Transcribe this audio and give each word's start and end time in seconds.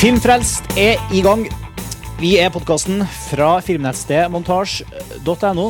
Filmfrelst 0.00 0.78
er 0.80 0.96
i 1.12 1.20
gang. 1.20 1.42
Vi 2.22 2.30
er 2.40 2.48
podkasten 2.48 3.02
fra 3.26 3.58
filmnettstedet 3.60 4.30
montasj.no. 4.32 5.66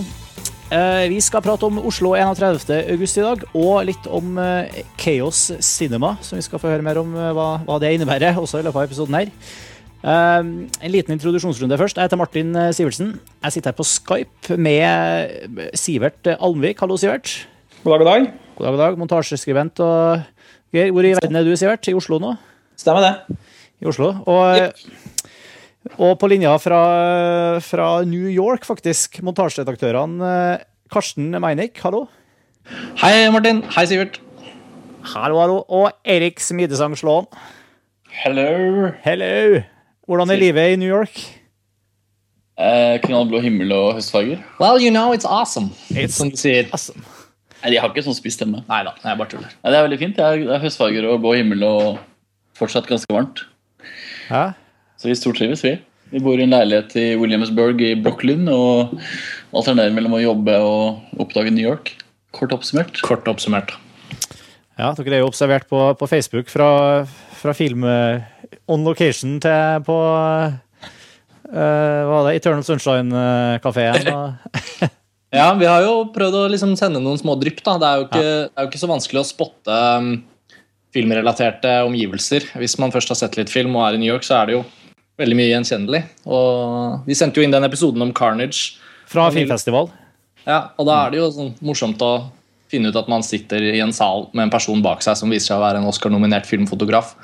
Eh, 0.70 1.08
Vi 1.10 1.18
skal 1.18 1.42
prate 1.42 1.66
om 1.66 1.80
Oslo 1.82 2.12
31. 2.14 2.70
august 2.92 3.18
i 3.18 3.24
dag, 3.24 3.42
og 3.58 3.88
litt 3.88 4.06
om 4.06 4.38
eh, 4.38 4.84
Chaos 5.02 5.40
Cinema, 5.66 6.12
som 6.22 6.38
vi 6.38 6.44
skal 6.46 6.62
få 6.62 6.70
høre 6.70 6.86
mer 6.86 7.00
om 7.02 7.10
eh, 7.18 7.32
hva, 7.34 7.48
hva 7.66 7.80
det 7.82 7.90
innebærer, 7.96 8.38
også 8.38 8.62
i 8.62 8.68
løpet 8.68 8.78
av 8.78 8.86
episoden 8.86 9.18
her. 9.18 9.34
En 10.06 10.94
liten 10.94 11.18
introduksjonsrunde 11.18 11.76
først. 11.82 11.98
Jeg 11.98 12.06
heter 12.06 12.22
Martin 12.22 12.54
Sivertsen. 12.72 13.16
Jeg 13.42 13.56
sitter 13.56 13.74
her 13.74 13.80
på 13.82 13.90
Skype 13.90 14.62
med 14.62 15.74
Sivert 15.74 16.30
Almvik. 16.38 16.78
Hallo, 16.86 17.02
Sivert. 17.02 17.34
God 17.82 17.98
dag, 17.98 18.06
god 18.06 18.12
dag. 18.14 18.30
God 18.54 18.64
dag, 18.64 18.78
god 18.78 18.84
dag. 18.86 19.02
Montasjeskribent 19.02 19.82
og 19.82 20.22
Geir. 20.70 20.94
Hvor 20.94 21.02
i 21.02 21.16
verden 21.18 21.36
er 21.42 21.50
du, 21.50 21.52
Sivert? 21.58 21.90
I 21.90 21.98
Oslo 21.98 22.22
nå? 22.22 22.36
Stemmer 22.78 23.10
det. 23.10 23.40
I 23.80 23.88
Oslo. 23.88 24.10
Og, 24.28 24.82
og 25.96 26.16
på 26.20 26.28
linja 26.30 26.52
fra, 26.60 26.80
fra 27.64 27.90
New 28.08 28.28
York, 28.30 28.66
faktisk, 28.68 29.20
montasjeredaktørene 29.26 30.32
eh, 30.60 30.66
Karsten 30.92 31.30
Meinick, 31.40 31.78
hallo. 31.84 32.06
Hei, 33.00 33.28
Martin. 33.32 33.62
Hei, 33.74 33.86
Sivert. 33.88 34.18
Hallo, 35.14 35.38
hallo. 35.40 35.60
Og 35.72 35.90
Erik 36.04 36.42
Smidesang 36.44 36.96
Slåen. 36.98 37.28
Hello. 38.20 38.90
Hello. 39.04 39.62
Hvordan 40.10 40.32
er 40.34 40.40
livet 40.42 40.74
i 40.74 40.80
New 40.82 40.90
York? 40.90 41.16
Eh, 42.60 42.98
knallblå 43.06 43.40
himmel 43.40 43.72
og 43.72 43.94
høstfarger. 43.96 44.42
Well, 44.60 44.76
you 44.82 44.90
know 44.92 45.14
it's 45.16 45.24
awesome. 45.24 45.70
It's 45.94 46.18
Som 46.18 46.30
du 46.34 46.36
sier. 46.36 46.68
awesome. 46.74 47.00
Nei, 47.62 47.70
De 47.72 47.78
har 47.80 47.88
ikke 47.92 48.04
sånn 48.04 48.16
spiss 48.16 48.36
stemme. 48.36 48.62
Nei 48.68 48.82
da, 48.84 48.92
jeg 49.04 49.16
bare 49.20 49.30
tuller. 49.32 49.54
Nei, 49.62 49.72
det 49.72 49.78
er 49.78 49.86
veldig 49.86 50.00
fint. 50.00 50.18
Det 50.18 50.26
er, 50.26 50.44
det 50.48 50.54
er 50.58 50.62
høstfarger 50.66 51.08
og 51.08 51.22
blå 51.24 51.32
himmel 51.38 51.64
og 51.68 51.98
fortsatt 52.60 52.88
ganske 52.90 53.08
varmt. 53.14 53.46
Ja. 54.30 54.52
Så 55.00 55.10
vi 55.10 55.16
stortrives, 55.18 55.64
vi. 55.66 55.76
Vi 56.10 56.22
bor 56.22 56.40
i 56.40 56.44
en 56.46 56.54
leilighet 56.54 56.94
i 56.98 57.06
Williamsburg 57.18 57.82
i 57.86 57.92
Brooklyn 57.98 58.48
og 58.50 58.96
alternerer 59.54 59.94
mellom 59.94 60.16
å 60.18 60.22
jobbe 60.22 60.56
og 60.64 61.20
oppdage 61.22 61.52
New 61.54 61.62
York. 61.62 61.94
Kort 62.34 62.54
oppsummert. 62.54 62.98
Kort 63.06 63.28
oppsummert. 63.30 63.76
ja, 64.78 64.90
dere 64.96 65.18
er 65.18 65.22
jo 65.22 65.30
observert 65.30 65.68
på, 65.70 65.82
på 65.98 66.08
Facebook 66.10 66.50
fra, 66.50 66.70
fra 67.38 67.54
film 67.54 67.84
eh, 67.86 68.22
on 68.70 68.86
location 68.86 69.38
til 69.42 69.84
på 69.86 69.98
uh, 70.00 70.54
hva 71.50 72.08
var 72.10 72.30
det, 72.30 72.38
Eternal 72.40 72.66
Sunshine-kafeen. 72.66 74.10
Ja, 75.30 75.52
vi 75.54 75.66
har 75.68 75.84
jo 75.84 76.08
prøvd 76.10 76.36
å 76.40 76.46
liksom 76.50 76.72
sende 76.74 76.98
noen 76.98 77.18
små 77.20 77.36
drypp. 77.38 77.60
da. 77.62 77.76
Det 77.78 77.86
er 77.86 77.98
jo 78.00 78.06
ikke, 78.08 78.22
det 78.24 78.50
er 78.50 78.64
jo 78.64 78.70
ikke 78.72 78.80
så 78.80 78.88
vanskelig 78.90 79.20
å 79.20 79.28
spotte 79.28 79.76
um, 80.02 80.08
filmrelaterte 80.94 81.76
omgivelser. 81.86 82.46
Hvis 82.58 82.78
man 82.82 82.92
først 82.94 83.12
har 83.12 83.18
sett 83.20 83.36
litt 83.38 83.50
film 83.52 83.76
og 83.78 83.86
er 83.88 83.96
i 83.98 84.02
New 84.02 84.10
York, 84.10 84.24
så 84.26 84.40
er 84.40 84.50
det 84.50 84.56
jo 84.58 84.64
veldig 85.20 85.36
mye 85.38 85.50
gjenkjennelig. 85.52 86.02
Og 86.26 87.06
Vi 87.06 87.14
sendte 87.18 87.40
jo 87.40 87.46
inn 87.46 87.54
den 87.54 87.66
episoden 87.68 88.02
om 88.02 88.12
Carnage. 88.16 88.76
fra 89.10 89.28
filmfestival. 89.34 89.90
Ja, 90.46 90.70
og 90.78 90.86
da 90.86 91.06
er 91.06 91.10
det 91.10 91.18
jo 91.20 91.30
sånn 91.34 91.54
morsomt 91.66 92.00
å 92.02 92.30
finne 92.70 92.88
ut 92.92 92.96
at 92.96 93.08
man 93.10 93.22
sitter 93.26 93.60
i 93.74 93.80
en 93.82 93.92
sal 93.92 94.28
med 94.32 94.44
en 94.46 94.52
person 94.52 94.80
bak 94.82 95.02
seg 95.02 95.16
som 95.18 95.30
viser 95.32 95.50
seg 95.50 95.58
å 95.58 95.64
være 95.64 95.80
en 95.82 95.88
Oscar-nominert 95.90 96.46
filmfotograf. 96.46 97.16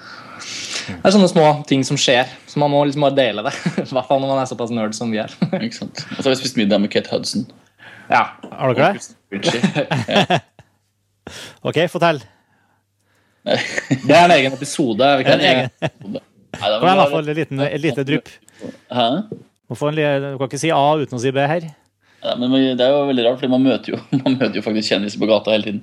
Det 0.86 0.98
er 1.06 1.14
sånne 1.14 1.30
små 1.30 1.46
ting 1.66 1.84
som 1.86 1.96
skjer, 1.98 2.26
så 2.46 2.58
man 2.58 2.70
må 2.70 2.82
liksom 2.84 3.06
bare 3.06 3.16
dele 3.16 3.46
det. 3.46 3.54
I 3.86 3.94
hvert 3.94 4.10
fall 4.10 4.20
når 4.20 4.32
man 4.34 4.42
er 4.42 4.50
såpass 4.50 4.74
nerd 4.74 4.94
som 4.98 5.10
vi 5.14 5.22
er. 5.22 5.32
Ikke 5.64 5.78
sant? 5.78 6.02
Og 6.10 6.18
så 6.20 6.26
har 6.28 6.34
vi 6.34 6.40
spist 6.42 6.58
middag 6.58 6.82
med 6.82 6.90
Kate 6.92 7.10
Hudson. 7.14 7.46
Ja, 8.10 8.24
Har 8.52 8.74
dere 8.74 8.92
det? 8.98 10.42
Ok, 11.66 11.80
fortell. 11.90 12.20
Det 13.46 14.10
er 14.16 14.24
en 14.26 14.34
egen 14.36 14.52
episode. 14.56 15.10
Vi 15.20 15.26
kan, 15.26 15.40
En 15.40 15.46
egen. 15.46 15.70
Nei, 16.56 16.68
da, 16.72 16.78
Kan 16.80 16.98
jeg 16.98 17.10
fall 17.12 17.28
et 17.32 17.36
liten- 17.40 17.64
et 17.66 17.80
lite 17.82 18.04
drypp? 18.08 18.30
Hæ? 18.90 19.08
En, 19.26 19.96
du 20.32 20.38
kan 20.38 20.46
ikke 20.48 20.58
si 20.62 20.70
A 20.74 20.84
uten 20.98 21.18
å 21.18 21.20
si 21.22 21.30
B 21.34 21.42
her. 21.46 21.66
Ja, 22.24 22.34
men 22.40 22.50
Det 22.50 22.80
er 22.82 22.90
jo 22.94 23.02
veldig 23.06 23.24
rart, 23.26 23.40
for 23.42 23.48
man 23.52 23.62
møter 23.62 23.92
jo, 23.94 23.98
man 24.24 24.38
møter 24.38 24.56
jo 24.58 24.62
faktisk 24.64 24.90
kjendiser 24.94 25.20
på 25.20 25.28
gata 25.30 25.52
hele 25.52 25.66
tiden. 25.68 25.82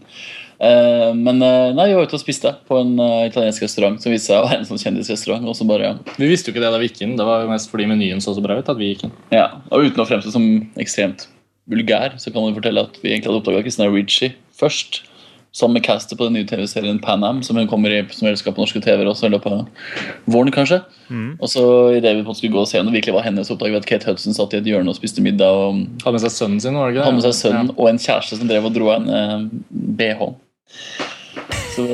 Eh, 0.63 1.11
men 1.15 1.41
eh, 1.43 1.71
nei, 1.75 1.87
vi 1.91 1.95
var 1.97 2.07
ute 2.07 2.17
og 2.17 2.21
spiste 2.23 2.51
på 2.67 2.79
en 2.81 2.93
eh, 2.99 3.27
italiensk 3.29 3.63
restaurant 3.65 3.99
som 4.01 4.11
viste 4.11 4.31
seg 4.31 4.39
å 4.41 4.47
være 4.49 4.59
en 4.63 4.67
sånn 4.67 4.81
kjendisrestaurant. 4.81 5.45
Og 5.47 5.55
så 5.59 5.67
bare, 5.69 5.93
vi 6.17 6.27
visste 6.31 6.49
jo 6.49 6.55
ikke 6.55 6.63
det 6.65 6.71
da 6.73 6.81
vi 6.81 6.89
gikk 6.89 7.03
inn. 7.05 7.15
Det 7.19 7.27
var 7.27 7.45
mest 7.51 7.71
fordi 7.71 7.87
menyen 7.91 8.23
så 8.23 8.33
så 8.35 8.43
bra 8.43 8.57
ut 8.59 8.69
at 8.71 8.79
vi 8.81 8.91
gikk 8.93 9.05
inn. 9.07 9.15
ja, 9.35 9.47
og 9.71 9.87
Uten 9.87 10.03
å 10.03 10.07
fremstå 10.09 10.33
som 10.35 10.47
ekstremt 10.81 11.27
vulgær, 11.71 12.17
så 12.19 12.31
kan 12.33 12.43
man 12.43 12.55
fortelle 12.57 12.81
at 12.87 12.97
vi 13.03 13.13
egentlig 13.13 13.29
hadde 13.31 13.39
oppdaga 13.43 13.61
Christina 13.63 13.87
Ricci 13.93 14.33
først. 14.59 15.03
Sammen 15.53 15.77
med 15.77 15.83
castet 15.85 16.17
på 16.17 16.25
den 16.25 16.33
nye 16.33 16.47
TV-serien 16.49 16.97
Pan 17.01 17.21
Am, 17.23 17.43
som 17.45 17.59
hun 17.59 17.67
kommer 17.69 17.93
i 17.93 17.99
som 18.09 18.25
skal 18.39 18.55
på 18.55 18.63
norske 18.63 18.79
TV-er 18.81 19.05
også 19.05 19.27
i 19.27 19.33
løpet 19.35 19.53
av 19.53 19.67
våren. 20.25 20.49
kanskje. 20.51 20.79
Og 21.37 21.51
så 21.51 21.65
idet 21.93 22.15
vi 22.17 22.23
på 22.25 22.33
skulle 22.33 22.55
gå 22.55 22.63
og 22.63 22.67
se 22.71 22.79
om 22.81 22.89
det 22.89 22.95
virkelig 22.95 23.13
var 23.13 23.27
hennes 23.27 23.51
oppdrag 23.53 23.77
at 23.77 23.85
Kate 23.85 24.09
Hudson 24.09 24.33
satt 24.33 24.55
i 24.55 24.57
et 24.57 24.65
hjørne 24.65 24.89
og 24.89 24.97
spiste 24.97 25.21
middag. 25.21 25.53
og 25.53 25.85
Hadde 26.01 26.15
med 26.17 26.25
seg 26.25 26.33
sønnen 26.33 26.63
sin, 26.63 26.73
var 26.73 26.89
det 26.89 26.97
ikke? 26.97 27.05
Hadde 27.05 27.19
med 27.19 27.27
seg 27.27 27.37
sønnen 27.37 27.69
og 27.77 27.85
en 27.91 28.01
kjæreste 28.01 28.39
som 28.41 28.49
drev 28.49 28.65
og 28.65 28.73
dro 28.73 28.89
av 28.89 29.03
en 29.03 29.13
eh, 29.19 29.45
BH. 30.01 30.25
Så 31.75 31.85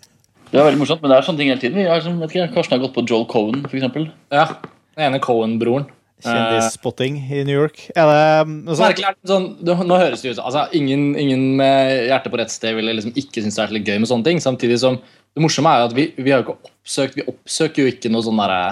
det 0.52 0.54
var 0.54 0.70
veldig 0.70 0.84
morsomt, 0.84 1.02
men 1.02 1.10
det 1.10 1.18
er 1.18 1.26
sånne 1.26 1.42
ting 1.42 1.50
hele 1.50 1.64
tiden. 1.64 1.82
Vi 1.82 1.90
har, 1.90 2.06
vet 2.22 2.36
ikke, 2.36 2.50
Karsten 2.54 2.78
har 2.78 2.86
gått 2.86 2.94
på 2.94 3.02
Joel 3.02 3.26
Cohen, 3.34 3.66
f.eks. 3.66 4.12
Ja. 4.30 4.46
Den 4.94 5.10
ene 5.10 5.18
Cohen-broren. 5.26 5.90
Kjendisspotting 6.24 7.20
i 7.30 7.44
New 7.46 7.54
York. 7.54 7.84
Er 7.94 8.08
det 8.10 8.50
noe 8.50 8.74
sånt? 8.74 8.88
Merkelig 8.88 9.08
er 9.10 9.18
sånn, 9.30 9.46
Nå 9.62 10.00
høres 10.00 10.24
det 10.24 10.32
ut 10.32 10.40
som 10.40 10.48
altså, 10.50 10.64
ingen, 10.74 11.12
ingen 11.20 11.44
med 11.60 12.08
hjertet 12.08 12.34
på 12.34 12.40
rett 12.40 12.52
sted 12.52 12.74
ville 12.78 12.96
liksom 12.96 13.14
ikke 13.14 13.44
synes 13.44 13.58
det 13.58 13.64
er 13.64 13.72
så 13.72 13.82
gøy 13.82 14.02
med 14.02 14.10
sånne 14.10 14.26
ting. 14.26 14.42
Samtidig 14.42 14.80
som 14.82 14.98
det 14.98 15.44
morsomme 15.44 15.70
er 15.70 15.84
jo 15.84 15.88
at 15.90 15.96
vi, 15.96 16.08
vi 16.18 16.34
har 16.34 16.42
jo 16.42 16.48
ikke 16.48 16.58
oppsøkt 16.58 17.18
Vi 17.20 17.26
oppsøker 17.30 17.84
jo 17.84 17.92
ikke 17.92 18.10
noe 18.10 18.26
sånn 18.26 18.40
derre 18.40 18.62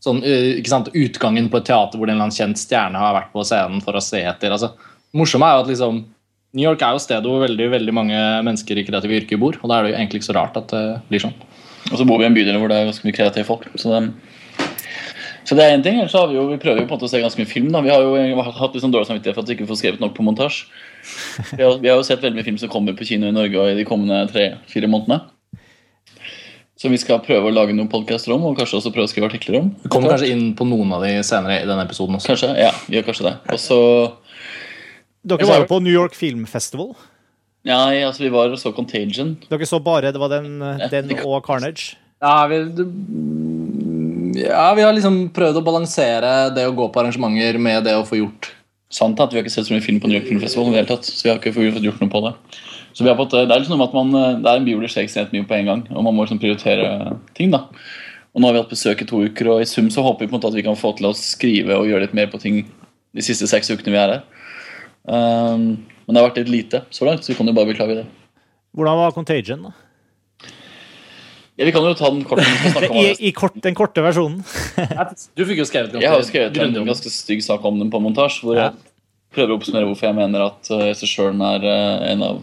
sånn, 0.00 0.22
ikke 0.24 0.72
sant, 0.72 0.88
utgangen 0.96 1.50
på 1.52 1.60
et 1.60 1.68
teater 1.68 2.00
hvor 2.00 2.08
en 2.08 2.16
eller 2.16 2.30
annen 2.30 2.36
kjent 2.36 2.58
stjerne 2.58 2.98
har 2.98 3.12
vært 3.18 3.34
på 3.34 3.44
scenen 3.44 3.82
for 3.84 3.98
å 3.98 4.02
se 4.02 4.22
etter. 4.24 4.54
altså 4.54 4.72
det 5.10 5.18
morsomme 5.18 5.46
er 5.46 5.58
jo 5.58 5.62
at 5.64 5.70
liksom 5.72 6.00
New 6.56 6.64
York 6.64 6.82
er 6.82 6.94
jo 6.94 7.02
stedet 7.02 7.26
hvor 7.26 7.42
veldig 7.44 7.66
veldig 7.72 7.94
mange 7.94 8.18
mennesker 8.46 8.78
i 8.78 8.84
kreative 8.86 9.20
yrker 9.20 9.38
bor. 9.38 9.58
Og 9.60 9.70
da 9.70 9.76
er 9.76 9.86
det 9.86 9.92
jo 9.92 9.98
egentlig 10.00 10.20
ikke 10.20 10.30
så 10.32 10.36
rart 10.38 10.58
at 10.58 10.72
det 10.72 10.82
blir 11.10 11.22
sånn. 11.22 11.36
Og 11.90 11.96
så 11.98 12.06
bor 12.06 12.18
vi 12.18 12.26
i 12.26 12.30
en 12.30 12.36
bydel 12.36 12.58
hvor 12.58 12.70
det 12.70 12.78
er 12.78 12.88
ganske 12.88 13.06
mye 13.06 13.16
kreative 13.16 13.46
folk. 13.46 13.68
Så 13.78 13.92
det, 13.92 14.00
så 15.44 15.56
det 15.56 15.64
er 15.64 15.74
en 15.74 15.82
ting. 15.82 15.98
Ellers 16.00 16.12
så 16.12 16.20
har 16.24 16.28
vi 16.30 16.36
jo, 16.36 16.44
vi 16.50 16.58
prøver 16.62 16.82
jo 16.82 16.86
på 16.86 16.94
en 16.94 16.98
måte 16.98 17.08
å 17.08 17.10
se 17.12 17.20
ganske 17.22 17.40
mye 17.40 17.48
film. 17.50 17.70
da. 17.72 17.80
Vi 17.82 17.90
har 17.90 18.02
jo 18.04 18.42
hatt 18.42 18.74
litt 18.74 18.82
sånn 18.84 18.92
dårlig 18.94 19.08
samvittighet 19.08 19.34
for 19.34 19.42
at 19.42 19.48
vi 19.50 19.56
ikke 19.58 19.68
får 19.70 19.80
skrevet 19.80 20.00
nok 20.04 20.14
på 20.16 20.24
montasje. 20.26 20.66
Vi, 21.56 21.62
har- 21.64 21.78
vi 21.80 21.88
har 21.88 21.96
jo 21.96 22.04
sett 22.04 22.20
veldig 22.20 22.36
mye 22.36 22.44
film 22.44 22.58
som 22.60 22.68
kommer 22.68 22.92
på 22.92 23.06
kino 23.08 23.26
i 23.30 23.32
Norge 23.32 23.56
og 23.56 23.70
i 23.72 23.76
de 23.78 23.86
kommende 23.88 24.18
tre-fire 24.28 24.86
månedene. 24.92 25.22
Som 26.80 26.92
vi 26.94 26.98
skal 27.00 27.18
prøve 27.24 27.48
å 27.48 27.52
lage 27.52 27.72
noen 27.76 27.88
podkaster 27.92 28.32
om, 28.32 28.44
og 28.48 28.56
kanskje 28.56 28.78
også 28.78 28.92
prøve 28.92 29.08
å 29.08 29.10
skrive 29.12 29.28
artikler 29.28 29.58
om. 29.58 29.70
Vi 29.82 29.90
kommer 29.92 30.12
kanskje 30.14 30.30
inn 30.32 30.54
på 30.56 30.64
noen 30.68 30.92
av 30.96 31.02
de 31.04 31.10
senere 31.24 31.58
i 31.60 31.66
denne 31.68 31.84
episoden 31.84 32.16
også. 32.16 32.30
Kanskje, 32.32 32.52
ja, 32.60 32.70
vi 32.88 32.96
gjør 32.98 33.06
kanskje 33.10 33.26
det. 33.30 33.34
Og 33.52 33.60
så 33.60 33.78
Dere 35.28 35.48
var 35.50 35.60
jo 35.64 35.68
på 35.72 35.80
New 35.84 35.92
York 35.92 36.16
Film 36.16 36.46
Festival. 36.48 36.94
Ja, 37.68 37.82
altså 38.08 38.24
vi 38.24 38.30
var 38.32 38.48
og 38.52 38.60
så 38.60 38.72
Contagion. 38.72 39.34
Dere 39.50 39.68
så 39.68 39.80
bare 39.84 40.12
det 40.12 40.20
var 40.22 40.32
den, 40.32 40.54
den 40.92 41.12
og 41.24 41.44
Carnage. 41.44 41.98
Ja, 42.24 42.46
vi, 42.48 42.62
ja, 44.36 44.68
vi 44.76 44.84
har 44.84 44.94
liksom 44.96 45.22
prøvd 45.34 45.60
å 45.60 45.66
balansere 45.66 46.32
det 46.54 46.66
å 46.68 46.74
gå 46.76 46.88
på 46.92 47.02
arrangementer 47.02 47.58
med 47.62 47.84
det 47.88 47.96
å 47.98 48.06
få 48.06 48.20
gjort 48.20 48.52
Sant 48.90 49.20
at 49.22 49.30
vi 49.30 49.38
har 49.38 49.44
ikke 49.44 49.52
sett 49.54 49.68
så 49.68 49.74
mye 49.74 49.84
film 49.84 50.00
på 50.02 50.08
New 50.10 50.18
York 50.18 50.26
Film 50.26 50.40
Festival 50.42 50.66
i 50.66 50.72
det 50.74 50.80
hele 50.80 50.90
tatt, 50.90 51.06
så 51.06 51.22
vi 51.22 51.30
har 51.30 51.36
ikke 51.38 51.52
fått 51.54 51.84
gjort 51.86 52.00
noe 52.02 52.10
på 52.10 52.22
det. 52.24 52.32
Så 52.90 53.04
vi 53.06 53.10
har 53.10 53.14
fått, 53.20 53.36
det 53.36 53.54
er 53.54 53.62
liksom 53.62 53.84
at 53.84 53.92
man, 53.94 54.10
det 54.10 54.50
er 54.50 54.58
en 54.58 54.64
by 54.66 54.72
hvor 54.74 54.82
det 54.82 54.90
skjer 54.90 55.04
ekstremt 55.06 55.34
mye 55.36 55.46
på 55.46 55.54
en 55.60 55.68
gang, 55.70 55.82
og 55.94 56.06
man 56.08 56.16
må 56.16 56.24
liksom 56.24 56.40
prioritere 56.42 56.88
ting. 57.38 57.52
da. 57.54 57.68
Og 58.34 58.42
nå 58.42 58.48
har 58.48 58.56
vi 58.56 58.62
hatt 58.64 58.72
besøk 58.74 59.04
i 59.04 59.06
to 59.06 59.22
uker, 59.30 59.52
og 59.54 59.62
i 59.62 59.68
sum 59.70 59.92
så 59.94 60.02
håper 60.02 60.26
vi 60.26 60.32
på 60.32 60.34
en 60.34 60.40
måte 60.40 60.50
at 60.50 60.58
vi 60.58 60.64
kan 60.66 60.78
få 60.78 60.90
til 60.98 61.06
å 61.06 61.14
skrive 61.14 61.78
og 61.78 61.86
gjøre 61.86 62.08
litt 62.08 62.18
mer 62.18 62.32
på 62.32 62.42
ting 62.42 62.64
de 63.14 63.22
siste 63.22 63.46
seks 63.50 63.70
ukene 63.70 63.94
vi 63.94 64.00
er 64.02 64.16
her. 64.16 64.26
Um, 65.06 65.86
men 65.86 66.10
det 66.10 66.18
har 66.18 66.26
vært 66.32 66.42
litt 66.42 66.52
lite 66.56 66.82
så 66.90 67.06
langt, 67.06 67.22
så 67.22 67.30
vi 67.30 67.38
kan 67.38 67.46
jo 67.46 67.54
bare 67.54 67.70
beklage 67.70 68.00
det. 68.00 68.08
Hvordan 68.74 68.98
var 69.04 69.14
Contagion? 69.14 69.70
da? 69.70 69.74
Ja, 71.60 71.66
Vi 71.68 71.72
kan 71.76 71.84
jo 71.84 71.92
ta 71.98 72.08
den 72.08 72.22
kort. 72.24 72.40
vi 72.40 72.54
skal 72.56 72.72
snakke 72.76 72.90
om 72.94 73.00
I, 73.04 73.10
i 73.28 73.32
kort, 73.36 73.58
den 73.62 73.76
korte 73.76 74.04
versjonen. 74.04 74.40
Du 75.36 75.44
fikk 75.44 75.60
jo 75.60 75.66
skrevet 75.68 75.98
Jeg 76.00 76.08
har 76.08 76.22
jo 76.22 76.28
skrevet 76.28 76.56
en 76.64 76.78
om 76.80 76.88
ganske 76.88 77.12
stygg 77.12 77.44
sak 77.44 77.66
om 77.68 77.78
den 77.82 77.92
på 77.92 78.00
montasje, 78.00 78.46
hvor 78.46 78.56
Ja. 78.56 78.70
jeg 78.70 79.36
prøver 79.36 79.52
å 79.54 79.60
oppsummere 79.60 79.86
hvorfor 79.90 80.08
jeg 80.08 80.18
mener 80.18 80.46
at 80.48 80.72
uh, 80.72 80.80
regissøren 80.88 81.44
er 81.44 81.66
uh, 81.68 82.08
en 82.10 82.24
av 82.26 82.40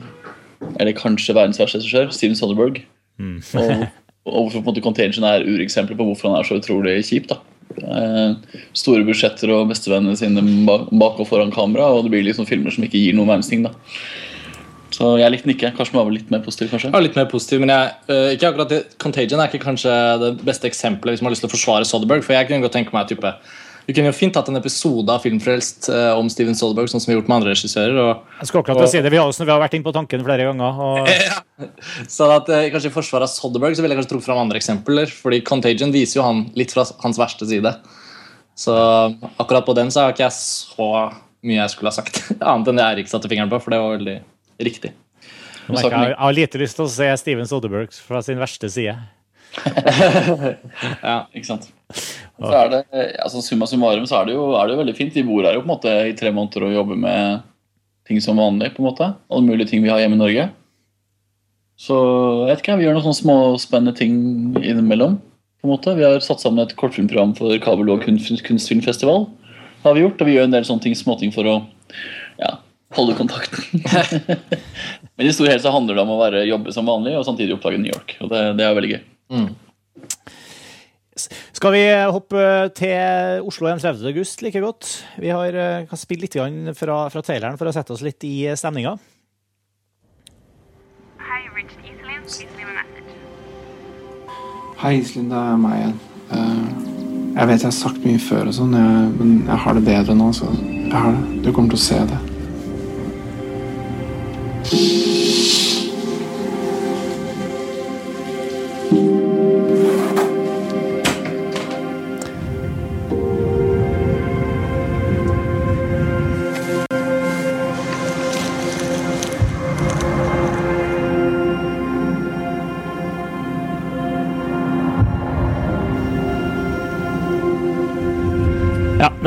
Eller 0.80 0.94
kanskje 0.96 1.36
verdens 1.36 1.60
verste 1.60 1.82
regissør, 1.82 2.14
Steven 2.14 2.38
Soderberg. 2.38 2.84
Og, 3.18 3.84
og 4.30 4.40
hvorfor 4.48 4.62
på 4.62 4.64
en 4.64 4.70
måte 4.72 4.86
Contagion 4.86 5.26
er 5.28 5.46
ureksempler 5.46 5.98
på 5.98 6.08
hvorfor 6.12 6.30
han 6.32 6.40
er 6.40 6.48
så 6.48 6.62
utrolig 6.62 7.00
kjip. 7.10 7.28
da 7.34 7.42
Eh, 7.78 8.32
store 8.78 9.04
budsjetter 9.06 9.52
og 9.54 9.68
bestevennene 9.70 10.18
sine 10.18 10.42
bak, 10.66 10.88
bak 10.98 11.20
og 11.22 11.28
foran 11.30 11.52
kamera, 11.54 11.90
og 11.94 12.06
det 12.06 12.14
blir 12.14 12.24
liksom 12.26 12.48
filmer 12.50 12.74
som 12.74 12.86
ikke 12.88 12.98
gir 13.02 13.18
noen 13.18 13.30
verdens 13.30 13.52
ting. 13.52 13.66
da 13.66 13.74
Så 14.98 15.12
jeg 15.20 15.30
likte 15.30 15.46
den 15.46 15.54
ikke. 15.54 15.70
Karsten 15.78 16.00
var 16.00 16.08
vel 16.08 16.18
litt 16.18 16.32
mer 16.34 16.42
positiv, 16.42 16.72
kanskje? 16.72 16.90
Ja, 16.90 17.02
litt 17.04 17.18
mer 17.18 17.28
positiv, 17.30 17.62
men 17.62 17.70
jeg, 17.70 17.94
uh, 18.10 18.32
ikke 18.34 18.50
akkurat 18.50 18.72
det, 18.72 18.82
Contagion 19.02 19.44
er 19.44 19.52
ikke 19.52 19.62
kanskje 19.62 19.94
det 20.24 20.32
beste 20.48 20.70
eksempelet 20.70 21.14
hvis 21.14 21.22
man 21.22 21.30
har 21.30 21.36
lyst 21.36 21.46
til 21.46 21.52
å 21.52 21.54
forsvare 21.54 21.86
Soderberg. 21.86 22.24
For 22.26 22.34
jeg 22.34 22.50
kunne 22.50 22.66
godt 22.66 22.74
tenke 22.80 22.96
meg 22.96 23.10
type 23.12 23.34
Vi 23.88 23.94
kunne 23.96 24.10
jo 24.10 24.16
fint 24.18 24.36
hatt 24.36 24.50
en 24.50 24.58
episode 24.58 25.14
av 25.14 25.22
Filmfrelst 25.24 25.92
eh, 25.94 26.10
om 26.18 26.32
Steven 26.34 26.58
Soderberg, 26.58 26.90
sånn 26.92 27.04
som 27.04 27.12
vi 27.12 27.14
har 27.14 27.22
gjort 27.22 27.30
med 27.30 27.38
andre 27.38 27.54
regissører. 27.54 28.00
Og, 28.02 28.24
Jeg 28.42 28.50
skal 28.50 28.64
akkurat 28.64 28.82
og, 28.82 28.90
si 28.92 29.04
det. 29.04 29.12
Vi 29.14 29.20
har, 29.22 29.30
også, 29.30 29.46
vi 29.46 29.54
har 29.54 29.62
vært 29.62 29.78
inne 29.78 29.86
på 29.86 29.94
tanken 29.96 30.26
flere 30.26 30.48
ganger. 30.50 30.82
Og 30.82 31.70
så 32.18 32.32
at, 32.34 32.50
eh, 32.52 32.66
kanskje 32.74 32.90
I 32.90 32.96
forsvaret 32.98 33.30
av 33.30 33.32
Soderberg 33.32 33.78
så 33.78 33.86
ville 33.86 33.94
jeg 33.94 34.02
kanskje 34.02 34.16
trukket 34.16 34.28
fram 34.32 34.42
andre 34.42 34.60
eksempler. 34.60 35.14
fordi 35.14 35.40
Contagion 35.46 35.94
viser 35.94 36.20
jo 36.20 36.26
han 36.26 36.48
litt 36.58 36.74
fra 36.74 36.88
hans 37.06 37.22
verste 37.22 37.48
side. 37.48 37.76
Så 38.58 38.74
akkurat 39.38 39.70
på 39.70 39.78
den 39.78 39.94
så 39.94 40.08
har 40.08 40.18
ikke 40.18 40.26
jeg 40.26 40.36
så 40.42 40.90
mye 41.46 41.62
jeg 41.62 41.76
skulle 41.76 41.94
ha 41.94 42.00
sagt. 42.02 42.24
Annet 42.42 42.74
enn 42.74 42.82
det 42.82 42.88
Eirik 42.90 43.14
satte 43.14 43.30
fingeren 43.30 43.54
på, 43.54 43.62
for 43.62 43.72
det 43.72 43.80
var 43.84 43.96
veldig 44.00 44.18
riktig. 44.64 44.94
Jeg, 45.68 45.76
jeg, 45.84 45.92
jeg 45.92 46.16
har 46.16 46.36
lite 46.36 46.60
lyst 46.62 46.78
til 46.80 46.86
å 46.86 46.92
se 46.92 47.08
Steven 47.20 47.48
Soderberg 47.50 47.92
fra 48.08 48.22
sin 48.24 48.40
verste 48.40 48.70
side. 48.72 48.96
Ja. 51.02 51.26
Ikke 51.34 51.48
sant? 51.48 51.70
Så 52.38 52.54
er 52.54 52.70
det, 52.72 52.82
altså 53.24 53.42
Summa 53.42 53.68
summarum 53.70 54.06
så 54.10 54.20
er 54.20 54.30
det, 54.30 54.36
jo, 54.38 54.52
er 54.58 54.68
det 54.68 54.76
jo 54.76 54.82
veldig 54.84 54.96
fint. 54.98 55.16
Vi 55.16 55.26
bor 55.26 55.46
her 55.48 55.58
jo 55.58 55.64
på 55.64 55.70
en 55.70 55.74
måte 55.74 55.94
i 56.10 56.16
tre 56.18 56.32
måneder 56.36 56.68
og 56.68 56.76
jobber 56.76 57.00
med 57.02 57.46
ting 58.08 58.22
som 58.24 58.40
vanlig. 58.40 58.74
på 58.76 58.84
en 58.84 58.90
måte. 58.90 59.10
Alle 59.32 59.48
mulige 59.48 59.72
ting 59.72 59.84
vi 59.84 59.92
har 59.92 60.02
hjemme 60.04 60.20
i 60.20 60.22
Norge. 60.22 60.50
Så 61.78 61.96
jeg 62.48 62.52
vet 62.52 62.64
ikke, 62.64 62.78
vi 62.80 62.88
gjør 62.88 62.96
noen 62.98 63.08
sånne 63.08 63.22
små 63.22 63.38
spennende 63.62 63.98
ting 63.98 64.14
innimellom. 64.62 65.18
på 65.62 65.68
en 65.68 65.74
måte. 65.74 65.96
Vi 65.98 66.06
har 66.06 66.22
satt 66.26 66.44
sammen 66.44 66.64
et 66.64 66.76
kortfilmprogram 66.78 67.36
for 67.38 67.58
Kabel 67.64 67.90
og 67.94 68.06
kunstfilmfestival. 68.06 69.28
har 69.84 69.94
vi 69.94 70.06
gjort, 70.06 70.22
Og 70.22 70.28
vi 70.28 70.38
gjør 70.38 70.48
en 70.50 70.56
del 70.56 70.66
sånne 70.66 70.82
ting, 70.82 70.96
småting 70.96 71.34
for 71.34 71.46
å 71.46 71.58
ja, 72.38 72.58
holde 72.96 73.16
kontakten. 73.18 73.64
Men 75.16 75.28
i 75.28 75.34
stor 75.34 75.50
helhet 75.50 75.64
så 75.64 75.74
handler 75.74 75.98
det 75.98 76.04
om 76.04 76.14
å 76.14 76.20
være, 76.22 76.46
jobbe 76.48 76.74
som 76.76 76.88
vanlig 76.88 77.18
og 77.18 77.26
samtidig 77.28 77.58
oppdage 77.58 77.82
New 77.82 77.92
York. 77.92 78.16
og 78.22 78.32
Det, 78.32 78.44
det 78.60 78.68
er 78.68 78.78
veldig 78.78 78.92
gøy. 78.94 79.02
Mm. 79.34 79.50
Skal 81.58 81.74
vi 81.74 81.84
hoppe 82.14 82.42
til 82.78 83.42
Oslo 83.50 83.72
31. 83.72 84.06
august 84.12 84.44
like 84.46 84.62
godt? 84.62 84.92
Vi 85.18 85.34
har, 85.34 85.56
eh, 85.58 85.86
kan 85.90 86.00
spille 86.00 86.28
litt 86.28 86.38
grann 86.38 86.76
fra, 86.78 87.08
fra 87.10 87.26
traileren 87.26 87.58
for 87.58 87.68
å 87.68 87.74
sette 87.74 87.96
oss 87.96 88.06
litt 88.06 88.24
i 88.24 88.46
stemninga. 88.54 88.94
Hi, 91.18 91.42
you've 91.44 91.58
reached 91.58 91.82
Please 92.28 92.44
leave 92.58 92.70
a 92.70 92.76
message. 92.76 93.14
Hei, 94.78 94.98
Iselin, 95.00 95.30
det 95.32 95.42
er 95.42 95.60
meg 95.64 95.78
igjen. 95.80 96.00
Eh, 96.38 96.64
jeg 97.38 97.50
vet 97.50 97.62
jeg 97.62 97.70
har 97.72 97.78
sagt 97.82 98.06
mye 98.06 98.22
før, 98.22 98.50
og 98.50 98.58
sånn, 98.58 98.74
men 99.18 99.36
jeg 99.48 99.62
har 99.66 99.78
det 99.78 99.86
bedre 99.86 100.16
nå. 100.18 100.32
så 100.34 100.50
jeg 100.54 100.98
har 100.98 101.14
det. 101.14 101.44
Du 101.46 101.52
kommer 101.54 101.74
til 101.74 101.80
å 101.80 101.86
se 101.88 102.02
det. 102.10 102.37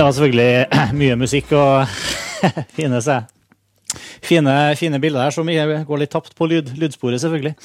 Det 0.00 0.04
var 0.04 0.12
selvfølgelig 0.12 0.66
mye 1.00 1.16
musikk 1.20 1.50
å 1.52 1.64
finne 2.76 3.02
se. 3.04 3.19
Fine, 4.31 4.55
fine 4.79 5.03
bilder 5.03 5.27
her 5.27 5.35
som 5.35 5.50
går 5.50 6.03
litt 6.05 6.15
tapt 6.15 6.37
på 6.38 6.49
lyd, 6.50 6.71
lydsporet, 6.79 7.21
selvfølgelig. 7.23 7.56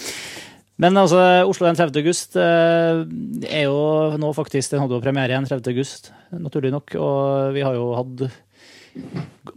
Men 0.81 0.97
altså, 0.99 1.19
Oslo 1.47 1.69
den 1.69 1.77
30. 1.79 2.01
august 2.01 2.35
eh, 2.35 3.03
er 3.47 3.69
jo 3.69 3.77
nå 4.19 4.31
faktisk 4.35 4.73
Den 4.73 4.81
hadde 4.83 4.97
jo 4.97 5.03
premiere 5.03 5.31
igjen 5.31 5.47
30. 5.47 5.71
august, 5.71 6.09
naturlig 6.35 6.73
nok. 6.73 6.97
Og 6.99 7.55
vi 7.55 7.63
har 7.63 7.77
jo 7.77 7.93
hatt 7.95 8.25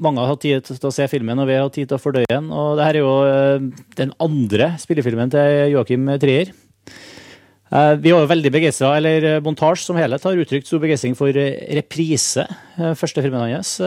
Mange 0.02 0.22
har 0.22 0.32
hatt 0.32 0.42
tid 0.42 0.66
til 0.66 0.88
å 0.88 0.94
se 0.94 1.06
filmen, 1.10 1.38
og 1.38 1.46
vi 1.46 1.54
har 1.58 1.66
hatt 1.66 1.74
tid 1.74 1.90
til 1.90 1.98
å 1.98 2.02
fordøye 2.02 2.30
den. 2.30 2.48
Og 2.54 2.78
det 2.78 2.86
her 2.86 2.98
er 2.98 3.02
jo 3.04 3.12
eh, 3.26 3.68
den 3.98 4.14
andre 4.22 4.72
spillefilmen 4.82 5.34
til 5.34 5.74
Joakim 5.74 6.06
Trier. 6.22 6.54
Eh, 7.70 7.94
Vi 7.98 8.14
var 8.14 8.22
jo 8.22 8.32
veldig 8.34 8.54
begeistra, 8.54 8.94
eller 8.98 9.40
Montage 9.46 9.82
som 9.82 9.98
helhet 9.98 10.26
har 10.26 10.42
uttrykt 10.42 10.70
stor 10.70 10.82
begeistring 10.82 11.18
for 11.18 11.34
reprise, 11.34 12.46
første 12.98 13.26
filmen 13.26 13.42
hans. 13.56 13.78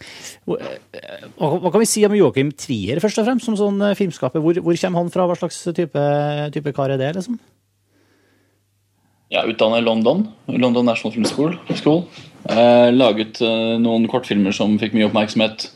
Eh, 0.00 1.24
Hva 1.38 1.70
kan 1.70 1.82
vi 1.82 1.88
si 1.88 2.04
om 2.06 2.14
Joakim 2.16 2.52
Trier, 2.56 3.00
først 3.02 3.20
og 3.20 3.28
fremst, 3.28 3.46
som 3.48 3.58
sånn 3.58 3.80
eh, 3.84 3.96
filmskaper? 3.98 4.42
Hvor, 4.42 4.60
hvor 4.64 4.78
kommer 4.80 5.02
han 5.04 5.12
fra? 5.12 5.26
Hva 5.28 5.36
slags 5.38 5.60
type, 5.76 6.04
type 6.54 6.72
kar 6.76 6.94
er 6.94 7.00
det, 7.00 7.12
liksom? 7.18 7.38
Ja, 9.32 9.46
utdannet 9.48 9.80
i 9.80 9.86
London. 9.86 10.26
London 10.48 10.84
National 10.84 11.14
Film 11.14 11.28
School. 11.28 11.54
School. 11.78 12.02
Eh, 12.52 12.90
laget 12.92 13.40
eh, 13.44 13.76
noen 13.80 14.08
kortfilmer 14.10 14.52
som 14.56 14.74
fikk 14.80 14.96
mye 14.96 15.06
oppmerksomhet 15.08 15.70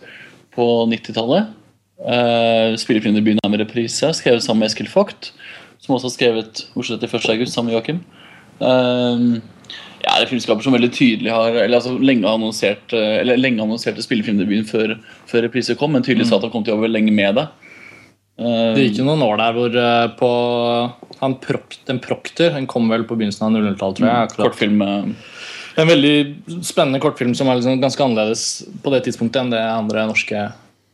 på 0.57 0.67
90-tallet. 0.91 1.55
Eh, 1.97 2.75
begynner 3.25 3.41
er 3.47 3.53
med 3.55 3.63
reprise, 3.65 4.11
skrevet 4.19 4.45
sammen 4.45 4.65
med 4.65 4.73
Eskil 4.73 4.91
Vogt, 4.93 5.31
som 5.81 5.97
også 5.97 6.11
har 6.11 6.17
skrevet 6.17 6.65
Oslo 6.77 6.99
31. 6.99 7.31
august 7.33 7.57
sammen 7.57 7.73
med 7.73 7.79
Joakim. 7.79 8.03
Eh, 8.61 9.56
ja, 10.06 10.14
det 10.14 10.26
er 10.26 10.31
filmskaper 10.31 10.62
som 10.62 10.75
veldig 10.76 10.93
tydelig 10.94 11.32
har 11.35 11.56
eller 11.64 11.81
altså 11.81 11.97
lenge 11.99 12.31
annonsert 12.31 12.94
eh, 12.94 13.20
eller 13.20 13.41
lenge 13.41 13.64
annonserte 13.64 14.05
spillefilmdebuten 14.05 14.69
før, 14.69 14.97
før 15.26 15.49
reprise 15.49 15.75
kom, 15.79 15.97
men 15.97 16.06
tydelig 16.06 16.29
sa 16.29 16.38
at 16.38 16.47
han 16.47 16.53
kom 16.55 16.67
til 16.67 16.76
å 16.76 16.79
jobbe 16.79 16.93
lenge 16.93 17.14
med 17.14 17.41
det. 17.41 17.49
Det 18.37 18.82
gikk 18.85 18.99
jo 19.00 19.06
noen 19.06 19.25
år 19.25 19.38
der 19.41 19.56
hvor 19.56 19.79
eh, 19.81 20.06
på 20.19 20.31
han 21.23 21.38
prok, 21.41 21.79
en 21.88 22.00
Proctor 22.05 22.53
Den 22.53 22.67
kom 22.69 22.91
vel 22.93 23.06
på 23.08 23.17
begynnelsen 23.17 23.47
av 23.47 23.55
00-tallet, 23.56 23.97
tror 23.97 24.08
jeg. 24.08 24.26
akkurat. 24.29 24.50
kortfilm 24.50 24.82
eh, 24.85 25.06
En 25.81 25.88
veldig 25.88 26.14
spennende 26.64 27.00
kortfilm 27.00 27.32
som 27.37 27.49
er 27.49 27.58
liksom 27.58 27.81
ganske 27.81 28.05
annerledes 28.05 28.44
på 28.85 28.93
det 28.93 29.03
tidspunktet 29.08 29.41
enn 29.43 29.55
det 29.55 29.62
andre 29.64 30.05
norske 30.11 30.44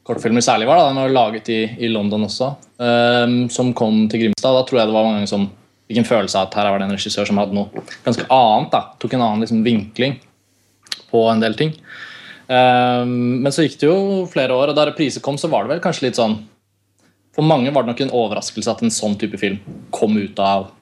kortfilmer 0.07 0.43
særlig 0.43 0.67
var. 0.71 0.81
da, 0.81 0.89
Den 0.89 1.03
var 1.03 1.13
laget 1.15 1.51
i, 1.53 1.61
i 1.79 1.91
London 1.91 2.27
også, 2.27 2.49
ehm, 2.83 3.37
som 3.55 3.71
kom 3.79 4.09
til 4.11 4.25
Grimstad. 4.25 4.57
Da 4.57 4.65
tror 4.67 4.81
jeg 4.81 4.91
det 4.91 4.97
var 4.97 5.07
mange 5.07 5.29
som 5.31 5.47
fikk 5.93 6.03
en 6.03 6.09
følelse 6.09 6.41
av 6.41 6.49
at 6.49 6.59
her 6.59 6.71
var 6.73 6.81
det 6.81 6.89
en 6.89 6.97
regissør 6.97 7.29
som 7.29 7.41
hadde 7.41 7.57
noe 7.57 7.85
ganske 8.07 8.25
annet. 8.27 8.73
da, 8.73 8.83
Tok 8.99 9.17
en 9.17 9.27
annen 9.29 9.45
liksom, 9.45 9.63
vinkling 9.67 10.19
på 11.13 11.27
en 11.29 11.43
del 11.45 11.57
ting. 11.59 11.77
Um, 12.49 13.43
men 13.45 13.53
så 13.55 13.67
gikk 13.67 13.79
det 13.81 13.89
jo 13.89 14.25
flere 14.33 14.57
år, 14.57 14.73
og 14.73 14.77
da 14.77 14.89
reprise 14.89 15.23
kom, 15.25 15.39
så 15.39 15.51
var 15.53 15.65
det 15.65 15.77
vel 15.77 15.85
kanskje 15.85 16.09
litt 16.09 16.19
sånn 16.19 16.41
For 17.33 17.47
mange 17.47 17.71
var 17.73 17.85
det 17.85 17.93
nok 17.93 18.01
en 18.03 18.17
overraskelse 18.19 18.69
at 18.69 18.83
en 18.85 18.93
sånn 18.93 19.15
type 19.21 19.39
film 19.41 19.61
kom 19.95 20.19
ut 20.19 20.41
av 20.43 20.73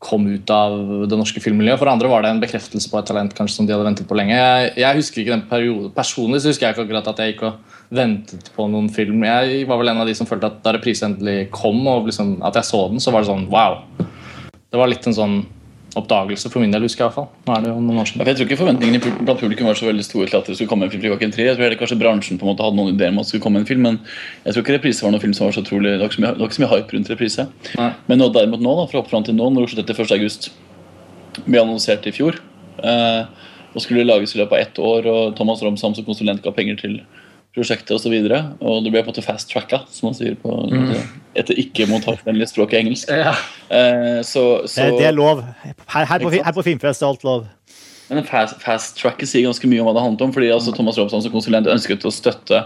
kom 0.00 0.24
ut 0.32 0.48
av 0.48 0.72
det 1.12 1.16
norske 1.18 1.42
filmmiljøet. 1.44 1.76
For 1.76 1.90
andre 1.92 2.08
var 2.08 2.22
det 2.24 2.30
en 2.32 2.40
bekreftelse 2.40 2.88
på 2.88 2.96
et 2.96 3.10
talent 3.10 3.34
kanskje 3.36 3.58
som 3.58 3.66
de 3.68 3.74
hadde 3.74 3.84
ventet 3.84 4.08
på 4.08 4.16
lenge. 4.16 4.32
Jeg, 4.32 4.70
jeg 4.80 4.96
husker 4.96 5.20
ikke 5.20 5.34
den 5.34 5.42
perioden, 5.50 5.90
Personlig 5.92 6.40
så 6.40 6.48
husker 6.48 6.66
jeg 6.66 6.72
ikke 6.72 6.86
akkurat 6.86 7.10
at 7.12 7.20
jeg 7.20 7.34
gikk 7.34 7.42
og 7.50 7.76
ventet 7.92 8.48
på 8.56 8.64
noen 8.72 8.88
film. 8.94 9.20
Jeg 9.28 9.66
var 9.68 9.82
vel 9.82 9.92
en 9.92 10.00
av 10.00 10.08
de 10.08 10.14
som 10.16 10.28
følte 10.30 10.48
at 10.48 10.62
da 10.64 10.72
reprise 10.72 11.04
endelig 11.04 11.50
kom, 11.52 11.82
og 11.84 12.08
liksom, 12.08 12.38
at 12.48 12.56
jeg 12.56 12.70
så 12.70 12.80
den, 12.88 13.04
så 13.04 13.12
var 13.12 13.26
det 13.26 13.28
sånn 13.28 13.44
wow. 13.52 13.82
Det 14.70 14.78
var 14.78 14.90
litt 14.90 15.06
en 15.10 15.16
sånn 15.16 15.40
oppdagelse 15.98 16.50
for 16.52 16.62
min 16.62 16.70
del, 16.70 16.84
husker 16.86 17.02
jeg 17.02 17.08
i 17.08 17.10
hvert 17.10 17.16
fall. 17.16 17.46
Nå 17.48 17.54
er 17.56 17.64
det 17.64 17.70
jo 17.72 17.80
noen 17.82 18.00
år 18.02 18.06
siden. 18.06 18.22
Jeg 18.28 18.38
tror 18.38 18.46
ikke 18.46 18.58
forventningene 18.60 19.14
blant 19.26 19.40
publikum 19.42 19.66
var 19.66 19.78
så 19.78 19.88
veldig 19.88 20.04
store 20.06 20.28
til 20.30 20.38
at 20.38 20.50
det 20.50 20.54
skulle 20.54 20.70
komme 20.70 20.86
en 20.86 20.92
film 20.92 21.02
fra 21.02 21.10
Joakim 21.10 21.32
Trier. 21.34 21.48
Jeg 21.50 21.58
tror 21.58 21.66
heller 21.66 21.80
kanskje 21.80 21.98
bransjen 21.98 22.38
på 22.38 22.46
en 22.46 22.52
måte 22.52 22.66
hadde 22.66 22.78
noen 22.78 22.94
ideer 22.94 23.10
om 23.10 23.18
at 23.18 23.26
det 23.26 23.32
skulle 23.32 23.46
komme 23.46 23.62
en 23.62 23.66
film, 23.66 23.82
men 23.88 23.98
jeg 24.44 24.54
tror 24.54 24.64
ikke 24.64 24.76
reprise 24.76 25.06
var 25.06 25.14
noen 25.14 25.24
film 25.24 25.34
som 25.34 25.48
var 25.48 25.56
så 25.56 25.64
utrolig 25.64 25.96
Det 25.96 25.98
var 25.98 26.12
ikke 26.12 26.18
så 26.20 26.24
mye, 26.24 26.32
var 26.38 26.50
ikke 26.50 26.58
så 26.58 26.64
mye 26.64 26.72
hype 26.76 26.96
rundt 26.96 27.10
reprise. 27.10 27.46
Nei. 27.80 27.90
Men 28.06 28.22
nå, 28.22 28.30
derimot 28.36 28.62
nå, 28.62 28.76
da, 28.78 28.86
fra 28.92 29.02
opp 29.02 29.10
fram 29.10 29.26
til 29.26 29.34
nå, 29.38 29.50
når 29.56 29.66
Oslo 29.66 29.82
31. 29.82 30.14
august 30.20 30.50
ble 31.48 31.64
annonsert 31.64 32.06
i 32.06 32.14
fjor, 32.14 32.38
eh, 32.86 33.50
og 33.74 33.82
skulle 33.82 34.06
lages 34.06 34.36
i 34.36 34.42
løpet 34.44 34.54
av 34.54 34.62
ett 34.62 34.82
år, 34.92 35.10
og 35.10 35.34
Thomas 35.38 35.62
Romsam 35.66 35.98
som 35.98 36.06
konsulent 36.06 36.46
ga 36.46 36.54
penger 36.54 36.78
til 36.78 37.00
prosjektet 37.56 37.92
osv. 37.96 38.12
Og, 38.14 38.28
så 38.30 38.40
og 38.60 38.84
det 38.84 38.92
ble 38.92 39.02
på 39.02 39.10
en 39.10 39.14
måte 39.14 39.26
fast 39.26 39.50
tracka, 39.50 39.82
som 39.90 40.10
man 40.10 40.18
sier 40.18 40.36
på 40.40 40.56
etter 41.38 41.58
ikke-montasjevennlig 41.62 42.50
språk 42.50 42.74
i 42.74 42.80
engelsk. 42.82 43.10
Ja. 43.10 43.36
Eh, 43.68 44.20
så, 44.26 44.44
så, 44.66 44.90
Det, 44.90 45.00
det 45.00 45.08
er 45.10 45.16
lov. 45.16 45.42
Her, 45.64 46.04
her, 46.04 46.22
på, 46.22 46.32
her 46.34 46.54
på 46.56 46.66
Filmfest 46.66 47.02
er 47.02 47.10
alt 47.10 47.26
lov. 47.26 47.48
Men 48.10 48.26
fast, 48.26 48.56
fast 48.58 48.96
tracket 48.98 49.30
sier 49.30 49.46
ganske 49.46 49.68
mye 49.70 49.82
om 49.82 49.86
hva 49.86 49.94
det 49.94 50.02
handlet 50.02 50.24
om. 50.26 50.32
fordi 50.34 50.48
altså, 50.50 50.72
Thomas 50.74 50.98
Robson 50.98 51.22
som 51.22 51.34
konsulent 51.34 51.70
ønsket 51.70 52.06
å 52.08 52.10
støtte 52.10 52.64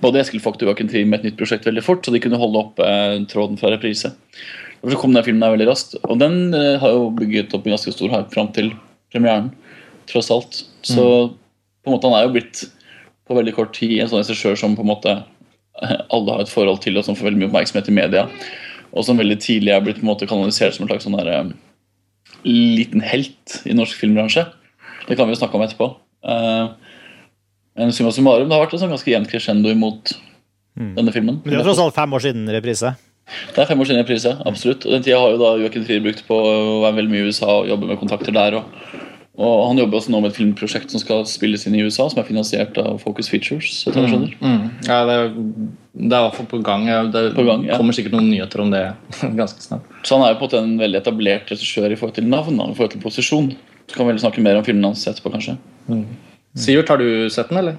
både 0.00 0.22
Eskil 0.22 0.40
Vogt 0.40 0.64
og 0.64 0.70
Joakim 0.70 0.88
Trier 0.88 1.04
med 1.08 1.20
et 1.20 1.28
nytt 1.28 1.36
prosjekt 1.40 1.68
veldig 1.68 1.84
fort, 1.84 2.00
så 2.04 2.14
de 2.14 2.22
kunne 2.24 2.40
holde 2.40 2.62
opp 2.62 2.80
eh, 2.80 3.18
tråden 3.28 3.60
fra 3.60 3.74
reprise. 3.74 4.14
Derfor 4.78 4.94
så 4.94 5.02
kom 5.02 5.12
den 5.12 5.26
filmen 5.26 5.44
der 5.44 5.52
veldig 5.52 5.68
raskt. 5.68 5.98
Og 6.06 6.16
den 6.22 6.56
eh, 6.56 6.78
har 6.80 6.96
jo 6.96 7.10
bygget 7.18 7.52
opp 7.52 7.68
en 7.68 7.76
ganske 7.76 7.92
stor 7.92 8.14
hype 8.14 8.32
fram 8.32 8.48
til 8.56 8.72
premieren, 9.12 9.52
tross 10.08 10.32
alt. 10.32 10.62
Så 10.86 11.04
på 11.28 11.90
en 11.90 11.96
måte 11.98 12.08
han 12.08 12.16
er 12.16 12.24
jo 12.24 12.34
blitt 12.38 12.64
på 13.28 13.36
veldig 13.36 13.54
kort 13.56 13.74
tid 13.76 13.98
en 14.00 14.10
sånn 14.10 14.22
regissør 14.22 14.56
som 14.58 14.76
på 14.76 14.84
en 14.84 14.90
måte 14.90 15.14
eh, 15.14 15.96
alle 16.14 16.34
har 16.34 16.44
et 16.44 16.52
forhold 16.52 16.82
til, 16.84 16.98
og 16.98 17.06
som 17.06 17.16
får 17.18 17.30
veldig 17.30 17.42
mye 17.42 17.50
oppmerksomhet 17.50 17.90
i 17.90 17.96
media. 18.00 18.26
Og 18.96 19.04
som 19.04 19.20
veldig 19.20 19.38
tidlig 19.44 19.74
er 19.74 19.82
blitt 19.84 20.00
på 20.00 20.06
en 20.06 20.12
måte 20.12 20.28
kanalisert 20.28 20.76
som 20.76 20.86
en 20.86 20.92
slags 20.92 21.06
sånn 21.06 21.18
der, 21.18 21.32
eh, 21.34 22.38
liten 22.48 23.04
helt 23.04 23.60
i 23.68 23.76
norsk 23.76 23.98
filmbransje. 24.00 24.46
Det 25.08 25.16
kan 25.16 25.28
vi 25.28 25.36
jo 25.36 25.40
snakke 25.42 25.58
om 25.58 25.66
etterpå. 25.66 25.90
Eh, 26.28 26.94
men 27.78 27.92
summa 27.94 28.10
summarum, 28.14 28.48
det 28.48 28.56
har 28.56 28.64
vært 28.64 28.74
en 28.74 28.82
sånn 28.82 28.96
ganske 28.96 29.12
jevnt 29.12 29.30
crescendo 29.30 29.70
imot 29.70 30.16
denne 30.78 31.12
filmen. 31.14 31.40
Men 31.44 31.52
det 31.52 31.60
er 31.60 31.66
tross 31.66 31.80
alt 31.82 31.94
fem 31.94 32.12
år 32.14 32.22
siden 32.22 32.50
reprise. 32.54 32.94
Det 33.52 33.60
er 33.60 33.68
fem 33.68 33.80
år 33.82 33.88
siden 33.88 34.02
reprise, 34.02 34.32
absolutt. 34.48 34.86
Og 34.86 34.94
den 34.94 35.04
tida 35.04 35.18
har 35.20 35.34
jo 35.34 35.40
da 35.40 35.50
Joakim 35.60 35.84
Trier 35.84 36.02
brukt 36.02 36.24
på 36.26 36.38
å 36.38 36.80
være 36.84 36.96
veldig 37.00 37.12
mye 37.12 37.26
i 37.26 37.30
USA 37.30 37.50
og 37.60 37.68
jobbe 37.70 37.90
med 37.90 38.00
kontakter 38.00 38.34
der. 38.34 38.58
og 38.58 39.07
Og 39.38 39.68
Han 39.68 39.78
jobber 39.78 40.00
også 40.00 40.10
nå 40.10 40.18
med 40.20 40.32
et 40.32 40.36
filmprosjekt 40.40 40.90
som 40.90 40.98
skal 40.98 41.20
spilles 41.30 41.62
inn 41.68 41.76
i 41.78 41.82
USA, 41.86 42.08
som 42.10 42.18
er 42.18 42.26
finansiert 42.26 42.78
av 42.82 42.96
Focus 42.98 43.28
Features. 43.30 43.84
Skjønner. 43.86 44.32
Mm. 44.42 44.64
Ja, 44.88 44.96
det, 45.06 45.14
er- 45.14 45.36
det 45.94 46.12
er 46.16 46.24
i 46.24 46.24
hvert 46.26 46.34
fall 46.40 46.48
på 46.50 46.58
gang. 46.66 46.86
Det 47.14 47.22
På 47.36 47.44
gang, 47.46 47.62
ja. 47.68 47.76
kommer 47.78 47.94
sikkert 47.94 48.16
noen 48.16 48.30
nyheter 48.32 48.60
om 48.64 48.72
det 48.74 48.82
ganske 49.38 49.62
snart. 49.62 49.86
Så 50.02 50.18
han 50.18 50.26
er 50.26 50.34
jo 50.34 50.40
på 50.42 50.50
en 50.58 50.74
veldig 50.80 50.98
etablert 51.04 51.52
regissør 51.54 51.92
i 51.94 51.98
forhold 52.00 52.16
til 52.18 52.26
navn. 52.26 52.58
og 52.60 52.70
i 52.72 52.74
forhold 52.74 52.96
til 52.96 53.04
posisjon. 53.06 53.52
Så 53.86 53.94
kan 53.96 54.06
vi 54.08 54.12
vel 54.16 54.20
snakke 54.20 54.42
mer 54.42 54.58
om 54.58 54.64
filmen 54.66 54.84
hans 54.90 55.06
etterpå, 55.06 55.30
kanskje. 55.32 55.54
Sivert, 56.58 56.88
har 56.90 56.98
du 56.98 57.28
sett 57.30 57.48
den, 57.52 57.58
eller? 57.62 57.78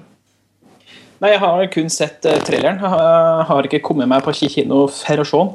Nei, 1.20 1.34
jeg 1.34 1.40
har 1.44 1.66
kun 1.74 1.90
sett 1.92 2.24
uh, 2.24 2.38
traileren. 2.40 2.80
Jeg 2.80 2.88
har- 2.88 3.44
har 3.44 3.68
ikke 3.68 3.82
kommet 3.84 4.08
meg 4.08 4.24
på 4.24 4.32
kino 4.32 4.86
for 4.88 5.20
å 5.20 5.26
se 5.28 5.36
den. 5.36 5.50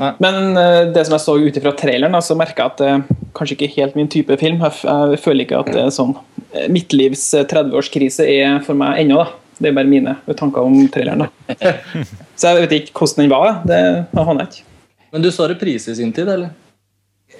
Nei. 0.00 0.14
Men 0.24 0.56
eh, 0.56 0.86
det 0.94 1.04
som 1.06 1.14
jeg 1.16 1.24
så 1.26 1.36
ut 1.36 1.58
ifra 1.60 1.74
traileren, 1.76 2.16
så 2.24 2.36
merka 2.38 2.64
jeg 2.64 2.72
at 2.72 2.80
det 2.80 2.88
er 2.88 3.26
kanskje 3.36 3.56
ikke 3.58 3.74
helt 3.74 3.98
min 3.98 4.08
type 4.10 4.38
film. 4.40 4.62
Jeg, 4.64 5.20
føler 5.20 5.44
ikke 5.44 5.60
at 5.60 5.68
det 5.74 5.82
er 5.84 5.92
sånn 5.94 6.16
Mitt 6.50 6.72
Midtlivs 6.72 7.26
eh, 7.36 7.44
30-årskrise 7.50 8.24
er 8.24 8.58
for 8.64 8.78
meg 8.78 9.02
ennå, 9.04 9.20
da. 9.20 9.36
Det 9.60 9.68
er 9.68 9.76
bare 9.76 9.90
mine 9.90 10.14
tanker 10.38 10.64
om 10.64 10.78
traileren. 10.88 11.26
da. 11.26 11.74
Så 12.40 12.48
jeg 12.48 12.64
vet 12.64 12.74
ikke 12.78 13.02
hvordan 13.02 13.26
den 13.26 13.32
var. 13.34 13.60
Det 13.68 13.80
aner 14.16 14.40
jeg 14.40 14.48
ikke. 14.48 14.66
Men 15.10 15.24
du 15.26 15.28
så 15.34 15.48
reprise 15.50 15.92
i 15.92 15.98
sin 15.98 16.14
tid, 16.16 16.30
eller? 16.30 16.54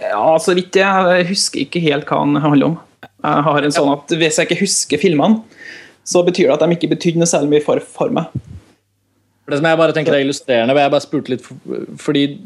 Ja, 0.00 0.34
så 0.42 0.52
vidt 0.56 0.76
jeg, 0.76 1.10
jeg 1.14 1.28
husker 1.28 1.62
ikke 1.62 1.82
helt 1.84 2.08
hva 2.08 2.18
den 2.24 2.40
handler 2.42 2.72
om. 2.72 2.76
Jeg 3.20 3.44
har 3.46 3.66
en 3.66 3.74
sånn 3.74 3.90
at 3.92 4.12
Hvis 4.16 4.38
jeg 4.40 4.48
ikke 4.48 4.62
husker 4.64 5.00
filmene, 5.00 5.42
så 6.08 6.22
betyr 6.26 6.48
det 6.48 6.56
at 6.56 6.64
de 6.64 6.76
ikke 6.76 6.90
betydde 6.90 7.22
noe 7.22 7.30
særlig 7.30 7.54
mye 7.54 7.64
for, 7.64 7.82
for 7.84 8.12
meg. 8.12 8.32
For 9.50 9.57
det 9.57 9.59
som 9.64 9.66
jeg 9.66 9.78
bare 9.80 9.95
tenker 9.97 10.14
er 10.14 10.23
illustrerende, 10.23 10.76
jeg 10.78 10.90
bare 10.95 11.02
spurte 11.02 11.33
litt 11.33 11.42
for- 11.42 11.87
fordi 11.99 12.38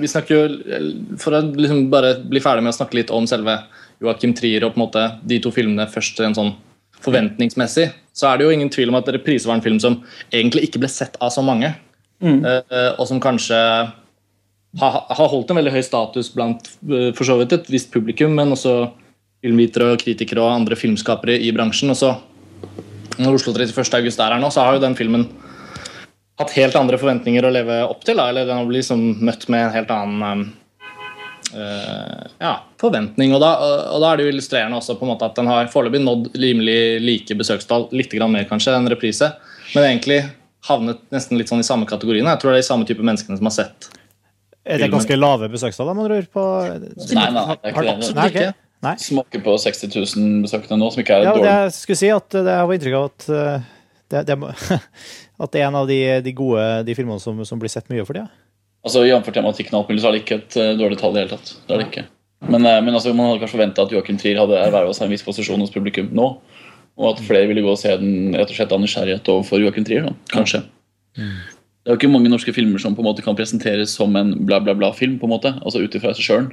vi 0.00 0.08
snakker 0.10 0.34
jo 0.34 1.18
For 1.22 1.36
å 1.38 1.54
liksom 1.54 1.84
bare 1.88 2.16
bli 2.26 2.40
ferdig 2.42 2.64
med 2.64 2.74
å 2.74 2.76
snakke 2.76 2.98
litt 2.98 3.12
om 3.14 3.26
selve 3.30 3.54
Joachim 4.02 4.34
Trier 4.34 4.64
og 4.66 4.74
på 4.74 4.80
en 4.80 4.86
måte 4.88 5.04
de 5.24 5.38
to 5.38 5.52
filmene 5.54 5.86
først 5.86 6.18
en 6.24 6.34
sånn 6.34 6.54
forventningsmessig, 7.00 7.92
så 8.12 8.32
er 8.32 8.38
det 8.38 8.44
jo 8.46 8.50
ingen 8.50 8.68
tvil 8.72 8.88
om 8.88 8.96
at 8.96 9.06
'Reprise' 9.06 9.46
var 9.46 9.54
en 9.54 9.60
film 9.62 9.78
som 9.78 10.02
egentlig 10.32 10.64
ikke 10.68 10.80
ble 10.80 10.88
sett 10.88 11.16
av 11.20 11.30
så 11.30 11.44
mange, 11.44 11.74
Mm. 12.20 12.44
og 12.98 13.06
som 13.06 13.20
kanskje 13.20 13.54
har, 14.78 15.06
har 15.08 15.28
holdt 15.28 15.50
en 15.50 15.56
veldig 15.56 15.72
høy 15.72 15.82
status 15.84 16.30
blant 16.34 16.66
eh, 16.90 17.12
for 17.12 17.24
så 17.24 17.38
vidt 17.38 17.52
et 17.52 17.68
visst 17.70 17.90
publikum, 17.92 18.34
men 18.34 18.50
også 18.50 18.90
filmvitere 19.44 19.92
og 19.92 19.98
kritikere 20.00 20.40
og 20.40 20.52
andre 20.52 20.74
filmskapere 20.74 21.38
i 21.40 21.52
bransjen. 21.52 21.90
og 21.90 21.96
så 21.96 22.16
når 23.18 23.34
Oslo 23.34 23.52
31. 23.52 23.94
august 23.94 24.20
er 24.20 24.32
her 24.32 24.40
nå, 24.40 24.48
så 24.52 24.64
har 24.64 24.74
jo 24.74 24.80
den 24.80 24.94
filmen 24.96 25.28
hatt 26.40 26.52
helt 26.58 26.76
andre 26.76 26.98
forventninger 27.00 27.44
å 27.48 27.50
leve 27.54 27.80
opp 27.88 28.04
til. 28.04 28.18
Da. 28.20 28.28
Eller 28.30 28.46
den 28.48 28.58
har 28.60 28.68
blitt 28.68 28.82
liksom 28.84 29.04
møtt 29.24 29.46
med 29.52 29.66
en 29.68 29.74
helt 29.76 29.92
annen 29.94 30.42
eh, 31.54 32.24
ja, 32.42 32.54
forventning. 32.80 33.34
Og 33.36 33.40
da, 33.42 33.52
og 33.94 34.02
da 34.02 34.12
er 34.12 34.20
det 34.20 34.26
jo 34.26 34.32
illustrerende 34.34 34.80
også 34.80 34.98
på 35.00 35.06
en 35.06 35.12
måte 35.14 35.28
at 35.28 35.38
den 35.38 35.48
har 35.50 35.70
foreløpig 35.72 36.02
nådd 36.04 36.32
rimelig 36.42 36.78
like 37.04 37.38
besøkstall, 37.38 37.88
litt 37.96 38.12
grann 38.12 38.34
mer 38.34 38.48
kanskje 38.50 38.74
enn 38.76 38.90
reprise, 38.92 39.32
men 39.74 39.88
egentlig 39.90 40.22
havnet 40.66 41.00
nesten 41.14 41.38
litt 41.38 41.50
sånn 41.52 41.62
i 41.62 41.66
samme 41.66 41.86
kategorien. 41.88 42.26
Jeg 42.26 42.42
tror 42.42 42.52
det 42.52 42.58
er 42.58 42.64
de 42.64 42.68
samme 42.72 42.88
type 42.88 43.04
menneskene 43.06 43.38
som 43.38 43.46
har 43.48 43.54
sett. 43.54 43.90
Er 44.66 44.82
det 44.82 44.88
ganske 44.90 45.14
lave 45.16 45.46
besøkstall, 45.52 45.92
man 45.94 46.08
tror? 46.08 46.24
På... 46.34 46.44
Nei, 47.14 47.26
nei, 47.30 47.44
det 47.62 47.70
er 47.70 48.32
ikke 48.32 48.40
det. 48.40 48.54
Nei. 48.84 48.92
Smaker 49.00 49.40
på 49.40 49.54
60 49.62 49.94
000 49.94 50.42
besøkende 50.44 50.76
nå, 50.82 50.88
som 50.92 51.00
ikke 51.00 51.14
er 51.16 51.22
Ja, 51.24 51.30
det 51.32 51.38
dårlig. 51.40 51.52
jeg 51.54 51.74
skulle 51.78 52.00
si 52.02 52.10
at 52.12 52.34
det 52.34 52.42
jeg 52.44 52.60
har 52.60 52.74
inntrykk 52.76 52.96
av 52.98 53.06
at 53.06 53.28
eh, 53.32 53.70
det, 54.12 54.20
det, 54.28 54.36
må- 54.42 54.50
at 55.36 55.52
det 55.52 55.62
er 55.62 55.68
en 55.68 55.78
av 55.82 55.88
de, 55.88 56.00
de 56.24 56.34
gode 56.36 56.64
de 56.86 56.96
filmene 56.96 57.20
som, 57.22 57.38
som 57.44 57.60
blir 57.60 57.72
sett 57.72 57.88
mye 57.92 58.04
for 58.06 58.16
tida. 58.16 58.28
Altså, 58.86 59.02
Jf. 59.08 59.32
tematikken 59.34 59.74
og 59.74 59.82
alt 59.82 59.90
mulig, 59.90 60.02
så 60.02 60.10
er 60.10 60.14
det 60.14 60.22
ikke 60.22 60.38
et 60.38 60.58
eh, 60.62 60.74
dårlig 60.78 61.00
tall 61.00 61.14
i 61.14 61.18
det 61.18 61.24
hele 61.24 61.36
tatt. 61.36 61.56
Det 61.66 61.74
er 61.74 61.82
det 61.82 61.88
ikke. 61.88 62.04
Men, 62.46 62.68
eh, 62.68 62.78
men 62.86 62.94
altså, 62.94 63.14
man 63.16 63.32
hadde 63.32 63.42
kanskje 63.42 63.56
forventa 63.56 63.86
at 63.86 63.94
Joachim 63.94 64.20
Trier 64.20 64.38
hadde 64.42 64.60
erverva 64.62 64.94
seg 64.94 65.08
en 65.08 65.16
viss 65.16 65.26
posisjon 65.26 65.64
hos 65.64 65.74
publikum 65.74 66.12
nå. 66.14 66.28
Og 66.96 67.08
at 67.10 67.24
flere 67.26 67.48
ville 67.50 67.64
gå 67.64 67.72
og 67.72 67.80
se 67.80 67.92
den 68.00 68.36
rett 68.36 68.52
og 68.52 68.56
slett 68.56 68.72
av 68.72 68.80
nysgjerrighet 68.80 69.28
overfor 69.32 69.60
Joachim 69.60 69.84
Trier. 69.88 70.06
Da. 70.06 70.14
Kanskje. 70.32 70.62
Det 71.16 71.90
er 71.90 71.96
jo 71.96 71.98
ikke 71.98 72.12
mange 72.12 72.30
norske 72.30 72.54
filmer 72.56 72.80
som 72.82 72.94
på 72.96 73.02
en 73.02 73.08
måte 73.10 73.24
kan 73.26 73.36
presenteres 73.36 73.92
som 73.98 74.14
en 74.16 74.32
bla, 74.46 74.62
bla, 74.62 74.74
bla-film. 74.78 75.18
på 75.20 75.28
en 75.28 75.34
måte, 75.34 75.52
altså 75.60 75.82
ut 75.82 75.98
ifra 75.98 76.14
regissøren 76.14 76.48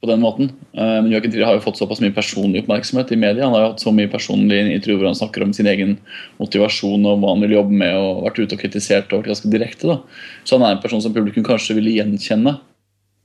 på 0.00 0.06
den 0.06 0.20
måten. 0.22 0.50
Eh, 0.72 1.02
Men 1.02 1.10
Joachim 1.10 1.32
Trier 1.32 1.46
har 1.48 1.56
jo 1.56 1.64
fått 1.64 1.80
såpass 1.80 2.00
mye 2.00 2.14
personlig 2.14 2.62
oppmerksomhet 2.62 3.12
i 3.12 3.16
media. 3.16 3.44
Han 3.44 3.54
har 3.56 3.64
jo 3.64 3.70
hatt 3.72 3.82
så 3.82 3.92
mye 3.94 4.10
personlige 4.10 4.74
intervjuer 4.76 5.00
hvor 5.00 5.10
han 5.10 5.18
snakker 5.18 5.42
om 5.42 5.52
sin 5.52 5.66
egen 5.66 5.96
motivasjon 6.38 7.06
og 7.06 7.18
hva 7.18 7.34
han 7.34 7.42
vil 7.46 7.56
jobbe 7.58 7.80
med, 7.82 7.96
og 7.96 8.24
vært 8.28 8.38
ute 8.42 8.54
og 8.54 8.62
kritisert 8.62 9.12
og 9.12 9.22
vært 9.22 9.32
ganske 9.34 9.50
direkte. 9.50 9.88
da. 9.88 9.98
Så 10.44 10.58
han 10.58 10.66
er 10.66 10.76
en 10.76 10.82
person 10.82 11.02
som 11.02 11.14
publikum 11.14 11.46
kanskje 11.46 11.78
ville 11.78 11.96
gjenkjenne 11.96 12.58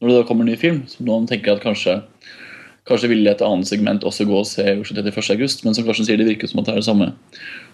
når 0.02 0.10
det 0.10 0.16
da 0.18 0.26
kommer 0.28 0.44
en 0.44 0.52
ny 0.52 0.58
film. 0.60 0.84
Som 0.88 1.06
noen 1.08 1.30
tenker 1.30 1.56
at 1.56 1.64
kanskje 1.64 2.02
Kanskje 2.84 3.08
ville 3.14 3.32
et 3.32 3.40
annet 3.40 3.64
segment 3.64 4.04
også 4.04 4.26
gå 4.28 4.36
og 4.36 4.44
se 4.44 4.66
Oslo 4.76 4.98
31. 5.00 5.30
august, 5.38 5.62
men 5.64 5.72
som 5.72 5.86
Karsten 5.88 6.04
sier, 6.04 6.18
det 6.20 6.28
virker 6.28 6.50
som 6.52 6.60
at 6.60 6.68
det 6.68 6.74
er 6.74 6.82
det 6.82 6.88
samme 6.90 7.14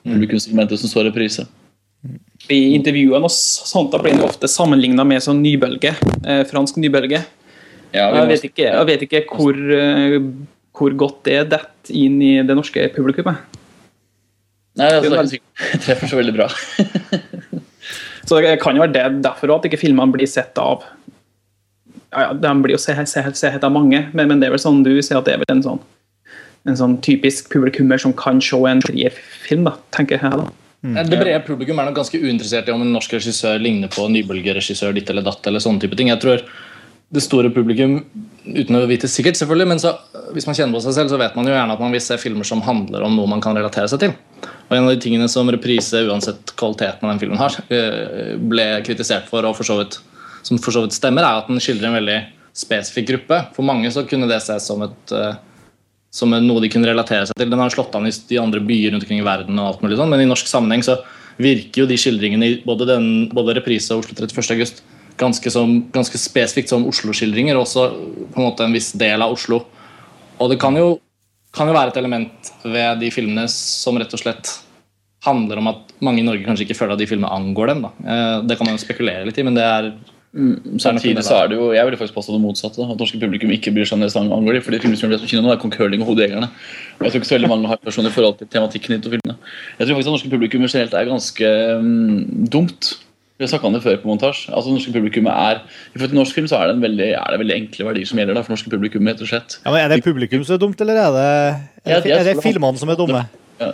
publikumssegmentet 0.05 0.77
som 0.77 0.91
står 0.91 1.07
i 1.07 1.09
reprise. 1.09 1.47
I 2.53 2.75
intervjuene 2.75 3.25
og 3.25 3.33
sånt 3.33 3.89
da 3.91 3.97
blir 4.03 4.13
det 4.13 4.27
ofte 4.27 4.47
sammenligna 4.47 5.01
med 5.09 5.25
sånn 5.25 5.41
nybølge, 5.41 5.95
eh, 6.23 6.43
fransk 6.45 6.77
nybølge. 6.77 7.23
Ja, 7.95 8.09
vi 8.13 8.19
Jeg 8.19 8.29
vet 8.29 8.47
ikke, 8.49 8.65
jeg 8.67 8.87
vet 8.89 9.05
ikke 9.07 9.23
hvor, 9.31 9.55
eh, 9.55 10.19
hvor 10.77 10.95
godt 10.97 11.23
det 11.25 11.39
detter 11.55 11.95
inn 11.95 12.19
i 12.21 12.35
det 12.45 12.57
norske 12.57 12.85
publikummet. 12.95 13.41
Nei, 14.77 14.87
altså, 14.93 15.09
det 15.09 15.17
er 15.17 15.23
ikke 15.23 15.33
sikkert 15.33 15.63
det 15.73 15.81
treffer 15.87 16.11
så 16.11 16.19
veldig 16.19 16.35
bra. 16.37 16.49
Så 18.29 18.37
det 18.43 18.59
kan 18.61 18.77
jo 18.77 18.83
være 18.83 18.93
det 18.93 19.23
derfor 19.25 19.55
at 19.55 19.63
ikke 19.65 19.79
filmene 19.81 20.13
blir 20.13 20.29
sett 20.29 20.59
av 20.61 20.83
ja, 22.13 22.27
ja, 22.27 22.33
De 22.37 22.51
blir 22.61 22.75
jo 22.75 22.81
sett 22.81 23.09
se, 23.09 23.23
se, 23.33 23.49
av 23.49 23.71
mange, 23.73 24.03
men, 24.13 24.29
men 24.29 24.41
det 24.41 24.49
er 24.49 24.53
vel 24.53 24.61
sånn 24.61 24.83
du 24.85 24.91
sier 25.01 25.17
at 25.17 25.25
det 25.25 25.33
er 25.33 25.41
vel 25.41 25.55
en 25.55 25.65
sånn 25.65 25.81
en 26.67 26.77
sånn 26.77 26.97
typisk 27.01 27.47
publikummer 27.53 27.97
som 28.01 28.13
kan 28.13 28.41
se 28.43 28.57
en 28.67 28.81
film, 28.83 29.63
da, 29.65 29.73
tenker 29.95 30.19
jeg 30.19 30.41
da. 30.41 30.49
Det 30.79 31.19
brede 31.19 31.39
publikum 31.47 31.79
er 31.79 31.89
nok 31.89 31.97
ganske 32.01 32.19
uinteressert 32.19 32.69
i 32.69 32.73
om 32.73 32.83
en 32.83 32.91
norsk 32.95 33.15
regissør 33.17 33.59
ligner 33.63 33.91
på 33.91 34.05
en 34.05 34.13
nybølgeregissør 34.15 34.93
ditt 34.95 35.09
eller 35.11 35.25
datt. 35.25 35.47
eller 35.47 35.63
sånne 35.63 35.81
type 35.83 35.97
ting. 35.99 36.11
Jeg 36.11 36.21
tror 36.23 36.43
det 37.09 37.23
store 37.25 37.49
publikum, 37.53 37.99
uten 38.45 38.77
å 38.77 38.85
vite 38.89 39.09
sikkert, 39.09 39.37
selvfølgelig, 39.39 39.67
men 39.71 39.81
så, 39.81 39.95
hvis 40.35 40.45
man 40.45 40.57
kjenner 40.57 40.77
på 40.77 40.83
seg 40.83 40.95
selv, 40.97 41.11
så 41.11 41.17
vet 41.21 41.37
man 41.37 41.47
jo 41.49 41.55
gjerne 41.55 41.73
at 41.73 41.81
man 41.81 41.93
vil 41.95 42.03
se 42.05 42.17
filmer 42.21 42.45
som 42.45 42.61
handler 42.65 43.05
om 43.05 43.15
noe 43.17 43.29
man 43.31 43.41
kan 43.41 43.57
relatere 43.57 43.89
seg 43.89 44.03
til. 44.03 44.13
Og 44.69 44.75
En 44.77 44.85
av 44.85 44.93
de 44.93 45.01
tingene 45.01 45.29
som 45.31 45.49
reprise, 45.49 46.03
uansett 46.05 46.53
kvaliteten 46.59 47.07
av 47.07 47.13
den 47.13 47.21
filmen 47.23 47.41
har, 47.41 47.55
eh, 47.73 48.35
ble 48.37 48.67
kritisert 48.85 49.25
for, 49.31 49.45
og 49.45 49.57
for 49.57 49.65
så 49.65 49.79
vidt, 49.81 49.97
som 50.45 50.61
for 50.61 50.71
så 50.71 50.85
vidt 50.85 50.97
stemmer, 50.97 51.25
er 51.25 51.41
at 51.41 51.49
den 51.49 51.57
skildrer 51.57 51.89
en 51.89 51.97
veldig 51.97 52.19
spesifikk 52.53 53.09
gruppe. 53.09 53.41
For 53.55 53.65
mange 53.65 53.89
så 53.89 54.05
kunne 54.07 54.29
det 54.29 54.41
ses 54.45 54.69
som 54.69 54.81
et 54.85 55.11
eh, 55.11 55.33
som 56.11 56.29
noe 56.29 56.61
de 56.61 56.69
kunne 56.69 56.89
relatere 56.89 57.27
seg 57.29 57.37
til. 57.37 57.49
Den 57.49 57.61
har 57.61 57.73
slått 57.73 57.93
an 57.97 58.07
i 58.09 58.13
de 58.13 58.37
andre 58.41 58.61
byer 58.65 58.93
rundt 58.93 59.05
omkring 59.05 59.21
i 59.21 59.25
verden, 59.25 59.57
og 59.61 59.73
alt 59.73 59.81
mulig 59.81 59.97
sånn, 59.97 60.09
men 60.09 60.21
i 60.21 60.29
norsk 60.29 60.49
sammenheng 60.49 60.85
så 60.85 60.97
virker 61.39 61.83
jo 61.83 61.89
de 61.89 61.97
skildringene 61.97 62.47
i 62.47 62.55
både, 62.65 62.87
den, 62.89 63.29
både 63.33 63.55
Reprise 63.57 63.93
og 63.93 64.03
Oslo 64.03 64.17
31. 64.17 64.55
august 64.57 64.81
ganske, 65.19 65.51
som, 65.51 65.75
ganske 65.93 66.19
spesifikt 66.21 66.71
som 66.71 66.87
Oslo-skildringer, 66.89 67.57
og 67.57 67.67
også 67.67 67.85
på 68.33 68.39
en 68.39 68.47
måte 68.47 68.65
en 68.65 68.75
viss 68.75 68.93
del 68.97 69.25
av 69.25 69.35
Oslo. 69.35 69.63
Og 70.39 70.51
det 70.51 70.59
kan 70.61 70.75
jo, 70.79 70.95
kan 71.55 71.69
jo 71.69 71.75
være 71.75 71.93
et 71.93 72.01
element 72.01 72.51
ved 72.63 73.03
de 73.03 73.11
filmene 73.13 73.47
som 73.51 73.99
rett 73.99 74.15
og 74.15 74.23
slett 74.23 74.53
handler 75.25 75.59
om 75.59 75.67
at 75.73 75.91
mange 76.05 76.21
i 76.21 76.27
Norge 76.27 76.45
kanskje 76.47 76.63
ikke 76.63 76.77
føler 76.79 76.95
at 76.95 77.01
de 77.01 77.09
filmene 77.09 77.31
angår 77.35 77.73
dem. 77.73 77.83
Da. 77.83 77.91
Eh, 77.99 78.37
Det 78.47 78.57
kan 78.57 78.69
man 78.69 78.77
jo 78.77 78.85
spekulere 78.85 79.27
litt 79.27 79.37
i, 79.37 79.43
men 79.43 79.57
det 79.57 79.65
er 79.67 79.91
Samtidig 80.77 81.23
så 81.25 81.39
er 81.41 81.47
det 81.49 81.55
jo, 81.57 81.71
jeg 81.73 81.85
ville 81.87 81.97
faktisk 81.97 82.13
påstå 82.13 82.35
det 82.35 82.41
motsatte. 82.43 82.85
At 82.85 82.99
norske 83.01 83.17
publikum 83.17 83.49
ikke 83.49 83.71
bryr 83.73 83.87
seg 83.89 83.97
om 83.97 84.03
det 84.03 84.11
sangen 84.13 84.35
angår 84.35 84.59
dem. 84.59 84.61
fordi 84.61 84.79
filmen 84.83 84.97
som 84.97 85.09
blir 85.09 85.17
på 85.17 85.25
kino 85.25 85.41
nå 85.41 85.49
er 85.51 85.57
Kong 85.57 85.73
Curling 85.73 86.03
og 86.05 86.11
Hodejegerne. 86.11 86.49
Og 86.99 87.01
jeg 87.01 87.11
tror 87.11 87.19
ikke 87.19 87.29
så 87.31 87.35
veldig 87.39 87.49
mange 87.49 87.67
har 87.67 87.81
personer 87.81 88.13
i 88.13 88.13
forhold 88.13 88.37
til 88.37 88.47
tematikken 88.47 88.93
i 88.93 88.99
de 89.01 89.09
filmene. 89.15 89.37
Jeg 89.79 89.87
tror 89.87 89.95
faktisk 89.97 90.07
at 90.07 90.13
norske 90.13 90.29
publikum 90.29 90.61
generelt 90.67 90.93
er 90.93 91.09
ganske 91.09 91.49
um, 91.81 92.45
dumt. 92.45 92.91
Vi 93.39 93.45
har 93.45 93.53
snakket 93.53 93.69
om 93.69 93.75
det 93.77 93.79
før 93.85 93.99
på 94.01 94.09
montasje. 94.09 94.49
Altså 94.51 94.73
norske 94.73 94.91
publikum 94.91 95.27
er, 95.31 95.61
I 95.95 96.07
norsk 96.11 96.35
film 96.35 96.47
så 96.51 96.57
er 96.59 96.67
det, 96.67 96.73
en 96.75 96.81
veldig, 96.83 97.05
er 97.15 97.29
det 97.31 97.37
veldig 97.39 97.55
enkle 97.55 97.85
verdier 97.87 98.09
som 98.09 98.19
gjelder 98.19 98.35
da, 98.35 98.41
for 98.43 98.51
norske 98.51 98.71
publikum. 98.73 99.07
rett 99.07 99.21
og 99.23 99.29
slett. 99.31 99.55
Ja, 99.63 99.71
men 99.71 99.79
Er 99.79 99.93
det 99.93 100.03
publikum 100.03 100.43
som 100.43 100.57
er 100.57 100.59
dumt, 100.59 100.81
eller 100.83 100.99
er 100.99 101.13
det, 101.15 101.29
er 101.85 102.01
det, 102.03 102.11
er 102.17 102.27
det 102.27 102.33
filmene 102.43 102.81
som 102.81 102.91
er 102.91 102.97
dumme? 102.99 103.21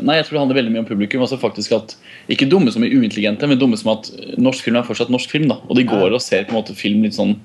Nei, 0.05 0.17
jeg 0.17 0.27
tror 0.27 0.35
det 0.35 0.41
handler 0.43 0.59
veldig 0.59 0.73
mye 0.73 0.83
om 0.83 0.87
publikum. 0.89 1.21
altså 1.25 1.39
faktisk 1.41 1.73
at 1.73 1.95
Ikke 2.29 2.45
dumme 2.49 2.71
som 2.73 2.83
er 2.83 2.93
uintelligente, 2.93 3.47
men 3.49 3.57
dumme 3.57 3.77
som 3.77 3.89
at 3.95 4.11
norsk 4.37 4.65
film 4.65 4.77
er 4.77 4.85
fortsatt 4.85 5.09
norsk 5.09 5.33
film. 5.33 5.47
da, 5.49 5.57
Og 5.65 5.75
de 5.75 5.83
går 5.83 6.13
og 6.13 6.21
ser 6.21 6.45
på 6.45 6.53
en 6.53 6.61
måte 6.61 6.75
film 6.77 7.01
litt 7.01 7.17
sånn 7.17 7.39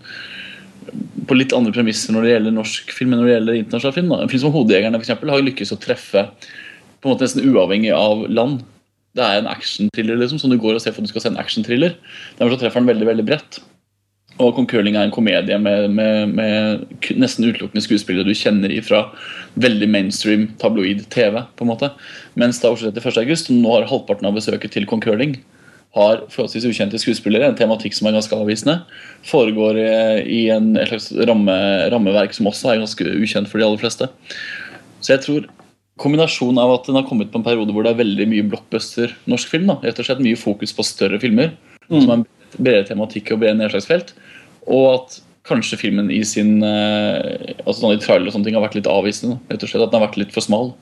på 1.27 1.37
litt 1.37 1.53
andre 1.55 1.73
premisser 1.73 2.13
når 2.13 2.25
det 2.25 2.31
gjelder 2.35 2.53
norsk 2.57 2.93
film 2.97 3.13
enn 3.13 3.21
når 3.23 3.29
det 3.29 3.35
gjelder 3.35 3.59
internasjonal 3.61 3.95
film. 3.95 4.09
da. 4.09 4.21
En 4.21 4.29
film 4.29 4.41
som 4.41 4.53
'Hodejegerne' 4.53 5.01
for 5.01 5.07
eksempel, 5.07 5.31
har 5.31 5.41
lykkes 5.41 5.73
å 5.73 5.81
treffe 5.81 6.29
på 7.01 7.09
en 7.09 7.15
måte 7.15 7.25
nesten 7.25 7.49
uavhengig 7.49 7.93
av 7.97 8.29
land. 8.29 8.65
Det 9.17 9.27
er 9.27 9.41
en 9.41 9.51
actionthriller 9.51 10.21
liksom, 10.21 10.39
som 10.39 10.53
du 10.53 10.59
går 10.61 10.77
og 10.77 10.83
ser 10.83 10.95
for 10.95 11.03
at 11.03 11.09
du 11.09 11.13
skal 11.13 11.25
se 11.25 11.33
en 11.33 11.43
actionthriller. 11.43 11.97
Derfor 12.39 12.55
så 12.55 12.63
treffer 12.63 12.83
den 12.83 12.91
veldig 12.93 13.09
veldig 13.09 13.27
bredt. 13.27 13.61
Og 14.41 14.55
Kong 14.57 14.69
Curling 14.71 14.97
er 14.97 15.09
en 15.09 15.13
komedie 15.13 15.57
med, 15.61 15.91
med, 15.93 16.33
med 16.33 17.11
nesten 17.21 17.45
utelukkende 17.45 17.83
skuespillere 17.85 18.25
du 18.25 18.37
kjenner 18.37 18.73
ifra 18.73 19.03
veldig 19.61 19.89
mainstream 19.91 20.47
tabloid 20.63 21.03
TV. 21.13 21.43
på 21.57 21.67
en 21.67 21.73
måte. 21.73 21.91
Mens 22.41 22.63
da 22.63 22.71
Oslo 22.73 22.89
31. 22.89 23.19
august, 23.25 23.51
som 23.51 23.61
nå 23.61 23.75
har 23.75 23.89
halvparten 23.91 24.31
av 24.31 24.39
besøket 24.39 24.73
til 24.77 24.89
Kong 24.89 25.03
Curling, 25.05 25.37
har 25.99 26.23
forholdsvis 26.31 26.69
ukjente 26.71 27.01
skuespillere, 27.03 27.49
en 27.51 27.59
tematikk 27.59 27.97
som 27.97 28.07
er 28.07 28.15
ganske 28.15 28.37
avvisende. 28.37 28.77
Foregår 29.27 29.81
eh, 29.83 30.21
i 30.23 30.43
en, 30.55 30.77
et 30.79 30.93
slags 30.93 31.11
ramme, 31.27 31.57
rammeverk 31.91 32.37
som 32.37 32.47
også 32.47 32.71
er 32.71 32.85
ganske 32.85 33.07
ukjent 33.19 33.51
for 33.51 33.59
de 33.59 33.67
aller 33.67 33.83
fleste. 33.83 34.07
Så 35.03 35.17
jeg 35.17 35.25
tror 35.27 35.49
kombinasjonen 36.01 36.61
av 36.63 36.75
at 36.75 36.87
den 36.89 36.99
har 36.99 37.07
kommet 37.09 37.33
på 37.33 37.41
en 37.41 37.47
periode 37.47 37.75
hvor 37.75 37.85
det 37.87 37.95
er 37.95 38.01
veldig 38.01 38.27
mye 38.31 38.47
blockbuster 38.53 39.13
norsk 39.31 39.53
film, 39.53 39.69
da, 39.71 39.79
rett 39.85 40.01
og 40.01 40.09
slett 40.09 40.23
mye 40.25 40.39
fokus 40.41 40.73
på 40.77 40.87
større 40.87 41.21
filmer, 41.23 41.53
som 41.89 42.07
er 42.07 42.15
en 42.21 42.29
bredere 42.57 42.87
tematikk 42.89 43.35
og 43.35 43.43
bredere 43.43 43.61
nedslagsfelt, 43.61 44.15
og 44.71 44.87
at 44.95 45.21
kanskje 45.51 45.79
filmen 45.81 46.11
i 46.13 46.21
sin 46.27 46.61
eh, 46.65 47.55
altså 47.65 47.79
sånn 47.81 47.97
i 47.97 48.01
trailer 48.03 48.29
og 48.29 48.35
sånne 48.35 48.49
ting 48.49 48.57
har 48.59 48.65
vært 48.65 48.77
litt 48.79 48.91
avvisende. 48.91 49.39
rett 49.51 49.63
og 49.65 49.71
slett 49.71 49.87
At 49.87 49.93
den 49.93 50.01
har 50.01 50.09
vært 50.09 50.19
litt 50.21 50.35
for 50.35 50.45
smal. 50.45 50.75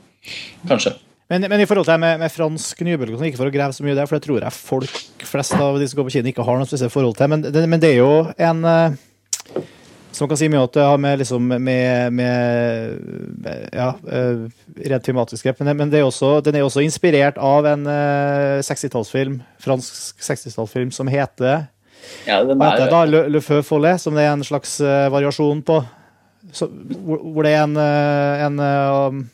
Kanskje. 0.69 0.97
Men, 1.29 1.45
men 1.53 1.61
i 1.61 1.67
forhold 1.69 1.85
til 1.85 1.93
det 1.93 2.03
med, 2.03 2.23
med 2.23 2.33
fransk 2.33 2.81
nybølge, 2.87 3.19
ikke 3.29 3.41
for 3.41 3.51
å 3.51 3.53
grave 3.53 3.77
så 3.77 3.85
mye 3.85 3.97
der, 3.97 4.09
for 4.09 4.17
det 4.17 4.25
tror 4.25 4.41
jeg 4.41 4.57
folk 4.57 5.27
flest 5.29 5.57
av 5.61 5.77
de 5.81 5.89
som 5.89 6.01
går 6.01 6.09
på 6.09 6.15
kino, 6.17 6.33
ikke 6.33 6.47
har 6.47 6.61
noe 6.61 6.69
spesielt 6.69 6.95
forhold 6.95 7.19
til. 7.19 7.31
Men 7.33 7.45
det, 7.45 7.65
men 7.69 7.83
det 7.83 7.93
er 7.93 8.01
jo 8.01 8.13
en 8.49 8.65
eh, 8.65 8.97
Som 10.19 10.27
kan 10.31 10.39
si 10.41 10.49
mye 10.51 10.65
at 10.67 10.75
det 10.75 10.83
har 10.83 10.99
med, 10.99 11.21
liksom, 11.21 11.45
med, 11.63 12.13
med, 12.19 13.69
Ja, 13.73 13.93
eh, 14.11 14.41
rent 14.91 15.05
tematisk 15.07 15.47
grep. 15.47 15.61
Men, 15.61 15.71
det- 15.71 15.77
men 15.79 15.95
er 16.01 16.07
også, 16.09 16.33
den 16.43 16.57
er 16.59 16.65
også 16.67 16.83
inspirert 16.83 17.39
av 17.39 17.67
en 17.71 17.87
eh, 17.87 18.59
60-tallsfilm, 18.67 19.39
fransk 19.63 20.19
60-tallsfilm, 20.27 20.91
som 20.93 21.07
heter 21.13 21.69
Ja, 22.27 22.41
den 22.45 22.59
hva 22.59 22.73
heter 22.73 22.89
er, 22.89 22.91
da? 22.97 23.05
Le, 23.07 23.23
Le 23.31 23.41
Feu 23.45 23.63
Follet, 23.63 24.01
som 24.03 24.15
det 24.19 24.27
er 24.27 24.33
en 24.35 24.43
slags 24.47 24.81
eh, 24.83 25.07
variasjon 25.13 25.63
på. 25.67 25.79
Så, 26.55 26.67
hvor, 27.05 27.21
hvor 27.23 27.45
det 27.47 27.53
er 27.55 27.63
en, 27.67 27.77
eh, 27.77 28.45
en 28.49 28.59
eh, 28.65 29.25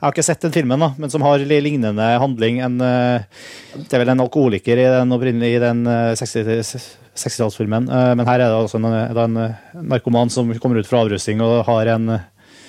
Jeg 0.00 0.06
har 0.06 0.12
ikke 0.14 0.24
sett 0.30 0.42
den 0.46 0.52
filmen, 0.54 0.80
da, 0.80 0.92
men 0.96 1.10
som 1.12 1.22
har 1.26 1.42
li- 1.44 1.60
lignende 1.64 2.06
handling. 2.22 2.60
En, 2.64 2.78
eh, 2.80 3.26
det 3.76 3.92
er 3.98 4.04
vel 4.04 4.14
en 4.14 4.22
alkoholiker 4.24 4.78
i 4.78 4.86
den 4.94 5.12
i 5.44 5.58
den 5.60 5.82
eh, 5.90 6.14
60 6.16 6.86
60-tallsfilmen. 7.20 7.88
Eh, 7.90 8.12
men 8.18 8.28
her 8.28 8.40
er 8.40 8.48
det 8.48 8.56
altså 8.58 8.80
en, 8.80 8.88
da 9.16 9.26
en 9.26 9.38
eh, 9.44 9.76
narkoman 9.92 10.32
som 10.32 10.50
kommer 10.62 10.80
ut 10.80 10.88
fra 10.88 11.04
avrusting 11.04 11.42
og 11.44 11.62
har 11.68 11.92
en, 11.94 12.16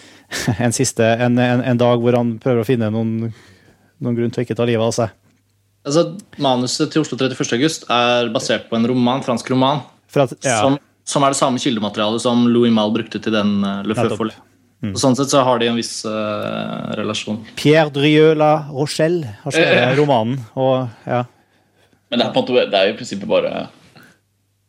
en 0.65 0.75
siste 0.75 1.07
en, 1.15 1.39
en, 1.39 1.63
en 1.73 1.81
dag 1.81 2.03
hvor 2.03 2.17
han 2.19 2.35
prøver 2.43 2.63
å 2.63 2.67
finne 2.67 2.91
noen, 2.93 3.31
noen 4.01 4.19
grunn 4.19 4.33
til 4.33 4.43
å 4.43 4.47
ikke 4.47 4.59
ta 4.59 4.67
livet 4.69 4.85
av 4.85 4.95
seg. 4.97 5.17
Altså, 5.87 6.05
Manuset 6.41 6.91
til 6.93 7.01
Oslo 7.01 7.17
31. 7.17 7.55
august 7.57 7.89
er 7.89 8.29
basert 8.33 8.69
på 8.69 8.77
en 8.77 8.85
roman, 8.91 9.23
fransk 9.25 9.49
roman 9.49 9.81
fra, 10.11 10.27
ja, 10.45 10.59
som, 10.61 10.77
som 11.07 11.25
er 11.25 11.33
det 11.33 11.39
samme 11.39 11.61
kildematerialet 11.63 12.21
som 12.21 12.45
Louis 12.51 12.73
Mal 12.75 12.93
brukte 12.93 13.21
til 13.23 13.33
den 13.33 13.59
Le 13.87 13.97
Feu-follet. 13.97 14.37
Og 14.81 14.97
Sånn 14.97 15.13
sett 15.17 15.29
så 15.29 15.43
har 15.45 15.59
de 15.61 15.67
en 15.69 15.77
viss 15.77 15.99
uh, 16.09 16.89
relasjon. 16.97 17.37
Pierre 17.59 17.91
Drieux 17.93 18.33
La 18.37 18.65
Rochelle 18.73 19.35
har 19.43 19.53
skrevet 19.53 19.99
romanen. 19.99 20.39
Og, 20.57 20.87
ja. 21.05 21.21
men 22.09 22.17
det 22.17 22.25
er, 22.25 22.31
på 22.33 22.41
en 22.41 22.47
måte, 22.47 22.63
det 22.71 22.79
er 22.79 22.89
jo 22.89 22.95
i 22.95 22.97
prinsippet 22.97 23.29
bare 23.29 23.51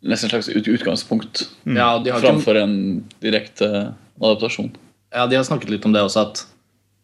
nesten 0.02 0.28
et 0.28 0.34
slags 0.34 0.48
utgangspunkt 0.50 0.80
utgangspunkt 0.80 1.42
Ja, 1.66 1.98
de 2.02 2.10
har 2.10 2.18
ikke, 2.18 2.28
framfor 2.28 2.58
en 2.58 2.74
direkte 3.22 3.68
adaptasjon. 4.20 4.72
ja, 5.14 5.26
de 5.26 5.38
har 5.38 5.46
snakket 5.46 5.70
litt 5.70 5.86
om 5.86 5.94
det 5.94 6.02
også, 6.02 6.26
at 6.26 6.44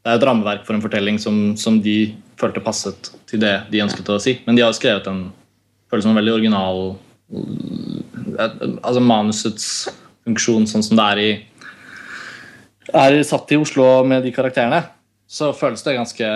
det 0.04 0.12
er 0.12 0.20
et 0.20 0.26
rammeverk 0.26 0.64
for 0.66 0.76
en 0.76 0.82
fortelling 0.82 1.18
som, 1.20 1.56
som 1.56 1.80
de 1.82 2.14
følte 2.38 2.62
passet 2.64 3.10
til 3.28 3.42
det 3.42 3.54
de 3.72 3.82
ønsket 3.84 4.08
å 4.08 4.18
si. 4.22 4.38
Men 4.46 4.56
de 4.56 4.64
har 4.64 4.74
skrevet 4.76 5.06
en 5.10 5.26
føles 5.90 6.06
som 6.06 6.14
en 6.14 6.20
veldig 6.20 6.36
original 6.38 6.96
Altså 7.28 9.02
manusets 9.04 9.66
funksjon 10.24 10.64
sånn 10.70 10.84
som 10.86 10.96
det 10.96 11.08
er 11.12 11.18
i 11.20 11.30
er 12.96 13.18
satt 13.26 13.52
i 13.52 13.58
Oslo 13.60 13.84
med 14.08 14.22
de 14.24 14.32
karakterene, 14.32 14.80
så 15.28 15.50
føles 15.52 15.82
det 15.84 15.98
ganske 15.98 16.28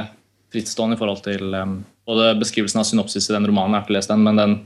frittstående 0.52 0.98
i 0.98 1.00
forhold 1.00 1.22
til 1.24 1.54
um, 1.56 1.78
både 2.04 2.34
beskrivelsen 2.40 2.82
av 2.82 2.88
synopsis 2.88 3.30
i 3.30 3.32
den 3.32 3.46
romanen, 3.48 3.72
jeg 3.72 3.80
har 3.80 3.86
ikke 3.86 3.96
lest 3.96 4.12
den, 4.12 4.24
men 4.26 4.40
den 4.40 4.56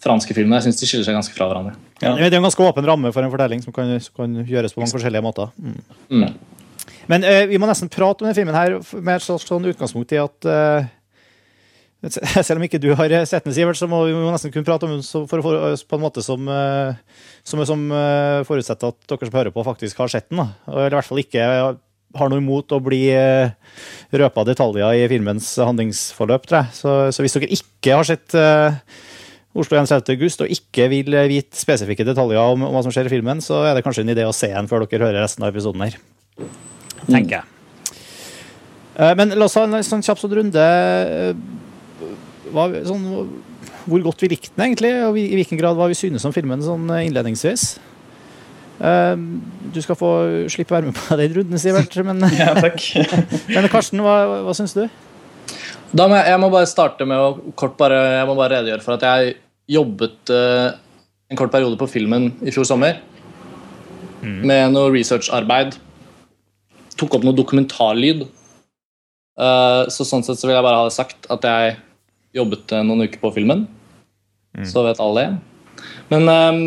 franske 0.00 0.36
filmene. 0.36 0.60
Jeg 0.60 0.68
syns 0.68 0.80
de 0.80 0.88
skiller 0.88 1.08
seg 1.08 1.18
ganske 1.18 1.34
fra 1.36 1.48
hverandre. 1.50 1.74
Ja. 2.00 2.14
Det 2.16 2.30
er 2.30 2.38
en 2.38 2.46
ganske 2.48 2.64
åpen 2.64 2.86
ramme 2.88 3.12
for 3.14 3.24
en 3.24 3.32
fortelling 3.32 3.64
som 3.64 3.74
kan, 3.76 3.92
som 4.00 4.22
kan 4.22 4.38
gjøres 4.48 4.76
på 4.76 4.82
mange 4.82 4.94
forskjellige 4.94 5.24
måter. 5.24 5.52
Mm. 5.60 5.82
Mm. 6.08 6.94
Men 7.10 7.26
uh, 7.26 7.42
vi 7.50 7.58
må 7.60 7.68
nesten 7.68 7.90
prate 7.92 8.22
om 8.22 8.28
denne 8.28 8.38
filmen 8.38 8.56
her 8.56 8.78
med 9.00 9.16
et 9.16 9.26
slags 9.26 9.48
sånn 9.48 9.68
utgangspunkt 9.68 10.14
i 10.14 10.20
at 10.22 10.48
uh, 10.48 10.88
selv 12.46 12.56
om 12.56 12.64
ikke 12.64 12.80
du 12.80 12.90
har 12.96 13.12
sett 13.28 13.44
den, 13.44 13.54
Sivert, 13.54 13.76
så 13.76 13.88
må 13.90 14.02
vi 14.06 14.16
må 14.16 14.30
nesten 14.32 14.52
kunne 14.54 14.64
prate 14.64 14.88
om 14.88 14.94
den 14.94 15.04
for, 15.04 15.42
for, 15.44 15.76
på 15.76 15.98
en 15.98 16.02
måte 16.02 16.24
som, 16.24 16.48
eh, 16.48 16.96
som, 17.44 17.60
som 17.68 17.84
eh, 17.92 18.40
forutsetter 18.48 18.94
at 18.94 19.10
dere 19.10 19.28
som 19.28 19.36
hører 19.36 19.52
på, 19.52 19.64
faktisk 19.66 20.00
har 20.00 20.12
sett 20.12 20.30
den. 20.30 20.40
Da. 20.40 20.48
Eller 20.70 20.88
i 20.88 20.96
hvert 20.96 21.10
fall 21.10 21.20
ikke 21.20 21.44
har 22.16 22.32
noe 22.32 22.40
imot 22.40 22.72
å 22.74 22.80
bli 22.82 23.04
røpa 24.16 24.42
detaljer 24.48 24.96
i 24.96 25.04
filmens 25.12 25.52
handlingsforløp. 25.60 26.48
Tror 26.48 26.62
jeg. 26.62 26.74
Så, 26.80 26.94
så 27.14 27.22
hvis 27.22 27.36
dere 27.36 27.52
ikke 27.58 28.00
har 28.00 28.08
sett 28.08 28.34
eh, 28.38 28.80
Oslo 29.54 29.80
1 29.80 30.10
august 30.14 30.44
og 30.44 30.52
ikke 30.54 30.84
vil 30.92 31.16
vite 31.30 31.58
spesifikke 31.58 32.04
detaljer 32.06 32.38
om, 32.38 32.62
om 32.68 32.74
hva 32.76 32.82
som 32.86 32.92
skjer 32.94 33.08
i 33.08 33.14
filmen, 33.16 33.40
så 33.42 33.64
er 33.66 33.74
det 33.74 33.82
kanskje 33.82 34.04
en 34.04 34.12
idé 34.14 34.22
å 34.28 34.34
se 34.36 34.46
den 34.52 34.68
før 34.70 34.84
dere 34.86 35.08
hører 35.08 35.24
resten 35.24 35.42
av 35.42 35.50
episoden 35.50 35.82
her. 35.82 35.96
Tenker 37.08 37.40
jeg. 37.40 37.44
Eh, 39.00 39.14
Men 39.18 39.34
la 39.34 39.48
oss 39.48 39.56
ha 39.58 39.64
en 39.66 39.74
sånn 39.86 40.04
kjapp 40.06 40.20
sånn 40.22 40.36
runde. 40.38 40.62
eh, 40.62 41.34
Hva, 42.54 42.68
sånn, 42.86 43.04
hvor 43.90 44.02
godt 44.06 44.22
vi 44.22 44.28
likte 44.36 44.54
den, 44.54 44.68
egentlig, 44.70 44.92
og 45.06 45.18
i 45.18 45.26
hvilken 45.38 45.58
grad 45.58 45.76
hva 45.78 45.86
vi 45.90 45.98
synes 45.98 46.24
om 46.26 46.34
filmen 46.34 46.62
sånn 46.62 46.86
eh, 46.94 47.06
innledningsvis. 47.08 47.72
Du 48.80 49.78
skal 49.84 49.96
få 49.98 50.08
slippe 50.48 50.72
å 50.72 50.78
være 50.78 50.88
med 50.88 50.96
på 50.96 51.16
den 51.20 51.34
runden, 51.36 51.58
Sivert. 51.60 51.92
Men, 52.06 52.22
Ja, 52.38 52.54
takk. 52.56 52.78
men 53.54 53.68
Karsten, 53.68 54.00
hva, 54.00 54.42
hva 54.46 54.54
syns 54.56 54.72
du? 54.78 54.86
Da 55.96 56.06
må 56.06 56.14
jeg, 56.18 56.28
jeg 56.30 56.40
må 56.42 56.50
bare 56.52 56.68
starte 56.70 57.06
med 57.08 57.18
å 57.18 57.52
kort 57.58 57.76
bare, 57.80 57.98
jeg 58.20 58.26
må 58.28 58.36
bare 58.38 58.60
redegjøre 58.60 58.84
for 58.84 58.94
at 58.94 59.06
jeg 59.08 59.34
jobbet 59.74 60.30
uh, 60.34 60.70
en 61.30 61.38
kort 61.38 61.52
periode 61.54 61.78
på 61.80 61.88
filmen 61.90 62.28
i 62.46 62.52
fjor 62.54 62.66
sommer. 62.68 63.00
Med 64.20 64.74
noe 64.74 64.90
researcharbeid. 64.92 65.74
Tok 67.00 67.14
opp 67.16 67.24
noe 67.24 67.36
dokumentarlyd. 67.38 68.26
Uh, 69.40 69.86
så 69.88 70.04
sånn 70.04 70.22
sett 70.26 70.38
så 70.38 70.46
vil 70.50 70.58
jeg 70.58 70.66
bare 70.66 70.82
ha 70.82 70.88
det 70.90 70.94
sagt 70.96 71.28
at 71.32 71.46
jeg 71.48 71.76
jobbet 72.36 72.74
eh, 72.76 72.82
noen 72.86 73.06
uker 73.08 73.18
på 73.22 73.32
filmen. 73.34 73.64
Så 74.66 74.84
vet 74.86 75.00
alle 75.02 75.22
det. 75.24 75.84
Men 76.12 76.28
um, 76.28 76.60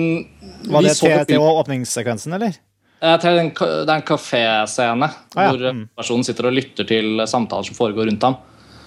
Var 0.73 0.83
det 0.83 0.95
så 0.97 1.05
på 1.05 1.11
til, 1.11 1.25
til 1.29 1.37
film- 1.37 1.59
åpningssekvensen, 1.61 2.35
eller? 2.35 2.57
Det 3.03 3.27
er 3.29 3.39
en 3.43 4.03
kaféscene 4.07 5.07
Ah, 5.07 5.15
ja. 5.35 5.45
hvor 5.51 5.63
eh, 5.69 5.79
personen 5.99 6.23
sitter 6.27 6.47
og 6.49 6.55
lytter 6.55 6.87
til 6.87 7.23
samtaler 7.29 7.67
som 7.67 7.77
foregår 7.77 8.09
rundt 8.09 8.23
ham. 8.27 8.35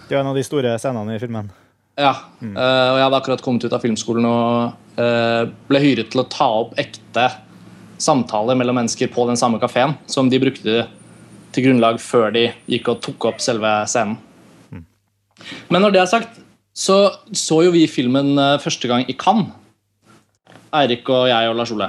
Det 0.07 0.14
er 0.14 0.23
en 0.23 0.31
av 0.31 0.37
de 0.38 0.45
store 0.47 0.77
scenene 0.79 1.16
i 1.16 1.23
filmen. 1.23 1.49
Ja, 1.97 2.12
eh, 2.45 2.88
og 2.92 2.99
jeg 2.99 3.05
hadde 3.07 3.19
akkurat 3.19 3.42
kommet 3.42 3.64
ut 3.64 3.73
av 3.73 3.83
filmskolen 3.83 4.27
og 4.29 5.01
eh, 5.01 5.49
ble 5.66 5.81
hyret 5.81 6.11
til 6.12 6.23
å 6.23 6.29
ta 6.31 6.47
opp 6.61 6.75
ekte 6.79 7.31
samtaler 8.03 8.59
mellom 8.59 8.77
mennesker 8.77 9.09
på 9.12 9.25
den 9.31 9.38
samme 9.40 9.59
kafeen 9.62 9.95
som 10.12 10.29
de 10.29 10.40
brukte 10.42 10.85
til 11.57 11.64
grunnlag 11.64 11.99
før 12.03 12.35
de 12.35 12.51
gikk 12.69 12.90
og 12.92 13.01
tok 13.07 13.31
opp 13.33 13.40
selve 13.40 13.71
scenen. 13.88 14.19
Men 15.73 15.83
når 15.83 15.95
det 15.95 16.03
er 16.03 16.11
sagt, 16.11 16.37
så 16.77 16.99
så 17.33 17.62
jo 17.64 17.73
vi 17.75 17.87
filmen 17.88 18.37
eh, 18.37 18.59
første 18.62 18.90
gang 18.90 19.09
i 19.09 19.16
Cannes. 19.16 19.55
Eirik 20.77 21.09
og 21.09 21.31
jeg 21.31 21.49
og 21.49 21.57
Lars 21.57 21.73
Ole. 21.73 21.88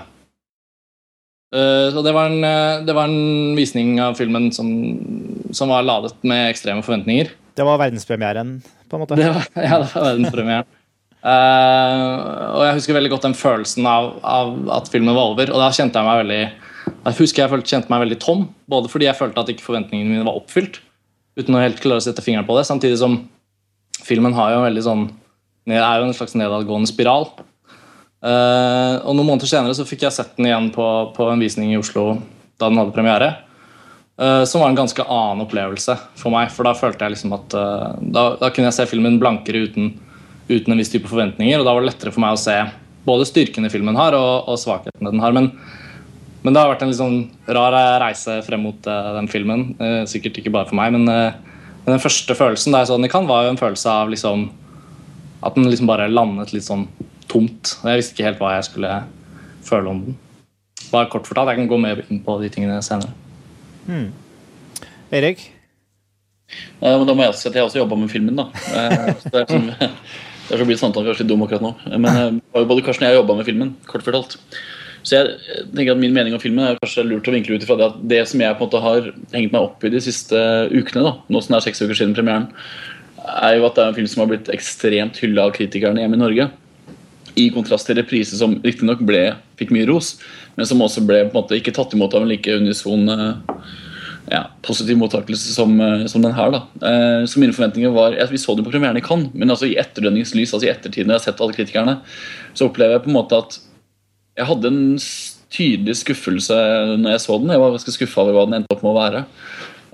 Så 1.48 2.02
det 2.04 2.12
var, 2.12 2.28
en, 2.28 2.84
det 2.86 2.94
var 2.96 3.08
en 3.08 3.56
visning 3.56 3.98
av 4.04 4.18
filmen 4.20 4.50
som, 4.52 4.68
som 5.56 5.72
var 5.72 5.86
ladet 5.88 6.12
med 6.28 6.50
ekstreme 6.52 6.84
forventninger. 6.84 7.32
Det 7.58 7.66
var 7.66 7.80
verdenspremieren, 7.82 8.58
på 8.88 8.98
en 8.98 9.02
måte. 9.02 9.18
Det 9.18 9.30
var, 9.34 9.48
ja, 9.70 9.80
det 9.82 9.90
var 9.96 10.08
verdenspremieren. 10.12 10.68
uh, 11.26 12.12
og 12.54 12.64
jeg 12.68 12.78
husker 12.78 12.98
veldig 13.00 13.14
godt 13.16 13.26
den 13.26 13.38
følelsen 13.38 13.88
av, 13.90 14.12
av 14.22 14.54
at 14.78 14.92
filmen 14.94 15.18
var 15.18 15.34
over. 15.34 15.52
Og 15.54 15.64
da 15.64 15.72
kjente 15.74 15.98
jeg 15.98 16.08
meg 16.08 16.22
veldig 16.24 16.42
jeg 16.88 17.18
husker 17.18 17.44
jeg 17.44 17.52
følte, 17.52 17.72
kjente 17.72 17.92
meg 17.92 18.04
veldig 18.06 18.20
tom. 18.24 18.46
Både 18.70 18.92
fordi 18.92 19.08
jeg 19.10 19.18
følte 19.20 19.42
at 19.42 19.50
ikke 19.52 19.66
forventningene 19.66 20.14
mine 20.14 20.28
var 20.28 20.38
oppfylt, 20.40 20.82
uten 21.40 21.58
å 21.58 21.64
helt 21.64 21.82
klare 21.84 22.02
å 22.02 22.06
sette 22.06 22.24
fingeren 22.24 22.48
på 22.48 22.56
det, 22.58 22.66
samtidig 22.70 23.00
som 23.02 23.20
filmen 24.08 24.36
har 24.38 24.54
jo 24.54 24.62
en 24.62 24.68
veldig 24.70 24.86
sånn 24.86 25.08
er 25.68 26.00
jo 26.00 26.08
en 26.08 26.16
slags 26.16 26.36
nedadgående 26.40 26.88
spiral. 26.88 27.28
Uh, 28.24 29.04
og 29.04 29.14
Noen 29.14 29.28
måneder 29.28 29.50
senere 29.50 29.76
så 29.78 29.86
fikk 29.88 30.06
jeg 30.06 30.16
sett 30.16 30.38
den 30.38 30.48
igjen 30.48 30.70
på, 30.74 30.86
på 31.16 31.28
en 31.30 31.44
visning 31.44 31.74
i 31.74 31.80
Oslo 31.80 32.16
da 32.58 32.70
den 32.70 32.80
hadde 32.80 32.96
premiere. 32.96 33.34
Eh, 34.18 34.44
som 34.44 34.62
var 34.62 34.70
en 34.70 34.76
ganske 34.76 35.04
annen 35.04 35.44
opplevelse 35.46 35.94
for 36.18 36.34
meg. 36.34 36.50
For 36.54 36.66
da 36.66 36.74
følte 36.78 37.06
jeg 37.06 37.14
liksom 37.14 37.36
at 37.38 37.54
uh, 37.54 37.90
da, 38.02 38.32
da 38.40 38.50
kunne 38.50 38.72
jeg 38.72 38.78
se 38.80 38.88
filmen 38.90 39.20
blankere 39.22 39.68
uten, 39.68 39.92
uten 40.50 40.74
en 40.74 40.82
viss 40.82 40.90
type 40.94 41.10
forventninger. 41.10 41.60
Og 41.60 41.68
da 41.68 41.76
var 41.76 41.86
det 41.86 41.92
lettere 41.92 42.14
for 42.16 42.24
meg 42.26 42.34
å 42.34 42.42
se 42.42 42.56
både 43.08 43.28
styrkene 43.30 43.70
filmen 43.72 43.98
har, 44.00 44.18
og, 44.18 44.50
og 44.50 44.58
svakhetene 44.60 45.14
den 45.14 45.22
har. 45.22 45.36
Men, 45.38 45.52
men 46.42 46.56
det 46.56 46.64
har 46.64 46.72
vært 46.72 46.82
en 46.86 46.90
litt 46.90 47.00
sånn 47.00 47.20
rar 47.60 47.78
reise 48.02 48.40
frem 48.48 48.66
mot 48.66 48.90
uh, 48.90 49.14
den 49.20 49.30
filmen. 49.30 49.70
Sikkert 50.10 50.42
ikke 50.42 50.56
bare 50.56 50.70
for 50.72 50.80
meg, 50.80 50.98
men, 50.98 51.06
men 51.06 51.94
den 51.94 52.02
første 52.02 52.34
følelsen 52.38 52.74
da 52.74 52.82
jeg 52.82 52.90
så 52.90 52.98
den 52.98 53.06
i 53.10 53.12
Cannes, 53.14 53.30
var 53.30 53.46
jo 53.46 53.54
en 53.54 53.62
følelse 53.62 53.94
av 54.02 54.10
liksom 54.14 54.50
at 55.46 55.54
den 55.54 55.70
liksom 55.70 55.86
bare 55.86 56.10
landet 56.10 56.56
litt 56.56 56.66
sånn 56.66 56.88
tomt. 57.30 57.76
Og 57.84 57.92
jeg 57.92 58.02
visste 58.02 58.18
ikke 58.18 58.28
helt 58.32 58.42
hva 58.42 58.56
jeg 58.56 58.66
skulle 58.72 58.98
føle 59.68 59.94
om 59.94 60.02
den. 60.08 60.18
Bare 60.90 61.12
kort 61.14 61.30
fortalt, 61.30 61.54
Jeg 61.54 61.62
kan 61.62 61.70
gå 61.70 61.78
mer 61.86 62.02
inn 62.08 62.26
på 62.26 62.40
de 62.42 62.50
tingene 62.50 62.82
senere. 62.82 63.14
Erik? 65.12 65.52
Eh, 66.80 66.94
men 66.94 67.06
da 67.08 67.16
må 67.16 67.26
jeg 67.26 67.36
si 67.40 67.50
at 67.50 67.58
jeg 67.58 67.68
også 67.68 67.82
jobba 67.82 68.00
med 68.00 68.12
filmen. 68.12 68.40
da 68.40 68.48
Eh, 68.54 69.14
så 69.22 69.32
Det 69.34 69.44
er 69.44 69.52
sånn, 69.52 69.70
Derfor 70.48 70.68
blir 70.70 70.80
samtalen 70.80 71.10
kanskje 71.10 71.26
litt 71.26 71.32
dum 71.34 71.44
akkurat 71.44 71.64
nå. 71.66 71.74
Men 72.00 72.10
eh, 72.14 72.64
både 72.64 72.84
Karsten 72.86 73.08
og 73.08 73.12
jeg 73.12 73.20
jobba 73.20 73.38
med 73.40 73.48
filmen. 73.50 73.74
kort 73.88 74.06
fortalt 74.06 74.38
Så 75.04 75.18
jeg 75.18 75.64
tenker 75.74 75.96
at 75.96 76.02
Min 76.02 76.16
mening 76.16 76.36
om 76.36 76.44
filmen 76.44 76.66
er 76.66 76.80
kanskje 76.82 77.08
lurt 77.08 77.28
å 77.28 77.36
vinkle 77.36 77.58
ut 77.58 77.66
ifra 77.66 77.80
det 77.80 77.90
at 77.90 77.98
det 78.16 78.22
som 78.32 78.44
jeg 78.44 78.56
på 78.56 78.64
en 78.64 78.70
måte 78.70 78.84
har 78.84 79.10
hengt 79.36 79.56
meg 79.56 79.62
opp 79.62 79.84
i 79.84 79.92
de 79.94 80.04
siste 80.04 80.38
ukene, 80.72 81.04
da, 81.04 81.18
nå 81.28 81.42
som 81.44 81.56
det 81.56 81.60
er 81.60 81.68
seks 81.70 81.84
uker 81.84 82.00
siden 82.00 82.16
premieren, 82.16 82.50
er 83.28 83.58
jo 83.58 83.68
at 83.68 83.76
det 83.76 83.84
er 83.84 83.92
en 83.92 83.98
film 83.98 84.08
som 84.08 84.24
har 84.24 84.32
blitt 84.32 84.50
ekstremt 84.52 85.20
hylla 85.20 85.48
av 85.48 85.56
kritikerne 85.56 86.04
hjemme 86.04 86.20
i 86.20 86.24
Norge. 86.24 86.48
I 87.38 87.50
kontrast 87.54 87.90
til 87.90 88.00
reprise, 88.00 88.38
som 88.40 88.58
riktignok 88.64 89.04
fikk 89.60 89.74
mye 89.74 89.88
ros, 89.90 90.16
men 90.58 90.66
som 90.66 90.82
også 90.82 91.06
ble 91.06 91.26
på 91.28 91.36
en 91.36 91.42
måte 91.42 91.60
ikke 91.60 91.76
tatt 91.76 91.94
imot 91.94 92.16
av 92.18 92.26
en 92.26 92.32
like 92.32 92.50
unison 92.50 93.10
eh, 93.14 93.60
ja, 94.32 94.42
positiv 94.62 94.98
mottakelse 94.98 95.54
som, 95.54 95.80
eh, 95.82 96.06
som 96.06 96.22
den 96.22 96.34
her. 96.34 96.52
da. 96.52 96.62
Eh, 96.82 97.26
så 97.26 97.40
mine 97.40 97.54
forventninger 97.54 97.94
var, 97.94 98.14
at 98.14 98.32
Vi 98.32 98.38
så 98.38 98.56
den 98.56 98.66
på 98.66 98.72
premieren 98.72 98.98
i 98.98 99.02
Cannes, 99.02 99.32
men 99.34 99.50
altså 99.50 99.66
i 99.66 99.78
etterdønningslys, 99.78 100.54
altså 100.54 100.68
i 100.68 100.72
ettertid 100.72 101.06
når 101.06 101.14
jeg 101.14 101.20
har 101.20 101.32
sett 101.32 101.42
alle 101.42 101.54
kritikerne, 101.54 102.02
så 102.54 102.68
opplever 102.68 102.94
jeg 102.94 103.04
på 103.04 103.10
en 103.10 103.20
måte 103.20 103.38
at 103.38 103.60
jeg 104.38 104.46
hadde 104.46 104.68
en 104.68 105.00
tydelig 105.50 105.96
skuffelse 105.96 106.54
når 107.00 107.12
jeg 107.12 107.22
så 107.22 107.40
den. 107.40 107.50
Jeg 107.50 107.60
var 107.60 107.72
ganske 107.72 107.92
skuffa 107.92 108.22
over 108.22 108.34
hva 108.34 108.46
den 108.46 108.60
endte 108.60 108.76
opp 108.76 108.84
med 108.84 108.92
å 108.92 109.00
være. 109.00 109.26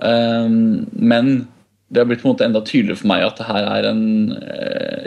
Eh, 0.00 0.48
men 0.98 1.48
det 1.88 2.00
har 2.00 2.06
blitt 2.06 2.22
på 2.22 2.28
en 2.28 2.34
måte 2.34 2.44
enda 2.44 2.60
tydeligere 2.60 2.98
for 2.98 3.06
meg 3.06 3.22
at 3.22 3.38
det 3.38 3.46
her 3.46 3.64
er 3.70 3.86
en 3.92 4.04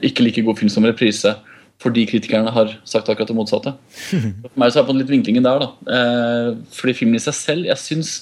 ikke 0.08 0.23
like 0.23 0.41
god 0.41 0.58
film 0.58 0.69
som 0.69 0.86
reprise. 0.86 1.36
Fordi 1.83 2.07
kritikerne 2.09 2.49
har 2.49 2.71
sagt 2.89 3.09
akkurat 3.11 3.29
det 3.29 3.37
motsatte. 3.37 3.75
For 4.09 4.57
meg 4.57 4.71
så 4.73 4.79
er 4.79 4.83
det 4.83 4.89
fått 4.89 5.01
litt 5.03 5.11
vinklingen 5.13 5.45
der. 5.45 5.65
da. 5.65 5.97
Eh, 5.97 6.51
fordi 6.73 6.95
filmen 7.03 7.19
i 7.19 7.23
seg 7.23 7.37
selv 7.37 7.69
jeg 7.69 7.83
synes, 7.83 8.13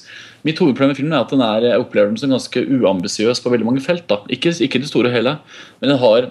Mitt 0.45 0.59
hovedproblem 0.61 0.91
med 0.91 0.97
filmen 0.99 1.13
er 1.15 1.23
at 1.23 1.31
den 1.33 1.41
er, 1.41 1.63
jeg 1.71 1.81
opplever 1.81 2.11
den 2.11 2.19
som 2.21 2.29
ganske 2.29 2.61
uambisiøs 2.61 3.39
på 3.41 3.49
veldig 3.49 3.65
mange 3.65 3.81
felt. 3.81 4.03
da. 4.11 4.19
Ikke, 4.29 4.51
ikke 4.61 4.81
det 4.81 4.91
store 4.91 5.09
og 5.09 5.15
hele, 5.15 5.39
men 5.81 5.89
den, 5.89 5.97
har, 5.97 6.27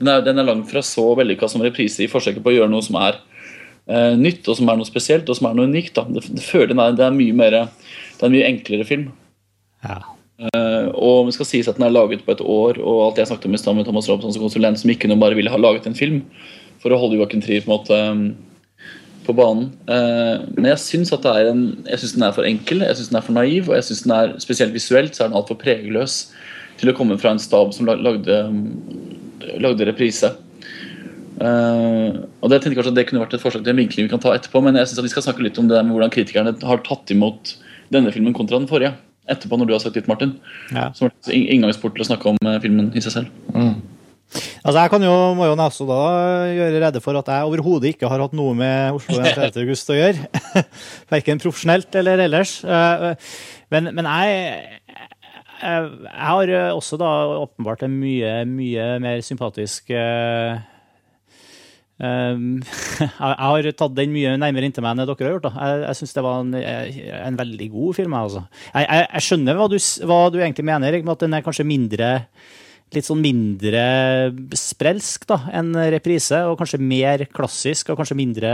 den, 0.00 0.08
er, 0.10 0.24
den 0.26 0.42
er 0.42 0.48
langt 0.48 0.66
fra 0.72 0.82
så 0.82 1.04
vellykka 1.18 1.46
som 1.50 1.62
reprise 1.62 2.02
i 2.02 2.08
forsøket 2.10 2.42
på 2.42 2.50
å 2.50 2.56
gjøre 2.56 2.72
noe 2.72 2.82
som 2.82 2.98
er 2.98 3.20
eh, 3.86 4.16
nytt, 4.18 4.48
og 4.50 4.58
som 4.58 4.72
er 4.72 4.80
noe 4.80 4.88
spesielt 4.88 5.30
og 5.30 5.38
som 5.38 5.46
er 5.46 5.54
noe 5.54 5.70
unikt. 5.70 5.94
da. 5.94 6.08
Det, 6.10 6.24
det 6.32 6.42
føler 6.42 6.72
den 6.72 6.82
er, 6.82 6.96
det 6.98 7.06
er 7.06 7.14
mye 7.14 7.36
mer, 7.38 7.54
det 7.54 8.18
er 8.18 8.32
en 8.32 8.34
mye 8.34 8.50
enklere 8.50 8.88
film. 8.88 9.06
Ja. 9.86 10.00
Uh, 10.42 10.88
og 10.98 11.28
det 11.28 11.36
skal 11.36 11.46
sies 11.46 11.68
at 11.70 11.76
den 11.78 11.86
er 11.86 11.94
laget 11.94 12.24
på 12.26 12.34
et 12.34 12.42
år, 12.42 12.82
og 12.82 13.04
alt 13.04 13.20
jeg 13.20 13.30
snakket 13.30 13.46
om 13.46 13.54
i 13.54 13.62
stad 13.62 13.78
med 13.78 13.86
Thomas 13.86 14.10
Robson 14.10 14.34
som 14.34 14.42
konsulent, 14.42 14.80
som 14.80 14.90
ikke 14.90 15.06
bare 15.14 15.38
ville 15.38 15.52
ha 15.52 15.60
laget 15.60 15.86
en 15.86 15.94
film 15.94 16.24
for 16.82 16.92
å 16.92 16.98
holde 16.98 17.18
Joakim 17.20 17.42
Trier 17.44 17.62
på 17.64 17.70
en 17.70 17.76
måte 17.76 17.98
um, 18.10 18.24
på 19.26 19.34
banen. 19.38 19.70
Eh, 19.86 20.46
men 20.56 20.70
jeg 20.72 20.82
syns 20.82 21.12
at 21.14 21.24
det 21.24 21.32
er 21.38 21.50
en, 21.52 21.64
jeg 21.86 22.02
synes 22.02 22.14
den 22.16 22.26
er 22.26 22.36
for 22.36 22.48
enkel, 22.48 22.84
jeg 22.86 22.98
syns 22.98 23.12
den 23.12 23.18
er 23.20 23.26
for 23.26 23.36
naiv, 23.36 23.68
og 23.70 23.76
jeg 23.78 23.88
synes 23.88 24.04
den 24.06 24.14
er 24.16 24.32
spesielt 24.42 24.74
visuelt 24.74 25.14
så 25.14 25.24
er 25.24 25.30
den 25.30 25.38
altfor 25.38 25.58
pregeløs 25.60 26.16
til 26.80 26.90
å 26.90 26.96
komme 26.96 27.18
fra 27.20 27.34
en 27.34 27.42
stab 27.42 27.70
som 27.76 27.86
lagde, 27.86 28.40
um, 28.48 28.64
lagde 29.62 29.86
reprise. 29.86 30.32
Uh, 31.42 32.22
og 32.42 32.50
det, 32.50 32.60
tenkte 32.60 32.74
jeg 32.74 32.80
kanskje 32.80 32.92
at 32.92 32.98
det 32.98 33.06
kunne 33.08 33.22
vært 33.22 33.38
et 33.38 33.42
forslag 33.42 33.64
til 33.64 33.74
en 33.74 33.80
vinkling 33.82 34.06
vi 34.06 34.12
kan 34.12 34.22
ta 34.22 34.34
etterpå, 34.34 34.62
men 34.64 34.78
jeg 34.78 34.90
synes 34.90 35.02
at 35.02 35.08
vi 35.08 35.14
skal 35.14 35.26
snakke 35.28 35.46
litt 35.46 35.58
om 35.62 35.70
det 35.70 35.78
der 35.78 35.86
med 35.86 35.96
hvordan 35.96 36.12
kritikerne 36.14 36.54
har 36.66 36.84
tatt 36.86 37.14
imot 37.14 37.56
denne 37.94 38.12
filmen 38.14 38.36
kontra 38.36 38.60
den 38.60 38.70
forrige. 38.70 38.94
Etterpå, 39.30 39.54
når 39.58 39.68
du 39.68 39.74
har 39.76 39.82
sagt 39.84 39.94
ditt, 39.94 40.10
Martin. 40.10 40.34
Ja. 40.74 40.88
Som 40.98 41.06
er 41.06 41.14
en 41.30 41.50
inngangsport 41.54 41.94
til 41.94 42.02
å 42.02 42.08
snakke 42.08 42.32
om 42.32 42.38
eh, 42.42 42.58
filmen 42.62 42.88
i 42.98 43.02
seg 43.04 43.14
selv. 43.14 43.34
Altså, 44.62 44.78
jeg 44.78 44.90
kan 44.94 45.04
jo, 45.04 45.14
må 45.36 45.46
jo 45.48 45.56
også 45.60 45.86
da 45.88 46.00
gjøre 46.54 46.82
rede 46.86 47.02
for 47.04 47.18
at 47.20 47.28
jeg 47.28 47.48
overhodet 47.48 47.92
ikke 47.92 48.08
har 48.08 48.22
hatt 48.24 48.36
noe 48.36 48.54
med 48.56 48.96
Oslo 48.96 49.18
31. 49.20 49.58
august 49.64 49.92
å 49.92 49.98
gjøre. 49.98 50.28
Verken 51.12 51.42
profesjonelt 51.42 52.00
eller 52.00 52.24
ellers. 52.26 52.58
Eh, 52.64 53.12
Men, 53.72 53.88
men 53.96 54.04
jeg, 54.04 54.80
jeg 55.62 55.86
har 56.26 56.50
også 56.74 56.98
da 57.00 57.12
åpenbart 57.44 57.86
en 57.86 57.94
mye, 57.96 58.34
mye 58.48 58.88
mer 59.00 59.22
sympatisk 59.24 59.92
eh, 59.96 60.60
Um, 62.02 62.56
jeg 62.98 63.10
har 63.22 63.66
tatt 63.78 63.92
den 63.94 64.10
mye 64.10 64.32
nærmere 64.40 64.66
inntil 64.66 64.82
meg 64.82 64.96
enn 64.96 65.04
dere 65.04 65.14
har 65.14 65.36
gjort. 65.36 65.44
Da. 65.44 65.52
Jeg, 65.54 65.82
jeg 65.84 65.98
syns 66.00 66.14
det 66.16 66.24
var 66.26 66.40
en, 66.40 66.56
en 66.58 67.36
veldig 67.38 67.68
god 67.70 67.94
film. 68.00 68.16
Altså. 68.18 68.42
Jeg, 68.72 68.88
jeg, 68.88 69.04
jeg 69.12 69.26
skjønner 69.28 69.60
hva 69.60 69.68
du, 69.70 69.76
hva 70.10 70.18
du 70.34 70.38
egentlig 70.40 70.66
mener, 70.66 70.96
med 70.98 71.12
at 71.14 71.22
den 71.22 71.36
er 71.38 71.44
kanskje 71.46 71.68
mindre 71.68 72.08
litt 72.96 73.06
sånn 73.08 73.22
mindre 73.24 73.82
sprelsk 74.56 75.26
da, 75.30 75.38
enn 75.58 75.72
reprise, 75.94 76.42
og 76.48 76.58
kanskje 76.60 76.80
mer 76.82 77.26
klassisk, 77.32 77.92
og 77.92 78.00
kanskje 78.00 78.18
mindre 78.18 78.52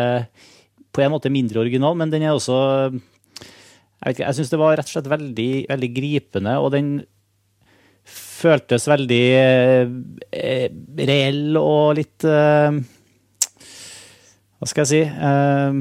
på 0.94 1.04
en 1.04 1.12
måte 1.12 1.32
mindre 1.32 1.60
original, 1.62 1.96
men 1.98 2.10
den 2.12 2.24
er 2.24 2.34
også 2.34 2.58
Jeg 2.88 4.04
vet 4.06 4.14
ikke, 4.14 4.26
jeg 4.26 4.36
syns 4.38 4.50
det 4.52 4.60
var 4.60 4.76
rett 4.78 4.88
og 4.88 4.94
slett 4.94 5.10
veldig, 5.10 5.52
veldig 5.68 5.90
gripende, 5.94 6.54
og 6.62 6.72
den 6.74 6.90
føltes 8.08 8.86
veldig 8.88 9.24
eh, 9.36 10.68
reell 11.10 11.58
og 11.60 11.98
litt 11.98 12.24
eh, 12.24 12.78
Hva 14.58 14.70
skal 14.70 14.84
jeg 14.84 14.90
si 14.92 15.02
eh, 15.04 15.80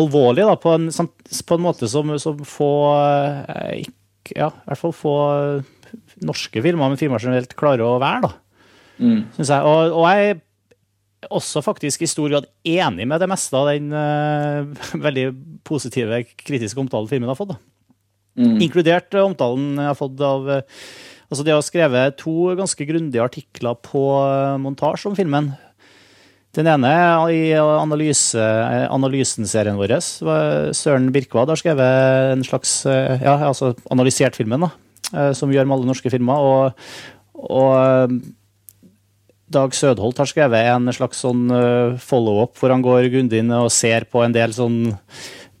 Alvorlig, 0.00 0.44
da, 0.46 0.54
på 0.60 0.74
en, 0.76 0.90
på 0.90 1.56
en 1.56 1.64
måte 1.64 1.88
som, 1.90 2.12
som 2.22 2.42
få 2.46 2.72
eh, 2.98 3.86
Ja, 4.36 4.50
i 4.50 4.68
hvert 4.68 4.82
fall 4.82 4.94
få 4.94 5.16
norske 6.26 6.62
filmer, 6.62 6.90
men 6.90 7.00
filmer 7.00 7.22
generelt, 7.22 7.56
klarer 7.58 7.86
å 7.86 7.98
være, 8.02 8.28
da. 8.28 8.32
Mm. 9.00 9.20
Synes 9.36 9.52
jeg. 9.54 9.66
Og, 9.66 9.96
og 9.96 10.06
jeg 10.10 10.30
er 10.30 10.40
også 11.28 11.62
faktisk 11.64 12.04
i 12.04 12.08
stor 12.10 12.30
grad 12.32 12.48
enig 12.66 13.06
med 13.08 13.20
det 13.20 13.28
meste 13.30 13.56
av 13.56 13.70
den 13.70 13.92
uh, 13.92 14.90
veldig 15.06 15.30
positive 15.66 16.22
kritiske 16.40 16.80
omtalen 16.80 17.10
filmen 17.10 17.30
har 17.30 17.38
fått. 17.38 17.54
da. 17.54 17.60
Mm. 18.40 18.60
Inkludert 18.62 19.14
eh, 19.16 19.26
omtalen 19.26 19.74
jeg 19.74 19.90
har 19.90 19.98
fått 19.98 20.20
av 20.24 20.52
uh, 20.60 20.84
Altså, 21.30 21.44
de 21.46 21.52
har 21.54 21.62
skrevet 21.62 22.16
to 22.18 22.56
ganske 22.58 22.84
grundige 22.88 23.22
artikler 23.22 23.76
på 23.86 24.00
montasje 24.58 25.06
om 25.06 25.14
filmen. 25.14 25.52
Den 26.58 26.66
ene 26.66 26.90
i 27.30 27.52
analyse, 27.54 28.42
analysen-serien 28.90 29.78
vår. 29.78 29.94
Søren 30.74 31.06
Birkvad 31.14 31.52
har 31.54 31.60
skrevet 31.60 32.32
en 32.32 32.42
slags 32.42 32.80
Ja, 32.82 33.36
altså 33.46 33.76
analysert 33.94 34.40
filmen, 34.40 34.66
da. 34.66 34.72
Eh, 35.14 35.32
Som 35.36 35.50
vi 35.50 35.58
gjør 35.58 35.68
med 35.68 35.78
alle 35.78 35.90
norske 35.90 36.12
filmer. 36.12 36.46
Og, 36.50 36.84
og 37.40 37.74
eh, 37.80 38.14
Dag 39.50 39.74
Sødholt 39.74 40.20
har 40.22 40.30
skrevet 40.30 40.68
en 40.70 40.92
slags 40.94 41.24
sånn 41.24 41.48
eh, 41.50 41.98
follow-up 41.98 42.58
hvor 42.60 42.70
han 42.70 42.84
går 42.86 43.10
grundig 43.10 43.42
inn 43.42 43.50
og 43.56 43.72
ser 43.74 44.06
på 44.06 44.22
en 44.22 44.34
del 44.36 44.54
sånn 44.54 44.84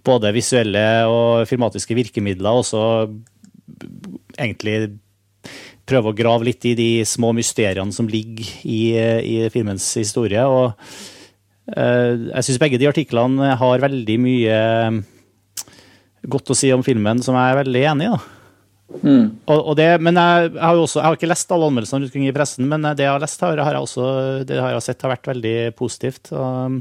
både 0.06 0.30
visuelle 0.32 0.84
og 1.10 1.48
filmatiske 1.50 1.96
virkemidler, 1.98 2.56
og 2.56 2.64
så 2.64 2.82
egentlig 4.38 4.94
prøve 5.90 6.12
å 6.12 6.16
grave 6.16 6.46
litt 6.48 6.64
i 6.70 6.76
de 6.78 6.90
små 7.08 7.32
mysteriene 7.36 7.92
som 7.92 8.08
ligger 8.08 8.46
i, 8.64 8.80
i 8.96 9.36
filmens 9.52 9.84
historie. 9.98 10.40
Og 10.46 10.72
uh, 10.72 12.12
jeg 12.14 12.46
syns 12.46 12.60
begge 12.62 12.80
de 12.80 12.88
artiklene 12.88 13.54
har 13.60 13.84
veldig 13.84 14.18
mye 14.22 14.58
godt 16.30 16.52
å 16.52 16.58
si 16.58 16.70
om 16.74 16.84
filmen 16.86 17.22
som 17.24 17.36
jeg 17.38 17.52
er 17.52 17.60
veldig 17.62 17.86
enig 17.92 18.08
i. 18.08 18.14
da. 18.14 18.39
Mm. 18.90 19.26
Og, 19.46 19.58
og 19.60 19.76
det, 19.78 19.88
men 20.02 20.18
jeg, 20.18 20.50
jeg 20.50 20.64
har 20.64 20.78
jo 20.78 20.86
også, 20.86 20.98
jeg 20.98 21.06
har 21.06 21.18
ikke 21.18 21.30
lest 21.30 21.52
alle 21.54 21.68
anmeldelsene 21.70 22.06
rundt 22.06 22.16
i 22.20 22.32
pressen, 22.34 22.66
men 22.70 22.88
det 22.98 23.06
jeg 23.06 23.12
har 23.12 23.22
lest, 23.22 23.44
har, 23.46 23.62
har 23.62 23.76
jeg 23.76 23.86
også, 23.86 24.06
det 24.48 24.58
har 24.58 24.74
jeg 24.74 24.86
sett 24.88 25.04
har 25.06 25.14
vært 25.14 25.30
veldig 25.30 25.56
positivt. 25.78 26.32
Og, 26.34 26.80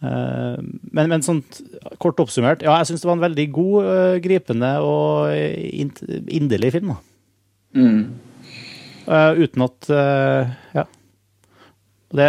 eh, 0.00 0.56
men, 0.96 1.10
men 1.12 1.26
sånn 1.26 1.42
kort 2.02 2.22
oppsummert, 2.24 2.64
ja, 2.64 2.78
jeg 2.80 2.92
syns 2.92 3.04
det 3.04 3.10
var 3.10 3.18
en 3.20 3.26
veldig 3.26 3.48
god, 3.58 3.90
eh, 3.96 4.20
gripende 4.24 4.72
og 4.84 5.34
inderlig 6.40 6.72
film. 6.78 6.96
Mm. 7.76 8.00
Uh, 9.06 9.32
uten 9.38 9.62
at 9.62 9.90
eh, 9.90 10.54
Ja. 10.74 10.84
Det, 12.16 12.26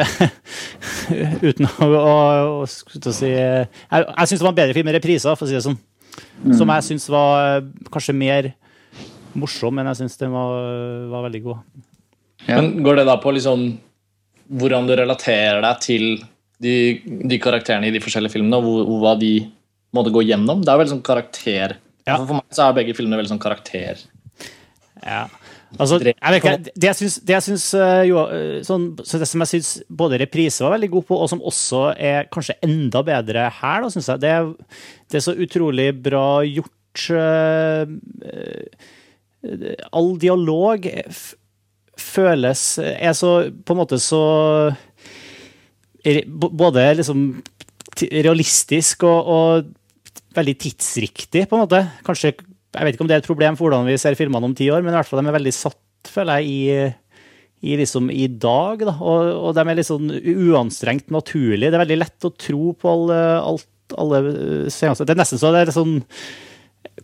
uten 1.47 1.67
å, 1.69 1.85
å, 1.85 2.13
å, 2.59 2.63
å 2.65 3.11
si 3.13 3.29
eh, 3.29 3.67
Jeg, 3.69 4.03
jeg 4.03 4.29
syns 4.29 4.41
det 4.41 4.43
var 4.43 4.49
en 4.51 4.57
bedre 4.57 4.73
film 4.73 4.87
med 4.89 4.97
repriser, 4.97 5.37
for 5.37 5.45
å 5.45 5.49
si 5.49 5.53
det 5.53 5.61
sånn. 5.63 5.77
Som 6.57 6.71
jeg 6.73 6.85
syns 6.87 7.07
var 7.11 7.57
eh, 7.57 7.67
kanskje 7.93 8.15
mer 8.17 8.51
morsom, 9.37 9.75
men 9.77 9.89
jeg 9.91 10.01
syns 10.01 10.17
den 10.19 10.33
var, 10.33 10.55
var 11.11 11.27
veldig 11.27 11.43
god. 11.45 11.83
Ja. 12.47 12.59
Men 12.59 12.83
går 12.85 13.01
det 13.01 13.07
da 13.09 13.17
på 13.21 13.33
liksom 13.35 13.67
hvordan 14.47 14.87
du 14.87 14.95
relaterer 14.95 15.59
deg 15.63 15.81
til 15.83 16.05
de, 16.63 16.75
de 17.03 17.39
karakterene 17.41 17.89
i 17.89 17.93
de 17.93 18.01
forskjellige 18.01 18.37
filmene, 18.37 18.59
og 18.59 18.65
hvor, 18.65 18.85
hvor, 18.87 19.01
hva 19.03 19.15
de 19.19 19.33
måtte 19.95 20.13
gå 20.15 20.23
gjennom? 20.25 20.63
Det 20.63 20.71
er 20.71 20.79
veldig 20.81 20.95
sånn 20.95 21.05
karakter. 21.05 21.75
Ja. 22.07 22.15
For 22.21 22.39
meg 22.39 22.55
så 22.55 22.67
er 22.67 22.77
begge 22.77 22.95
filmene 22.97 23.19
veldig 23.19 23.33
sånn 23.33 23.43
karakter. 23.43 24.05
Ja. 25.03 25.25
Altså, 25.75 25.97
jeg 25.99 26.39
ikke, 26.39 26.53
det 26.79 26.87
jeg 26.87 26.97
syns, 27.01 27.15
det 27.27 27.33
jeg 27.35 27.43
syns 27.43 27.65
eh, 27.75 28.03
jo, 28.07 28.21
eh, 28.31 28.59
sånn, 28.65 28.85
så 29.03 29.19
det 29.19 29.27
som 29.27 29.43
jeg 29.43 29.51
syns 29.51 29.71
både 29.99 30.19
reprise 30.21 30.63
var 30.63 30.77
veldig 30.77 30.89
god 30.93 31.07
på, 31.09 31.17
og 31.19 31.31
som 31.31 31.43
også 31.51 31.81
er 31.99 32.29
kanskje 32.31 32.55
enda 32.63 33.01
bedre 33.05 33.49
her, 33.59 33.83
da, 33.83 33.89
syns 33.91 34.07
jeg, 34.13 34.21
det 34.23 34.31
er, 34.31 34.47
det 35.11 35.19
er 35.19 35.25
så 35.27 35.35
utrolig 35.35 35.89
bra 36.07 36.27
gjort. 36.47 36.73
eh, 37.13 37.83
all 39.93 40.15
dialog 40.17 40.87
føles 42.01 42.61
Er 42.81 43.13
så 43.15 43.29
på 43.53 43.75
en 43.75 43.77
måte 43.77 43.99
så 44.01 44.21
Både 46.33 46.87
liksom 46.97 47.21
realistisk 48.25 49.05
og, 49.07 49.29
og 49.29 49.69
veldig 50.37 50.55
tidsriktig, 50.61 51.45
på 51.47 51.57
en 51.57 51.63
måte. 51.63 51.81
Kanskje 52.05 52.33
jeg 52.75 52.85
vet 52.85 52.95
ikke 52.95 53.05
om 53.05 53.09
det 53.09 53.17
er 53.17 53.23
et 53.23 53.29
problem 53.29 53.57
for 53.57 53.69
hvordan 53.69 53.87
vi 53.87 53.97
ser 54.01 54.17
filmene 54.19 54.49
om 54.49 54.55
ti 54.57 54.69
år, 54.73 54.83
men 54.85 54.93
i 54.93 54.97
hvert 54.99 55.09
fall 55.09 55.21
de 55.21 55.31
er 55.31 55.37
veldig 55.37 55.53
satt, 55.55 56.11
føler 56.11 56.41
jeg, 56.41 56.49
i, 56.51 57.69
i, 57.71 57.77
liksom, 57.79 58.11
i 58.13 58.27
dag. 58.29 58.83
Da. 58.85 58.97
Og, 58.99 59.31
og 59.47 59.55
de 59.57 59.63
er 59.63 59.79
litt 59.79 59.89
sånn 59.89 60.11
uanstrengt 60.11 61.09
naturlige. 61.13 61.71
Det 61.71 61.77
er 61.79 61.85
veldig 61.85 62.01
lett 62.03 62.27
å 62.27 62.33
tro 62.35 62.73
på 62.77 62.91
alle, 62.91 63.21
alt, 63.39 63.69
alle 63.97 64.21
seanser. 64.73 65.07
Det 65.07 65.15
er 65.15 65.23
nesten 65.23 65.41
så 65.41 65.53
det 65.55 65.63
er 65.65 65.73
sånn 65.75 65.97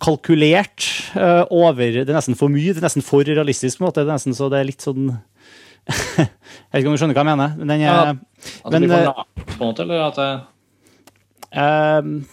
kalkulert 0.01 0.85
eh, 1.19 1.43
over 1.53 1.99
Det 1.99 2.07
er 2.07 2.15
nesten 2.15 2.37
for 2.37 2.51
mye. 2.53 2.71
Det 2.73 2.81
er 2.81 2.89
nesten 2.89 3.05
for 3.05 3.25
realistisk. 3.27 3.79
på 3.79 3.83
en 3.85 3.89
måte. 3.91 4.03
Det 4.03 4.11
er 4.11 4.17
nesten 4.19 4.37
så 4.37 4.49
det 4.51 4.61
er 4.61 4.69
litt 4.69 4.85
sånn 4.85 5.11
Jeg 5.83 6.29
vet 6.71 6.79
ikke 6.79 6.89
om 6.89 6.95
du 6.95 7.01
skjønner 7.01 7.17
hva 7.17 7.25
jeg 7.25 7.33
mener. 7.33 7.59
Den 7.59 7.75
er, 7.75 7.83
Ja, 7.83 7.99
At 8.63 8.73
det 8.73 8.79
Men, 8.79 8.85
blir 8.87 8.93
for 8.93 8.99
eh, 8.99 9.11
nært, 9.11 9.45
på 9.53 9.59
en 9.59 9.67
måte, 9.67 9.85
eller 9.87 10.07
at 10.07 10.19
det 10.21 10.31
Ehm, 11.53 12.23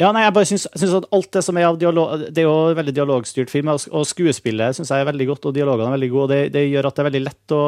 ja, 0.00 0.10
nei, 0.16 0.24
jeg 0.24 0.34
bare 0.36 0.48
syns, 0.48 0.64
syns 0.80 0.96
at 0.96 1.06
alt 1.12 1.30
det 1.36 1.42
som 1.44 1.58
er 1.60 1.68
av 1.68 1.76
dialog 1.80 2.22
Det 2.30 2.40
er 2.40 2.46
jo 2.46 2.70
en 2.70 2.78
veldig 2.78 2.94
dialogstyrt 2.96 3.52
film, 3.52 3.68
og 3.74 4.06
skuespillet 4.08 4.78
syns 4.78 4.92
jeg 4.92 5.04
er 5.04 5.08
veldig 5.10 5.28
godt, 5.34 5.50
og 5.50 5.56
dialogene 5.56 5.90
er 5.90 5.96
veldig 5.98 6.10
gode. 6.14 6.24
og 6.24 6.32
Det, 6.32 6.40
det 6.56 6.66
gjør 6.70 6.88
at 6.88 6.96
det 6.96 7.02
er 7.02 7.10
veldig 7.10 7.24
lett 7.28 7.56
å 7.56 7.62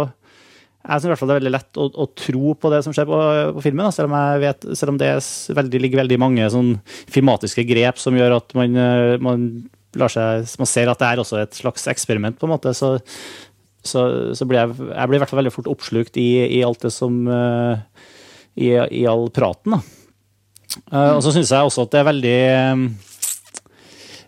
jeg 0.82 1.02
synes 1.04 1.20
det 1.20 1.28
er 1.30 1.38
veldig 1.38 1.52
lett 1.52 1.78
å, 1.78 1.84
å 1.94 2.06
tro 2.18 2.54
på 2.58 2.70
det 2.72 2.80
som 2.82 2.94
skjer 2.94 3.06
på, 3.06 3.18
på 3.54 3.62
filmen, 3.62 3.86
da, 3.86 3.92
selv 3.94 4.10
om, 4.10 4.16
vet, 4.42 4.66
selv 4.78 4.90
om 4.90 4.98
det 4.98 5.12
veldig, 5.54 5.80
ligger 5.84 6.00
veldig 6.02 6.18
mange 6.18 6.48
sånn 6.50 6.72
filmatiske 7.12 7.62
grep 7.68 8.00
som 8.02 8.18
gjør 8.18 8.34
at 8.40 8.56
man, 8.58 8.74
eh, 8.82 9.14
man, 9.22 9.46
seg, 10.10 10.48
man 10.58 10.70
ser 10.70 10.90
at 10.90 10.98
det 10.98 11.12
er 11.12 11.22
også 11.22 11.38
et 11.38 11.60
slags 11.60 11.86
eksperiment, 11.92 12.40
på 12.40 12.48
en 12.48 12.54
måte. 12.56 12.74
Så, 12.74 12.96
så, 13.86 14.04
så 14.34 14.48
blir 14.48 14.64
jeg, 14.64 14.74
jeg 14.90 15.12
blir 15.12 15.20
i 15.20 15.22
hvert 15.22 15.30
fall 15.30 15.42
veldig 15.44 15.54
fort 15.54 15.70
oppslukt 15.70 16.18
i, 16.18 16.28
i 16.58 16.64
alt 16.66 16.82
det 16.82 16.90
som 16.96 17.22
eh, 17.30 18.08
i, 18.58 18.74
I 18.74 19.06
all 19.06 19.28
praten, 19.30 19.78
da. 19.78 20.01
Eh, 20.78 21.12
og 21.16 21.22
så 21.24 21.32
syns 21.34 21.52
jeg 21.52 21.68
også 21.68 21.86
at 21.86 21.92
det 21.92 22.00
er 22.00 22.08
veldig 22.08 22.38
um, 22.72 22.84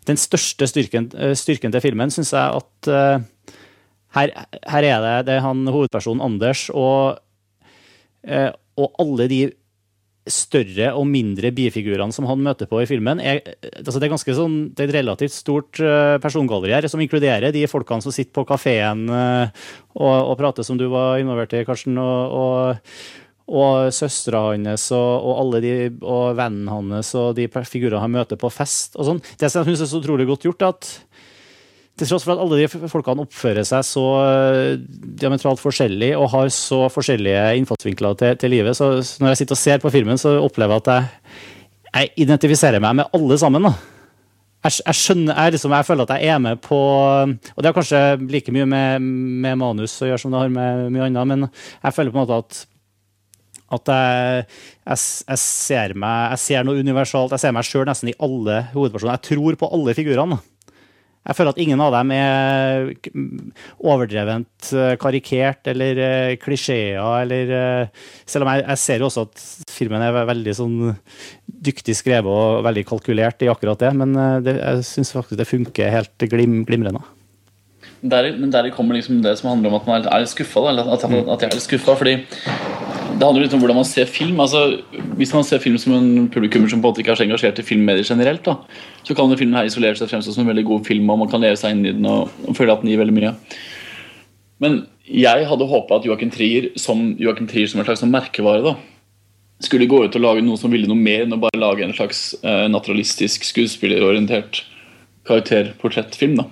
Den 0.08 0.20
største 0.20 0.68
styrken, 0.68 1.08
eh, 1.16 1.34
styrken 1.38 1.72
til 1.72 1.84
filmen 1.84 2.12
syns 2.12 2.34
jeg 2.34 2.60
at 2.60 2.92
uh, 2.92 3.24
her, 4.14 4.32
her 4.68 4.86
er 4.86 5.04
det, 5.04 5.14
det 5.26 5.36
er 5.38 5.44
han 5.44 5.64
hovedpersonen 5.66 6.22
Anders 6.22 6.68
og, 6.70 7.20
uh, 8.28 8.50
og 8.78 9.00
alle 9.02 9.28
de 9.32 9.42
større 10.30 10.94
og 10.96 11.04
mindre 11.04 11.50
bifigurene 11.52 12.14
som 12.14 12.24
han 12.24 12.40
møter 12.40 12.68
på 12.68 12.78
i 12.80 12.86
filmen. 12.88 13.18
Er, 13.20 13.42
altså 13.82 14.00
det 14.00 14.08
er 14.08 14.36
sånn, 14.38 14.54
det 14.72 14.86
er 14.86 14.88
et 14.88 14.96
relativt 14.96 15.34
stort 15.34 15.80
persongalleri 16.24 16.72
her, 16.72 16.86
som 16.88 17.02
inkluderer 17.04 17.52
de 17.52 17.66
folkene 17.68 18.00
som 18.00 18.14
sitter 18.14 18.32
på 18.32 18.46
kafeen 18.48 19.02
og, 19.12 20.00
og 20.00 20.32
prater, 20.40 20.64
som 20.64 20.80
du 20.80 20.86
var 20.88 21.20
involvert 21.20 21.52
i, 21.52 21.60
Karsten. 21.68 22.00
og, 22.00 22.32
og 22.40 23.23
og 23.44 23.90
søstera 23.92 24.46
hans 24.48 24.86
og, 24.96 25.10
og 25.20 25.40
alle 25.42 25.60
de, 25.60 25.72
og 26.00 26.36
vennen 26.38 26.70
hans 26.72 27.12
og 27.18 27.34
de 27.36 27.48
figurene 27.68 28.00
han 28.00 28.14
møter 28.14 28.40
på 28.40 28.50
fest. 28.52 28.96
og 28.96 29.08
sånn. 29.10 29.20
Det 29.40 29.50
som 29.50 29.60
jeg 29.60 29.74
synes 29.74 29.84
er 29.84 29.90
så 29.92 30.00
utrolig 30.00 30.28
godt 30.30 30.46
gjort, 30.48 30.64
er 30.64 30.72
at 30.72 30.92
til 31.94 32.08
tross 32.10 32.24
for 32.26 32.34
at 32.34 32.42
alle 32.42 32.58
de 32.58 32.88
folkene 32.90 33.22
oppfører 33.22 33.66
seg 33.68 33.84
så 33.86 34.04
eh, 34.18 34.80
diametralt 35.20 35.60
forskjellig 35.62 36.10
og 36.18 36.26
har 36.32 36.48
så 36.50 36.80
forskjellige 36.90 37.44
innfallsvinkler 37.60 38.16
til, 38.18 38.38
til 38.40 38.50
livet, 38.50 38.74
så 38.74 38.96
når 39.22 39.30
jeg 39.30 39.42
sitter 39.42 39.54
og 39.54 39.62
ser 39.62 39.84
på 39.84 39.92
filmen, 39.94 40.18
så 40.18 40.34
opplever 40.42 40.74
jeg 40.74 40.82
at 40.82 40.90
jeg, 40.90 41.44
jeg 41.92 42.10
identifiserer 42.26 42.82
meg 42.82 42.98
med 42.98 43.14
alle 43.14 43.38
sammen. 43.38 43.68
da. 43.68 43.74
Jeg, 44.64 44.80
jeg 44.80 45.00
skjønner, 45.04 45.38
jeg, 45.38 45.54
liksom, 45.54 45.76
jeg 45.76 45.86
føler 45.86 46.08
at 46.08 46.16
jeg 46.16 46.34
er 46.34 46.38
med 46.40 46.60
på 46.64 46.78
Og 46.80 47.58
det 47.60 47.68
har 47.68 47.74
kanskje 47.76 47.98
like 48.32 48.52
mye 48.56 48.64
med, 48.64 49.08
med 49.44 49.58
manus 49.60 49.98
å 50.00 50.08
gjøre 50.08 50.22
som 50.22 50.32
det 50.34 50.40
har 50.40 50.54
med 50.54 50.86
mye 50.94 51.10
annet, 51.10 51.30
men 51.30 51.46
jeg 51.46 51.94
føler 51.94 52.14
på 52.14 52.18
en 52.18 52.24
måte 52.24 52.40
at 52.42 52.64
at 53.72 53.90
jeg, 53.90 54.46
jeg, 54.84 54.98
jeg 55.28 55.40
ser 55.40 55.94
meg 55.98 56.34
Jeg 56.34 56.42
ser 56.44 56.66
noe 56.66 56.82
universalt. 56.84 57.32
Jeg 57.32 57.44
ser 57.44 57.54
meg 57.56 57.68
sjøl 57.68 57.86
nesten 57.88 58.12
i 58.12 58.18
alle 58.22 58.66
hovedpersoner. 58.74 59.16
Jeg 59.16 59.30
tror 59.30 59.60
på 59.60 59.70
alle 59.78 59.96
figurene. 59.96 60.40
Jeg 61.24 61.38
føler 61.38 61.54
at 61.54 61.60
ingen 61.62 61.80
av 61.80 61.94
dem 61.94 62.10
er 62.12 62.90
overdrevent 63.80 64.68
eh, 64.76 64.92
karikert 65.00 65.70
eller 65.72 66.00
eh, 66.04 66.34
klisjeer, 66.36 67.00
eller 67.22 67.52
eh, 67.56 68.02
Selv 68.28 68.44
om 68.44 68.52
jeg, 68.52 68.76
ser 68.82 69.00
jo 69.00 69.08
også 69.08 69.24
at 69.24 69.44
filmen 69.72 70.04
er 70.04 70.18
veldig 70.28 70.54
sånn 70.58 70.76
dyktig 71.64 71.96
skrevet 71.96 72.28
og 72.28 72.60
veldig 72.66 72.84
kalkulert 72.90 73.40
i 73.40 73.48
akkurat 73.48 73.80
det, 73.80 73.92
men 73.96 74.12
det, 74.44 74.58
jeg 74.58 74.84
syns 74.90 75.14
faktisk 75.16 75.40
det 75.40 75.48
funker 75.48 75.92
helt 75.94 76.26
glim, 76.28 76.60
glimrende. 76.68 77.00
Der, 78.04 78.28
men 78.36 78.52
der 78.52 78.68
kommer 78.76 78.98
liksom 78.98 79.22
det 79.24 79.38
som 79.40 79.54
handler 79.54 79.72
om 79.72 79.78
at 79.78 79.88
man 79.88 80.04
er 80.04 80.20
litt 80.20 80.34
skuffa. 80.34 80.66
at, 80.68 81.08
at 81.08 81.08
jeg 81.08 81.48
er 81.48 81.56
litt 81.56 81.64
skuffa, 81.64 81.96
fordi 81.96 82.18
det 83.14 83.22
handler 83.22 83.44
litt 83.44 83.54
om 83.56 83.60
hvordan 83.62 83.78
man 83.78 83.86
ser 83.88 84.08
film. 84.10 84.40
altså 84.42 84.80
Hvis 85.18 85.32
man 85.34 85.44
ser 85.46 85.62
film 85.62 85.76
som 85.78 85.94
en 85.96 86.28
publikummer 86.32 86.70
som 86.70 86.80
på 86.80 86.88
en 86.88 86.92
måte 86.92 87.02
ikke 87.02 87.14
er 87.14 87.20
så 87.20 87.26
engasjert 87.26 87.60
i 87.62 87.66
filmmedier 87.66 88.06
generelt, 88.06 88.42
da, 88.46 88.56
så 89.06 89.14
kan 89.14 89.28
denne 89.28 89.38
filmen 89.40 89.58
her 89.58 89.68
isolere 89.68 89.98
seg 89.98 90.10
fremstå 90.10 90.34
som 90.34 90.44
en 90.44 90.50
veldig 90.50 90.66
god 90.68 90.88
film, 90.88 91.10
og 91.12 91.22
man 91.22 91.30
kan 91.30 91.44
leve 91.44 91.58
seg 91.60 91.76
inn 91.76 91.84
i 91.86 91.94
den 91.94 92.08
og, 92.10 92.32
og 92.48 92.58
føle 92.58 92.74
at 92.74 92.82
den 92.82 92.90
gir 92.92 93.00
veldig 93.02 93.16
mye. 93.16 93.32
Men 94.64 94.82
jeg 95.04 95.46
hadde 95.50 95.68
håpa 95.68 95.98
at 95.98 96.08
Joachim 96.08 96.32
Trier 96.32 96.70
som 96.80 97.10
Joachim 97.20 97.48
Trier 97.50 97.70
som 97.70 97.82
en 97.82 97.88
slags 97.88 98.02
sånn 98.02 98.14
merkevare 98.14 98.64
da, 98.64 98.74
skulle 99.64 99.88
gå 99.88 100.04
ut 100.04 100.16
og 100.16 100.24
lage 100.24 100.44
noe 100.44 100.58
som 100.60 100.72
ville 100.72 100.88
noe 100.90 100.98
mer 100.98 101.24
enn 101.24 101.36
å 101.36 101.40
bare 101.40 101.60
lage 101.60 101.84
en 101.84 101.94
slags 101.96 102.32
eh, 102.42 102.66
naturalistisk, 102.72 103.44
skuespillerorientert 103.46 104.64
karakterportrettfilm. 105.28 106.38
da, 106.40 106.48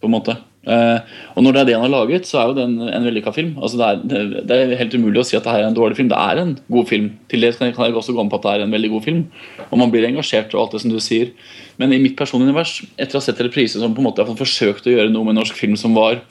på 0.00 0.08
en 0.08 0.14
måte. 0.14 0.36
Eh, 0.66 1.18
og 1.36 1.44
når 1.44 1.54
det 1.54 1.60
er 1.60 1.68
det 1.68 1.74
han 1.76 1.84
har 1.86 1.92
laget, 1.92 2.26
så 2.26 2.40
er 2.40 2.48
jo 2.50 2.56
det 2.56 2.64
en, 2.66 2.78
en 2.90 3.06
vellykka 3.06 3.32
film. 3.34 3.52
Altså 3.60 3.78
det, 3.78 4.18
er, 4.18 4.32
det, 4.42 4.56
er 4.56 4.80
helt 4.80 4.96
umulig 4.98 5.22
å 5.22 5.26
si 5.28 5.38
at 5.38 5.46
det 5.46 5.54
er 5.54 5.68
en 5.68 5.76
dårlig 5.76 5.98
film. 6.00 6.10
Det 6.10 6.18
er 6.18 6.42
en 6.42 6.56
god 6.72 6.90
film. 6.90 7.08
Til 7.30 7.46
det 7.46 7.54
kan 7.60 7.70
jeg, 7.70 7.94
også 7.94 8.16
gå 8.16 8.26
med 8.26 8.34
på 8.34 8.40
at 8.40 8.48
det 8.48 8.54
er 8.54 8.66
en 8.66 8.74
veldig 8.74 8.92
god 8.96 9.06
film. 9.06 9.22
Og 9.68 9.78
man 9.82 9.94
blir 9.94 10.08
engasjert 10.08 10.54
og 10.56 10.64
alt 10.64 10.76
det 10.76 10.82
som 10.82 10.92
du 10.92 10.98
sier. 11.02 11.32
Men 11.80 11.94
i 11.94 12.02
mitt 12.02 12.18
personlige 12.18 12.50
univers, 12.50 12.76
etter 12.96 13.18
å 13.18 13.22
ha 13.22 13.28
sett 13.28 13.42
reprise 13.44 13.82
som 13.82 13.94
på 13.94 14.02
en 14.02 14.08
måte 14.10 14.26
har 14.26 14.38
forsøkt 14.38 14.88
å 14.88 14.96
gjøre 14.96 15.12
noe 15.14 15.28
med 15.28 15.38
norsk 15.38 15.58
film 15.58 15.78
som 15.78 15.94
var 15.96 16.22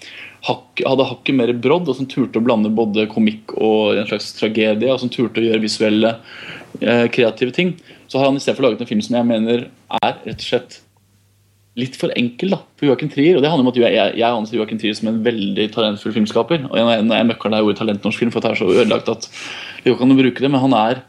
hadde 0.45 1.07
hakket 1.09 1.33
mer 1.33 1.49
brodd, 1.57 1.87
og 1.89 1.97
som 1.97 2.05
turte 2.09 2.37
å 2.37 2.45
blande 2.45 2.69
både 2.69 3.07
komikk 3.09 3.55
og 3.57 3.97
en 3.97 4.05
slags 4.09 4.27
tragedie, 4.37 4.91
og 4.93 4.99
som 5.01 5.09
turte 5.09 5.41
å 5.41 5.45
gjøre 5.47 5.63
visuelle, 5.63 6.11
eh, 6.81 7.07
kreative 7.09 7.55
ting, 7.55 7.73
så 8.07 8.19
har 8.19 8.29
han 8.29 8.37
i 8.37 8.43
stedet 8.43 8.59
for 8.59 8.67
laget 8.67 8.81
en 8.81 8.91
film 8.91 9.01
som 9.01 9.15
jeg 9.17 9.25
mener 9.25 9.69
er 10.03 10.13
rett 10.25 10.37
og 10.37 10.45
slett 10.45 10.81
litt 11.75 11.97
for 11.99 12.13
enkel 12.15 12.53
da, 12.55 12.59
for 12.79 12.87
Joachim 12.87 13.09
Trier. 13.11 13.35
Og 13.35 13.43
det 13.43 13.49
handler 13.51 13.65
om 13.65 13.71
at 13.73 13.79
jeg, 13.81 13.91
jeg, 13.97 14.13
jeg 14.21 14.29
anser 14.39 14.57
Joachim 14.59 14.79
Trier 14.79 14.95
som 14.95 15.09
en 15.11 15.17
veldig 15.25 15.65
talentfull 15.75 16.13
filmskaper. 16.15 16.69
Og 16.69 16.77
jeg, 16.79 17.01
jeg 17.11 17.27
møkker 17.31 17.51
det 17.51 17.59
ordet 17.65 17.79
talent 17.81 18.07
norsk 18.07 18.21
film, 18.23 18.31
for 18.31 18.45
det 18.45 18.53
er 18.53 18.61
så 18.61 18.69
ødelagt 18.71 19.11
at 19.11 19.27
vi 19.83 19.91
jo 19.91 19.97
kan 19.99 20.13
å 20.13 20.17
bruke 20.17 20.39
det, 20.45 20.51
men 20.53 20.63
han 20.63 20.77
er 20.79 21.03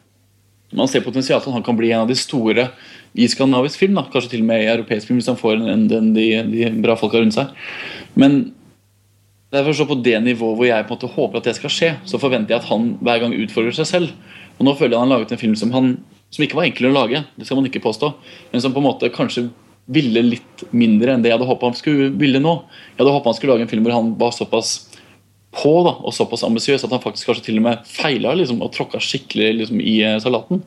man 0.76 0.88
ser 0.90 1.04
potensial 1.06 1.38
til 1.40 1.52
at 1.52 1.54
han 1.60 1.62
kan 1.64 1.76
bli 1.78 1.92
en 1.94 2.02
av 2.02 2.08
de 2.10 2.16
store 2.18 2.64
i 3.16 3.28
skandinavisk 3.30 3.78
film. 3.78 3.94
da, 3.94 4.02
Kanskje 4.10 4.32
til 4.34 4.42
og 4.42 4.48
med 4.48 4.64
i 4.64 4.66
europeisk 4.72 5.06
film, 5.08 5.20
hvis 5.20 5.28
han 5.30 5.38
får 5.38 5.54
en, 5.60 5.68
en, 5.70 5.84
den- 5.88 6.08
de, 6.16 6.24
de 6.50 6.70
bra 6.82 6.96
folka 6.98 7.20
rundt 7.22 7.36
seg. 7.36 7.52
Men 8.18 8.34
det 9.54 9.60
er 9.60 9.68
for 9.68 9.78
så 9.78 9.86
på 9.86 9.94
det 10.02 10.18
nivået 10.24 10.58
hvor 10.58 10.66
jeg 10.66 10.88
på 10.88 10.90
en 10.90 10.98
måte 10.98 11.12
håper 11.14 11.38
at 11.38 11.46
det 11.46 11.54
skal 11.60 11.72
skje, 11.72 11.92
så 12.10 12.18
forventer 12.20 12.56
jeg 12.56 12.64
at 12.64 12.68
han 12.72 12.88
hver 12.98 13.22
gang 13.22 13.36
utfordrer 13.38 13.78
seg 13.78 13.86
selv. 13.88 14.10
Og 14.58 14.66
nå 14.66 14.74
føler 14.74 14.96
jeg 14.96 15.04
han 15.04 15.14
har 15.14 15.20
laget 15.22 15.36
en 15.36 15.40
film 15.44 15.54
som, 15.62 15.70
han, 15.72 15.92
som 16.34 16.44
ikke 16.44 16.58
var 16.58 16.66
enkel 16.66 16.90
å 16.90 16.94
lage, 16.98 17.22
det 17.38 17.46
skal 17.46 17.60
man 17.62 17.70
ikke 17.70 17.84
påstå, 17.86 18.10
men 18.50 18.64
som 18.66 18.74
på 18.74 18.82
en 18.82 18.88
måte 18.88 19.12
kanskje 19.14 19.46
ville 19.86 20.22
litt 20.24 20.66
mindre 20.74 21.14
enn 21.14 21.22
det 21.22 21.30
jeg 21.30 21.38
hadde 21.38 21.48
håpa 21.48 21.70
han 21.70 21.78
skulle 21.78 22.10
ville 22.18 22.40
nå. 22.42 22.58
Jeg 22.94 23.00
hadde 23.02 23.14
håpa 23.14 23.30
han 23.30 23.38
skulle 23.38 23.54
lage 23.54 23.66
en 23.66 23.70
film 23.70 23.86
hvor 23.86 23.94
han 23.94 24.12
var 24.18 24.34
såpass 24.34 24.76
på 25.56 25.72
da, 25.86 25.94
og 26.04 26.12
såpass 26.14 26.44
ambisiøs 26.46 26.84
at 26.84 26.92
han 26.92 27.02
faktisk 27.02 27.30
kanskje 27.30 27.46
til 27.48 27.60
og 27.60 27.66
med 27.68 27.88
feila 27.88 28.34
liksom, 28.36 28.60
og 28.64 28.74
tråkka 28.74 29.00
skikkelig 29.02 29.52
liksom, 29.62 29.80
i 29.80 29.96
eh, 30.04 30.18
salaten. 30.22 30.62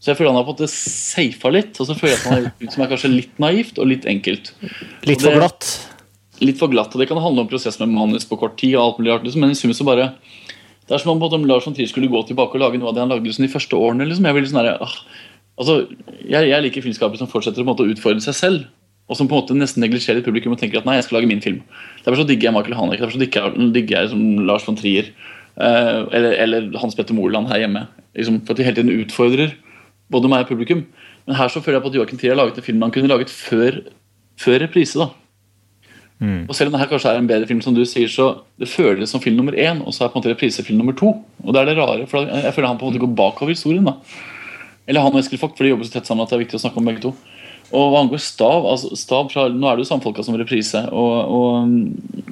Så 0.00 0.12
jeg 0.12 0.16
føler 0.16 0.32
han 0.32 0.38
har 0.40 0.46
på 0.46 0.54
en 0.54 0.62
måte 0.62 0.72
safa 0.72 1.50
litt, 1.52 1.76
og 1.76 1.88
så 1.88 1.96
føler 1.96 2.14
jeg 2.14 2.20
at 2.20 2.26
han 2.26 2.36
har 2.36 2.44
gjort 2.46 2.62
noe 2.64 2.74
som 2.74 2.84
er 2.84 2.92
kanskje 2.94 3.10
litt 3.12 3.42
naivt 3.42 3.80
og 3.82 3.90
litt 3.90 4.06
enkelt. 4.08 4.54
Litt 5.08 5.24
for 5.26 5.36
glatt. 5.36 5.72
Litt 6.40 6.60
for 6.60 6.72
glatt, 6.72 6.94
og 6.96 7.02
Det 7.02 7.10
kan 7.10 7.20
handle 7.20 7.44
om 7.44 7.50
prosess 7.50 7.76
med 7.82 7.92
manus 7.92 8.24
på 8.24 8.38
kort 8.40 8.56
tid, 8.60 8.78
og 8.78 8.84
alt 8.86 9.02
mulig 9.02 9.12
rart, 9.12 9.26
liksom, 9.28 9.44
men 9.44 9.52
i 9.52 9.58
sum 9.58 9.74
så 9.76 9.84
bare 9.84 10.14
Det 10.88 10.96
er 10.96 11.02
som 11.02 11.12
om 11.22 11.44
Lars 11.46 11.66
von 11.68 11.76
Trier 11.76 11.86
skulle 11.86 12.08
gå 12.08 12.22
tilbake 12.26 12.56
og 12.56 12.64
lage 12.64 12.80
noe 12.80 12.88
av 12.88 12.96
det 12.96 13.04
han 13.04 13.12
lagde 13.12 13.28
liksom, 13.28 13.44
de 13.44 13.52
første 13.52 13.76
årene. 13.76 14.08
liksom. 14.08 14.24
Jeg, 14.24 14.34
vil 14.34 14.42
liksom 14.42 14.64
der, 14.64 14.80
ah, 14.80 14.96
altså, 15.60 15.76
jeg, 16.24 16.50
jeg 16.50 16.66
liker 16.66 16.86
filmskapere 16.86 17.20
som 17.20 17.30
fortsetter 17.30 17.66
å 17.66 17.74
utfordre 17.86 18.24
seg 18.24 18.36
selv, 18.36 18.68
og 19.10 19.18
som 19.18 19.28
på 19.28 19.34
en 19.34 19.42
måte 19.42 19.56
nesten 19.58 19.82
neglisjerer 19.82 20.24
publikum 20.24 20.54
og 20.54 20.60
tenker 20.60 20.80
at 20.80 20.86
nei, 20.86 20.96
jeg 20.98 21.08
skal 21.08 21.18
lage 21.18 21.30
min 21.30 21.42
film. 21.42 21.60
Derfor 22.04 22.22
så 22.22 22.26
digger 22.28 22.48
jeg 22.48 22.56
Michael 22.56 22.78
Haneke, 22.78 23.02
derfor 23.02 23.16
så 23.16 23.22
digger 23.22 23.48
jeg, 23.48 23.70
digger 23.74 23.96
jeg 23.98 24.12
som 24.12 24.24
Lars 24.46 24.66
von 24.66 24.78
Trier 24.78 25.10
Uh, 25.60 26.06
eller, 26.16 26.32
eller 26.40 26.78
Hans 26.80 26.94
Petter 26.96 27.12
Moland 27.12 27.50
her 27.50 27.64
hjemme. 27.64 27.84
Liksom, 28.16 28.40
for 28.46 28.54
at 28.54 28.60
de 28.60 28.64
hele 28.64 28.78
tiden 28.78 29.02
utfordrer 29.02 29.54
både 30.12 30.30
meg 30.30 30.46
og 30.46 30.52
publikum. 30.54 30.84
Men 31.28 31.36
her 31.36 31.50
så 31.52 31.60
føler 31.60 31.78
jeg 31.78 31.84
på 31.84 31.90
at 31.90 31.98
Joakim 31.98 32.20
Trier 32.20 32.32
har 32.32 32.40
laget 32.40 32.60
en 32.60 32.64
film 32.64 32.84
han 32.84 32.94
kunne 32.94 33.10
laget 33.10 33.32
før, 33.32 33.82
før 34.40 34.62
reprise. 34.64 34.96
da. 34.98 35.10
Og 36.48 36.56
selv 36.56 36.70
om 36.70 36.74
det 36.76 36.80
her 36.82 36.90
kanskje 36.90 37.12
er 37.12 37.20
en 37.20 37.28
bedre 37.28 37.48
film, 37.48 37.60
som 37.64 37.76
du 37.76 37.82
sier, 37.88 38.08
så 38.12 38.30
det 38.60 38.68
føles 38.72 39.12
som 39.12 39.22
film 39.22 39.36
nummer 39.38 39.56
én, 39.56 39.84
og 39.84 39.94
så 39.96 40.04
er 40.04 40.12
på 40.12 40.18
en 40.18 40.22
måte 40.22 40.32
reprisefilm 40.32 40.80
nummer 40.80 40.96
to. 40.96 41.12
Og 41.44 41.54
det 41.54 41.62
er 41.62 41.70
det 41.70 41.78
rare, 41.78 42.08
for 42.10 42.24
jeg 42.24 42.54
føler 42.56 42.68
han 42.68 42.80
på 42.80 42.88
en 42.88 42.92
måte 42.92 43.04
går 43.04 43.14
bakover 43.20 43.52
historien. 43.54 43.88
da. 43.88 43.96
Eller 44.88 45.04
han 45.04 45.14
og 45.14 45.20
Eskil 45.20 45.40
Vogt, 45.40 45.58
for 45.58 45.66
de 45.66 45.74
jobber 45.74 45.88
så 45.88 45.98
tett 45.98 46.08
sammen 46.08 46.24
at 46.24 46.32
det 46.32 46.38
er 46.38 46.44
viktig 46.44 46.58
å 46.58 46.62
snakke 46.64 46.80
om 46.80 46.88
begge 46.88 47.04
to. 47.04 47.14
Og 47.70 47.92
hva 47.92 48.02
angår 48.02 48.22
Stav, 48.22 48.64
altså 48.66 48.96
Stav 48.98 49.28
fra, 49.30 49.46
Nå 49.52 49.68
er 49.68 49.78
det 49.78 49.84
jo 49.84 49.90
samfolka 49.92 50.24
som 50.26 50.38
reprise, 50.38 50.82
og, 50.90 51.12
og 51.30 51.68
mm, 51.70 52.30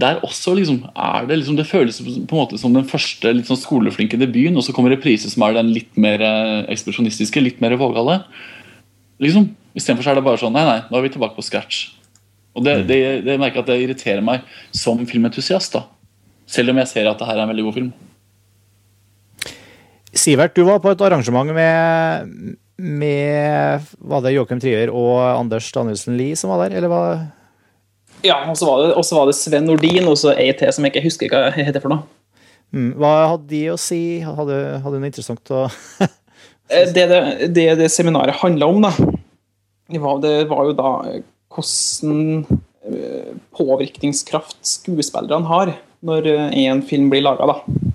der 0.00 0.20
også 0.24 0.54
liksom 0.56 0.82
er 0.94 1.26
det 1.28 1.40
liksom 1.40 1.56
Det 1.58 1.66
føles 1.68 1.98
på 2.00 2.36
en 2.36 2.38
måte 2.38 2.58
som 2.60 2.74
den 2.74 2.86
første 2.88 3.32
litt 3.34 3.48
sånn 3.50 3.60
skoleflinke 3.60 4.20
debuten, 4.20 4.56
og 4.56 4.64
så 4.64 4.74
kommer 4.76 4.92
reprise 4.94 5.30
som 5.32 5.44
er 5.46 5.56
den 5.58 5.72
litt 5.74 5.96
mer 6.00 6.22
eh, 6.24 6.58
ekspresjonistiske, 6.72 7.42
litt 7.42 7.62
mer 7.64 7.76
vågale. 7.80 8.20
Liksom. 9.20 9.50
Istedenfor 9.76 10.06
så 10.06 10.12
er 10.12 10.20
det 10.20 10.26
bare 10.26 10.40
sånn 10.40 10.54
Nei, 10.56 10.66
nei, 10.68 10.78
nå 10.88 10.98
er 10.98 11.06
vi 11.06 11.14
tilbake 11.16 11.36
på 11.36 11.44
scratch. 11.44 11.82
Og 12.56 12.64
det, 12.66 12.80
det, 12.88 13.00
det 13.26 13.36
merker 13.38 13.60
jeg 13.60 13.66
at 13.66 13.72
det 13.72 13.80
irriterer 13.84 14.24
meg 14.24 14.46
som 14.74 15.00
filmentusiast. 15.06 15.76
da 15.76 15.84
Selv 16.50 16.72
om 16.72 16.80
jeg 16.82 16.90
ser 16.90 17.10
at 17.10 17.20
det 17.20 17.28
her 17.28 17.38
er 17.38 17.44
en 17.44 17.52
veldig 17.52 17.66
god 17.68 17.76
film. 17.76 17.92
Sivert, 20.16 20.54
du 20.56 20.64
var 20.66 20.80
på 20.82 20.90
et 20.90 21.02
arrangement 21.06 21.52
med, 21.54 22.56
med 22.82 23.84
Var 24.10 24.22
det 24.24 24.32
Joakim 24.34 24.60
Trier 24.62 24.90
og 24.90 25.20
Anders 25.22 25.68
Danielsen 25.74 26.16
Lie 26.18 26.36
som 26.38 26.50
var 26.50 26.64
der, 26.68 26.78
eller 26.80 26.90
hva? 26.90 27.02
Ja, 28.26 28.40
og 28.50 28.56
så 28.58 28.66
var, 28.68 28.82
det- 28.82 28.96
var 29.16 29.26
det 29.30 29.36
Sven 29.38 29.64
Nordin 29.68 30.08
og 30.10 30.16
så 30.20 30.34
ei 30.36 30.50
til 30.58 30.72
som 30.74 30.84
jeg 30.84 30.92
ikke 30.96 31.06
husker 31.06 31.30
hva 31.32 31.44
heter 31.56 31.80
for 31.80 31.94
noe. 31.94 32.02
mm, 32.74 32.90
Hva 33.00 33.12
hadde 33.32 33.46
de 33.52 33.62
å 33.72 33.78
si? 33.80 34.00
Hadde, 34.24 34.58
hadde 34.84 34.98
noe 35.00 35.10
interessant 35.12 35.54
å 35.54 35.66
Eh, 36.70 36.86
Det 36.94 37.06
det, 37.10 37.20
det, 37.54 37.64
det 37.80 37.88
seminaret 37.90 38.36
handla 38.44 38.66
om, 38.70 38.76
da, 38.84 38.92
det 39.90 39.98
var, 39.98 40.20
det 40.22 40.34
var 40.46 40.68
jo 40.68 40.74
da 40.78 40.90
eh, 41.10 41.22
hvordan 41.50 42.44
eh, 42.86 43.32
påvirkningskraft 43.58 44.60
skuespillerne 44.62 45.48
har 45.50 45.72
når 46.06 46.28
én 46.30 46.68
en 46.76 46.82
film 46.86 47.08
blir 47.10 47.24
laga, 47.26 47.48
da. 47.50 47.89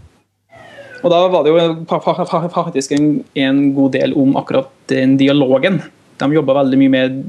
Og 1.05 1.11
da 1.13 1.19
var 1.29 1.43
det 1.45 1.51
jo 1.53 1.65
fa- 1.85 2.01
fa- 2.01 2.25
fa- 2.25 2.49
faktisk 2.49 2.95
en, 2.97 3.11
en 3.37 3.59
god 3.77 3.91
del 3.93 4.15
om 4.17 4.33
akkurat 4.39 4.71
den 4.89 5.17
dialogen. 5.21 5.77
De 6.17 6.29
jobba 6.33 6.55
veldig 6.63 6.79
mye 6.81 6.89
med, 6.93 7.19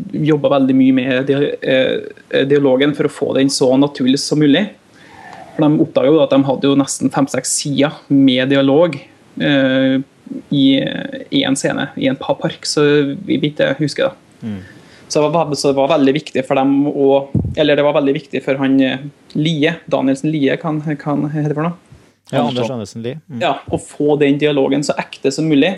veldig 0.47 0.77
mye 0.79 0.95
med 0.97 1.27
di, 1.29 1.37
eh, 1.61 2.45
dialogen 2.49 2.95
for 2.97 3.09
å 3.09 3.13
få 3.13 3.29
den 3.37 3.51
så 3.53 3.69
naturlig 3.77 4.21
som 4.23 4.41
mulig. 4.41 4.63
For 5.57 5.67
De 5.67 5.83
oppdaga 5.85 6.23
at 6.25 6.33
de 6.33 6.41
hadde 6.49 6.71
jo 6.71 6.79
nesten 6.81 7.13
fem-seks 7.13 7.53
sider 7.61 7.99
med 8.09 8.49
dialog 8.55 8.97
eh, 8.97 9.99
i 10.55 10.65
én 11.43 11.57
scene 11.59 11.91
i 12.01 12.09
en 12.11 12.17
pa- 12.17 12.35
park, 12.41 12.65
så 12.67 12.83
vi 13.27 13.37
jeg 13.43 13.77
husker 13.79 14.09
det. 14.09 14.57
Så 15.09 15.21
det, 15.23 15.29
var, 15.37 15.53
så 15.55 15.69
det 15.71 15.77
var 15.79 15.93
veldig 15.99 16.13
viktig 16.17 16.43
for 16.49 16.59
dem 16.59 16.89
å 16.91 17.29
Eller 17.57 17.77
det 17.79 17.85
var 17.87 17.95
veldig 17.95 18.15
viktig 18.17 18.41
for 18.43 18.59
han 18.59 18.81
eh, 18.83 19.05
Lie, 19.39 19.77
Danielsen 19.87 20.33
Lie, 20.33 20.57
kan, 20.59 20.81
kan 20.99 21.29
hete 21.31 21.55
for 21.55 21.63
noe. 21.69 21.77
Ja, 22.33 22.43
Anders 22.43 22.71
Andersen 22.71 23.05
Lie. 23.05 23.21
Mm. 23.31 23.41
Ja, 23.45 23.53
å 23.71 23.79
få 23.79 24.17
den 24.19 24.39
dialogen 24.41 24.83
så 24.87 24.97
ekte 24.99 25.31
som 25.35 25.47
mulig, 25.47 25.73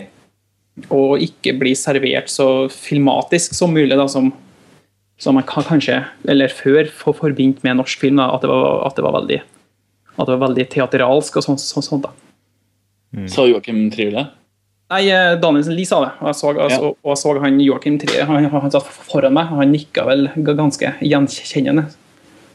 og 0.89 1.21
ikke 1.21 1.53
bli 1.59 1.75
servert 1.77 2.31
så 2.31 2.69
filmatisk 2.73 3.53
som 3.57 3.73
mulig, 3.75 3.97
da, 3.99 4.07
som, 4.09 4.31
som 5.21 5.37
man 5.37 5.45
kan 5.45 5.67
kanskje, 5.67 5.99
eller 6.29 6.49
før, 6.53 6.89
få 6.89 7.13
forbindt 7.17 7.61
med 7.65 7.77
norsk 7.77 8.01
film. 8.01 8.17
Da, 8.21 8.31
at, 8.33 8.41
det 8.45 8.49
var, 8.49 8.81
at, 8.87 8.97
det 8.97 9.05
var 9.05 9.17
veldig, 9.19 9.39
at 10.15 10.25
det 10.25 10.33
var 10.33 10.43
veldig 10.47 10.67
teateralsk 10.73 11.37
og 11.37 11.45
sånt. 11.45 11.61
sånt, 11.61 11.85
sånt 11.85 12.07
da. 12.07 12.15
Sa 13.29 13.45
Joakim 13.49 13.87
Trier 13.93 14.13
det? 14.15 14.27
Nei, 14.89 15.03
eh, 15.13 15.35
Danielsen 15.37 15.75
Lie 15.77 15.85
sa 15.85 15.99
det, 16.01 16.13
og 16.17 16.31
jeg 16.31 16.37
så, 16.39 16.51
altså, 16.55 16.81
Ja. 16.81 16.93
og 16.97 17.11
jeg 17.11 17.21
så 17.21 17.33
han 17.43 17.59
Joakim 17.61 17.97
Trier. 18.01 18.25
Han, 18.25 18.45
han 18.49 18.71
satt 18.73 18.87
foran 18.89 19.35
meg, 19.37 19.51
og 19.53 19.61
han 19.61 19.73
nikka 19.73 20.05
vel 20.07 20.31
ganske 20.47 20.95
gjenkjennende. 21.05 21.91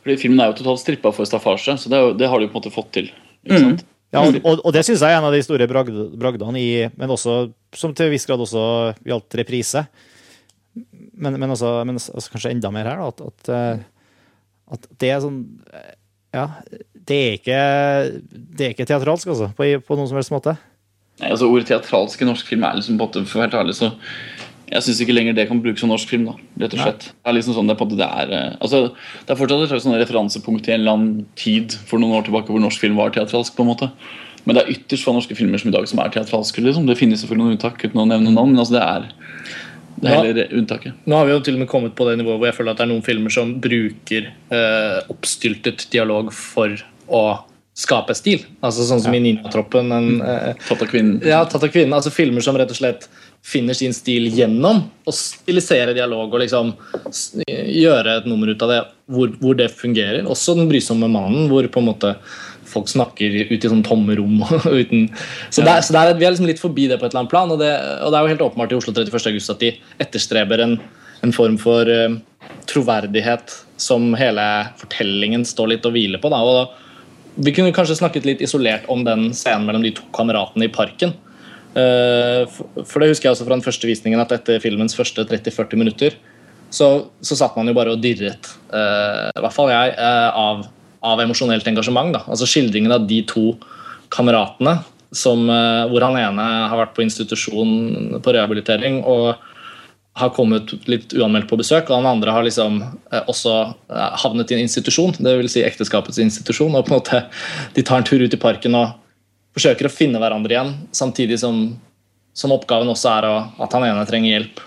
Fordi 0.03 0.17
Filmen 0.21 0.43
er 0.43 0.51
jo 0.51 0.59
totalt 0.59 0.83
strippa 0.83 1.13
for 1.15 1.25
staffasje, 1.29 1.79
så 1.79 1.89
det, 1.89 1.97
er 1.97 2.09
jo, 2.09 2.17
det 2.19 2.29
har 2.29 2.43
de 2.43 2.49
på 2.51 2.59
en 2.59 2.61
måte 2.61 2.75
fått 2.75 2.91
til. 2.97 3.13
Ikke 3.45 3.65
Mm. 3.65 3.83
Ja, 4.15 4.23
og, 4.23 4.37
og, 4.47 4.61
og 4.63 4.75
det 4.77 4.85
syns 4.87 5.03
jeg 5.03 5.11
er 5.11 5.19
en 5.19 5.27
av 5.27 5.35
de 5.35 5.43
store 5.43 5.67
bragd, 5.67 5.97
bragdene 6.15 6.61
i 6.61 6.69
Men 6.95 7.11
også, 7.11 7.49
som 7.75 7.95
til 7.97 8.07
en 8.07 8.13
viss 8.13 8.27
grad 8.29 8.43
også 8.45 8.63
gjaldt 9.03 9.39
reprise. 9.41 9.83
Men, 10.75 11.35
men, 11.35 11.51
også, 11.51 11.73
men 11.87 11.99
også 11.99 12.31
kanskje 12.31 12.53
enda 12.55 12.71
mer 12.75 12.87
her, 12.91 13.03
da. 13.03 13.11
At, 13.11 13.25
at, 13.27 13.51
eh, 13.55 13.83
at 14.77 14.87
det 15.03 15.11
er 15.11 15.23
sånn 15.25 15.41
eh, 15.71 15.97
Ja, 16.35 16.47
det 17.11 17.19
er 17.19 17.35
ikke, 17.39 17.59
det 18.31 18.67
er 18.67 18.73
ikke 18.75 18.87
teatralsk, 18.91 19.29
altså, 19.35 19.51
på, 19.55 19.69
på 19.87 19.99
noen 19.99 20.09
som 20.11 20.19
helst 20.19 20.35
måte. 20.35 20.57
Nei, 21.21 21.29
altså 21.31 21.47
Ordet 21.47 21.69
teatralsk 21.69 22.25
i 22.25 22.27
norsk 22.27 22.49
film 22.51 22.65
er 22.67 22.79
liksom 22.79 22.97
på 22.97 23.05
en 23.05 23.05
måte, 23.05 23.23
for 23.31 23.39
å 23.39 23.45
være 23.45 23.53
helt 23.53 23.61
ærlig, 23.61 23.77
så 23.79 23.93
jeg 24.71 24.83
syns 24.87 25.01
ikke 25.05 25.15
lenger 25.15 25.37
det 25.37 25.47
kan 25.49 25.61
brukes 25.63 25.81
som 25.85 25.91
norsk 25.93 26.09
film. 26.09 26.25
da, 26.27 26.35
rett 26.65 26.75
og 26.75 26.81
slett. 26.81 27.09
Det 27.13 27.31
er 27.31 27.37
liksom 27.37 27.57
sånn, 27.57 27.69
det 27.69 27.77
det 27.99 28.07
er, 28.09 28.33
eh, 28.33 28.57
altså, 28.61 28.95
det 29.27 29.35
er 29.35 29.41
fortsatt 29.41 29.65
et 29.65 29.73
slags 29.73 29.85
sånn 29.87 29.99
referansepunkt 30.01 30.69
i 30.69 30.73
en 30.75 30.81
eller 30.81 30.93
annen 30.97 31.27
tid 31.37 31.77
for 31.87 31.99
noen 31.99 32.17
år 32.19 32.25
tilbake 32.29 32.49
hvor 32.53 32.63
norsk 32.63 32.81
film 32.81 32.97
var 32.97 33.11
teatralsk. 33.11 33.55
på 33.57 33.63
en 33.63 33.71
måte. 33.73 33.91
Men 34.45 34.57
det 34.57 34.65
er 34.65 34.73
ytterst 34.75 35.05
få 35.07 35.15
norske 35.17 35.37
filmer 35.37 35.61
som 35.61 35.71
i 35.71 35.77
dag 35.77 35.87
som 35.89 36.01
er 36.01 36.11
teatralske. 36.13 36.61
liksom. 36.65 36.87
Det 36.87 36.99
finnes 36.99 37.21
selvfølgelig 37.23 37.45
noen 37.45 37.57
unntak, 37.57 37.85
uten 37.85 38.01
å 38.01 38.09
nevne 38.09 38.33
navn, 38.33 38.53
men 38.53 38.61
altså 38.61 38.77
det 38.77 38.83
er, 38.85 39.07
det 40.01 40.11
er 40.11 40.19
heller 40.21 40.59
unntaket. 40.59 40.93
Nå 41.07 41.17
har 41.17 41.27
vi 41.29 41.33
jo 41.33 41.41
til 41.47 41.55
og 41.57 41.65
med 41.65 41.69
kommet 41.71 41.95
på 41.97 42.09
det 42.09 42.19
nivået 42.21 42.39
hvor 42.41 42.51
jeg 42.51 42.57
føler 42.59 42.75
at 42.75 42.83
det 42.83 42.85
er 42.85 42.93
noen 42.93 43.07
filmer 43.07 43.33
som 43.33 43.55
bruker 43.65 44.29
eh, 44.53 45.01
oppstyltet 45.13 45.87
dialog 45.95 46.33
for 46.37 46.77
å 47.09 47.25
skape 47.75 48.15
stil. 48.15 48.45
Altså 48.63 48.85
Sånn 48.87 49.01
som 49.03 49.15
i 49.17 49.21
Ninjatroppen. 49.23 49.91
En, 49.93 50.21
eh, 50.23 50.53
Tatt 50.69 50.83
av 50.85 50.89
kvinnen. 50.93 51.19
ja, 51.27 51.41
tatt 51.45 51.65
av 51.65 51.73
kvinnen, 51.73 51.95
altså 51.97 52.13
Filmer 52.15 52.45
som 52.45 52.57
rett 52.57 52.71
og 52.71 52.79
slett 52.79 53.09
finner 53.45 53.77
sin 53.77 53.93
stil 53.93 54.31
gjennom 54.33 54.81
å 55.05 55.13
stilisere 55.13 55.93
dialog 55.97 56.33
og 56.33 56.41
liksom 56.41 56.73
gjøre 57.45 58.19
et 58.21 58.29
nummer 58.29 58.49
ut 58.49 58.63
av 58.65 58.73
det 58.73 58.81
hvor, 59.13 59.35
hvor 59.43 59.59
det 59.59 59.69
fungerer. 59.77 60.25
Også 60.31 60.57
Den 60.57 60.71
brysomme 60.71 61.11
mannen, 61.13 61.51
hvor 61.51 61.69
på 61.69 61.83
en 61.83 61.91
måte 61.91 62.15
folk 62.75 62.89
snakker 62.91 63.37
ut 63.51 63.65
i 63.65 63.71
sånn 63.71 63.85
tomme 63.87 64.17
rom. 64.19 64.41
uten, 64.81 65.11
så 65.51 65.63
ja. 65.63 65.69
der, 65.69 65.85
så 65.85 65.97
det 65.97 66.03
er, 66.03 66.19
Vi 66.19 66.27
er 66.27 66.35
liksom 66.35 66.49
litt 66.49 66.63
forbi 66.63 66.89
det 66.91 66.99
på 67.01 67.07
et 67.07 67.13
eller 67.13 67.25
annet 67.25 67.35
plan, 67.35 67.53
og 67.53 67.61
det, 67.61 67.73
og 68.01 68.13
det 68.13 68.19
er 68.19 68.25
jo 68.25 68.33
helt 68.35 68.47
åpenbart 68.49 68.73
i 68.73 68.79
Oslo 68.79 68.95
31. 68.97 69.29
august 69.35 69.53
at 69.53 69.65
de 69.65 69.75
etterstreber 70.07 70.65
en, 70.65 70.79
en 71.27 71.37
form 71.37 71.59
for 71.61 71.91
uh, 71.91 72.17
troverdighet 72.71 73.59
som 73.81 74.13
hele 74.17 74.47
fortellingen 74.81 75.45
står 75.49 75.75
litt 75.75 75.87
og 75.89 75.95
hviler 75.97 76.23
på. 76.23 76.33
Da, 76.33 76.41
og 76.41 77.45
vi 77.45 77.53
kunne 77.53 77.75
kanskje 77.77 77.99
snakket 77.99 78.29
litt 78.29 78.43
isolert 78.47 78.89
om 78.89 79.05
den 79.05 79.33
scenen 79.35 79.69
mellom 79.69 79.85
de 79.85 79.93
to 79.97 80.09
kameratene 80.17 80.69
i 80.69 80.73
parken. 80.73 81.13
Eh, 81.75 82.47
for- 82.87 83.03
det 83.03 83.11
husker 83.11 83.29
jeg 83.29 83.35
også 83.35 83.47
fra 83.49 83.57
den 83.57 83.65
første 83.67 83.89
visningen 83.89 84.21
at 84.23 84.31
etter 84.31 84.61
filmens 84.63 84.95
første 84.95 85.25
30-40 85.27 85.81
minutter 85.81 86.15
så, 86.71 87.11
så 87.21 87.35
satt 87.35 87.57
man 87.57 87.67
jo 87.67 87.75
bare 87.75 87.95
og 87.95 88.03
dirret, 88.03 88.47
eh, 88.71 89.31
i 89.35 89.43
hvert 89.43 89.55
fall 89.55 89.71
jeg, 89.71 89.95
eh, 89.99 90.31
av, 90.31 90.65
av 91.03 91.23
emosjonelt 91.23 91.67
engasjement. 91.67 92.13
Da. 92.15 92.23
Altså 92.27 92.47
Skildringen 92.47 92.95
av 92.95 93.07
de 93.07 93.23
to 93.27 93.57
kameratene 94.15 94.85
som, 95.15 95.47
hvor 95.47 96.03
han 96.03 96.17
ene 96.19 96.45
har 96.71 96.79
vært 96.81 96.95
på 96.97 97.05
institusjon 97.05 98.19
på 98.19 98.33
rehabilitering 98.35 98.97
og 99.07 99.37
har 100.19 100.33
kommet 100.35 100.73
litt 100.91 101.15
uanmeldt 101.15 101.47
på 101.47 101.59
besøk, 101.59 101.87
og 101.87 102.01
han 102.01 102.09
andre 102.17 102.35
har 102.35 102.43
liksom 102.43 102.81
også 103.31 103.55
havnet 104.25 104.51
i 104.51 104.57
en 104.57 104.65
institusjon, 104.67 105.15
vil 105.23 105.51
si 105.51 105.63
ekteskapets 105.63 106.19
institusjon, 106.19 106.75
og 106.75 106.89
på 106.89 106.95
en 106.95 106.99
måte 106.99 107.23
de 107.79 107.87
tar 107.87 108.03
en 108.03 108.09
tur 108.11 108.27
ut 108.27 108.35
i 108.35 108.43
parken 108.43 108.75
og 108.75 108.99
forsøker 109.55 109.89
å 109.89 109.93
finne 109.93 110.21
hverandre 110.23 110.57
igjen, 110.57 110.73
samtidig 110.95 111.39
som, 111.43 111.67
som 112.35 112.55
oppgaven 112.55 112.91
også 112.91 113.11
er 113.13 113.29
å, 113.29 113.35
at 113.65 113.77
han 113.77 113.87
ene 113.87 114.07
trenger 114.09 114.35
hjelp. 114.35 114.63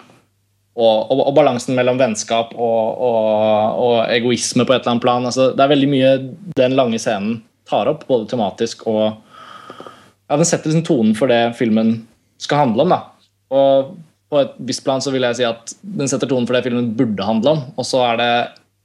Og, 0.77 1.09
og, 1.09 1.21
og 1.25 1.33
balansen 1.33 1.73
mellom 1.77 1.97
vennskap 1.97 2.51
og, 2.53 2.99
og, 3.01 3.95
egoisme 4.13 4.61
på 4.61 4.75
et 4.75 4.83
eller 4.83 4.93
annet 4.93 5.05
plan. 5.07 5.25
Altså, 5.25 5.49
det 5.57 5.63
er 5.63 5.71
veldig 5.71 5.87
mye 5.89 6.11
den 6.59 6.75
lange 6.77 6.99
scenen 7.01 7.39
tar 7.67 7.89
opp, 7.89 8.05
både 8.07 8.29
tematisk 8.31 8.85
og 8.87 9.01
ja, 10.27 10.35
Den 10.35 10.47
setter 10.47 10.69
liksom 10.69 10.85
tonen 10.85 11.15
for 11.17 11.31
det 11.31 11.55
filmen 11.57 11.95
skal 12.39 12.61
handle 12.65 12.85
om. 12.85 12.93
da. 12.93 12.99
Og 13.57 13.95
på 14.27 14.41
et 14.41 14.53
visst 14.69 14.83
plan 14.85 15.01
så 15.01 15.11
vil 15.13 15.25
jeg 15.25 15.39
si 15.39 15.47
at 15.47 15.73
den 15.81 16.11
setter 16.11 16.29
tonen 16.29 16.45
for 16.47 16.57
det 16.57 16.65
filmen 16.67 16.91
burde 16.99 17.25
handle 17.25 17.55
om. 17.55 17.63
Og 17.79 17.87
så 17.87 18.03
er 18.11 18.19
det 18.21 18.31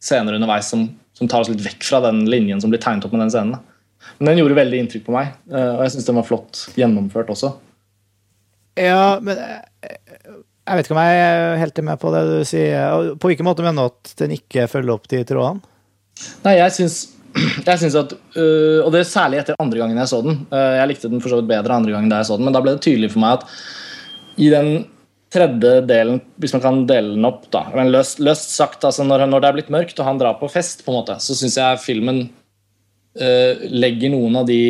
scener 0.02 0.38
underveis 0.38 0.70
som, 0.72 0.86
som 1.18 1.28
tar 1.28 1.44
oss 1.44 1.50
litt 1.52 1.64
vekk 1.66 1.84
fra 1.86 2.00
den 2.06 2.24
linjen 2.30 2.62
som 2.62 2.72
blir 2.72 2.80
tegnet 2.82 3.04
opp 3.06 3.14
med 3.14 3.26
den 3.26 3.34
scenen. 3.34 3.58
da. 3.58 3.71
Men 4.18 4.32
den 4.32 4.42
gjorde 4.42 4.58
veldig 4.58 4.80
inntrykk 4.82 5.06
på 5.06 5.14
meg, 5.14 5.34
eh, 5.52 5.70
og 5.76 5.84
jeg 5.84 5.94
syns 5.94 6.08
den 6.08 6.18
var 6.20 6.28
flott 6.28 6.62
gjennomført 6.78 7.32
også. 7.34 7.54
Ja, 8.78 9.18
men 9.22 9.36
jeg, 9.36 9.62
jeg 10.62 10.78
vet 10.78 10.86
ikke 10.86 10.96
om 10.96 11.02
jeg 11.02 11.24
er 11.24 11.58
helt 11.60 11.82
med 11.84 12.00
på 12.00 12.12
det 12.14 12.22
du 12.28 12.36
sier. 12.48 13.10
På 13.20 13.30
hvilken 13.30 13.48
måte 13.48 13.64
mener 13.66 13.88
du 13.88 13.92
at 13.92 14.14
den 14.22 14.36
ikke 14.38 14.68
følger 14.70 14.94
opp 14.94 15.10
de 15.10 15.24
trådene? 15.28 15.66
Nei, 16.44 16.56
jeg 16.60 16.76
syns, 16.78 16.96
jeg 17.68 17.80
syns 17.80 17.98
at 17.98 18.14
øh, 18.14 18.80
Og 18.84 18.90
det 18.94 19.02
er 19.02 19.08
særlig 19.08 19.40
etter 19.40 19.58
andre 19.62 19.80
gangen 19.80 19.98
jeg 19.98 20.10
så 20.12 20.22
den. 20.24 20.42
Jeg 20.52 20.88
likte 20.90 21.10
den 21.12 21.22
for 21.24 21.32
så 21.32 21.40
vidt 21.40 21.50
bedre 21.50 21.76
andre 21.76 21.94
gangen 21.94 22.12
da 22.12 22.22
jeg 22.22 22.30
så 22.30 22.38
den, 22.38 22.48
men 22.48 22.56
da 22.56 22.62
ble 22.64 22.76
det 22.76 22.84
tydelig 22.86 23.12
for 23.14 23.24
meg 23.24 23.40
at 23.40 23.62
i 24.40 24.48
den 24.52 24.70
tredje 25.32 25.80
delen, 25.88 26.20
hvis 26.40 26.52
man 26.56 26.62
kan 26.64 26.82
dele 26.88 27.14
den 27.14 27.26
opp, 27.28 27.46
da 27.52 27.64
men 27.76 27.90
løst, 27.92 28.20
løst 28.20 28.52
sagt, 28.52 28.84
altså 28.84 29.04
når, 29.06 29.26
når 29.30 29.42
det 29.42 29.48
er 29.48 29.56
blitt 29.56 29.72
mørkt 29.72 30.00
og 30.00 30.08
han 30.08 30.20
drar 30.20 30.38
på 30.40 30.50
fest, 30.52 30.84
på 30.84 30.92
en 30.92 30.98
måte, 31.00 31.16
så 31.24 31.36
syns 31.36 31.56
jeg 31.60 31.80
filmen 31.80 32.26
legger 33.12 34.12
noen 34.12 34.38
av 34.40 34.46
de 34.48 34.62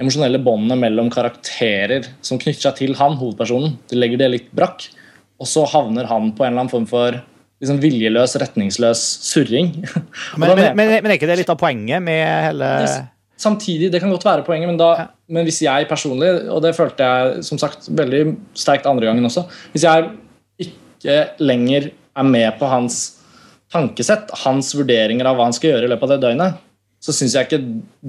emosjonelle 0.00 0.40
båndene 0.42 0.78
mellom 0.80 1.10
karakterer 1.12 2.08
som 2.24 2.40
knytter 2.40 2.64
seg 2.68 2.78
til 2.80 2.96
han, 2.98 3.18
hovedpersonen. 3.20 3.76
De 3.90 3.98
legger 3.98 4.22
det 4.22 4.30
litt 4.32 4.48
brakk, 4.56 4.86
og 5.40 5.48
så 5.48 5.66
havner 5.70 6.08
han 6.10 6.32
på 6.34 6.44
en 6.44 6.52
eller 6.52 6.64
annen 6.64 6.72
form 6.72 6.88
for 6.90 7.20
liksom 7.60 7.80
viljeløs, 7.82 8.38
retningsløs 8.40 9.04
surring. 9.28 9.74
Men, 10.40 10.54
men, 10.56 10.70
men, 10.78 10.94
men 10.96 11.10
er 11.10 11.18
ikke 11.18 11.28
det 11.28 11.42
litt 11.42 11.52
av 11.52 11.60
poenget 11.60 12.00
med 12.02 12.24
hele 12.48 12.68
Samtidig, 13.40 13.88
det 13.92 14.02
kan 14.02 14.10
godt 14.12 14.26
være 14.26 14.44
poenget, 14.44 14.68
men, 14.68 14.76
da, 14.76 15.06
men 15.32 15.46
hvis 15.48 15.62
jeg 15.64 15.86
personlig, 15.88 16.28
og 16.52 16.58
det 16.60 16.74
følte 16.76 17.06
jeg 17.06 17.44
som 17.46 17.56
sagt 17.60 17.86
veldig 17.88 18.34
sterkt 18.52 18.88
andre 18.88 19.08
gangen 19.08 19.24
også 19.24 19.46
Hvis 19.72 19.86
jeg 19.86 20.10
ikke 20.60 21.16
lenger 21.40 21.88
er 21.88 22.28
med 22.28 22.58
på 22.60 22.68
hans 22.68 22.98
tankesett, 23.72 24.28
hans 24.42 24.74
vurderinger 24.76 25.30
av 25.30 25.38
hva 25.38 25.46
han 25.48 25.56
skal 25.56 25.72
gjøre 25.72 25.88
i 25.88 25.92
løpet 25.92 26.04
av 26.04 26.12
det 26.12 26.20
døgnet, 26.26 26.60
så 27.00 27.14
syns 27.16 27.34
jeg 27.36 27.48
ikke 27.48 27.62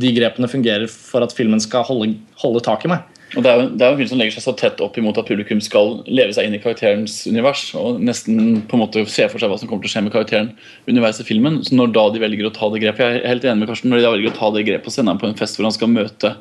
de 0.03 0.13
grepene 0.17 0.51
fungerer 0.51 0.89
for 0.91 1.23
at 1.23 1.33
filmen 1.35 1.61
skal 1.63 1.85
holde, 1.87 2.13
holde 2.41 2.63
tak 2.65 2.83
i 2.85 2.91
meg. 2.91 3.07
Og 3.31 3.45
det 3.45 3.47
er, 3.47 3.61
jo, 3.61 3.67
det 3.79 3.85
er 3.85 3.93
en 3.93 3.99
film 4.01 4.09
som 4.11 4.19
legger 4.19 4.35
seg 4.35 4.43
så 4.43 4.53
tett 4.59 4.81
opp 4.83 4.97
imot 4.99 5.15
at 5.21 5.27
publikum 5.29 5.61
skal 5.63 6.01
leve 6.11 6.33
seg 6.35 6.47
inn 6.47 6.57
i 6.57 6.59
karakterens 6.59 7.21
univers 7.31 7.69
og 7.79 8.01
nesten 8.03 8.59
på 8.67 8.75
en 8.75 8.81
måte 8.83 9.05
se 9.07 9.27
for 9.31 9.39
seg 9.39 9.51
hva 9.51 9.59
som 9.59 9.69
kommer 9.69 9.85
til 9.85 9.91
å 9.91 9.93
skje 9.93 10.03
med 10.03 10.15
karakteren 10.15 10.49
underveis 10.91 11.21
i 11.23 11.27
filmen. 11.27 11.61
Så 11.63 11.77
når 11.77 11.93
da 11.95 12.03
de 12.11 12.23
velger 12.25 12.49
å 12.49 12.53
ta 12.55 12.67
det 12.73 12.81
grepet 12.83 13.05
Jeg 13.05 13.21
er 13.21 13.31
helt 13.31 13.47
enig 13.47 13.63
med 13.63 13.71
Karsten, 13.71 13.93
når 13.93 14.01
de 14.01 14.05
da 14.07 14.13
velger 14.17 14.33
å 14.33 14.39
ta 14.41 14.51
det 14.57 14.65
grepet 14.67 14.91
og 14.91 14.95
sende 14.97 15.15
ham 15.15 15.21
på 15.21 15.29
en 15.29 15.39
fest 15.39 15.55
hvor 15.55 15.69
han 15.69 15.77
skal 15.77 15.93
møte 15.93 16.33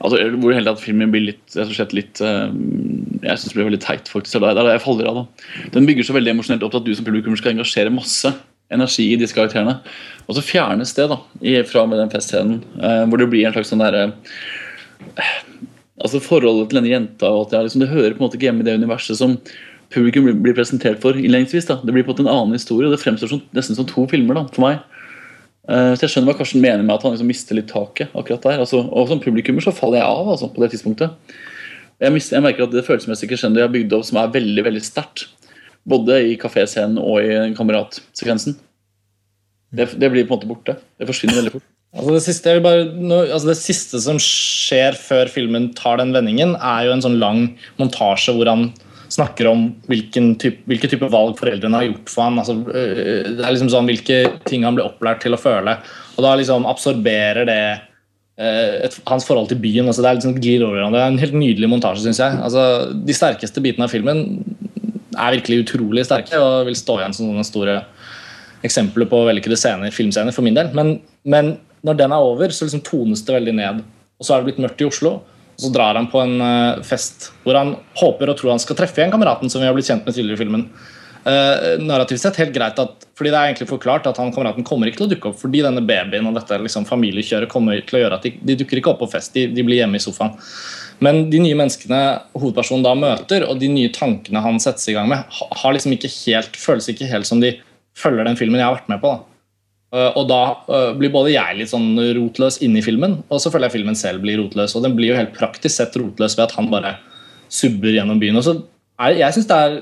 altså 0.00 0.22
Hvor 0.40 0.56
hele 0.56 0.64
tatt 0.70 0.80
filmen 0.80 1.12
blir 1.12 1.26
litt, 1.28 1.44
rett 1.52 1.68
og 1.68 1.76
slett 1.76 1.92
litt 1.92 2.22
eh, 2.24 2.46
Jeg 3.20 3.34
synes 3.36 3.50
det 3.50 3.58
blir 3.58 3.68
veldig 3.68 3.84
teit, 3.84 4.08
faktisk. 4.08 4.40
Det 4.40 4.48
er 4.48 4.56
det 4.56 4.78
jeg 4.78 4.86
faller 4.86 5.10
av. 5.10 5.20
da. 5.20 5.68
Den 5.76 5.88
bygger 5.90 6.08
så 6.08 6.16
veldig 6.16 6.32
emosjonelt 6.32 6.64
opp 6.64 6.72
til 6.72 6.80
at 6.80 6.88
du 6.88 6.94
som 6.96 7.04
publikum 7.04 7.36
skal 7.36 7.52
engasjere 7.52 7.92
masse 7.92 8.32
energi 8.70 9.08
i 9.12 9.18
disse 9.20 9.36
karakterene. 9.36 9.78
Og 10.28 10.36
så 10.36 10.44
fjernes 10.46 10.92
det 10.94 11.08
da, 11.10 11.18
fra 11.68 11.86
med 11.90 11.98
den 11.98 12.12
festscenen, 12.12 12.60
eh, 12.80 13.04
hvor 13.10 13.18
det 13.18 13.30
blir 13.32 13.46
en 13.48 13.56
slags 13.56 13.72
sånn 13.72 13.82
derre 13.82 14.10
altså 16.00 16.20
Forholdet 16.22 16.70
til 16.70 16.78
denne 16.80 16.92
jenta 16.92 17.28
og 17.28 17.46
at 17.46 17.52
det, 17.54 17.64
liksom, 17.66 17.82
det 17.82 17.90
hører 17.92 18.14
på 18.14 18.22
en 18.22 18.26
måte 18.28 18.38
ikke 18.38 18.48
hjemme 18.48 18.64
i 18.64 18.68
det 18.68 18.78
universet 18.80 19.18
som 19.18 19.36
publikum 19.92 20.28
blir- 20.42 20.54
presentert 20.56 21.00
for 21.02 21.18
innledningsvis. 21.18 21.66
da. 21.66 21.80
Det 21.82 21.92
blir 21.92 22.04
på 22.06 22.12
en 22.12 22.14
måte 22.14 22.26
en 22.28 22.32
annen 22.32 22.56
historie, 22.56 22.86
og 22.88 22.94
det 22.94 23.02
fremstår 23.02 23.28
som, 23.28 23.42
nesten 23.56 23.76
som 23.76 23.88
to 23.88 24.06
filmer 24.08 24.38
da, 24.38 24.46
for 24.54 24.64
meg. 24.64 24.78
Eh, 25.68 25.92
så 25.94 26.06
Jeg 26.06 26.10
skjønner 26.14 26.32
hva 26.32 26.38
Karsten 26.38 26.62
mener 26.62 26.82
med 26.82 26.94
at 26.94 27.02
han 27.02 27.12
liksom 27.12 27.26
mister 27.26 27.54
litt 27.58 27.68
taket. 27.68 28.08
akkurat 28.14 28.42
der. 28.42 28.60
Altså, 28.60 28.80
og 28.88 29.08
Som 29.08 29.20
publikummer 29.20 29.60
så 29.60 29.74
faller 29.74 29.98
jeg 29.98 30.06
av 30.06 30.28
altså, 30.28 30.48
på 30.54 30.62
det 30.62 30.70
tidspunktet. 30.72 31.10
Jeg, 32.00 32.12
mister, 32.12 32.36
jeg 32.36 32.42
merker 32.42 32.64
at 32.64 32.70
Det 32.70 32.86
følelsesmessige 32.86 33.28
crescendoet 33.28 33.60
jeg 33.60 33.68
har 33.68 33.74
bygd 33.74 33.92
opp, 33.92 34.04
som 34.04 34.18
er 34.18 34.32
veldig 34.32 34.64
veldig 34.64 34.82
sterkt, 34.82 35.26
både 35.88 36.20
i 36.32 36.36
kaféscenen 36.40 37.00
og 37.00 37.24
i 37.24 37.54
kameratsekvensen, 37.56 38.56
det, 39.70 39.92
det 40.02 40.10
blir 40.10 40.26
på 40.26 40.34
en 40.34 40.38
måte 40.38 40.50
borte. 40.50 40.76
Det 40.98 41.08
forsvinner 41.08 41.42
veldig 41.42 41.58
fort. 41.58 41.68
Altså 41.90 42.12
det, 42.14 42.20
siste, 42.22 42.52
bare, 42.62 42.84
altså 43.34 43.48
det 43.48 43.56
siste 43.58 43.98
som 43.98 44.18
skjer 44.22 44.94
før 44.94 45.26
filmen 45.26 45.72
tar 45.74 45.98
den 45.98 46.12
vendingen, 46.14 46.52
er 46.54 46.84
jo 46.86 46.92
en 46.94 47.02
sånn 47.02 47.16
lang 47.18 47.40
montasje 47.80 48.30
hvor 48.36 48.46
han 48.46 48.68
snakker 49.10 49.48
om 49.50 49.64
type, 50.38 50.60
hvilke 50.70 50.86
type 50.90 51.08
valg 51.10 51.34
foreldrene 51.40 51.80
har 51.80 51.88
gjort 51.88 52.12
for 52.12 52.28
ham. 52.28 52.38
Altså, 52.38 52.54
øh, 52.62 53.26
det 53.26 53.42
er 53.42 53.54
liksom 53.56 53.72
sånn 53.72 53.90
Hvilke 53.90 54.20
ting 54.46 54.66
han 54.66 54.78
ble 54.78 54.86
opplært 54.86 55.24
til 55.24 55.34
å 55.34 55.40
føle. 55.40 55.80
Og 56.16 56.24
da 56.26 56.36
liksom 56.38 56.68
absorberer 56.70 57.48
det 57.48 57.62
øh, 57.74 58.86
et, 58.86 58.98
hans 59.10 59.26
forhold 59.26 59.50
til 59.50 59.58
byen. 59.62 59.90
Det 59.90 60.04
er 60.04 60.20
liksom. 60.20 60.38
Det 60.38 60.62
er 60.62 61.08
en 61.08 61.20
helt 61.22 61.36
nydelig 61.36 61.72
montasje, 61.72 62.06
syns 62.06 62.22
jeg. 62.22 62.38
Altså, 62.38 62.64
de 62.94 63.16
sterkeste 63.16 63.64
bitene 63.64 63.90
av 63.90 63.94
filmen 63.94 64.24
er 65.20 65.36
virkelig 65.38 65.64
utrolig 65.64 66.04
sterke 66.08 66.40
og 66.40 66.68
vil 66.68 66.78
stå 66.78 66.98
igjen 67.00 67.16
som 67.16 67.30
sånne 67.30 67.46
store 67.46 67.80
eksempler 68.66 69.08
på 69.08 69.22
vellykkede 69.28 69.56
scener, 69.56 69.92
filmscener 69.94 70.34
for 70.36 70.44
min 70.44 70.56
del. 70.56 70.72
Men, 70.76 70.98
men 71.24 71.54
når 71.86 72.00
den 72.02 72.14
er 72.14 72.30
over, 72.30 72.52
så 72.52 72.66
liksom 72.66 72.84
tones 72.84 73.24
det 73.24 73.36
veldig 73.36 73.56
ned. 73.56 73.82
Og 74.20 74.26
så 74.26 74.34
er 74.34 74.40
det 74.40 74.50
blitt 74.50 74.62
mørkt 74.64 74.82
i 74.84 74.88
Oslo. 74.88 75.18
Og 75.60 75.66
så 75.66 75.72
drar 75.74 75.96
han 75.96 76.08
på 76.12 76.20
en 76.22 76.38
uh, 76.40 76.80
fest 76.86 77.30
hvor 77.44 77.58
han 77.58 77.74
håper 78.00 78.32
og 78.32 78.38
tror 78.38 78.54
han 78.54 78.62
skal 78.62 78.78
treffe 78.78 79.00
igjen 79.00 79.12
kameraten 79.12 79.52
som 79.52 79.60
vi 79.60 79.68
har 79.68 79.76
blitt 79.76 79.88
kjent 79.90 80.06
med 80.08 80.16
tidligere 80.16 80.38
i 80.38 80.40
filmen. 80.40 80.66
Uh, 81.20 81.76
narrativt 81.84 82.22
sett 82.22 82.38
helt 82.40 82.54
greit 82.54 82.78
at, 82.80 83.04
fordi 83.18 83.32
det 83.32 83.36
er 83.36 83.50
egentlig 83.50 83.68
forklart 83.68 84.08
at 84.08 84.16
han 84.20 84.32
kameraten 84.32 84.64
kommer 84.64 84.88
ikke 84.88 85.02
til 85.02 85.08
å 85.08 85.10
dukke 85.10 85.32
opp 85.32 85.36
fordi 85.36 85.60
denne 85.66 85.82
babyen 85.84 86.30
og 86.30 86.38
dette 86.38 86.56
liksom, 86.64 86.86
familiekjøret 86.88 87.52
kommer 87.52 87.76
til 87.84 87.98
å 87.98 88.00
gjøre 88.06 88.16
at 88.16 88.24
de, 88.24 88.32
de 88.40 88.56
dukker 88.62 88.80
ikke 88.80 88.94
opp 88.94 89.02
på 89.02 89.10
fest, 89.12 89.36
de, 89.36 89.44
de 89.52 89.64
blir 89.66 89.82
hjemme 89.82 90.00
i 90.00 90.04
sofaen. 90.04 90.32
Men 91.04 91.24
de 91.32 91.40
nye 91.40 91.56
menneskene 91.56 92.00
hovedpersonen 92.36 92.84
da 92.84 92.94
møter, 92.98 93.46
og 93.48 93.60
de 93.60 93.70
nye 93.72 93.92
tankene 93.94 94.42
han 94.44 94.60
settes 94.62 94.88
i 94.90 94.96
gang 94.96 95.08
med, 95.10 95.24
har 95.62 95.74
liksom 95.74 95.94
ikke 95.96 96.12
helt, 96.12 96.58
føles 96.60 96.90
ikke 96.92 97.08
helt 97.08 97.28
som 97.28 97.40
de 97.40 97.54
følger 97.96 98.28
den 98.28 98.38
filmen 98.38 98.60
jeg 98.60 98.68
har 98.68 98.76
vært 98.76 98.90
med 98.92 99.02
på. 99.02 99.14
da. 99.14 99.26
Uh, 99.90 100.10
og 100.20 100.26
da 100.30 100.42
uh, 100.68 100.90
blir 100.94 101.10
både 101.10 101.32
jeg 101.32 101.56
litt 101.58 101.72
sånn 101.72 101.96
rotløs 102.14 102.60
inni 102.62 102.82
filmen, 102.84 103.16
og 103.26 103.40
så 103.42 103.50
føler 103.50 103.66
jeg 103.66 103.80
filmen 103.80 103.98
selv 103.98 104.22
blir 104.22 104.38
rotløs. 104.38 104.76
Og 104.78 104.84
den 104.84 104.94
blir 104.98 105.10
jo 105.10 105.18
helt 105.18 105.32
praktisk 105.36 105.80
sett 105.80 105.96
rotløs 105.98 106.36
ved 106.38 106.46
at 106.46 106.54
han 106.58 106.70
bare 106.70 106.94
subber 107.50 107.96
gjennom 107.96 108.20
byen. 108.22 108.38
Og 108.38 108.46
så 108.46 108.60
jeg 109.00 109.32
syns 109.32 109.48
det 109.48 109.56
er 109.56 109.76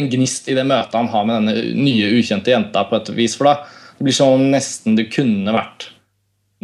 en 0.00 0.10
gnist 0.10 0.48
i 0.50 0.56
det 0.58 0.66
møtet 0.66 0.96
han 0.98 1.08
har 1.12 1.26
med 1.28 1.36
denne 1.38 1.74
nye, 1.78 2.10
ukjente 2.18 2.50
jenta, 2.50 2.82
på 2.90 2.98
et 2.98 3.10
vis. 3.14 3.36
For 3.38 3.46
da 3.46 3.54
det 3.94 4.08
blir 4.08 4.22
om 4.26 4.48
nesten 4.50 4.96
det 4.98 5.06
kunne 5.14 5.54
vært 5.54 5.92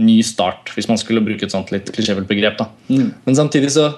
ny 0.01 0.21
start, 0.27 0.73
hvis 0.77 0.89
man 0.91 1.01
skulle 1.01 1.23
bruke 1.25 1.47
et 1.47 1.55
sånt 1.55 1.73
litt 1.75 1.91
klisjéfullt 1.95 2.31
begrep. 2.31 2.59
da. 2.61 2.69
Men 2.89 3.37
samtidig 3.39 3.73
så, 3.75 3.91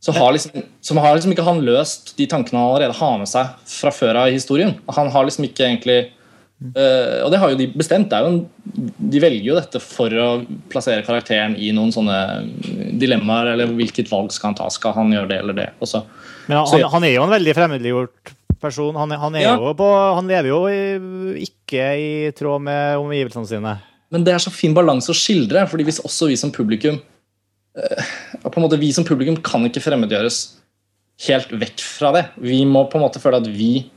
så, 0.00 0.14
har 0.16 0.32
liksom, 0.36 0.62
så 0.80 0.98
har 0.98 1.16
liksom 1.18 1.34
ikke 1.34 1.46
han 1.46 1.64
løst 1.66 2.14
de 2.18 2.26
tankene 2.30 2.60
han 2.60 2.70
allerede 2.72 2.98
har 2.98 3.18
med 3.18 3.30
seg 3.30 3.56
fra 3.68 3.92
før 3.94 4.22
av 4.24 4.30
i 4.30 4.38
historien. 4.38 4.76
Han 4.96 5.10
har 5.14 5.28
liksom 5.28 5.48
ikke 5.48 5.66
egentlig 5.68 6.00
Eh, 6.58 7.20
og 7.22 7.30
det 7.30 7.38
har 7.38 7.52
jo 7.52 7.58
de 7.60 7.68
bestemt. 7.70 8.10
Det 8.10 8.18
jo 8.18 8.30
en, 8.32 8.38
de 8.98 9.20
velger 9.22 9.46
jo 9.46 9.58
dette 9.58 9.80
for 9.82 10.10
å 10.18 10.28
plassere 10.72 11.04
karakteren 11.06 11.54
i 11.54 11.70
noen 11.74 11.92
sånne 11.94 12.16
dilemmaer. 12.98 13.52
Eller 13.54 13.70
hvilket 13.78 14.10
valg 14.10 14.34
skal 14.34 14.52
han 14.52 14.58
ta? 14.58 14.66
Skal 14.74 14.96
han 14.96 15.14
gjøre 15.14 15.30
det 15.30 15.38
eller 15.44 15.58
det? 15.58 15.68
Og 15.78 15.90
så, 15.90 16.02
Men 16.48 16.60
han, 16.60 16.72
han, 16.74 16.88
han 16.96 17.06
er 17.06 17.14
jo 17.14 17.26
en 17.28 17.36
veldig 17.36 17.54
fremmedliggjort 17.60 18.34
person. 18.58 18.98
Han, 18.98 19.14
han, 19.22 19.38
er 19.38 19.46
Ja. 19.46 19.54
jo 19.54 19.74
på, 19.78 19.88
han 20.18 20.30
lever 20.30 20.50
jo 20.50 20.62
ikke 21.46 21.84
i 21.94 22.10
tråd 22.34 22.66
med 22.66 22.98
omgivelsene 23.04 23.46
sine. 23.46 23.76
Men 24.12 24.24
det 24.24 24.34
er 24.34 24.42
så 24.42 24.52
fin 24.54 24.74
balanse 24.76 25.12
å 25.12 25.16
skildre, 25.16 25.66
fordi 25.68 25.86
hvis 25.88 26.00
også 26.04 26.30
vi 26.30 26.38
som 26.40 26.52
publikum 26.54 26.96
eh, 27.76 28.14
på 28.44 28.54
en 28.56 28.64
måte 28.64 28.80
Vi 28.80 28.92
som 28.96 29.06
publikum 29.06 29.36
kan 29.44 29.66
ikke 29.68 29.82
fremmedgjøres 29.84 30.40
helt 31.26 31.50
vekk 31.60 31.82
fra 31.82 32.12
det. 32.14 32.24
Vi 32.40 32.62
må 32.68 32.84
på 32.88 32.98
en 32.98 33.04
måte 33.04 33.20
føle 33.22 33.40
at 33.42 33.48
vi 33.50 33.88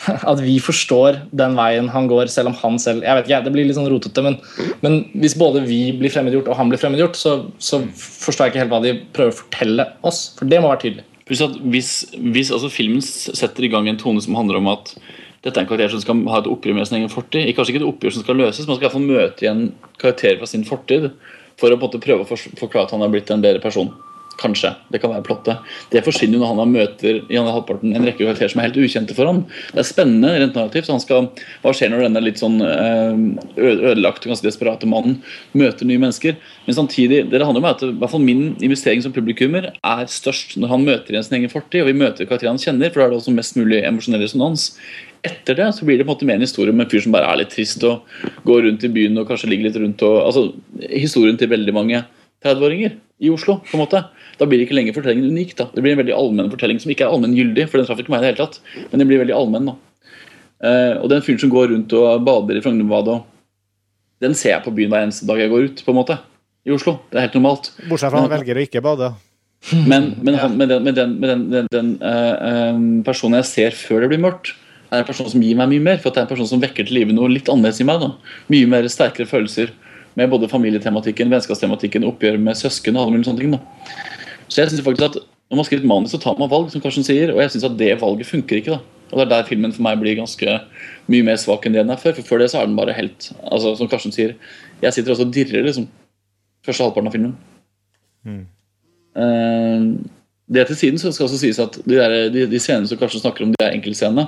at 0.30 0.40
vi 0.40 0.56
forstår 0.62 1.18
den 1.36 1.56
veien 1.58 1.90
han 1.92 2.06
går, 2.08 2.30
selv 2.32 2.52
om 2.52 2.56
han 2.62 2.78
selv 2.80 3.04
jeg 3.04 3.18
vet 3.18 3.28
ikke, 3.28 3.42
Det 3.44 3.52
blir 3.52 3.68
litt 3.68 3.76
sånn 3.76 3.90
rotete, 3.92 4.24
men, 4.24 4.38
men 4.80 5.02
hvis 5.20 5.36
både 5.38 5.64
vi 5.66 5.80
blir 6.00 6.12
fremmedgjort 6.12 6.48
og 6.48 6.56
han 6.56 6.72
blir 6.72 6.80
fremmedgjort, 6.80 7.18
så, 7.20 7.34
så 7.60 7.82
forstår 7.92 8.46
jeg 8.46 8.54
ikke 8.54 8.62
helt 8.64 8.72
hva 8.72 8.82
de 8.84 8.94
prøver 9.16 9.34
å 9.34 9.40
fortelle 9.42 9.86
oss. 10.06 10.22
For 10.38 10.48
det 10.48 10.62
må 10.62 10.72
være 10.72 10.84
tydelig. 10.86 11.06
Hvis, 11.30 11.92
hvis 12.32 12.48
altså 12.50 12.72
filmen 12.72 13.04
setter 13.04 13.66
i 13.66 13.70
gang 13.70 13.86
en 13.86 14.00
tone 14.00 14.22
som 14.24 14.34
handler 14.34 14.58
om 14.58 14.72
at 14.72 14.96
dette 15.40 15.56
er 15.56 15.64
en 15.64 15.70
karakter 15.70 15.94
som 15.94 16.02
skal 16.02 16.20
ha 16.28 16.42
et 16.42 16.50
oppgjør 16.52 16.76
med 16.76 16.88
sin 16.88 16.98
egen 16.98 17.12
fortid. 17.12 17.48
Kanskje 17.56 17.74
ikke 17.74 17.80
et 17.80 17.88
oppgjør 17.88 18.16
som 18.16 18.26
skal 18.26 18.40
løses, 18.42 18.68
man 18.68 18.76
skal 18.76 18.84
i 18.84 18.88
hvert 18.88 18.98
fall 18.98 19.08
møte 19.08 19.46
igjen 19.46 19.64
karakterer 20.02 20.40
fra 20.42 20.50
sin 20.50 20.68
fortid 20.68 21.10
for 21.60 21.72
å 21.72 21.76
på 21.76 21.80
en 21.80 21.86
måte 21.86 22.04
prøve 22.04 22.24
å 22.24 22.38
forklare 22.60 22.86
at 22.88 22.94
han 22.96 23.04
har 23.04 23.12
blitt 23.12 23.32
en 23.32 23.44
bedre 23.44 23.62
person. 23.62 23.92
Kanskje. 24.40 24.70
Det 24.88 25.02
kan 25.02 25.12
være 25.12 25.24
plottet. 25.26 25.72
Det 25.92 26.00
forsvinner 26.00 26.38
jo 26.38 26.40
når 26.40 26.60
han 26.62 26.70
møter 26.72 27.18
i 27.20 27.36
andre 27.36 27.52
halvparten 27.52 27.92
en 27.92 28.06
rekke 28.08 28.22
karakterer 28.22 28.52
som 28.52 28.62
er 28.62 28.70
helt 28.70 28.78
ukjente 28.80 29.16
for 29.16 29.28
ham. 29.28 29.42
Det 29.74 29.82
er 29.82 29.88
spennende 29.88 30.30
rent 30.32 30.56
narrativt. 30.56 30.88
han 30.88 31.02
skal, 31.02 31.28
Hva 31.60 31.74
skjer 31.76 31.92
når 31.92 32.06
denne 32.06 32.22
litt 32.24 32.40
sånn 32.40 32.56
eh, 32.64 33.20
ødelagte, 33.60 34.30
ganske 34.30 34.46
desperate 34.46 34.88
mannen 34.88 35.18
møter 35.52 35.84
nye 35.84 36.00
mennesker? 36.00 36.38
Men 36.64 36.78
samtidig, 36.78 37.26
det 37.28 37.42
handler 37.42 37.60
om 37.60 37.68
at 37.68 37.84
hvert 37.84 38.14
fall 38.14 38.24
min 38.24 38.54
investering 38.64 39.04
som 39.04 39.12
publikummer 39.12 39.74
er 39.76 40.08
størst 40.08 40.56
når 40.56 40.72
han 40.72 40.88
møter 40.88 41.12
igjen 41.12 41.28
sin 41.28 41.40
egen 41.42 41.52
fortid, 41.52 41.82
og 41.84 41.92
vi 41.92 42.00
møter 42.00 42.24
karakterer 42.24 42.54
han 42.54 42.64
kjenner, 42.64 42.94
for 42.94 43.02
da 43.02 43.10
er 43.10 43.12
det 43.12 43.20
også 43.20 43.36
mest 43.36 43.60
mulig 43.60 43.84
emosjonell 43.84 44.24
resonans. 44.24 44.70
Etter 45.26 45.58
det 45.58 45.68
så 45.76 45.84
blir 45.84 45.98
det 45.98 46.06
på 46.06 46.10
en 46.10 46.16
måte 46.16 46.28
mer 46.28 46.38
en 46.38 46.46
historie 46.46 46.72
om 46.72 46.80
en 46.80 46.88
fyr 46.88 47.02
som 47.04 47.12
bare 47.12 47.28
er 47.28 47.42
litt 47.42 47.52
trist 47.52 47.82
og 47.84 48.08
går 48.48 48.64
rundt 48.68 48.86
i 48.86 48.92
byen 48.92 49.20
og 49.20 49.28
kanskje 49.28 49.50
ligger 49.52 49.68
litt 49.68 49.78
rundt 49.82 50.06
og 50.06 50.16
altså 50.24 50.46
Historien 50.88 51.36
til 51.36 51.50
veldig 51.50 51.74
mange 51.76 52.00
30-åringer 52.40 52.96
i 53.20 53.28
Oslo. 53.28 53.58
på 53.66 53.76
en 53.76 53.84
måte 53.84 54.00
Da 54.40 54.48
blir 54.48 54.64
ikke 54.64 54.74
lenger 54.78 54.96
fortellingen 54.96 55.28
unik. 55.28 55.56
da 55.58 55.68
Det 55.74 55.84
blir 55.84 55.92
en 55.92 56.00
veldig 56.00 56.16
allmenn 56.16 56.50
fortelling 56.50 56.80
som 56.80 56.90
ikke 56.90 57.04
er 57.04 57.12
allmenngyldig, 57.12 57.68
for 57.68 57.78
den 57.78 57.86
traff 57.86 58.00
ikke 58.00 58.14
meg 58.14 58.22
i 58.22 58.24
det 58.24 58.32
hele 58.32 58.46
tatt. 58.46 58.60
Men 58.90 59.02
den 59.02 59.08
blir 59.10 59.20
veldig 59.20 59.36
allmenn. 59.36 59.72
da 59.72 59.76
Uh, 60.60 61.00
Og 61.00 61.08
den 61.08 61.22
fyren 61.24 61.40
som 61.40 61.52
går 61.52 61.70
rundt 61.72 61.92
og 61.96 62.24
bader 62.26 62.58
i 62.58 62.60
Frognerbadet, 62.60 63.22
den 64.20 64.34
ser 64.36 64.58
jeg 64.58 64.64
på 64.66 64.74
byen 64.76 64.92
hver 64.92 65.06
eneste 65.06 65.24
dag 65.28 65.40
jeg 65.40 65.48
går 65.48 65.70
ut. 65.70 65.82
på 65.84 65.92
en 65.92 65.96
måte 65.96 66.18
I 66.68 66.74
Oslo. 66.76 66.98
Det 67.08 67.16
er 67.16 67.28
helt 67.28 67.38
normalt. 67.38 67.72
Bortsett 67.88 68.12
fra 68.12 68.20
han 68.20 68.32
velger 68.32 68.60
å 68.60 68.64
ikke 68.66 68.82
bade. 68.84 69.14
Men, 69.88 70.10
men, 70.20 70.36
han, 70.42 70.58
men 70.60 70.68
den, 70.68 70.84
med 70.84 70.98
den, 71.00 71.14
den, 71.22 71.70
den, 71.72 71.94
uh, 72.02 72.10
eh, 72.10 72.50
eh, 72.50 72.82
personen 73.06 73.40
jeg 73.40 73.48
ser 73.48 73.78
før 73.78 74.04
det 74.04 74.12
blir 74.12 74.20
mørkt, 74.20 74.52
er 74.90 75.02
en 75.02 75.08
person 75.08 75.28
som 75.30 75.42
gir 75.42 75.58
meg 75.58 75.70
mye 75.70 75.84
mer. 75.84 75.98
For 76.02 76.10
det 76.10 76.22
er 76.22 76.26
en 76.26 76.32
person 76.32 76.48
som 76.50 76.62
vekker 76.62 76.88
til 76.88 76.98
live 76.98 77.14
noe 77.14 77.30
litt 77.30 77.50
annerledes 77.52 77.80
i 77.82 77.86
meg. 77.88 78.02
da 78.02 78.12
Mye 78.52 78.70
mer 78.70 78.88
sterkere 78.90 79.30
følelser 79.30 79.72
med 80.18 80.30
både 80.32 80.48
familietematikken, 80.50 81.30
vennskapstematikken, 81.30 82.06
oppgjør 82.08 82.40
med 82.42 82.58
søsken 82.58 82.96
og 82.96 83.04
alle 83.04 83.16
mulige 83.16 83.30
sånne 83.30 83.44
ting. 83.44 83.52
da 83.54 83.60
Så 84.48 84.62
jeg 84.62 84.72
synes 84.72 84.84
faktisk 84.86 85.06
at 85.10 85.20
når 85.50 85.58
man 85.58 85.66
skriver 85.66 85.82
et 85.82 85.90
manus, 85.90 86.10
så 86.14 86.18
tar 86.22 86.38
man 86.38 86.50
valg, 86.50 86.70
som 86.70 86.82
Karsten 86.82 87.06
sier. 87.06 87.32
Og 87.34 87.40
jeg 87.42 87.50
synes 87.54 87.66
at 87.70 87.78
det 87.78 88.00
valget 88.00 88.26
funker 88.26 88.60
ikke. 88.60 88.78
da 88.78 88.80
Og 89.10 89.18
det 89.18 89.24
er 89.26 89.30
der 89.30 89.48
filmen 89.48 89.72
for 89.74 89.82
meg 89.82 89.98
blir 89.98 90.18
ganske 90.18 90.60
mye 91.10 91.26
mer 91.26 91.38
svak 91.42 91.66
enn 91.66 91.74
det 91.74 91.82
den 91.82 91.90
er 91.90 91.98
før. 91.98 92.14
For 92.18 92.22
før 92.22 92.44
det 92.44 92.50
så 92.52 92.60
er 92.60 92.70
den 92.70 92.78
bare 92.78 92.94
helt 92.94 93.32
Altså 93.42 93.74
Som 93.78 93.88
Karsten 93.90 94.14
sier, 94.14 94.36
jeg 94.82 94.92
sitter 94.92 95.12
også 95.12 95.26
og 95.26 95.34
dirrer 95.34 95.66
liksom 95.66 95.88
første 96.66 96.84
halvparten 96.84 97.08
av 97.08 97.14
filmen. 97.16 97.36
Eh, 99.18 99.86
det 100.50 100.66
til 100.68 100.78
siden 100.78 100.98
så 100.98 101.12
skal 101.14 101.28
også 101.28 101.40
sies 101.40 101.58
at 101.62 101.78
de, 101.84 101.96
der, 101.96 102.28
de, 102.34 102.46
de 102.50 102.60
scenene 102.60 102.90
som 102.90 102.98
Karsten 102.98 103.22
snakker 103.22 103.46
om, 103.46 103.52
de 103.54 103.64
er 103.64 103.76
enkeltscenene. 103.76 104.26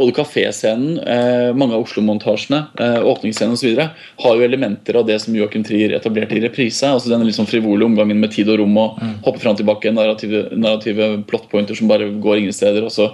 Både 0.00 0.14
kaféscenen, 0.16 0.98
eh, 1.04 1.50
mange 1.56 1.76
av 1.76 1.84
Oslo-montasjene, 1.84 2.60
eh, 2.80 3.00
åpningsscenen 3.04 3.56
osv. 3.56 3.80
har 4.24 4.36
jo 4.36 4.44
elementer 4.46 4.96
av 4.96 5.04
det 5.08 5.18
som 5.20 5.36
Joachim 5.36 5.64
Trier 5.64 5.92
etablerte 5.96 6.36
i 6.38 6.40
reprise. 6.40 6.88
altså 6.88 7.10
Den 7.10 7.26
liksom 7.28 7.48
frivole 7.48 7.84
omgangen 7.84 8.20
med 8.20 8.32
tid 8.32 8.48
og 8.48 8.60
rom 8.62 8.78
og 8.80 9.00
hoppe 9.26 9.40
fram 9.40 9.52
og 9.56 9.60
tilbake, 9.60 9.92
narrative, 9.92 10.48
narrative 10.56 11.24
plotpointer 11.28 11.76
som 11.76 11.88
bare 11.88 12.08
går 12.08 12.38
ingen 12.38 12.56
steder. 12.56 12.84
Og 12.84 12.92
så 12.92 13.10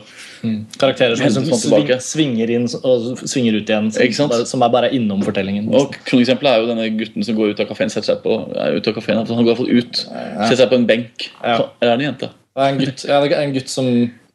Karakterer 0.80 1.16
som 1.18 1.26
Henter 1.26 1.44
liksom 1.46 1.60
sving, 1.62 1.90
svinger 2.04 2.52
inn 2.56 2.66
og 2.80 3.20
svinger 3.24 3.58
ut 3.58 3.70
igjen. 3.72 3.90
Som, 4.16 4.32
som 4.48 4.64
er 4.66 4.72
bare 4.74 4.90
innom 4.96 5.22
fortellingen. 5.26 5.68
Og 5.74 5.96
Kroneksempelet 6.08 6.52
er 6.52 6.64
jo 6.64 6.70
denne 6.72 6.88
gutten 6.98 7.26
som 7.26 7.38
går 7.38 7.54
ut 7.54 7.62
av 7.64 7.70
kafeen, 7.70 7.92
setter 7.92 8.14
seg 8.14 8.24
på 8.24 8.38
ute 8.46 8.92
av 8.92 8.98
kafeen, 8.98 9.20
altså 9.22 9.38
Han 9.38 9.46
går 9.46 9.54
iallfall 9.54 9.72
ut, 9.72 10.02
setter 10.06 10.60
seg 10.62 10.72
på 10.72 10.80
en 10.80 10.88
benk. 10.88 11.28
Ja. 11.42 11.60
Eller 11.80 11.92
er 11.92 11.96
det 11.96 11.96
en 12.00 12.08
jente? 12.10 12.32
Det 12.56 12.64
er 12.64 12.72
en 12.72 12.82
gutt, 12.82 13.06
ja, 13.06 13.20
det 13.22 13.36
er 13.36 13.44
en 13.44 13.56
gutt 13.56 13.72
som 13.72 13.88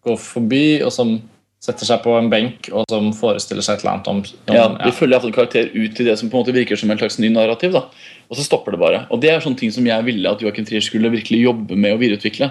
går 0.06 0.18
forbi, 0.22 0.66
og 0.86 0.94
som 0.94 1.20
setter 1.62 1.86
seg 1.86 2.02
på 2.02 2.14
en 2.18 2.30
benk, 2.32 2.72
og 2.74 2.88
som 2.90 3.12
forestiller 3.14 3.66
seg 3.66 3.78
et 3.78 3.84
eller 3.84 3.92
annet 3.94 4.10
om, 4.10 4.22
om 4.50 4.56
Ja, 4.56 4.64
De 4.82 4.94
følger 4.98 5.14
iallfall 5.14 5.36
karakter 5.36 5.70
ut 5.76 6.00
i 6.02 6.08
det 6.08 6.16
som 6.18 6.32
på 6.32 6.40
en 6.40 6.42
måte 6.42 6.56
virker 6.56 6.80
som 6.80 6.90
en 6.90 6.98
slags 6.98 7.20
ny 7.22 7.30
narrativ. 7.34 7.76
da 7.76 7.84
Og 8.32 8.40
så 8.40 8.46
stopper 8.48 8.74
det 8.74 8.82
bare. 8.82 9.04
Og 9.14 9.22
Det 9.22 9.30
er 9.30 9.44
sånne 9.44 9.60
ting 9.60 9.74
som 9.74 9.86
jeg 9.86 10.08
ville 10.08 10.32
at 10.32 10.42
Joachim 10.42 10.66
Trier 10.66 10.82
skulle 10.82 11.12
virkelig 11.14 11.44
jobbe 11.44 11.78
med 11.78 11.94
å 11.94 12.00
videreutvikle 12.02 12.50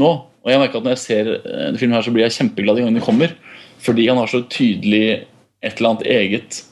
nå. 0.00 0.10
Og 0.40 0.52
jeg 0.52 0.60
merker 0.62 0.80
at 0.80 0.86
Når 0.86 0.94
jeg 0.96 1.04
ser 1.04 1.32
en 1.68 1.78
film 1.78 1.92
her, 1.92 2.04
så 2.04 2.12
blir 2.14 2.24
jeg 2.24 2.36
kjempeglad 2.38 2.78
de 2.78 2.84
gangene 2.84 3.00
den 3.00 3.06
kommer. 3.06 3.34
Fordi 3.80 4.08
han 4.08 4.20
har 4.20 4.30
så 4.30 4.42
tydelig 4.48 5.04
et 5.60 5.76
eller 5.76 5.90
annet 5.90 6.06
eget 6.08 6.62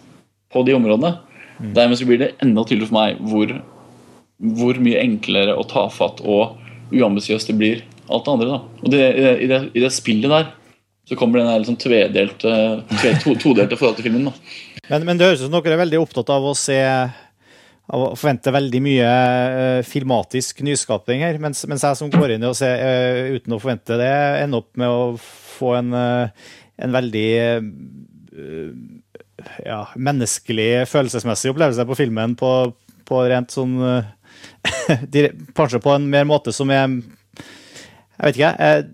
på 0.53 0.63
de 0.65 0.77
områdene. 0.77 1.19
Dermed 1.59 1.99
så 1.99 2.07
blir 2.09 2.21
det 2.23 2.35
enda 2.45 2.65
tydeligere 2.65 2.91
for 2.91 2.99
meg 2.99 3.21
hvor, 3.29 3.53
hvor 4.61 4.81
mye 4.85 5.03
enklere 5.03 5.57
og 5.59 5.69
tafatt 5.73 6.23
og 6.25 6.57
uambisiøst 6.95 7.51
det 7.51 7.59
blir 7.59 7.83
alt 8.09 8.25
det 8.25 8.35
andre. 8.35 8.49
da 8.49 8.85
Og 8.85 8.93
det, 8.93 9.03
i, 9.03 9.49
det, 9.51 9.61
i, 9.75 9.83
det, 9.83 9.93
spillet 9.93 10.33
der 10.33 10.53
så 11.09 11.17
kommer 11.17 11.41
den 11.41 11.51
liksom 11.63 11.79
tvedelte, 11.81 12.53
tvedelte, 12.93 13.25
to, 13.25 13.35
todelte 13.41 13.79
forhold 13.81 13.99
til 13.99 14.09
filmen. 14.09 14.29
da 14.29 14.93
Men, 14.93 15.07
men 15.09 15.21
det 15.21 15.29
høres 15.29 15.43
ut 15.43 15.49
som 15.49 15.57
dere 15.59 15.77
er 15.77 15.85
veldig 15.85 16.03
opptatt 16.05 16.33
av 16.33 16.47
å 16.49 16.57
se 16.57 16.79
av 17.89 18.03
å 18.05 18.17
forvente 18.19 18.53
veldig 18.53 18.81
mye 18.85 19.09
eh, 19.09 19.79
filmatisk 19.87 20.61
nyskaping 20.67 21.23
her, 21.25 21.39
mens, 21.41 21.63
mens 21.71 21.87
jeg 21.87 21.97
som 21.97 22.11
går 22.13 22.35
inn 22.35 22.45
og 22.45 22.57
ser 22.59 22.83
eh, 22.85 23.37
uten 23.39 23.57
å 23.57 23.61
forvente 23.63 23.97
det, 24.01 24.13
ender 24.43 24.61
opp 24.61 24.77
med 24.81 24.93
å 24.93 25.17
få 25.23 25.73
en, 25.79 25.95
eh, 25.97 26.53
en 26.85 26.95
veldig 26.95 27.29
ja, 29.65 29.81
menneskelig, 29.97 30.85
følelsesmessig 30.87 31.51
opplevelse 31.51 31.87
på 31.89 31.97
filmen 31.99 32.37
på, 32.39 32.53
på 33.09 33.25
rent 33.27 33.51
sånn 33.51 33.75
Kanskje 35.59 35.81
på 35.83 35.91
en 35.97 36.07
mer 36.13 36.29
måte 36.29 36.53
som 36.55 36.71
er 36.71 36.85
Jeg 36.87 38.29
vet 38.29 38.39
ikke, 38.39 38.53
jeg. 38.53 38.87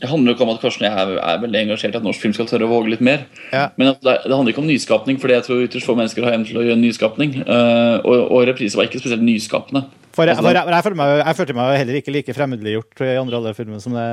Det 0.00 0.08
handler 0.10 0.34
ikke 0.34 0.42
om 0.42 0.50
at 0.50 0.58
Karsten 0.62 0.82
og 0.82 0.90
jeg 0.90 1.18
er, 1.22 1.38
veldig 1.44 1.58
engasjert 1.60 1.94
i 1.94 1.98
at 2.00 2.06
norsk 2.06 2.22
film 2.24 2.32
skal 2.34 2.48
tørre 2.50 2.66
å 2.66 2.70
våge 2.72 2.90
litt 2.90 3.02
mer. 3.04 3.28
Ja. 3.54 3.68
Men 3.78 3.92
det, 4.02 4.14
handler 4.26 4.50
ikke 4.50 4.62
om 4.64 4.66
nyskapning, 4.66 5.20
for 5.22 5.30
jeg 5.30 5.44
tror 5.46 5.60
ytterst 5.62 5.86
få 5.86 5.94
mennesker 5.94 6.26
har 6.26 6.34
evne 6.34 6.48
til 6.48 6.58
å 6.58 6.64
gjøre 6.66 6.80
nyskapning. 6.80 7.36
Eh, 7.44 7.96
og, 8.02 8.24
og 8.34 8.46
reprise 8.50 8.74
var 8.80 8.88
ikke 8.88 8.98
spesielt 8.98 9.22
nyskapende. 9.22 9.84
For 10.14 10.26
jeg, 10.26 10.34
Altså, 10.34 10.48
for 10.48 10.58
jeg, 10.58 10.66
jeg, 10.74 10.84
følte 10.86 10.98
meg, 10.98 11.12
jeg 11.20 11.38
følte 11.40 11.56
meg 11.58 11.78
heller 11.78 11.98
ikke 12.00 12.14
like 12.14 12.34
fremmedliggjort 12.34 13.04
i 13.06 13.14
andre 13.22 13.38
alle 13.38 13.54
filmer 13.54 13.80
som 13.82 13.94
det 13.98 14.06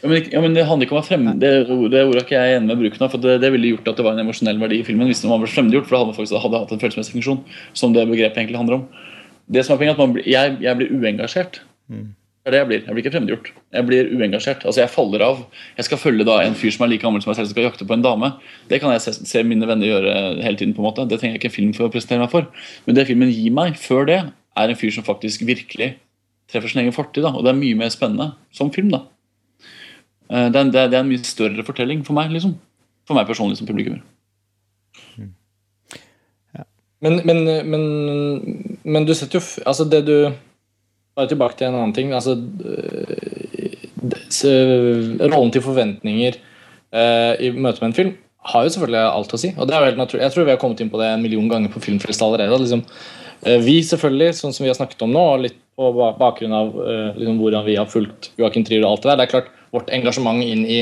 Ja, 0.00 0.08
men, 0.08 0.28
ja, 0.32 0.40
men 0.42 0.54
Det 0.54 0.66
handler 0.66 0.86
ikke 0.86 0.94
om 0.94 0.98
å 0.98 1.02
være 1.02 1.10
fremmed. 1.12 1.40
det, 1.42 1.50
det 1.94 2.02
ordet 2.06 2.20
er 2.20 2.26
ikke 2.26 2.38
jeg 2.38 2.58
enig 2.58 2.70
med 2.70 2.78
bruken 2.82 3.06
av. 3.06 3.10
for 3.14 3.22
det, 3.22 3.38
det 3.42 3.50
ville 3.54 3.72
gjort 3.74 3.90
at 3.90 3.98
det 3.98 4.06
var 4.06 4.14
en 4.18 4.22
emosjonell 4.26 4.58
verdi 4.62 4.78
i 4.80 4.86
filmen 4.86 5.10
hvis 5.10 5.22
den 5.22 5.30
var 5.30 5.42
fremmedgjort. 5.46 5.86
For 5.86 5.94
det 5.94 6.00
hadde 6.02 6.10
man 6.12 6.18
faktisk 6.18 6.42
hadde 6.42 6.62
hatt 6.62 6.74
en 6.74 6.82
følelsesmessig 6.82 7.16
funksjon, 7.18 7.42
som 7.82 7.94
det 7.94 8.06
begrepet 8.10 8.38
egentlig 8.42 8.58
handler 8.62 8.80
om. 8.80 8.86
Det 9.50 9.62
som 9.66 9.74
er 9.74 9.82
poenget 9.82 9.98
at 9.98 10.02
man, 10.02 10.14
blir- 10.14 10.26
jeg, 10.30 10.76
blir 10.78 10.94
uengasjert. 10.94 11.60
Det 12.40 12.48
er 12.48 12.54
det 12.54 12.60
jeg 12.60 12.68
blir. 12.70 12.80
Jeg 12.86 12.94
blir 12.96 13.04
ikke 13.04 13.12
fremmedgjort. 13.12 13.48
Jeg 13.76 13.84
blir 13.86 14.06
uengasjert. 14.16 14.62
Altså 14.64 14.80
Jeg 14.80 14.90
faller 14.94 15.20
av. 15.26 15.42
Jeg 15.76 15.84
skal 15.84 15.98
følge 16.00 16.24
da 16.24 16.38
en 16.40 16.54
fyr 16.56 16.72
som 16.72 16.86
er 16.86 16.88
like 16.94 17.04
gammel 17.04 17.20
som 17.20 17.28
meg 17.30 17.36
selv, 17.36 17.50
som 17.50 17.52
skal 17.56 17.66
jakte 17.68 17.84
på 17.84 17.92
en 17.98 18.04
dame. 18.06 18.30
Det 18.70 18.78
kan 18.80 18.94
jeg 18.94 19.02
se, 19.04 19.12
se 19.28 19.42
mine 19.44 19.68
venner 19.68 19.86
gjøre 19.90 20.14
hele 20.42 20.56
tiden. 20.56 20.72
på 20.74 20.80
en 20.80 20.88
måte 20.88 21.04
Det 21.10 21.18
trenger 21.20 21.36
jeg 21.36 21.42
ikke 21.42 21.50
en 21.52 21.56
film 21.58 21.72
for 21.76 21.88
å 21.88 21.92
presentere 21.92 22.22
meg 22.24 22.30
for. 22.32 22.46
Men 22.86 22.96
det 22.96 23.06
filmen 23.10 23.28
gir 23.28 23.52
meg 23.52 23.76
før 23.76 24.06
det, 24.08 24.20
er 24.56 24.68
en 24.72 24.76
fyr 24.80 24.90
som 24.96 25.04
faktisk 25.04 25.44
virkelig 25.46 25.90
treffer 26.50 26.68
sin 26.72 26.80
egen 26.82 26.96
fortid. 26.96 27.22
da 27.22 27.34
Og 27.36 27.44
det 27.44 27.52
er 27.52 27.60
mye 27.60 27.76
mer 27.76 27.92
spennende 27.92 28.32
som 28.52 28.70
film. 28.72 28.88
da 28.96 29.04
Eh, 30.30 30.48
det 30.48 30.56
er, 30.56 30.60
en- 30.64 30.70
det, 30.70 30.80
er, 30.94 31.00
en 31.00 31.08
mye 31.10 31.24
større 31.26 31.62
fortelling 31.66 32.04
for 32.06 32.14
meg, 32.14 32.30
liksom. 32.30 32.52
For 33.04 33.14
meg 33.18 33.26
personlig 33.26 33.56
som 33.58 33.66
publikummer. 33.66 34.00
Men, 37.02 37.16
men, 37.24 37.44
men, 37.66 37.84
men 38.84 39.06
du 39.08 39.14
setter 39.16 39.40
jo 39.40 39.62
Altså, 39.66 39.86
det 39.90 40.04
du 40.06 40.32
Bare 41.16 41.28
tilbake 41.30 41.56
til 41.58 41.68
en 41.68 41.74
annen 41.80 41.94
ting. 41.96 42.12
Altså 42.16 42.34
det- 42.36 44.22
så- 44.30 45.18
Rollen 45.30 45.50
til 45.52 45.62
forventninger 45.62 46.36
øh, 46.94 47.34
i 47.40 47.50
møte 47.50 47.80
med 47.82 47.90
en 47.90 47.92
film 47.98 48.12
har 48.50 48.62
jo 48.64 48.68
selvfølgelig 48.72 49.14
alt 49.14 49.32
å 49.34 49.38
si. 49.38 49.50
Og 49.58 49.66
det 49.68 49.74
er 49.74 49.80
jo 49.80 49.88
helt 49.90 49.98
naturlig. 50.00 50.22
Jeg 50.22 50.32
tror 50.32 50.44
vi 50.44 50.50
har 50.54 50.58
kommet 50.62 50.80
inn 50.80 50.90
på 50.90 50.98
det 50.98 51.08
en 51.12 51.22
million 51.22 51.48
ganger 51.48 51.68
på 51.68 51.80
Filmfrelst 51.84 52.22
allerede. 52.24 52.56
Liksom, 52.62 52.82
vi 53.64 53.80
selvfølgelig, 53.84 54.30
sånn 54.38 54.52
som 54.54 54.64
vi 54.64 54.70
har 54.70 54.78
snakket 54.78 55.02
om 55.04 55.12
nå, 55.12 55.20
og 55.34 55.40
litt 55.44 55.58
på 55.76 55.90
ba- 55.96 56.14
bakgrunn 56.16 56.52
av 56.56 56.72
liksom, 57.18 57.36
hvordan 57.38 57.64
vi 57.66 57.76
har 57.76 57.86
fulgt 57.86 58.30
Joakim 58.40 58.64
Trier 58.64 58.82
og 58.84 58.92
alt 58.94 59.02
det 59.02 59.10
der, 59.10 59.16
det 59.20 59.26
er 59.28 59.32
klart 59.34 59.50
vårt 59.72 59.90
engasjement 59.92 60.42
inn 60.42 60.64
i 60.66 60.80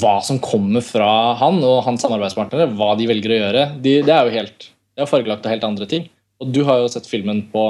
hva 0.00 0.22
som 0.24 0.38
kommer 0.40 0.80
fra 0.80 1.34
han 1.36 1.60
og 1.62 1.84
hans 1.84 2.00
samarbeidspartnere, 2.00 2.70
hva 2.76 2.94
de 2.96 3.06
velger 3.06 3.34
å 3.36 3.40
gjøre, 3.42 3.64
de, 3.84 3.98
det 4.02 4.14
er 4.16 4.24
jo 4.24 4.36
helt 4.38 4.70
det 4.96 5.04
er 5.04 5.10
fargelagt 5.10 5.44
av 5.44 5.52
helt 5.52 5.64
andre 5.68 5.86
ting. 5.86 6.08
Og 6.40 6.52
du 6.56 6.62
har 6.64 6.78
jo 6.80 6.88
sett 6.88 7.04
filmen 7.08 7.42
på, 7.52 7.66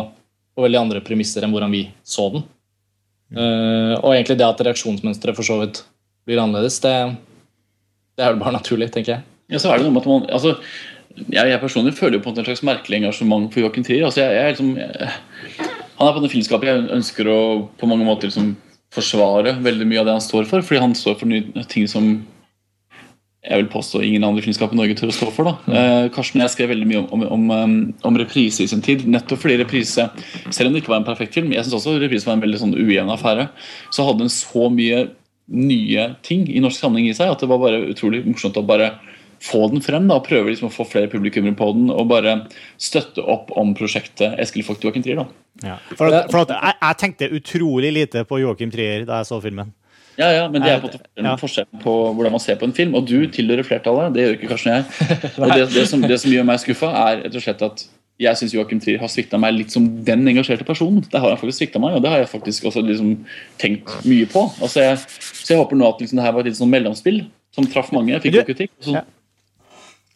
på 0.57 0.65
veldig 0.65 0.81
andre 0.81 1.03
premisser 1.05 1.45
enn 1.45 1.53
hvordan 1.55 1.73
vi 1.75 1.85
så 2.07 2.31
den. 2.33 2.47
Uh, 3.37 3.95
og 4.01 4.13
egentlig 4.15 4.39
det 4.39 4.47
at 4.47 4.61
reaksjonsmønsteret 4.69 5.37
for 5.37 5.47
så 5.47 5.59
vidt 5.61 5.83
blir 6.27 6.41
annerledes, 6.43 6.79
det, 6.83 6.93
det 8.17 8.25
er 8.25 8.33
vel 8.33 8.43
bare 8.43 8.57
naturlig, 8.57 8.89
tenker 8.95 9.17
jeg. 9.17 9.27
Ja, 9.53 9.61
så 9.63 9.71
er 9.71 9.79
det 9.79 9.87
noe 9.87 9.95
med 9.95 10.03
at 10.03 10.11
man 10.11 10.29
altså, 10.35 10.57
jeg, 11.17 11.49
jeg 11.51 11.63
personlig 11.63 11.95
føler 11.97 12.19
jo 12.19 12.25
på 12.25 12.33
en 12.33 12.45
slags 12.45 12.65
merkelig 12.67 13.01
engasjement 13.01 13.49
for 13.53 13.63
Joachim 13.63 13.85
Trier. 13.87 14.07
Altså, 14.09 14.23
jeg, 14.23 14.37
jeg, 14.37 14.55
liksom, 14.55 14.73
jeg, 14.81 15.69
han 15.97 16.09
er 16.09 16.17
på 16.17 16.23
det 16.25 16.33
filmskapet 16.33 16.71
jeg 16.71 16.87
ønsker 16.99 17.31
å 17.33 17.41
på 17.81 17.89
mange 17.91 18.07
måter 18.09 18.31
liksom, 18.31 18.55
forsvare 18.95 19.57
veldig 19.65 19.87
mye 19.89 20.03
av 20.03 20.09
det 20.09 20.17
han 20.19 20.25
står 20.25 20.49
for. 20.51 20.65
Fordi 20.67 20.83
han 20.83 20.97
står 20.99 21.19
for 21.21 21.31
nye 21.31 21.67
ting 21.73 21.89
som 21.91 22.11
jeg 23.47 23.63
vil 23.63 23.69
påstå 23.71 24.03
ingen 24.03 24.25
andre 24.27 24.43
filmskap 24.43 24.73
i 24.75 24.79
Norge 24.79 24.97
tør 24.99 25.13
å 25.13 25.15
stå 25.15 25.29
for. 25.35 25.51
da. 25.51 25.75
Eh, 25.79 26.09
Karsten 26.15 26.41
og 26.41 26.47
jeg 26.47 26.55
skrev 26.57 26.73
veldig 26.73 26.89
mye 26.91 27.03
om, 27.03 27.09
om, 27.15 27.27
om, 27.37 27.51
um, 27.51 27.77
om 28.11 28.19
reprise 28.19 28.65
i 28.65 28.71
sin 28.71 28.83
tid. 28.85 29.07
Nettopp 29.11 29.45
fordi 29.45 29.61
reprise, 29.61 30.09
selv 30.51 30.69
om 30.69 30.75
det 30.75 30.83
ikke 30.83 30.95
var 30.95 31.03
en 31.03 31.09
perfekt 31.09 31.37
film, 31.39 31.53
jeg 31.55 31.67
synes 31.67 31.79
også 31.79 31.99
reprise 32.03 32.29
var 32.29 32.39
en 32.39 32.45
veldig 32.45 32.63
sånn 32.63 32.75
ujevn 32.77 33.13
affære, 33.15 33.49
så 33.95 34.07
hadde 34.09 34.25
den 34.25 34.35
så 34.35 34.71
mye 34.73 35.07
nye 35.47 36.09
ting 36.27 36.49
i 36.51 36.63
norsk 36.63 36.83
sammenheng 36.83 37.13
i 37.13 37.15
seg 37.15 37.31
at 37.31 37.43
det 37.43 37.49
var 37.51 37.63
bare 37.63 37.85
utrolig 37.93 38.25
morsomt 38.27 38.59
å 38.59 38.67
bare 38.67 38.97
få 39.43 39.67
den 39.71 39.83
frem 39.85 40.09
da, 40.09 40.19
og 40.19 40.27
prøve 40.27 40.51
liksom 40.51 40.71
å 40.71 40.75
få 40.75 40.87
flere 40.89 41.11
publikummere 41.13 41.55
på 41.59 41.69
den 41.77 41.91
og 41.93 42.09
bare 42.11 42.39
støtte 42.83 43.23
opp 43.23 43.53
om 43.59 43.75
prosjektet 43.77 44.39
Eskil 44.43 44.65
Vogt 44.67 44.85
Joachim 44.85 45.05
Trier. 45.05 45.23
da. 45.23 45.77
For, 45.95 46.09
at, 46.09 46.31
for 46.33 46.43
at 46.43 46.55
jeg, 46.57 46.77
jeg 46.81 47.01
tenkte 47.03 47.33
utrolig 47.37 47.93
lite 47.95 48.25
på 48.29 48.41
Joachim 48.43 48.73
Trier 48.73 49.07
da 49.09 49.21
jeg 49.21 49.31
så 49.31 49.39
filmen. 49.45 49.71
Ja, 50.17 50.31
ja, 50.33 50.45
men 50.49 50.63
det 50.65 50.71
er 50.73 50.81
på 50.81 50.89
en 50.89 50.95
forskjell 50.97 51.25
Ja. 51.27 51.35
forskjellen 51.37 51.83
på 51.83 51.93
hvordan 52.17 52.33
man 52.33 52.41
ser 52.41 52.57
på 52.57 52.65
en 52.65 52.73
film. 52.73 52.95
Og 52.97 53.05
du 53.07 53.27
tilhører 53.29 53.65
flertallet, 53.69 54.15
det 54.15 54.23
gjør 54.25 54.37
ikke 54.39 54.49
Karsten 54.55 54.73
og 54.73 54.77
jeg. 54.77 54.85
Og 55.43 55.51
det, 55.53 55.67
det, 55.75 55.85
som, 55.91 56.01
det 56.01 56.19
som 56.23 56.31
gjør 56.33 56.47
meg 56.49 56.61
skuffa, 56.63 56.89
er 57.03 57.23
rett 57.27 57.37
og 57.37 57.43
slett 57.45 57.63
at 57.67 57.85
jeg 58.19 58.39
syns 58.41 58.55
Joachim 58.57 58.79
Trier 58.81 58.99
har 59.03 59.11
svikta 59.13 59.37
meg 59.37 59.53
litt 59.59 59.75
som 59.75 59.85
den 60.07 60.23
engasjerte 60.33 60.65
personen. 60.65 61.03
Det 61.13 61.21
har 61.21 61.29
han 61.35 61.37
faktisk 61.37 61.59
svikta 61.61 61.83
meg, 61.83 61.99
og 61.99 62.01
det 62.05 62.09
har 62.15 62.23
jeg 62.23 62.31
faktisk 62.33 62.65
også 62.71 62.81
liksom 62.87 63.11
tenkt 63.61 63.93
mye 64.09 64.25
på. 64.33 64.47
Altså 64.65 64.87
jeg, 64.87 65.03
så 65.21 65.53
jeg 65.53 65.61
håper 65.61 65.77
nå 65.77 65.91
at 65.91 66.01
liksom 66.01 66.17
det 66.17 66.25
her 66.25 66.33
var 66.33 66.41
et 66.41 66.49
litt 66.49 66.57
sånn 66.57 66.73
mellomspill 66.73 67.21
som 67.53 67.69
traff 67.69 67.93
mange. 67.93 68.15
Jeg 68.15 68.25
fikk 68.25 68.33
Du- 68.33 68.41
jo 68.41 68.47
kritikk, 68.49 68.73
og 68.81 68.89
så, 68.89 69.03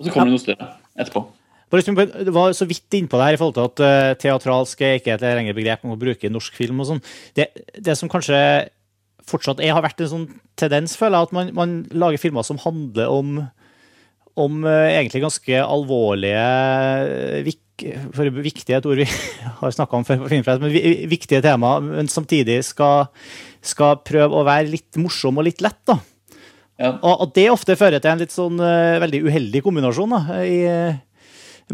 og 0.01 0.07
så 0.09 0.14
kommer 0.14 0.30
det 0.32 0.38
noe 0.38 0.44
større 0.46 0.70
etterpå. 0.96 1.26
Liksom, 1.76 1.94
Det 2.24 2.32
var 2.34 2.51
så 2.57 2.66
vidt 2.66 2.90
innpå 2.98 3.14
det 3.20 3.26
her 3.28 3.36
i 3.36 3.38
forhold 3.38 3.55
til 3.55 3.68
at 3.68 3.80
uh, 3.84 4.14
teatralsk 4.18 4.80
er 4.82 4.96
ikke 4.98 5.12
et 5.14 5.20
lenger 5.22 5.55
begrep 5.55 5.84
man 5.84 5.92
må 5.92 6.01
bruke 6.01 6.24
i 6.26 6.32
norsk 6.32 6.57
film. 6.57 6.80
og 6.80 6.86
sånn. 6.88 7.03
Det, 7.36 7.46
det 7.78 7.94
som 8.01 8.09
kanskje 8.11 8.40
fortsatt 9.30 9.62
er, 9.62 9.74
har 9.76 9.84
vært 9.84 10.02
en 10.04 10.12
sånn 10.12 10.28
tendens, 10.58 10.96
føler 10.98 11.18
jeg, 11.18 11.30
at 11.30 11.34
man, 11.36 11.50
man 11.56 11.74
lager 11.94 12.20
filmer 12.22 12.46
som 12.46 12.60
handler 12.62 13.10
om, 13.12 13.40
om 14.40 14.62
eh, 14.68 14.92
egentlig 14.98 15.24
ganske 15.24 15.64
alvorlige 15.64 16.46
vik, 17.48 17.64
for 18.12 18.28
Viktige 18.44 18.76
et 18.76 18.86
ord 18.90 19.00
vi 19.00 19.06
har 19.62 19.72
snakka 19.72 20.00
om 20.00 20.04
før, 20.04 20.26
men 20.60 20.74
viktige 21.08 21.40
tema, 21.44 21.78
men 21.84 22.10
samtidig 22.12 22.58
skal, 22.68 23.08
skal 23.64 24.02
prøve 24.04 24.36
å 24.36 24.46
være 24.48 24.68
litt 24.72 25.00
morsom 25.00 25.40
og 25.40 25.48
litt 25.48 25.64
lett. 25.64 25.80
da. 25.88 26.00
Ja. 26.80 26.96
Og 26.96 27.26
og 27.26 27.32
det 27.36 27.50
ofte 27.52 27.76
fører 27.76 28.00
til 28.00 28.12
en 28.12 28.20
litt 28.20 28.34
sånn 28.34 28.60
eh, 28.64 28.98
veldig 29.00 29.22
uheldig 29.28 29.64
kombinasjon. 29.64 30.12
da, 30.16 30.42
i, 30.44 30.60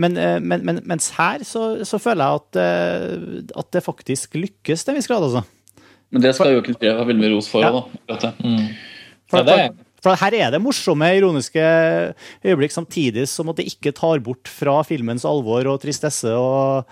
men, 0.00 0.16
eh, 0.16 0.38
men, 0.40 0.64
men, 0.64 0.80
mens 0.88 1.10
her 1.16 1.44
så, 1.46 1.84
så 1.88 2.00
føler 2.02 2.24
jeg 2.24 2.40
at, 2.40 2.58
eh, 2.60 3.44
at 3.56 3.70
det 3.74 3.84
faktisk 3.84 4.36
lykkes 4.38 4.84
til 4.84 4.92
en 4.92 4.98
viss 4.98 5.08
grad. 5.10 5.24
altså. 5.24 5.44
Men 6.12 6.22
det 6.22 6.34
skal 6.36 6.52
jo 6.54 6.62
Trier 6.62 6.96
ha 7.00 7.04
veldig 7.08 7.22
mye 7.24 7.32
ros 7.34 7.48
for. 7.50 7.64
Ja. 7.66 7.82
Da, 8.20 8.32
Mm. 8.42 8.68
For, 9.26 9.38
Ja, 9.38 9.42
det 9.42 9.54
er- 9.58 9.72
for, 9.74 10.14
for 10.14 10.14
her 10.22 10.34
er 10.38 10.50
det 10.54 10.60
morsomme, 10.62 11.08
ironiske 11.18 11.58
øyeblikk, 12.46 12.70
samtidig 12.70 13.24
som 13.26 13.48
at 13.50 13.56
det 13.56 13.66
ikke 13.72 13.92
tar 13.92 14.20
bort 14.22 14.46
fra 14.46 14.76
filmens 14.86 15.24
alvor 15.26 15.66
og 15.66 15.80
tristesse 15.82 16.30
og, 16.30 16.86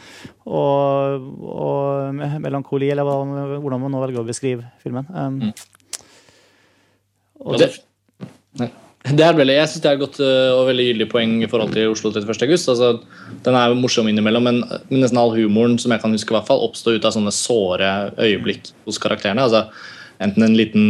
og, 0.47 1.29
og 1.47 2.15
melankoli, 2.43 2.91
eller 2.91 3.07
hva, 3.07 3.21
hvordan 3.63 3.81
man 3.87 3.95
nå 3.95 4.03
velger 4.03 4.25
å 4.25 4.27
beskrive 4.27 4.67
filmen. 4.83 5.07
Um, 5.15 5.53
og 7.45 7.59
det, 7.61 7.71
Det 9.05 9.21
er 9.21 9.35
veldig, 9.37 9.55
jeg 9.59 9.69
synes 9.69 9.83
det 9.85 9.89
er 9.91 9.99
et 9.99 10.01
godt 10.01 10.19
øh, 10.25 10.51
og 10.57 10.63
veldig 10.71 10.85
gyldig 10.87 11.07
poeng 11.13 11.33
i 11.45 11.49
forhold 11.51 11.75
til 11.75 11.91
Oslo 11.93 12.09
31. 12.09 12.47
august. 12.47 12.71
Altså, 12.73 12.87
den 13.45 13.57
er 13.59 13.75
morsom 13.77 14.07
innimellom, 14.09 14.47
men, 14.49 14.63
men 14.89 15.03
nesten 15.03 15.21
all 15.21 15.35
humoren 15.35 15.77
som 15.81 15.93
jeg 15.93 16.01
kan 16.01 16.15
huske, 16.17 16.33
i 16.33 16.37
hvert 16.39 16.49
fall, 16.49 16.63
oppstår 16.65 16.97
ut 16.97 17.05
av 17.05 17.13
sånne 17.13 17.35
såre 17.37 17.91
øyeblikk 18.17 18.71
hos 18.89 19.01
karakterene. 19.03 19.45
Altså, 19.45 19.67
enten 20.25 20.47
en 20.47 20.57
liten 20.57 20.89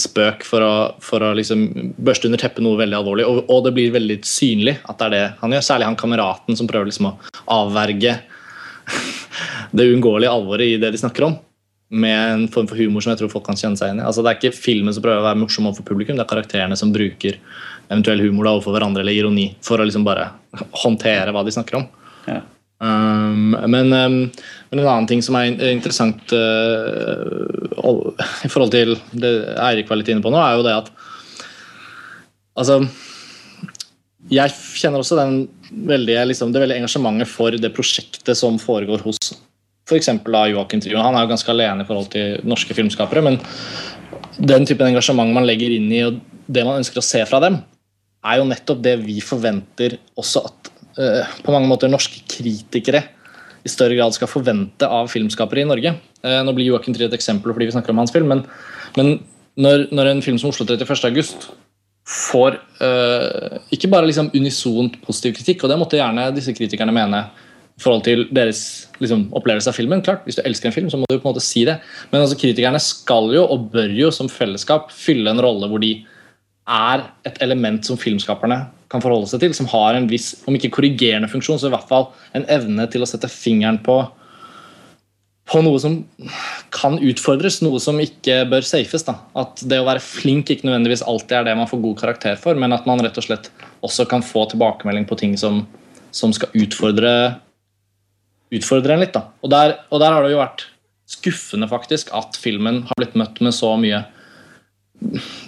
spøk 0.00 0.42
for 0.48 0.64
å, 0.66 0.72
for 1.04 1.22
å 1.22 1.30
liksom 1.38 1.92
børste 2.02 2.26
under 2.26 2.42
teppet 2.42 2.66
noe 2.66 2.80
veldig 2.80 2.98
alvorlig. 2.98 3.28
Og, 3.30 3.44
og 3.46 3.62
det 3.68 3.74
blir 3.76 3.94
veldig 3.94 4.18
synlig 4.26 4.80
at 4.82 4.98
det 4.98 5.06
er 5.06 5.14
det 5.14 5.24
han 5.44 5.54
gjør. 5.54 5.66
Særlig 5.68 5.90
han 5.92 6.00
kameraten 6.02 6.58
som 6.58 6.70
prøver 6.70 6.90
liksom 6.90 7.12
å 7.12 7.16
avverge 7.60 8.18
det 9.76 9.86
uunngåelige 9.86 10.34
alvoret 10.34 10.74
i 10.74 10.82
det 10.82 10.90
de 10.96 11.04
snakker 11.04 11.30
om. 11.30 11.38
Med 11.92 12.16
en 12.32 12.46
form 12.48 12.68
for 12.70 12.80
humor 12.80 13.04
som 13.04 13.12
jeg 13.12 13.20
tror 13.20 13.32
folk 13.34 13.44
kan 13.44 13.58
kjenne 13.58 13.76
seg 13.76 13.90
igjen 13.90 14.00
i. 14.00 14.06
Altså, 14.08 14.22
det 14.24 14.30
er 14.30 14.38
ikke 14.38 14.56
filmen 14.56 14.94
som 14.96 15.04
prøver 15.04 15.20
å 15.20 15.26
være 15.26 15.40
morsom 15.42 15.66
overfor 15.68 15.84
publikum, 15.90 16.16
det 16.16 16.24
er 16.24 16.30
karakterene 16.30 16.78
som 16.78 16.94
bruker 16.94 17.36
eventuell 17.90 18.22
humor 18.24 18.48
da, 18.48 18.54
overfor 18.56 18.76
hverandre 18.76 19.04
eller 19.04 19.18
ironi 19.18 19.50
for 19.64 19.82
å 19.82 19.84
liksom 19.84 20.06
bare 20.06 20.30
håndtere 20.84 21.34
hva 21.34 21.44
de 21.44 21.52
snakker 21.52 21.82
om. 21.82 21.84
Ja. 22.30 22.40
Um, 22.82 23.52
men, 23.70 23.92
um, 23.92 24.16
men 24.72 24.80
en 24.80 24.88
annen 24.88 25.06
ting 25.06 25.20
som 25.22 25.36
er 25.38 25.52
interessant 25.68 26.32
uh, 26.34 28.08
i 28.42 28.50
forhold 28.50 28.72
til 28.74 28.96
det 29.14 29.30
Eirik 29.62 29.86
var 29.92 30.00
litt 30.00 30.10
inne 30.10 30.24
på 30.24 30.32
nå, 30.34 30.40
er 30.42 30.56
jo 30.58 30.64
det 30.66 30.74
at 30.80 30.90
Altså 32.58 32.80
Jeg 34.32 34.50
kjenner 34.80 35.04
også 35.04 35.20
den 35.20 35.36
veldige, 35.70 36.24
liksom, 36.32 36.50
det 36.50 36.64
veldige 36.64 36.82
engasjementet 36.82 37.30
for 37.30 37.54
det 37.54 37.70
prosjektet 37.76 38.34
som 38.38 38.58
foregår 38.60 39.06
hos 39.06 39.30
f.eks. 39.92 40.10
Joakim 40.52 40.82
Trion. 40.82 41.04
Han 41.04 41.16
er 41.16 41.26
jo 41.26 41.32
ganske 41.34 41.52
alene 41.52 41.84
i 41.84 41.88
forhold 41.88 42.10
til 42.14 42.40
norske 42.48 42.76
filmskapere, 42.76 43.22
men 43.24 43.38
den 44.40 44.66
typen 44.68 44.88
engasjement 44.88 45.32
man 45.34 45.46
legger 45.46 45.74
inn 45.76 45.90
i 45.92 46.02
og 46.06 46.20
det 46.52 46.64
man 46.66 46.80
ønsker 46.80 47.00
å 47.00 47.06
se 47.06 47.22
fra 47.28 47.40
dem, 47.44 47.60
er 48.22 48.38
jo 48.38 48.46
nettopp 48.48 48.82
det 48.84 48.96
vi 49.02 49.18
forventer 49.24 49.96
også 50.18 50.44
at 50.46 50.70
eh, 50.98 51.34
på 51.42 51.54
mange 51.54 51.68
måter 51.70 51.90
norske 51.90 52.22
kritikere 52.30 53.02
i 53.62 53.70
større 53.70 53.96
grad 53.98 54.14
skal 54.14 54.30
forvente 54.30 54.86
av 54.86 55.10
filmskapere 55.10 55.62
i 55.62 55.68
Norge. 55.68 55.94
Eh, 56.22 56.40
nå 56.46 56.54
blir 56.54 56.70
Joakim 56.70 56.94
Trier 56.94 57.10
et 57.10 57.18
eksempel 57.18 57.54
fordi 57.54 57.68
vi 57.70 57.74
snakker 57.76 57.94
om 57.94 58.02
hans 58.02 58.14
film, 58.14 58.30
men, 58.30 58.44
men 58.98 59.14
når, 59.58 59.88
når 59.94 60.10
en 60.10 60.24
film 60.24 60.38
som 60.40 60.52
Oslo 60.52 60.66
31. 60.66 60.94
august 61.10 61.50
får 62.08 62.58
eh, 62.82 63.58
ikke 63.74 63.90
bare 63.90 64.08
liksom 64.08 64.32
unisont 64.34 64.98
positiv 65.04 65.36
kritikk, 65.38 65.62
og 65.62 65.72
det 65.72 65.78
måtte 65.78 65.98
gjerne 66.00 66.30
disse 66.34 66.54
kritikerne 66.56 66.94
mene 66.94 67.26
forhold 67.82 68.04
til 68.06 68.24
deres 68.34 68.62
liksom, 69.02 69.26
opplevelse 69.36 69.70
av 69.70 69.76
filmen. 69.76 70.02
klart, 70.04 70.24
Hvis 70.24 70.38
du 70.38 70.42
elsker 70.46 70.70
en 70.70 70.76
film, 70.76 70.90
så 70.90 71.00
må 71.00 71.08
du 71.08 71.18
på 71.18 71.26
en 71.26 71.32
måte 71.34 71.44
si 71.44 71.64
det. 71.68 71.78
Men 72.12 72.22
altså, 72.22 72.38
kritikerne 72.38 72.80
skal 72.82 73.30
jo, 73.34 73.44
og 73.44 73.70
bør 73.74 73.92
jo 73.98 74.12
som 74.14 74.30
fellesskap, 74.32 74.90
fylle 74.94 75.30
en 75.30 75.42
rolle 75.42 75.68
hvor 75.70 75.82
de 75.82 75.96
er 76.70 77.04
et 77.26 77.38
element 77.42 77.84
som 77.84 77.98
filmskaperne 77.98 78.62
kan 78.92 79.02
forholde 79.02 79.26
seg 79.30 79.42
til, 79.42 79.54
som 79.56 79.68
har 79.72 79.96
en 79.96 80.08
viss, 80.10 80.34
om 80.46 80.54
ikke 80.54 80.70
korrigerende 80.76 81.30
funksjon, 81.32 81.58
så 81.58 81.70
i 81.70 81.74
hvert 81.74 81.88
fall 81.88 82.10
en 82.38 82.44
evne 82.52 82.86
til 82.92 83.02
å 83.02 83.08
sette 83.08 83.30
fingeren 83.30 83.80
på 83.82 84.02
på 85.52 85.60
noe 85.64 85.78
som 85.82 85.96
kan 86.72 86.96
utfordres, 87.02 87.60
noe 87.64 87.80
som 87.82 87.98
ikke 88.00 88.42
bør 88.50 88.64
safes. 88.66 89.04
Da. 89.04 89.18
At 89.38 89.60
det 89.68 89.80
å 89.82 89.86
være 89.88 90.02
flink 90.04 90.52
ikke 90.52 90.68
nødvendigvis 90.68 91.04
alltid 91.08 91.40
er 91.40 91.48
det 91.48 91.56
man 91.58 91.68
får 91.70 91.82
god 91.82 91.98
karakter 92.00 92.38
for, 92.40 92.58
men 92.58 92.74
at 92.74 92.86
man 92.88 93.02
rett 93.04 93.18
og 93.18 93.26
slett 93.26 93.50
også 93.84 94.06
kan 94.10 94.24
få 94.24 94.46
tilbakemelding 94.52 95.08
på 95.08 95.18
ting 95.20 95.34
som, 95.40 95.64
som 96.14 96.32
skal 96.36 96.54
utfordre, 96.56 97.12
utfordre 98.52 98.96
en 98.96 99.02
litt. 99.04 99.14
Da. 99.14 99.26
Og, 99.42 99.50
der, 99.52 99.78
og 99.90 100.02
der 100.02 100.14
har 100.14 100.24
det 100.24 100.34
jo 100.34 100.42
vært 100.42 100.66
skuffende 101.12 101.68
faktisk 101.68 102.12
at 102.16 102.38
filmen 102.40 102.82
har 102.88 102.98
blitt 102.98 103.16
møtt 103.18 103.40
med 103.44 103.54
så 103.56 103.74
mye 103.80 104.04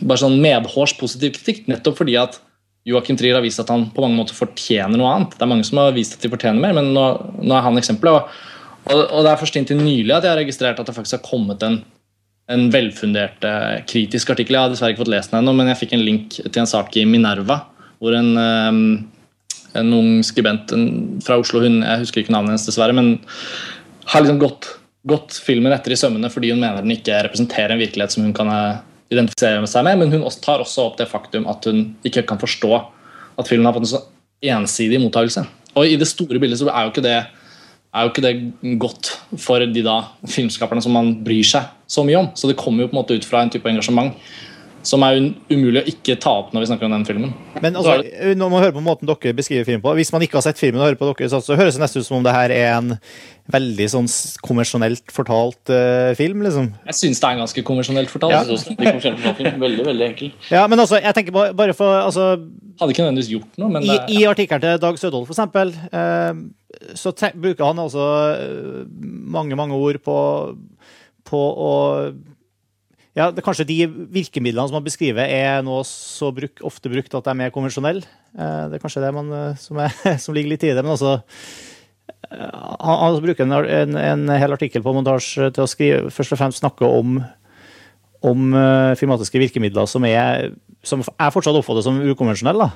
bare 0.04 0.20
sånn 0.20 0.40
medhårs 0.42 0.96
positiv 0.98 1.36
kritikk, 1.36 1.68
nettopp 1.70 2.00
fordi 2.00 2.16
at 2.18 2.40
Joakim 2.88 3.16
Trier 3.16 3.38
har 3.38 3.44
vist 3.44 3.62
at 3.62 3.70
han 3.72 3.86
på 3.94 4.02
mange 4.04 4.18
måter 4.18 4.36
fortjener 4.36 4.98
noe 5.00 5.12
annet. 5.14 5.36
Det 5.38 5.44
er 5.46 5.50
mange 5.50 5.64
som 5.64 5.80
har 5.80 5.94
vist 5.96 6.16
at 6.16 6.24
de 6.24 6.30
fortjener 6.32 6.60
mer, 6.60 6.74
men 6.76 6.90
nå, 6.92 7.04
nå 7.40 7.56
er 7.56 7.64
han 7.64 7.80
eksempelet. 7.80 8.18
Og, 8.18 8.42
og, 8.92 8.98
og 9.06 9.24
det 9.24 9.30
er 9.30 9.40
først 9.40 9.56
inntil 9.60 9.80
nylig 9.80 10.12
at 10.12 10.26
jeg 10.26 10.34
har 10.34 10.40
registrert 10.42 10.80
at 10.82 10.90
det 10.90 10.96
faktisk 10.96 11.16
har 11.16 11.24
kommet 11.24 11.64
en, 11.64 11.78
en 12.52 12.66
velfundert 12.74 13.46
kritisk 13.88 14.34
artikkel. 14.34 14.58
Jeg 14.58 14.66
har 14.66 14.74
dessverre 14.74 14.92
ikke 14.92 15.04
fått 15.06 15.14
lest 15.14 15.32
den 15.32 15.40
ennå, 15.40 15.56
men 15.56 15.72
jeg 15.72 15.80
fikk 15.80 15.96
en 15.96 16.04
link 16.04 16.36
til 16.42 16.60
en 16.60 16.68
sak 16.68 16.98
i 17.00 17.06
Minerva, 17.08 17.62
hvor 18.02 18.18
en, 18.18 18.30
eh, 18.42 18.82
en 19.78 19.92
ung 19.96 20.22
skribent 20.26 20.72
en, 20.76 20.86
fra 21.24 21.38
Oslo, 21.40 21.62
hun, 21.64 21.82
jeg 21.82 22.02
husker 22.04 22.22
ikke 22.22 22.34
navnet 22.34 22.54
hennes 22.54 22.66
dessverre, 22.68 22.96
men 22.96 23.16
har 24.12 24.24
liksom 24.24 24.40
gått, 24.42 24.68
gått 25.08 25.38
filmen 25.44 25.74
etter 25.74 25.94
i 25.94 25.98
sømmene 25.98 26.30
fordi 26.32 26.52
hun 26.52 26.62
mener 26.62 26.84
den 26.84 26.96
ikke 26.96 27.22
representerer 27.26 27.74
en 27.74 27.82
virkelighet 27.82 28.14
som 28.14 28.26
hun 28.26 28.34
kan 28.36 28.50
eh, 28.52 28.82
identifisere 29.14 29.68
seg 29.70 29.86
med, 29.86 30.02
men 30.02 30.14
hun 30.14 30.26
tar 30.44 30.62
også 30.64 30.88
opp 30.88 30.98
det 31.00 31.10
faktum 31.10 31.48
at 31.50 31.66
hun 31.68 31.86
ikke 32.06 32.26
kan 32.28 32.40
forstå 32.40 32.72
at 33.40 33.50
filmen 33.50 33.68
har 33.68 33.76
fått 33.76 33.88
en 33.88 33.94
så 33.96 34.04
ensidig 34.54 35.00
mottakelse. 35.02 35.44
Og 35.74 35.90
i 35.90 35.98
det 35.98 36.08
store 36.08 36.38
bildet 36.42 36.60
så 36.60 36.68
er 36.70 36.86
jo 36.86 36.92
ikke 36.92 37.04
det, 37.04 37.16
er 37.94 38.04
jo 38.04 38.12
ikke 38.12 38.24
det 38.24 38.78
godt 38.82 39.10
for 39.42 39.64
de 39.64 39.82
da 39.84 39.96
filmskaperne 40.30 40.82
som 40.84 40.94
man 40.94 41.14
bryr 41.26 41.46
seg 41.48 41.70
så 41.90 42.04
mye 42.06 42.20
om. 42.20 42.28
Så 42.38 42.50
det 42.50 42.58
kommer 42.60 42.84
jo 42.84 42.90
på 42.92 42.96
en 42.96 43.00
måte 43.02 43.16
ut 43.18 43.26
fra 43.26 43.42
en 43.42 43.50
type 43.52 43.68
engasjement 43.70 44.14
som 44.84 45.04
er 45.06 45.16
umulig 45.48 45.80
å 45.80 45.88
ikke 45.88 46.16
ta 46.20 46.32
opp 46.42 46.52
når 46.54 46.64
vi 46.64 46.68
snakker 46.68 46.88
om 46.88 46.94
den 46.94 47.06
filmen. 47.08 47.30
Men 47.62 47.78
altså, 47.80 47.96
når 48.36 48.50
man 48.52 48.62
hører 48.62 48.74
på 48.76 48.82
måten 48.84 49.08
dere 49.08 49.36
beskriver 49.36 49.64
filmen 49.64 49.82
på 49.84 49.94
Hvis 49.96 50.10
man 50.12 50.24
ikke 50.26 50.36
har 50.36 50.44
sett 50.44 50.60
filmen, 50.60 50.80
og 50.82 50.88
hører 50.88 50.98
på 51.00 51.08
dere, 51.08 51.30
så, 51.32 51.40
så 51.44 51.56
høres 51.58 51.78
det 51.78 51.84
nesten 51.84 52.04
ut 52.04 52.08
som 52.08 52.18
om 52.18 52.26
det 52.26 52.34
her 52.34 52.52
er 52.52 52.68
en 52.74 52.96
veldig 53.54 53.86
sånn 53.92 54.08
konvensjonelt 54.44 55.12
fortalt 55.12 55.72
uh, 55.72 56.12
film. 56.18 56.42
liksom. 56.46 56.70
Jeg 56.88 56.98
syns 57.00 57.22
det 57.22 57.28
er 57.28 57.36
en 57.36 57.42
ganske 57.44 57.64
konvensjonelt 57.68 58.12
fortalt. 58.12 58.34
Jeg 58.34 58.48
synes 58.48 58.64
også 58.64 58.76
de 58.76 58.88
kommersielle 58.88 59.20
forfattere, 59.20 59.54
Veldig, 59.64 59.86
veldig 59.86 60.06
enkel. 60.06 60.34
Ja, 60.50 60.66
men 60.68 60.80
altså, 60.80 60.98
jeg 61.00 61.16
tenker 61.16 61.36
bare, 61.36 61.54
bare 61.56 61.76
for 61.76 62.00
altså, 62.02 62.28
Hadde 62.80 62.90
ikke 62.90 63.04
nødvendigvis 63.04 63.30
gjort 63.30 63.58
noe, 63.62 63.70
men 63.70 63.84
I, 63.86 63.98
I 64.16 64.24
artikkelen 64.26 64.64
til 64.64 64.80
Dag 64.82 64.96
Sødol, 64.98 65.26
for 65.28 65.36
eksempel, 65.36 65.70
eh, 65.94 66.40
så 66.98 67.12
te 67.14 67.30
bruker 67.38 67.68
han 67.68 67.78
altså 67.84 68.06
uh, 68.34 68.80
mange, 69.36 69.56
mange 69.56 69.78
ord 69.78 70.00
på, 70.04 70.16
på 71.28 71.42
å 71.68 71.74
ja, 73.14 73.28
det, 73.30 73.44
Kanskje 73.46 73.66
de 73.68 73.78
virkemidlene 74.10 74.66
som 74.66 74.80
han 74.80 74.86
beskriver, 74.86 75.28
er 75.30 75.62
nå 75.62 75.76
så 75.86 76.32
bruk, 76.34 76.58
ofte 76.66 76.90
brukt 76.90 77.14
at 77.14 77.26
de 77.26 77.30
er 77.30 77.38
mer 77.44 77.52
konvensjonelle. 77.54 78.02
Eh, 78.34 78.64
det 78.70 78.78
er 78.78 78.82
kanskje 78.82 79.04
det 79.04 79.12
man, 79.14 79.30
eh, 79.30 79.60
som, 79.60 79.78
er, 79.78 79.94
som 80.24 80.34
ligger 80.34 80.54
litt 80.54 80.66
i 80.66 80.72
det. 80.74 80.82
Men 80.82 80.96
altså 80.96 81.20
eh, 82.32 82.50
Han, 82.82 82.98
han 83.04 83.20
bruker 83.22 83.46
en, 83.46 83.54
en, 83.62 84.00
en 84.00 84.34
hel 84.34 84.56
artikkel 84.56 84.82
på 84.82 84.96
montasje 84.96 85.52
til 85.54 85.62
å 85.62 85.70
skrive, 85.70 86.10
først 86.14 86.34
og 86.34 86.42
fremst 86.42 86.62
snakke 86.64 86.90
om 86.90 87.22
om 88.24 88.54
filmatiske 88.96 89.36
virkemidler 89.36 89.84
som 89.84 90.00
er, 90.08 90.46
som 90.80 91.02
jeg 91.04 91.32
fortsatt 91.34 91.58
oppfattet 91.58 91.84
som 91.84 91.98
ukonvensjonelle. 92.00 92.70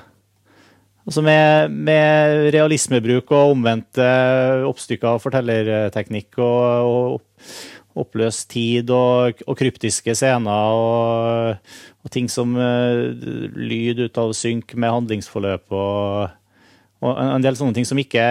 Altså 1.09 1.23
med, 1.25 1.73
med 1.73 2.51
realismebruk 2.53 3.33
og 3.33 3.55
omvendt 3.55 3.97
oppstykker 4.69 5.15
og 5.15 5.23
fortellerteknikk 5.23 6.37
og, 6.37 6.91
og 6.91 7.49
oppløst 8.01 8.47
tid 8.53 8.89
og, 8.95 9.41
og 9.47 9.57
kryptiske 9.59 10.15
scener 10.17 10.75
og, 10.75 11.73
og 12.05 12.11
ting 12.13 12.29
som 12.31 12.55
uh, 12.57 13.09
lyd 13.59 13.99
ut 14.07 14.17
av 14.21 14.31
synk 14.37 14.73
med 14.79 14.91
handlingsforløp 14.95 15.71
og, 15.75 16.31
og 17.03 17.21
en 17.25 17.45
del 17.45 17.55
sånne 17.59 17.75
ting 17.77 17.85
som 17.87 17.99
ikke 18.01 18.23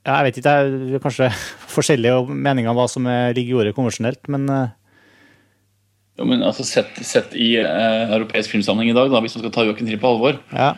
ja, 0.00 0.16
Jeg 0.16 0.26
vet 0.26 0.38
ikke, 0.40 0.56
det 0.66 0.98
er 0.98 1.02
kanskje 1.04 1.30
forskjellige 1.76 2.26
meninger 2.32 2.70
om 2.72 2.78
hva 2.80 2.86
som 2.90 3.06
er- 3.10 3.34
ligger 3.36 3.54
i 3.54 3.58
ordet 3.64 3.74
konvensjonelt, 3.76 4.22
men 4.32 4.46
uh, 4.50 4.68
Jo, 6.18 6.26
men 6.28 6.42
altså 6.44 6.64
Sett, 6.68 6.98
sett 7.06 7.32
i 7.38 7.54
eh, 7.62 8.10
europeisk 8.12 8.52
filmsammenheng 8.52 8.90
i 8.92 8.96
dag, 8.96 9.10
da, 9.12 9.20
hvis 9.24 9.36
man 9.38 9.44
skal 9.46 9.52
ta 9.54 9.64
Joachim 9.68 9.86
Trier 9.88 10.00
på 10.02 10.10
alvor 10.14 10.40
ja. 10.52 10.74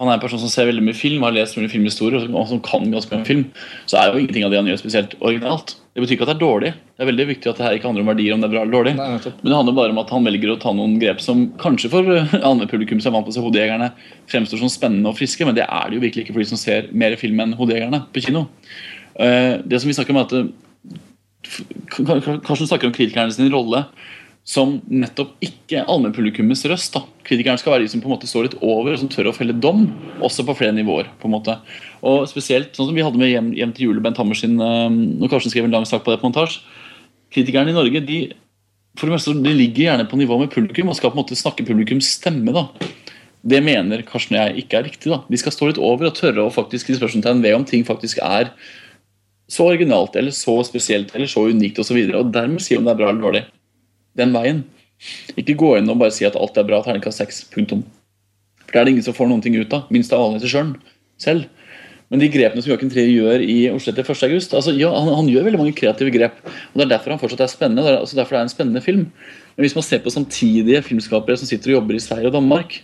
Han 0.00 0.08
er 0.08 0.16
en 0.16 0.22
person 0.22 0.40
som 0.40 0.48
ser 0.48 0.64
veldig 0.64 0.80
mye 0.86 0.96
film, 0.96 1.20
har 1.26 1.34
lest 1.36 1.58
mye 1.60 1.68
filmhistorie 1.68 2.22
og 2.24 2.46
som- 2.48 2.62
kan 2.64 2.86
ganske 2.88 3.12
mye 3.12 3.26
film. 3.28 3.42
Så 3.84 3.98
er 4.00 4.08
jo 4.08 4.22
ingenting 4.22 4.46
av 4.46 4.50
det 4.54 4.56
han 4.56 4.70
gjør, 4.70 4.78
spesielt 4.80 5.12
originalt. 5.20 5.74
Det 5.90 6.04
betyr 6.04 6.14
ikke 6.14 6.22
at 6.22 6.30
det 6.30 6.36
er 6.36 6.44
dårlig. 6.44 6.70
Det 6.94 7.02
er 7.02 7.08
veldig 7.08 7.24
viktig 7.32 7.50
at 7.50 7.58
det 7.58 7.64
her 7.66 7.76
ikke 7.76 7.88
handler 7.88 8.04
om 8.04 8.10
verdier, 8.12 8.34
om 8.34 8.42
det 8.42 8.46
er 8.46 8.52
bra 8.52 8.60
eller 8.62 8.76
dårlig. 8.76 8.92
Nei. 8.94 9.08
Men 9.26 9.48
det 9.50 9.56
handler 9.56 9.74
bare 9.74 9.94
om 9.94 9.98
at 10.04 10.12
han 10.14 10.28
velger 10.28 10.52
å 10.52 10.60
ta 10.62 10.70
noen 10.76 10.94
grep 11.02 11.22
som 11.24 11.40
kanskje 11.58 11.90
for 11.90 12.12
eh, 12.14 12.36
andre 12.46 12.68
publikum 12.70 13.02
som 13.02 13.10
er 13.10 13.16
vant 13.18 13.26
på 13.26 13.34
å 13.34 13.36
se 13.36 13.42
Hodejegerne, 13.42 13.88
fremstår 14.30 14.62
som 14.62 14.70
spennende 14.70 15.10
og 15.10 15.18
friske, 15.18 15.42
men 15.48 15.58
det 15.58 15.66
er 15.66 15.90
det 15.90 15.98
jo 15.98 16.04
virkelig 16.04 16.24
ikke 16.26 16.36
for 16.36 16.44
de 16.44 16.50
som 16.52 16.60
ser 16.60 16.86
mer 16.94 17.16
film 17.18 17.42
enn 17.42 17.56
Hodejegerne 17.58 18.04
på 18.14 18.22
kino. 18.28 18.46
Eh, 19.18 19.58
Det 19.66 19.82
som 19.82 19.90
vi 19.90 19.96
snakker 19.98 20.14
om 20.14 20.22
er 20.22 20.28
at 20.28 20.36
eh, 20.38 20.48
Karsten 22.46 22.70
snakker 22.70 22.86
om 22.86 22.94
kritikerne 22.94 23.34
sin 23.34 23.50
rolle 23.50 23.82
som 24.46 24.78
nettopp 24.88 25.36
ikke 25.44 25.84
allmennpublikummets 25.84 26.64
røst. 26.70 26.94
da. 26.94 27.04
Kritikerne 27.26 27.60
skal 27.60 27.74
være 27.74 27.84
de 27.84 27.92
som 27.92 28.00
på 28.00 28.08
en 28.08 28.14
måte 28.16 28.28
står 28.28 28.48
litt 28.48 28.58
over 28.62 28.94
og 28.94 28.98
som 28.98 29.10
tør 29.12 29.30
å 29.30 29.36
felle 29.36 29.52
dom, 29.52 29.86
også 30.20 30.46
på 30.46 30.56
flere 30.56 30.74
nivåer. 30.74 31.10
på 31.20 31.28
en 31.28 31.34
måte. 31.36 31.58
Og 32.02 32.26
spesielt 32.28 32.74
sånn 32.74 32.88
som 32.88 32.94
vi 32.94 33.02
hadde 33.02 33.18
med 33.18 33.30
Hjem, 33.30 33.52
hjem 33.54 33.72
til 33.72 33.88
jule, 33.88 34.00
Bent 34.00 34.16
Hammer 34.16 34.34
sin, 34.34 34.58
eh, 34.60 34.88
når 34.88 35.28
Karsten 35.28 35.50
skrev 35.50 35.64
en 35.64 35.70
lang 35.70 35.84
sak 35.84 36.02
på 36.02 36.10
det 36.10 36.20
på 36.20 36.30
montasje. 36.30 36.60
Kritikerne 37.30 37.70
i 37.70 37.76
Norge 37.76 38.04
de, 38.04 38.32
for 38.96 39.06
det 39.06 39.14
meste, 39.14 39.42
de 39.42 39.54
ligger 39.54 39.92
gjerne 39.92 40.08
på 40.08 40.18
nivå 40.18 40.38
med 40.40 40.50
publikum 40.50 40.88
og 40.88 40.96
skal 40.96 41.10
på 41.10 41.18
en 41.18 41.24
måte 41.24 41.36
snakke 41.36 41.66
publikums 41.66 42.08
stemme. 42.18 42.52
da. 42.52 42.68
Det 43.46 43.62
mener 43.62 44.02
Karsten 44.02 44.36
og 44.36 44.48
jeg 44.48 44.64
ikke 44.64 44.78
er 44.78 44.84
riktig. 44.84 45.12
da. 45.12 45.22
De 45.28 45.36
skal 45.36 45.52
stå 45.52 45.66
litt 45.68 45.78
over 45.78 46.06
og 46.06 46.14
tørre 46.14 46.42
å 46.42 46.50
faktisk 46.50 46.90
spørsmålstegn 46.90 47.42
ved 47.42 47.54
om 47.54 47.64
ting 47.64 47.84
faktisk 47.84 48.18
er 48.18 48.50
så 49.50 49.66
originalt 49.66 50.16
eller 50.16 50.30
så 50.30 50.62
spesielt 50.64 51.14
eller 51.14 51.26
så 51.26 51.46
unikt 51.48 51.78
osv. 51.78 51.96
Og, 51.96 52.10
så 52.10 52.18
og 52.18 52.32
dermed 52.32 52.62
si 52.62 52.76
om 52.76 52.84
det 52.84 52.92
er 52.92 53.00
bra 53.00 53.10
eller 53.10 53.22
dårlig. 53.22 53.44
Den 54.18 54.34
veien. 54.34 54.64
Ikke 55.38 55.56
gå 55.58 55.74
inn 55.78 55.88
og 55.90 56.00
bare 56.00 56.14
si 56.14 56.26
at 56.28 56.36
alt 56.36 56.58
er 56.60 56.66
bra, 56.68 56.82
terningkast 56.84 57.22
seks. 57.22 57.44
Punktum. 57.52 57.84
For 58.66 58.74
det 58.74 58.80
er 58.80 58.88
det 58.88 58.96
ingen 58.96 59.06
som 59.06 59.16
får 59.16 59.30
noen 59.30 59.42
ting 59.44 59.56
ut 59.58 59.72
av. 59.76 59.88
Minst 59.94 60.12
av 60.14 60.22
alle 60.22 60.40
regissøren 60.40 60.76
selv. 61.20 61.48
Men 62.10 62.22
de 62.24 62.28
grepene 62.32 62.62
som 62.62 62.72
Joachim 62.72 62.90
Trier 62.90 63.12
gjør 63.12 63.42
i 63.44 63.56
Oslo 63.70 63.92
etter 63.92 64.02
1. 64.02 64.24
august 64.26 64.54
altså, 64.58 64.72
ja, 64.74 64.88
han, 64.90 65.12
han 65.14 65.28
gjør 65.30 65.44
veldig 65.46 65.60
mange 65.60 65.74
kreative 65.78 66.10
grep. 66.10 66.40
og 66.42 66.80
Det 66.80 66.84
er 66.84 66.90
derfor 66.90 67.14
han 67.14 67.20
fortsatt 67.22 67.44
er 67.44 67.52
spennende. 67.52 67.84
Det 67.86 67.92
er 67.92 68.00
altså 68.00 68.18
derfor 68.18 68.34
det 68.34 68.40
er 68.40 68.48
en 68.48 68.52
spennende 68.52 68.82
film. 68.82 69.04
Men 69.54 69.66
hvis 69.66 69.76
man 69.78 69.86
ser 69.86 70.02
på 70.02 70.10
samtidige 70.10 70.82
filmskapere 70.86 71.38
som 71.38 71.46
sitter 71.46 71.70
og 71.70 71.78
jobber 71.78 71.98
i 71.98 72.02
Sverige 72.02 72.32
og 72.32 72.34
Danmark, 72.34 72.80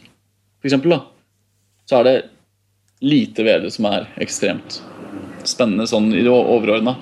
for 0.63 0.71
eksempel, 0.71 0.95
da, 0.95 1.01
så 1.91 1.99
er 1.99 2.07
det 2.07 2.17
lite 3.03 3.45
ved 3.47 3.67
det 3.67 3.73
som 3.75 3.91
er 3.91 4.07
ekstremt 4.23 4.79
spennende 5.47 5.89
sånn 5.91 6.09
i 6.15 6.23
det 6.23 6.31
overordna. 6.33 6.97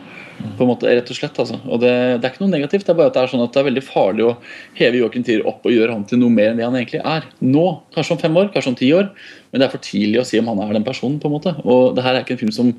På 0.58 0.64
en 0.64 0.68
måte, 0.70 0.86
rett 0.90 1.10
og 1.10 1.16
slett, 1.16 1.36
altså. 1.38 1.56
Og 1.70 1.78
det, 1.82 1.90
det 2.20 2.26
er 2.26 2.32
ikke 2.34 2.42
noe 2.44 2.52
negativt, 2.52 2.84
det 2.86 2.90
er 2.92 2.98
bare 2.98 3.10
at 3.10 3.14
det 3.16 3.22
er 3.22 3.30
sånn 3.32 3.42
at 3.44 3.52
det 3.54 3.60
er 3.62 3.66
veldig 3.68 3.82
farlig 3.86 4.24
å 4.26 4.32
heve 4.78 4.98
Joachim 5.00 5.22
Tier 5.26 5.44
opp 5.46 5.64
og 5.66 5.72
gjøre 5.72 5.94
han 5.94 6.04
til 6.10 6.18
noe 6.20 6.30
mer 6.34 6.50
enn 6.52 6.58
det 6.60 6.66
han 6.66 6.74
egentlig 6.78 7.00
er. 7.06 7.28
Nå, 7.40 7.64
kanskje 7.94 8.16
om 8.16 8.20
fem 8.24 8.36
år, 8.42 8.50
kanskje 8.54 8.72
om 8.72 8.78
ti 8.80 8.90
år, 8.98 9.08
men 9.52 9.62
det 9.62 9.68
er 9.68 9.72
for 9.76 9.84
tidlig 9.86 10.20
å 10.20 10.26
si 10.28 10.38
om 10.42 10.50
han 10.52 10.60
er 10.66 10.74
den 10.76 10.84
personen. 10.86 11.20
på 11.22 11.30
en 11.30 11.36
måte. 11.36 11.54
Og 11.64 11.94
det 11.96 12.04
her 12.06 12.18
er 12.18 12.26
ikke 12.26 12.34
en 12.36 12.42
film 12.42 12.52
som 12.54 12.74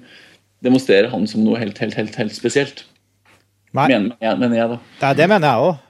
demonstrerer 0.66 1.10
han 1.12 1.26
som 1.32 1.43
noe 1.45 1.60
helt, 1.62 1.80
helt, 1.84 1.95
helt, 1.99 2.16
helt 2.20 2.36
spesielt. 2.36 2.86
Nei, 3.76 3.88
Mener, 3.91 4.16
jeg- 4.22 4.39
mener 4.39 4.56
jeg, 4.62 4.70
da. 4.70 4.80
det, 5.01 5.18
det 5.18 5.30
mener 5.30 5.47
jeg 5.51 5.66
òg. 5.72 5.82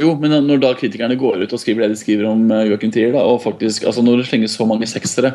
Jo, 0.00 0.14
men 0.16 0.32
når 0.46 0.60
da 0.62 0.70
kritikerne 0.74 1.16
går 1.18 1.42
ut 1.44 1.52
og 1.52 1.60
skriver 1.60 1.84
det 1.84 1.90
de 1.92 2.00
skriver 2.00 2.24
om 2.30 2.46
eh, 2.50 2.64
Joachim 2.70 2.90
Trier, 2.94 3.12
da, 3.12 3.20
og 3.26 3.42
faktisk, 3.42 3.84
altså 3.84 4.02
når 4.02 4.22
det 4.22 4.28
slenges 4.30 4.54
så 4.56 4.64
mange 4.66 4.86
seksere 4.88 5.34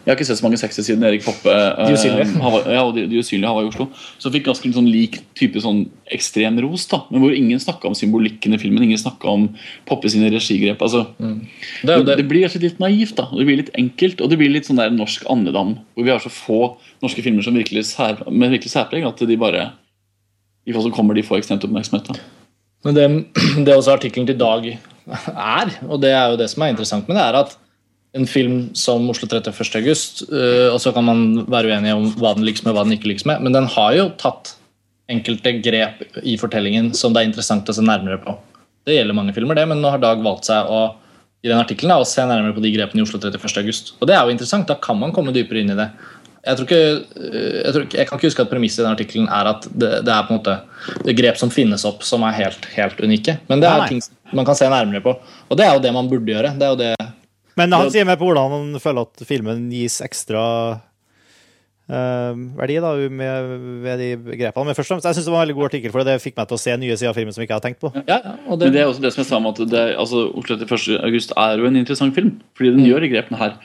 Jeg 0.00 0.08
har 0.08 0.16
ikke 0.16 0.26
sett 0.30 0.38
så 0.40 0.44
mange 0.46 0.58
sexy 0.60 0.80
siden 0.86 1.04
Erik 1.04 1.24
Poppe 1.26 1.52
De 1.52 1.92
usynlige. 1.92 2.30
Uh, 2.40 2.54
ja, 2.72 2.80
og 2.86 2.94
de, 2.96 3.04
de 3.10 3.20
usynlige 3.20 3.50
han 3.50 3.66
i 3.66 3.68
Oslo. 3.68 3.86
Så 4.22 4.32
fikk 4.32 4.46
ganske 4.48 4.70
sånn 4.72 4.88
lik 4.88 5.18
type 5.36 5.60
sånn 5.60 5.82
ekstrem 6.16 6.56
ros, 6.64 6.86
da, 6.88 7.02
men 7.12 7.20
hvor 7.20 7.36
ingen 7.36 7.60
snakka 7.60 7.90
om 7.90 7.96
symbolikken 7.98 8.56
i 8.56 8.60
filmen. 8.62 8.86
Ingen 8.88 9.02
snakka 9.02 9.28
om 9.28 9.46
Poppe 9.88 10.08
sine 10.12 10.32
regigrep. 10.32 10.80
altså 10.80 11.04
Det 11.20 11.92
er 11.92 12.06
det, 12.06 12.16
det. 12.22 12.26
blir 12.30 12.46
kanskje 12.46 12.64
litt 12.64 12.80
naivt, 12.80 13.14
da. 13.20 13.28
Det 13.34 13.46
blir 13.46 13.60
litt 13.60 13.72
enkelt, 13.76 14.24
og 14.24 14.32
det 14.32 14.40
blir 14.40 14.54
litt 14.56 14.70
sånn 14.70 14.80
der 14.80 14.96
norsk 14.96 15.28
andedam. 15.30 15.76
Hvor 15.92 16.08
vi 16.08 16.14
har 16.14 16.24
så 16.24 16.32
få 16.32 16.60
norske 17.04 17.24
filmer 17.26 17.44
som 17.44 17.60
virkelig 17.60 17.90
sær, 17.92 18.24
med 18.32 18.56
virkelig 18.56 18.72
særpreg 18.72 19.04
at 19.08 19.20
de 19.20 19.40
bare 19.40 19.70
I 20.68 20.72
fall 20.76 20.88
så 20.88 20.96
kommer 20.96 21.16
de 21.16 21.24
får 21.26 21.42
ekstremt 21.42 21.64
oppmerksomhet. 21.68 22.08
da. 22.08 22.30
Men 22.88 22.96
det, 22.96 23.08
det 23.66 23.76
også 23.76 23.98
artikkelen 24.00 24.28
til 24.32 24.40
Dag 24.40 24.70
er, 24.70 25.74
og 25.88 26.00
det 26.00 26.14
er 26.14 26.32
jo 26.32 26.40
det 26.40 26.48
som 26.52 26.64
er 26.64 26.72
interessant 26.72 27.08
med 27.08 27.20
det, 27.20 27.24
er 27.26 27.44
at 27.44 27.60
en 28.16 28.26
film 28.26 28.70
som 28.74 29.04
Oslo 29.12 29.28
31. 29.28 29.76
august, 29.78 30.24
uh, 30.32 30.68
og 30.72 30.80
så 30.82 30.92
kan 30.96 31.06
man 31.06 31.44
være 31.50 31.70
uenig 31.70 31.92
om 31.94 32.08
hva 32.18 32.34
den 32.36 32.46
lykkes 32.48 32.64
med, 32.66 32.74
hva 32.74 32.86
den 32.86 32.96
ikke 32.96 33.12
lykkes 33.12 33.26
med, 33.30 33.44
men 33.44 33.54
den 33.54 33.68
har 33.70 33.94
jo 33.96 34.08
tatt 34.20 34.56
enkelte 35.10 35.56
grep 35.62 36.02
i 36.22 36.36
fortellingen 36.38 36.92
som 36.94 37.14
det 37.14 37.22
er 37.22 37.30
interessant 37.30 37.70
å 37.70 37.74
se 37.74 37.84
nærmere 37.84 38.20
på. 38.22 38.36
Det 38.86 38.96
gjelder 38.96 39.16
mange 39.16 39.34
filmer, 39.36 39.58
det, 39.58 39.66
men 39.70 39.82
nå 39.82 39.92
har 39.92 40.02
Dag 40.02 40.22
valgt 40.24 40.48
seg 40.50 40.70
å 40.70 40.82
i 41.40 41.48
den 41.48 41.60
artikkelen 41.60 41.96
å 41.96 42.08
se 42.08 42.24
nærmere 42.28 42.52
på 42.56 42.62
de 42.64 42.72
grepene 42.74 43.00
i 43.00 43.04
Oslo 43.04 43.16
31. 43.20 43.46
august. 43.62 43.94
Og 43.98 44.08
det 44.10 44.16
er 44.16 44.26
jo 44.26 44.34
interessant, 44.34 44.68
da 44.68 44.76
kan 44.76 44.98
man 45.00 45.12
komme 45.16 45.32
dypere 45.32 45.62
inn 45.62 45.72
i 45.72 45.76
det. 45.78 45.86
Jeg, 46.44 46.56
tror 46.56 46.66
ikke, 46.66 46.82
øh, 47.16 47.54
jeg, 47.62 47.72
tror 47.72 47.86
ikke, 47.86 47.98
jeg 47.98 48.08
kan 48.08 48.20
ikke 48.20 48.28
huske 48.28 48.44
at 48.44 48.50
premisset 48.52 48.82
i 48.82 48.84
den 48.84 48.96
artikkelen 48.96 49.30
er 49.32 49.48
at 49.54 49.64
det, 49.70 49.90
det 50.04 50.12
er 50.12 50.26
på 50.26 50.34
en 50.34 50.40
måte 50.40 50.58
det 51.06 51.16
grep 51.16 51.40
som 51.40 51.52
finnes 51.52 51.84
opp 51.88 52.04
som 52.04 52.24
er 52.28 52.36
helt, 52.36 52.68
helt 52.76 53.00
unike. 53.00 53.38
Men 53.48 53.64
det 53.64 53.70
er 53.70 53.82
nei. 53.84 53.88
ting 53.94 54.36
man 54.36 54.48
kan 54.48 54.56
se 54.56 54.68
nærmere 54.72 55.04
på. 55.04 55.16
Og 55.48 55.60
det 55.60 55.64
er 55.64 55.76
jo 55.76 55.82
det 55.84 55.94
man 55.96 56.08
burde 56.12 56.32
gjøre. 56.32 56.52
Det 56.60 56.68
er 56.68 56.74
jo 56.74 56.80
det 56.80 56.92
Men 57.60 57.76
han 57.76 57.90
sier 57.92 58.08
mer 58.08 58.18
på 58.20 58.28
hvordan 58.30 58.54
han 58.56 58.80
føler 58.82 59.08
at 59.08 59.26
filmen 59.28 59.66
gis 59.72 60.00
ekstra 60.04 60.44
uh, 61.90 62.32
verdi 62.58 62.78
da, 62.82 62.94
med, 63.20 63.52
med 63.84 64.00
de 64.02 64.10
grepene. 64.40 64.70
Men 64.70 64.78
først 64.78 64.88
og 64.88 64.96
fremst, 64.96 65.10
jeg 65.10 65.18
synes 65.18 65.28
det 65.28 65.34
var 65.34 65.42
en 65.42 65.46
veldig 65.46 65.58
god 65.58 65.68
artikkel, 65.70 65.94
for 65.94 66.08
det 66.08 66.16
fikk 66.22 66.38
meg 66.38 66.50
til 66.50 66.58
å 66.58 66.62
se 66.64 66.78
nye 66.80 66.96
sider 66.96 67.12
av 67.12 67.20
filmen 67.20 67.36
som 67.36 67.42
jeg 67.42 67.50
ikke 67.50 67.58
hadde 67.58 67.68
tenkt 67.68 67.82
på. 67.82 67.92
Ja, 68.00 68.18
ja, 68.18 68.34
og 68.46 68.60
det, 68.60 68.70
Men 68.70 68.76
det 68.76 68.82
er 68.84 68.90
også 68.92 69.04
det 69.04 69.12
som 69.14 69.22
jeg 69.24 69.30
sa 69.30 69.40
om 69.40 69.50
at 69.52 69.62
det, 69.74 69.84
altså, 70.00 70.24
Oslo 70.40 70.58
31. 70.58 70.98
august 71.10 71.36
er 71.36 71.62
jo 71.62 71.70
en 71.70 71.80
interessant 71.82 72.16
film. 72.16 72.34
Fordi 72.58 72.74
den 72.76 72.86
gjør 72.86 73.04
de 73.04 73.12
grepene 73.14 73.40
her. 73.42 73.56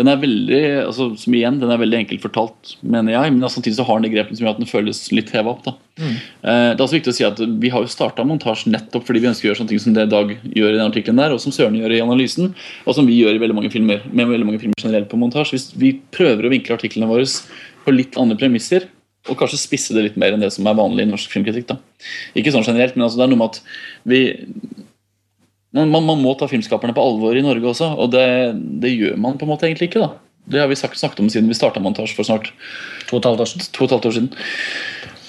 Den 0.00 0.08
er 0.08 0.20
veldig 0.20 0.60
altså, 0.86 1.10
som 1.20 1.34
igjen, 1.36 1.58
den 1.60 1.72
er 1.72 1.80
veldig 1.80 1.98
enkelt 1.98 2.22
fortalt, 2.24 2.74
mener 2.80 3.12
jeg. 3.12 3.32
Men 3.36 3.52
samtidig 3.52 3.76
så 3.76 3.84
har 3.84 3.98
den 3.98 4.08
de 4.08 4.12
grepene 4.14 4.38
som 4.38 4.46
gjør 4.46 4.54
at 4.54 4.62
den 4.62 4.70
føles 4.70 5.00
litt 5.12 5.32
heva 5.34 5.52
opp. 5.52 5.66
da. 5.66 5.74
Eh, 6.00 6.68
det 6.72 6.78
er 6.78 6.84
også 6.86 6.96
viktig 6.96 7.12
å 7.12 7.16
si 7.18 7.26
at 7.26 7.42
Vi 7.60 7.72
har 7.74 7.84
jo 7.84 7.90
starta 7.92 8.24
montasje 8.24 8.72
nettopp 8.72 9.04
fordi 9.04 9.20
vi 9.20 9.28
ønsker 9.28 9.44
å 9.44 9.50
gjøre 9.50 9.60
sånne 9.60 9.74
ting 9.74 9.82
som 9.82 9.96
det 9.96 10.06
Dag 10.10 10.32
gjør 10.32 10.70
i 10.72 10.78
den 10.78 10.86
artikkelen 10.86 11.20
der, 11.20 11.34
og 11.34 11.42
som 11.42 11.52
Søren 11.52 11.76
gjør 11.76 11.92
i 11.92 12.00
analysen, 12.04 12.54
og 12.86 12.96
som 12.96 13.08
vi 13.08 13.18
gjør 13.20 13.36
i 13.36 13.42
veldig 13.42 13.58
mange 13.58 13.72
filmer 13.74 14.06
med 14.08 14.30
veldig 14.30 14.48
mange 14.48 14.62
filmer 14.62 14.80
generelt 14.80 15.10
på 15.10 15.20
montasje. 15.20 15.58
Hvis 15.58 15.68
vi 15.76 15.92
prøver 16.16 16.48
å 16.48 16.54
vinkle 16.54 16.78
artiklene 16.78 17.10
våre 17.10 17.28
på 17.84 17.94
litt 17.94 18.16
andre 18.20 18.38
premisser, 18.40 18.88
og 19.28 19.36
kanskje 19.36 19.60
spisse 19.60 19.94
det 19.94 20.06
litt 20.06 20.20
mer 20.20 20.32
enn 20.32 20.40
det 20.40 20.48
som 20.54 20.64
er 20.66 20.78
vanlig 20.78 21.04
i 21.04 21.10
norsk 21.10 21.32
filmkritikk. 21.34 21.68
da. 21.68 21.76
Ikke 22.38 22.54
sånn 22.54 22.64
generelt, 22.64 22.96
men 22.96 23.04
altså 23.04 23.20
det 23.20 23.26
er 23.26 23.32
noe 23.34 23.42
med 23.42 23.52
at 23.52 23.60
vi 24.08 24.22
man, 25.76 25.90
man, 25.92 26.06
man 26.06 26.22
må 26.22 26.34
ta 26.38 26.48
filmskaperne 26.50 26.94
på 26.96 27.04
alvor 27.04 27.36
i 27.38 27.44
Norge 27.44 27.70
også, 27.72 27.92
og 28.00 28.10
det, 28.14 28.26
det 28.82 28.90
gjør 28.94 29.20
man 29.22 29.38
på 29.38 29.46
en 29.46 29.52
måte 29.52 29.68
egentlig 29.68 29.90
ikke. 29.90 30.02
da. 30.02 30.10
Det 30.50 30.62
har 30.62 30.70
vi 30.70 30.78
sagt, 30.78 30.98
snakket 30.98 31.22
om 31.22 31.30
siden 31.30 31.50
vi 31.50 31.58
starta 31.58 31.82
montasje 31.82 32.16
for 32.16 32.26
snart 32.26 32.50
to 33.06 33.18
og 33.18 33.20
et 33.20 33.28
halvt 33.28 33.44
år 33.44 33.50
siden. 33.52 33.68
to 33.76 33.84
og 33.84 33.86
et 33.86 33.94
halvt 33.96 34.08
år 34.10 34.16
siden. 34.16 34.30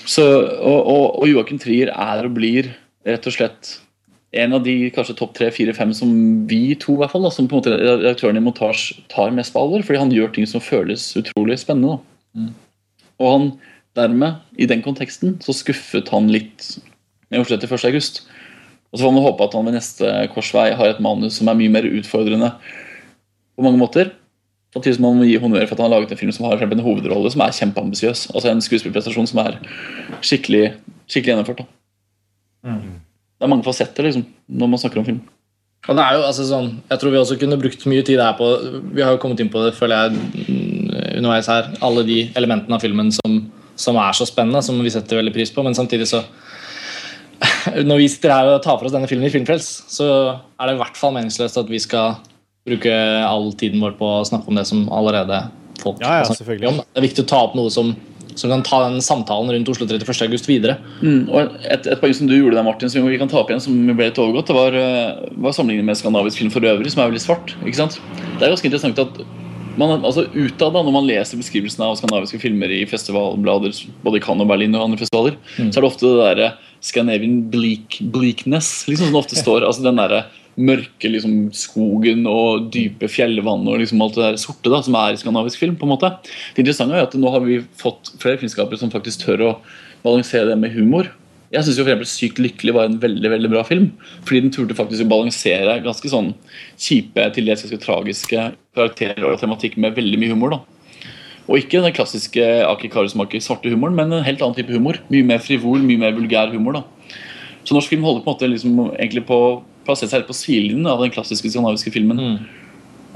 Så, 0.09 0.25
og, 0.25 0.79
og, 0.79 1.03
og 1.21 1.29
Joakim 1.29 1.59
Trier 1.61 1.91
er 1.93 2.25
og 2.25 2.35
blir 2.39 2.71
rett 3.05 3.27
og 3.29 3.35
slett 3.35 3.75
en 4.31 4.55
av 4.55 4.63
de 4.63 4.75
kanskje 4.95 5.17
topp 5.19 5.33
tre, 5.35 5.49
fire, 5.51 5.73
fem 5.75 5.91
som 5.95 6.11
vi 6.47 6.73
to, 6.79 6.95
i 6.95 7.01
hvert 7.01 7.11
fall, 7.13 7.25
da, 7.27 7.31
som 7.35 7.49
på 7.51 7.57
en 7.57 7.61
måte 7.61 7.75
redaktøren 7.75 8.39
i 8.39 8.43
montasje 8.43 9.03
tar 9.11 9.33
mest 9.35 9.53
på 9.53 9.61
alvor. 9.61 9.83
Fordi 9.85 9.99
han 9.99 10.13
gjør 10.15 10.31
ting 10.35 10.47
som 10.47 10.63
føles 10.63 11.09
utrolig 11.19 11.59
spennende. 11.59 11.99
Da. 11.99 12.47
Og 13.21 13.33
han 13.35 13.49
dermed, 13.99 14.39
i 14.55 14.69
den 14.71 14.83
konteksten, 14.85 15.35
så 15.43 15.53
skuffet 15.55 16.09
han 16.15 16.31
litt 16.31 16.69
med 17.31 17.43
Oslo 17.43 17.59
31. 17.59 17.89
august. 17.91 18.23
Og 18.91 18.99
så 18.99 19.05
får 19.05 19.13
man 19.15 19.23
håpe 19.23 19.45
at 19.45 19.53
han 19.55 19.67
ved 19.67 19.77
neste 19.77 20.13
korsvei 20.33 20.71
har 20.75 20.91
et 20.91 21.03
manus 21.03 21.37
som 21.39 21.47
er 21.47 21.59
mye 21.59 21.71
mer 21.71 21.87
utfordrende 21.87 22.51
på 23.55 23.63
mange 23.63 23.79
måter. 23.79 24.11
Samtidig 24.75 24.97
som 24.97 25.05
man 25.07 25.19
må 25.19 25.27
gi 25.27 25.39
honnør 25.39 25.65
for 25.67 25.75
at 25.75 25.83
han 25.83 25.89
har 25.89 25.97
laget 25.97 26.13
en 26.15 26.19
film 26.19 26.31
som 26.35 26.47
har 26.47 26.63
en 26.63 26.83
hovedrolle 26.83 27.31
som 27.31 27.43
er 27.43 27.55
kjempeambisiøs. 27.55 28.29
Altså 28.31 28.51
en 28.51 28.63
skuespillprestasjon 28.63 29.27
som 29.31 29.43
er 29.43 29.59
skikkelig, 30.23 30.73
skikkelig 31.07 31.33
gjennomført. 31.33 31.63
Da. 31.63 32.75
Det 33.41 33.47
er 33.47 33.51
mange 33.51 33.65
fasetter 33.65 34.07
liksom, 34.07 34.25
når 34.47 34.71
man 34.71 34.81
snakker 34.83 35.01
om 35.01 35.07
film. 35.07 35.21
Og 35.89 35.97
det 35.97 36.03
er 36.03 36.13
jo 36.13 36.25
altså 36.27 36.43
sånn, 36.45 36.67
Jeg 36.91 37.01
tror 37.01 37.11
vi 37.11 37.17
også 37.17 37.35
kunne 37.41 37.57
brukt 37.57 37.87
mye 37.89 38.03
tid 38.05 38.19
her 38.21 38.35
på 38.37 38.47
Vi 38.93 39.01
har 39.01 39.15
jo 39.15 39.21
kommet 39.23 39.39
inn 39.41 39.49
på 39.49 39.63
det, 39.65 39.73
føler 39.73 40.03
jeg, 40.03 40.19
mm, 40.45 40.91
underveis 41.17 41.49
her. 41.49 41.71
Alle 41.81 42.03
de 42.05 42.19
elementene 42.37 42.77
av 42.77 42.83
filmen 42.85 43.09
som, 43.15 43.39
som 43.75 43.97
er 43.97 44.13
så 44.13 44.27
spennende, 44.29 44.61
som 44.61 44.77
vi 44.77 44.93
setter 44.93 45.17
veldig 45.17 45.33
pris 45.33 45.51
på. 45.51 45.65
Men 45.65 45.75
samtidig 45.77 46.07
så 46.11 46.21
Når 47.89 48.01
vi 48.01 48.09
sitter 48.11 48.33
her 48.33 48.51
og 48.55 48.61
tar 48.65 48.77
for 48.77 48.89
oss 48.89 48.95
denne 48.95 49.09
filmen 49.09 49.29
i 49.29 49.33
Filmfrels, 49.33 49.69
så 49.91 50.07
er 50.59 50.69
det 50.69 50.77
i 50.77 50.81
hvert 50.81 50.99
fall 50.99 51.15
meningsløst 51.17 51.59
at 51.61 51.71
vi 51.71 51.81
skal 51.81 52.19
bruke 52.67 52.93
all 53.25 53.51
tiden 53.57 53.81
vår 53.81 53.97
på 53.97 54.13
å 54.19 54.23
snakke 54.27 54.51
om 54.51 54.59
det 54.59 54.67
som 54.69 54.85
allerede 54.93 55.43
folk 55.81 56.01
Ja, 56.03 56.19
ja, 56.19 56.23
har 56.23 56.29
snakket 56.29 56.69
om. 56.69 56.81
Det 56.83 57.01
er 57.01 57.07
viktig 57.07 57.25
å 57.25 57.29
ta 57.31 57.41
opp 57.47 57.55
noe 57.57 57.71
som, 57.73 57.95
som 58.37 58.53
kan 58.53 58.63
ta 58.65 58.83
den 58.85 59.01
samtalen 59.03 59.49
rundt 59.55 59.71
Oslo 59.73 59.87
31. 59.89 60.13
august 60.27 60.49
videre. 60.49 60.77
Mm, 61.01 61.23
og 61.25 61.57
et, 61.65 61.89
et 61.89 62.01
poeng 62.01 62.13
som 62.17 62.29
du 62.29 62.35
gjorde 62.37 62.59
der, 62.59 62.67
Martin, 62.67 62.91
som 62.93 63.07
vi 63.09 63.19
kan 63.21 63.31
ta 63.31 63.41
opp 63.41 63.49
igjen, 63.49 63.63
som 63.65 63.77
ble 63.89 64.11
litt 64.11 64.21
overgått, 64.21 64.51
det 64.51 64.57
var, 64.57 64.77
eh, 64.77 65.29
var 65.41 65.57
sammenlignet 65.57 65.89
med 65.89 65.97
skandinavisk 65.99 66.43
film 66.43 66.53
for 66.53 66.69
øvrig, 66.69 66.93
som 66.93 67.01
er 67.01 67.09
veldig 67.09 67.23
svart. 67.25 67.55
ikke 67.63 67.81
sant? 67.81 67.97
Det 68.37 68.45
er 68.45 68.53
ganske 68.53 68.69
interessant 68.69 69.05
at 69.07 69.23
man, 69.79 70.01
altså 70.03 70.25
Utad, 70.35 70.73
da, 70.75 70.81
når 70.83 70.93
man 70.93 71.07
leser 71.07 71.39
beskrivelsene 71.39 71.87
av 71.87 71.95
skandinaviske 71.97 72.41
filmer 72.43 72.71
i 72.75 72.83
festivalblader, 72.89 73.73
både 74.03 74.19
i 74.19 74.23
Cannes 74.23 74.45
og 74.45 74.51
Berlin 74.51 74.75
og 74.75 74.89
andre 74.89 74.99
festivaler, 75.01 75.37
så 75.57 75.69
er 75.71 75.79
det 75.79 75.87
ofte 75.87 76.09
det 76.09 76.19
derre 76.19 76.49
Scandinavian 76.81 77.43
bleak, 77.53 77.99
bleakness 78.13 78.87
liksom, 78.89 79.07
som 79.07 79.15
det 79.15 79.21
ofte 79.21 79.37
står. 79.39 79.65
altså 79.67 79.85
den 79.85 80.01
der, 80.01 80.23
mørke 80.59 81.07
liksom, 81.07 81.35
skogen 81.55 82.25
og 82.29 82.67
dype 82.73 83.07
fjellvann 83.11 83.63
og 83.69 83.79
liksom 83.79 84.01
alt 84.03 84.17
det 84.17 84.25
der 84.25 84.41
sorte 84.41 84.71
da, 84.71 84.81
som 84.83 84.97
er 84.99 85.13
i 85.13 85.21
skandinavisk 85.21 85.61
film. 85.61 85.77
på 85.79 85.87
en 85.87 85.93
måte. 85.93 86.11
Det 86.55 86.65
interessante 86.65 86.97
er 86.97 87.07
at 87.07 87.15
nå 87.17 87.31
har 87.31 87.45
vi 87.45 87.61
fått 87.79 88.13
flere 88.21 88.41
filmskapere 88.41 88.81
som 88.81 88.91
faktisk 88.93 89.25
tør 89.25 89.45
å 89.47 89.51
balansere 90.03 90.49
det 90.51 90.59
med 90.59 90.75
humor. 90.75 91.11
Jeg 91.51 91.67
syns 91.67 92.07
Sykt 92.07 92.39
lykkelig 92.39 92.73
var 92.75 92.87
en 92.87 92.99
veldig 92.99 93.29
veldig 93.29 93.49
bra 93.51 93.63
film. 93.67 93.91
Fordi 94.23 94.41
den 94.45 94.53
turte 94.55 94.77
faktisk 94.77 95.03
å 95.03 95.11
balansere 95.11 95.79
ganske 95.83 96.11
sånn 96.11 96.33
kjipe, 96.79 97.25
til 97.35 97.47
dels 97.47 97.63
ganske 97.65 97.81
tragiske 97.83 98.45
karakterer 98.75 99.27
og 99.27 99.39
tematikk 99.39 99.77
med 99.77 99.95
veldig 99.95 100.19
mye 100.19 100.31
humor. 100.31 100.55
da. 100.55 100.80
Og 101.49 101.57
ikke 101.57 101.81
den 101.83 101.95
klassiske 101.95 102.43
Aki 102.67 102.91
Karusmaki 102.93 103.41
svarte 103.43 103.71
humoren, 103.73 103.95
men 103.97 104.13
en 104.13 104.25
helt 104.25 104.41
annen 104.41 104.57
type 104.57 104.73
humor. 104.73 104.99
Mye 105.11 105.25
mer 105.25 105.41
frivol, 105.43 105.81
mye 105.83 105.99
mer 105.99 106.15
vulgær 106.15 106.53
humor. 106.53 106.79
da. 106.79 106.83
Så 107.63 107.75
norsk 107.75 107.89
film 107.89 108.05
holder 108.07 108.23
på 108.23 108.29
en 108.29 108.35
måte 108.35 108.49
liksom 108.49 108.77
egentlig 108.93 109.25
på 109.27 109.39
plassere 109.85 110.09
seg 110.09 110.19
helt 110.19 110.29
på 110.29 110.37
sidelinjen 110.37 110.89
av 110.89 111.01
den 111.01 111.13
klassiske 111.13 111.49
skandinaviske 111.49 111.93
filmen. 111.93 112.21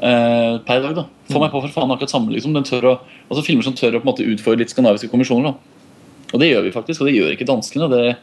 Eh, 0.02 0.58
per 0.66 0.82
dag, 0.84 0.96
da. 0.98 1.06
Få 1.32 1.40
meg 1.42 1.54
på 1.54 1.62
for 1.64 1.72
faen 1.74 1.94
akkurat 1.94 2.12
samme. 2.12 2.34
liksom. 2.34 2.54
Den 2.58 2.68
tør 2.68 2.90
å, 2.90 2.98
altså 3.30 3.46
Filmer 3.46 3.64
som 3.64 3.78
tør 3.78 3.96
å 3.96 4.02
på 4.02 4.08
en 4.08 4.12
måte 4.12 4.28
utfordre 4.28 4.64
litt 4.64 4.74
skandinaviske 4.74 5.12
kommisjoner. 5.14 5.54
da. 5.54 5.76
Og 6.34 6.42
det 6.42 6.50
gjør 6.50 6.66
vi 6.66 6.74
faktisk, 6.74 7.02
og 7.02 7.08
det 7.08 7.16
gjør 7.16 7.34
ikke 7.36 7.48
danskene. 7.48 7.88
Det, 7.92 8.16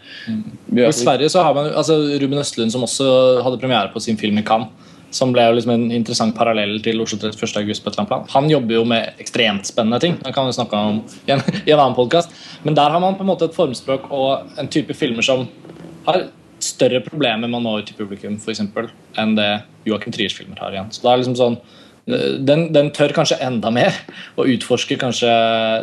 vi 0.69 0.85
I 0.85 0.93
Sverige 0.93 1.31
så 1.33 1.47
har 1.47 1.55
man 1.57 1.71
altså 1.71 1.97
Ruben 2.21 2.43
Østlund, 2.43 2.75
som 2.75 2.85
også 2.85 3.07
hadde 3.45 3.61
premiere 3.63 3.93
på 3.95 4.03
sin 4.03 4.19
film 4.21 4.39
i 4.39 4.45
Cannes. 4.45 4.69
Som 5.13 5.35
ble 5.35 5.45
jo 5.45 5.57
liksom 5.59 5.75
en 5.75 5.87
interessant 5.93 6.35
parallell 6.37 6.79
til 6.85 7.01
Oslo 7.05 7.19
31. 7.21 7.59
august. 7.61 7.85
på 7.85 7.91
et 7.91 7.95
eller 7.95 8.03
annet 8.03 8.13
plan. 8.13 8.29
Han 8.35 8.51
jobber 8.51 8.79
jo 8.79 8.85
med 8.89 9.23
ekstremt 9.23 9.69
spennende 9.69 10.01
ting. 10.01 10.17
Det 10.23 10.33
kan 10.35 10.47
vi 10.49 10.55
snakke 10.57 10.77
om 10.77 11.03
i 11.27 11.35
en, 11.35 11.43
i 11.67 11.71
en 11.71 11.79
annen 11.79 11.99
podcast. 11.99 12.33
Men 12.63 12.79
der 12.79 12.91
har 12.91 13.01
man 13.01 13.19
på 13.19 13.27
en 13.27 13.33
måte 13.33 13.51
et 13.51 13.57
formspråk 13.57 14.09
og 14.11 14.59
en 14.59 14.73
type 14.73 14.97
filmer 14.97 15.27
som 15.27 15.47
har 16.07 16.27
større 16.63 17.03
problemer 17.05 17.51
med 17.51 17.59
å 17.59 17.63
nå 17.63 17.79
ut 17.81 17.89
til 17.91 17.99
publikum 17.99 18.39
for 18.41 18.55
eksempel, 18.55 18.89
enn 19.19 19.35
det 19.39 19.51
Joachim 19.89 20.15
Triers 20.15 20.35
filmer 20.37 20.61
har 20.63 20.75
igjen. 20.75 20.93
Så 20.95 21.03
det 21.03 21.11
er 21.11 21.23
liksom 21.23 21.39
sånn 21.39 21.59
den, 22.03 22.65
den 22.75 22.91
tør 22.95 23.13
kanskje 23.15 23.39
enda 23.47 23.71
mer 23.71 23.95
og 24.35 24.49
utforsker 24.51 24.99
kanskje 24.99 25.31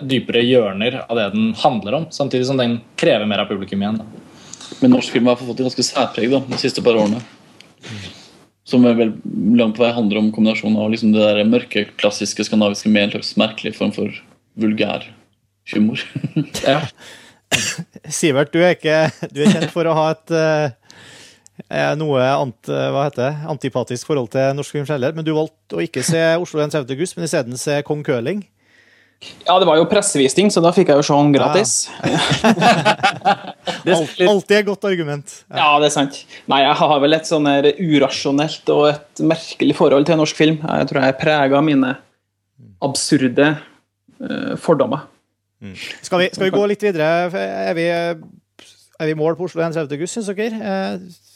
dypere 0.03 0.43
hjørner 0.43 1.01
av 1.05 1.15
det 1.15 1.29
den 1.35 1.53
handler 1.61 2.01
om, 2.01 2.07
samtidig 2.11 2.49
som 2.49 2.59
den 2.59 2.79
krever 2.99 3.27
mer 3.29 3.45
av 3.45 3.51
publikum 3.51 3.83
igjen. 3.83 4.01
Da. 4.01 4.73
Men 4.81 4.97
norsk 4.97 5.15
film 5.15 5.31
har 5.31 5.39
fått 5.39 5.55
et 5.55 5.67
ganske 5.69 5.85
særpreg 5.87 6.31
da, 6.33 6.41
de 6.49 6.59
siste 6.59 6.83
par 6.83 6.99
årene. 6.99 7.21
Som 8.69 8.85
vel 8.85 9.15
langt 9.57 9.77
på 9.77 9.81
vei 9.81 9.93
handler 9.95 10.19
om 10.21 10.27
kombinasjonen 10.33 10.77
av 10.77 10.91
liksom 10.93 11.13
det 11.15 11.23
der 11.23 11.47
mørke, 11.49 11.87
klassiske 11.97 12.45
skandinaviske 12.45 12.91
med 12.93 13.07
en 13.07 13.15
slags 13.15 13.31
merkelig 13.39 13.73
form 13.77 13.93
for 13.95 14.19
vulgær 14.59 15.07
humor. 15.73 16.03
Ja. 16.67 16.83
Sivert, 18.05 18.51
du 18.53 18.61
er, 18.61 18.75
ikke, 18.75 19.09
du 19.33 19.41
er 19.41 19.49
kjent 19.49 19.71
for 19.73 19.89
å 19.89 19.95
ha 19.97 20.03
et 20.13 20.33
eh, 20.37 20.91
eh, 21.65 21.95
noe 21.97 22.21
ant, 22.29 22.69
heter 22.69 23.23
det, 23.23 23.31
antipatisk 23.49 24.11
forhold 24.11 24.29
til 24.35 24.53
norsk 24.53 24.77
film 24.77 24.85
men 25.17 25.25
du 25.25 25.33
valgte 25.33 25.79
å 25.79 25.81
ikke 25.81 26.05
se 26.05 26.21
Oslo 26.37 26.61
31. 26.61 26.93
august, 26.93 27.17
men 27.17 27.25
isteden 27.25 27.57
se 27.57 27.79
Kong 27.87 28.05
Køling. 28.05 28.45
Ja, 29.19 29.57
det 29.59 29.67
var 29.67 29.75
jo 29.75 29.87
pressevisning, 29.89 30.47
så 30.53 30.61
da 30.63 30.71
fikk 30.71 30.93
jeg 30.93 31.01
jo 31.01 31.03
se 31.03 31.15
den 31.17 31.33
gratis. 31.35 31.73
Ja. 32.07 33.35
alltid 34.31 34.55
et 34.61 34.67
godt 34.69 34.87
argument. 34.87 35.33
Ja. 35.49 35.57
Ja, 35.59 35.65
det 35.81 35.89
er 35.89 35.95
sant. 35.95 36.21
Nei, 36.51 36.61
jeg 36.63 36.77
har 36.79 36.93
vel 37.03 37.17
et 37.17 37.27
sånn 37.27 37.49
her 37.49 37.67
urasjonelt 37.75 38.71
og 38.71 38.85
et 38.93 39.23
merkelig 39.27 39.75
forhold 39.75 40.07
til 40.07 40.21
norsk 40.21 40.39
film. 40.39 40.61
Jeg 40.63 40.91
tror 40.91 41.03
jeg 41.03 41.15
er 41.15 41.19
prega 41.19 41.59
av 41.59 41.67
mine 41.67 41.93
absurde 42.85 43.49
uh, 43.57 44.55
fordommer. 44.61 45.03
Skal, 45.99 46.23
vi, 46.23 46.29
skal 46.31 46.47
vi 46.47 46.55
gå 46.55 46.63
litt 46.71 46.85
videre? 46.87 47.09
Er 47.35 47.75
vi, 47.75 47.89
er 47.91 49.09
vi 49.11 49.17
mål 49.19 49.35
på 49.35 49.49
Oslo 49.49 49.65
31. 49.65 49.91
august, 49.97 50.15
syns 50.15 50.31
dere? 50.31 50.55
Hvis 51.03 51.28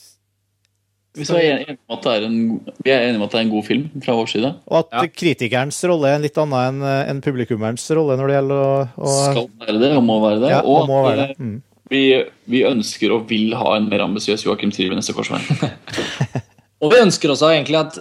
vi 1.13 1.25
er 1.37 1.59
enige 1.59 1.75
om 1.77 1.95
at 1.97 2.05
det 2.07 2.13
er 2.17 2.23
en, 2.27 2.37
vi 2.83 2.91
er 2.91 3.03
enige 3.07 3.19
om 3.19 3.25
at 3.27 3.31
det 3.35 3.39
er 3.39 3.43
en 3.45 3.51
god 3.53 3.65
film 3.67 3.83
fra 4.05 4.15
vår 4.17 4.29
side, 4.31 4.49
Og 4.67 4.77
at 4.79 4.87
Ja. 4.93 5.03
kritikerens 5.21 5.77
rolle 5.89 6.09
er 6.09 6.15
en 6.15 6.25
litt 6.25 6.37
annen 6.41 6.81
enn 6.81 7.09
en 7.11 7.21
publikummerens 7.21 7.85
rolle 7.93 8.17
når 8.17 8.27
det 8.31 8.37
gjelder 8.39 8.63
å, 8.63 8.71
å 8.97 9.13
skal 9.31 9.47
være 9.61 9.79
det 9.83 9.91
og 9.97 10.03
må 10.07 10.17
være 10.23 10.39
det. 10.41 10.49
ja, 10.55 10.61
og 10.65 10.89
og 10.89 10.89
være 11.05 11.17
det. 11.21 11.29
eh, 11.29 11.43
Mm. 11.43 11.61
vi, 11.93 12.01
vi 12.49 12.63
ønsker 12.65 13.11
og 13.13 13.27
vil 13.29 13.53
ha 13.59 13.75
en 13.77 13.89
mer 13.89 13.99
ambisiøs 14.07 14.43
Joakim 14.47 14.71
Trier 14.73 14.89
ved 14.89 14.97
neste 14.97 15.13
korsvei. 15.13 15.41
Og 16.83 16.91
vi 16.91 16.97
ønsker 16.99 17.29
også 17.31 17.47
egentlig 17.53 17.77
at 17.79 17.99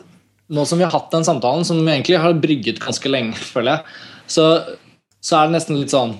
nå 0.50 0.64
som 0.66 0.78
vi 0.80 0.84
har 0.84 0.90
hatt 0.90 1.10
den 1.12 1.22
samtalen, 1.24 1.64
som 1.64 1.78
vi 1.84 1.92
egentlig 1.92 2.18
har 2.18 2.32
brygget 2.34 2.80
ganske 2.82 3.08
lenge, 3.12 3.34
føler 3.38 3.76
jeg, 3.76 3.84
så, 4.26 4.46
så 5.22 5.36
er 5.38 5.46
det 5.46 5.54
nesten 5.54 5.78
litt 5.78 5.92
sånn 5.92 6.16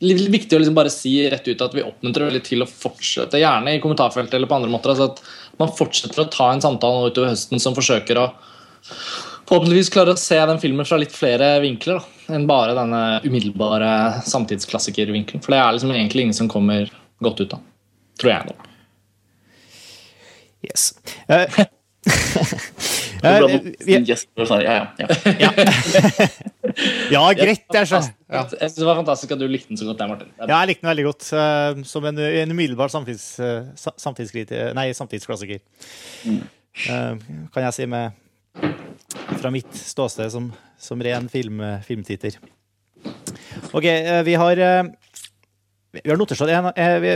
viktig 0.00 0.56
å 0.56 0.60
liksom 0.62 0.76
bare 0.76 0.92
si 0.92 1.12
rett 1.30 1.48
ut 1.48 1.62
at 1.64 1.74
vi 1.76 1.84
oppmuntrer 1.84 2.30
veldig 2.30 2.42
til 2.46 2.64
å 2.64 2.68
fortsette, 2.68 3.40
gjerne 3.40 3.74
i 3.76 3.80
kommentarfeltet 3.82 4.38
eller 4.38 4.48
på 4.48 4.56
andre 4.56 4.70
måter, 4.72 4.94
altså 4.94 5.10
at 5.10 5.58
man 5.60 5.72
fortsetter 5.76 6.22
å 6.22 6.30
ta 6.32 6.50
en 6.52 6.62
samtale 6.64 7.02
nå 7.02 7.10
utover 7.10 7.34
høsten 7.34 7.60
som 7.60 7.76
forsøker 7.76 8.20
å 8.20 8.30
forhåpentligvis 9.50 9.90
klare 9.92 10.14
å 10.14 10.20
se 10.20 10.38
den 10.48 10.62
filmen 10.62 10.88
fra 10.88 11.00
litt 11.00 11.12
flere 11.12 11.52
vinkler 11.64 11.98
da, 11.98 12.34
enn 12.36 12.46
bare 12.48 12.76
denne 12.78 13.02
umiddelbare 13.26 14.22
samtidsklassikervinkelen. 14.30 15.42
For 15.44 15.52
det 15.52 15.60
er 15.60 15.76
liksom 15.76 15.92
egentlig 15.92 16.28
ingen 16.28 16.38
som 16.38 16.48
kommer 16.48 16.88
godt 17.20 17.42
ut 17.42 17.58
av. 17.58 17.66
Tror 18.22 18.32
jeg, 18.32 18.54
da. 18.54 18.54
Yes. 20.70 20.94
Eh, 21.28 21.60
Ja, 23.22 23.32
ja, 23.40 24.80
ja. 25.44 25.50
ja, 27.10 27.22
greit, 27.36 27.64
det 27.68 27.80
er 27.82 27.88
sånn. 27.88 28.06
Ja. 28.30 28.44
Jeg 28.46 28.70
synes 28.70 28.78
det 28.78 28.86
var 28.88 28.98
fantastisk 29.00 29.34
at 29.34 29.42
du 29.42 29.46
likte 29.50 29.72
den 29.72 29.80
så 29.80 29.88
godt 29.88 30.00
der, 30.00 30.10
Martin. 30.12 30.30
Ja, 30.38 30.60
jeg 30.62 30.70
likte 30.72 30.84
den 30.84 30.90
veldig 30.92 31.06
godt. 31.08 31.26
eh, 31.36 31.82
som 31.90 32.06
en, 32.10 32.20
en 32.42 32.54
umiddelbar 32.54 32.92
samtids, 32.92 33.26
eh, 33.42 34.70
nei, 34.76 34.86
samtidsklassiker. 34.96 35.60
Eh, 36.30 37.26
kan 37.52 37.66
jeg 37.66 37.76
si 37.76 37.88
med 37.90 38.16
fra 39.40 39.52
mitt 39.52 39.74
ståsted 39.76 40.32
som, 40.32 40.50
som 40.80 41.02
ren 41.04 41.28
film, 41.32 41.60
filmtitter. 41.86 42.38
OK, 43.72 43.86
vi 44.26 44.34
har 44.40 44.64
vi 45.92 46.10
har 46.10 46.16
notert 46.16 46.38
Vi, 47.02 47.12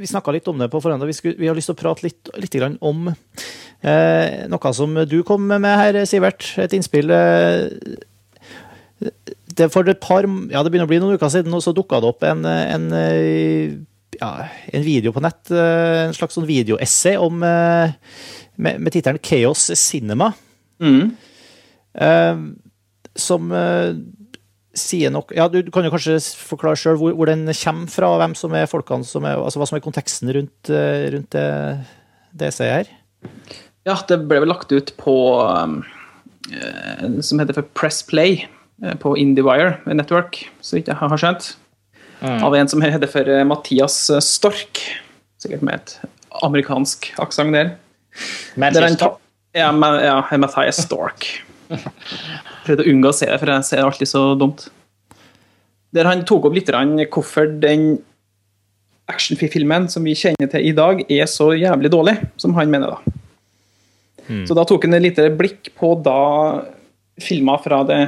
vi 0.00 0.06
snakka 0.06 0.32
litt 0.34 0.48
om 0.48 0.58
det 0.60 0.68
på 0.72 0.80
forhånd. 0.84 1.04
Vi, 1.08 1.16
skulle, 1.16 1.38
vi 1.40 1.48
har 1.48 1.56
lyst 1.56 1.70
til 1.70 1.76
å 1.76 1.80
prate 1.80 2.04
litt, 2.04 2.28
litt 2.36 2.52
grann 2.58 2.76
om 2.84 3.08
eh, 3.08 4.44
noe 4.52 4.72
som 4.76 4.94
du 5.08 5.22
kom 5.24 5.46
med 5.48 5.64
her, 5.64 6.04
Sivert. 6.04 6.52
Et 6.60 6.76
innspill. 6.76 7.10
Eh, 7.10 7.70
det 9.56 9.68
for 9.72 9.88
et 9.88 10.00
par 10.00 10.24
ja, 10.24 10.62
det 10.62 10.70
begynner 10.72 10.86
å 10.86 10.92
bli 10.92 11.00
noen 11.02 11.16
uker 11.18 11.32
siden, 11.32 11.52
og 11.56 11.64
så 11.64 11.74
dukka 11.76 12.00
det 12.00 12.08
opp 12.12 12.22
en, 12.28 12.44
en, 12.46 12.86
ja, 14.20 14.30
en 14.72 14.84
video 14.86 15.12
på 15.12 15.22
nett. 15.24 15.50
eh, 15.50 16.06
En 16.06 16.16
slags 16.16 16.36
sånn 16.38 16.48
videoessay 16.48 17.16
om, 17.20 17.42
eh, 17.44 17.92
med, 18.56 18.80
med 18.80 18.92
tittelen 18.92 19.20
'Chaos 19.22 19.70
Cinema'. 19.76 20.32
Mm. 20.82 21.16
eh, 21.94 22.36
Som 23.16 23.52
eh, 23.52 23.94
sier 24.78 25.12
nok 25.12 25.32
Ja, 25.36 25.48
du 25.52 25.60
kan 25.72 25.84
jo 25.86 25.92
kanskje 25.92 26.18
forklare 26.48 26.78
sjøl 26.80 26.98
hvor, 27.00 27.14
hvor 27.16 27.28
den 27.28 27.44
kommer 27.48 27.90
fra, 27.92 28.12
og 28.14 28.22
hvem 28.22 28.36
som 28.38 28.54
er 28.56 28.70
folkene 28.70 29.06
som 29.08 29.26
er 29.28 29.40
Altså 29.40 29.60
hva 29.60 29.68
som 29.68 29.78
er 29.78 29.84
konteksten 29.84 30.32
rundt, 30.32 30.72
eh, 30.72 31.08
rundt 31.14 31.30
det, 31.34 31.48
det 32.32 32.50
essayet 32.50 32.88
her. 32.88 32.92
Ja, 33.88 33.96
det 34.08 34.22
ble 34.30 34.42
vel 34.44 34.52
lagt 34.52 34.72
ut 34.72 34.94
på 35.00 35.16
um, 35.42 35.80
eh, 36.50 37.04
som 37.24 37.42
heter 37.42 37.58
for 37.58 37.68
Press 37.78 38.00
Play 38.06 38.44
eh, 38.44 38.96
på 39.02 39.14
IndieWire 39.18 39.80
Network, 39.90 40.44
så 40.64 40.78
vidt 40.78 40.90
jeg 40.90 41.00
har 41.00 41.18
skjønt. 41.18 41.54
Av 42.22 42.54
en 42.54 42.68
som 42.70 42.82
heter 42.84 43.10
for 43.10 43.26
Mathias 43.50 43.96
Stork. 44.22 44.78
Sikkert 45.42 45.64
med 45.66 45.80
et 45.80 46.12
amerikansk 46.46 47.08
aksent 47.18 47.56
der. 47.56 47.72
Mathias 48.54 48.94
Stork? 48.94 49.18
ja, 49.58 49.72
ja, 49.74 50.38
Mathias 50.38 50.78
Stork. 50.86 51.26
Prøvde 52.64 52.84
å 52.84 52.92
unngå 52.92 53.10
å 53.10 53.16
se 53.16 53.28
det, 53.28 53.38
for 53.40 53.52
jeg 53.52 53.68
ser 53.68 53.84
alltid 53.84 54.10
så 54.10 54.22
dumt. 54.38 54.66
Der 55.92 56.08
han 56.08 56.24
tok 56.28 56.48
opp 56.48 56.56
litt 56.56 56.70
hvorfor 56.72 57.50
den 57.62 57.96
actionfilmen 59.10 59.88
som 59.92 60.04
vi 60.06 60.14
kjenner 60.16 60.48
til 60.48 60.68
i 60.68 60.74
dag, 60.76 61.02
er 61.10 61.26
så 61.28 61.52
jævlig 61.56 61.90
dårlig, 61.92 62.16
som 62.40 62.54
han 62.56 62.70
mener, 62.72 62.94
da. 62.94 63.18
Så 64.46 64.54
da 64.56 64.64
tok 64.64 64.86
han 64.86 64.96
et 64.96 65.04
lite 65.04 65.26
blikk 65.34 65.72
på 65.76 65.92
da 66.00 66.62
filmer 67.20 67.58
fra 67.60 67.82
det 67.84 68.00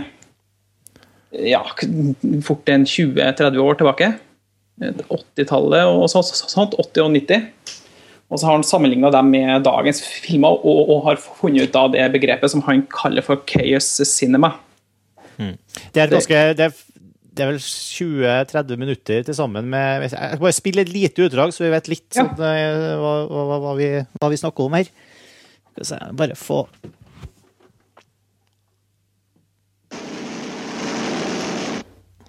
ja, 1.35 1.61
fort 2.47 2.71
en 2.71 2.87
20-30 2.87 3.59
år 3.61 3.81
tilbake. 3.81 4.13
80-tallet 4.81 5.91
og 5.91 6.07
så, 6.11 6.23
så, 6.27 6.49
sånt. 6.51 6.77
80 6.79 7.03
og 7.05 7.13
90. 7.15 7.49
Og 8.35 8.41
så 8.41 8.49
har 8.49 8.57
han 8.57 8.65
sammenligna 8.67 9.13
dem 9.15 9.29
med 9.31 9.63
dagens 9.63 10.01
filmer 10.03 10.57
og, 10.67 10.89
og 10.91 11.05
har 11.07 11.21
funnet 11.23 11.69
ut 11.69 11.77
av 11.79 11.93
det 11.95 12.03
begrepet 12.17 12.51
som 12.51 12.65
han 12.67 12.81
kaller 12.91 13.23
for 13.23 13.45
chaos 13.47 13.87
cinema. 14.11 14.57
Det 15.39 16.03
er, 16.03 16.11
ganske, 16.11 16.41
det 16.59 16.65
er, 16.67 16.73
det 17.31 17.45
er 17.45 17.53
vel 17.53 17.61
20-30 17.63 18.81
minutter 18.81 19.23
til 19.27 19.35
sammen 19.35 19.67
med 19.71 20.03
Jeg 20.03 20.11
skal 20.17 20.43
bare 20.43 20.55
spille 20.55 20.83
et 20.83 20.91
lite 20.91 21.29
utdrag, 21.29 21.55
så 21.55 21.63
vi 21.65 21.71
vet 21.71 21.91
litt 21.93 22.09
Ja. 22.19 22.25
sånn, 22.25 22.43
eh, 22.43 22.95
hva, 22.99 23.13
hva, 23.31 23.59
hva, 23.63 23.75
vi, 23.79 23.89
hva 24.19 24.31
vi 24.31 24.39
snakker 24.39 24.67
om 24.67 24.75
her. 24.79 24.91
Skal 25.71 25.85
vi 25.85 25.89
se, 25.93 25.99
bare 26.19 26.39
få 26.39 26.65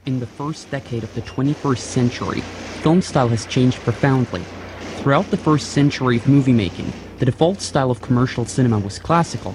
In 0.06 0.20
the 0.20 0.30
first 0.38 0.70
decade 0.70 1.02
of 1.04 1.10
the 1.16 1.22
21st 1.22 1.82
century, 1.82 2.42
film 2.84 3.02
style 3.02 3.28
has 3.30 3.48
changed 3.48 3.82
profoundly. 3.82 4.44
Throughout 5.06 5.30
the 5.30 5.38
first 5.38 5.70
century 5.70 6.18
of 6.18 6.28
movie 6.28 6.52
making, 6.52 6.92
the 7.20 7.26
default 7.26 7.62
style 7.62 7.92
of 7.92 8.02
commercial 8.02 8.44
cinema 8.44 8.80
was 8.80 8.98
classical. 8.98 9.54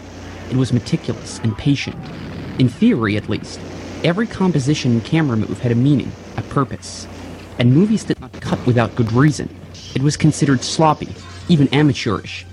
It 0.48 0.56
was 0.56 0.72
meticulous 0.72 1.40
and 1.40 1.58
patient. 1.58 1.96
In 2.60 2.68
theory, 2.68 3.16
at 3.16 3.28
least, 3.28 3.58
every 4.04 4.28
composition 4.28 4.92
and 4.92 5.04
camera 5.04 5.36
move 5.36 5.58
had 5.58 5.72
a 5.72 5.74
meaning, 5.74 6.12
a 6.36 6.42
purpose. 6.42 7.08
And 7.58 7.74
movies 7.74 8.04
did 8.04 8.20
not 8.20 8.40
cut 8.40 8.64
without 8.64 8.94
good 8.94 9.10
reason. 9.10 9.48
It 9.96 10.02
was 10.02 10.16
considered 10.16 10.62
sloppy, 10.62 11.08
even 11.48 11.66
amateurish. 11.74 12.46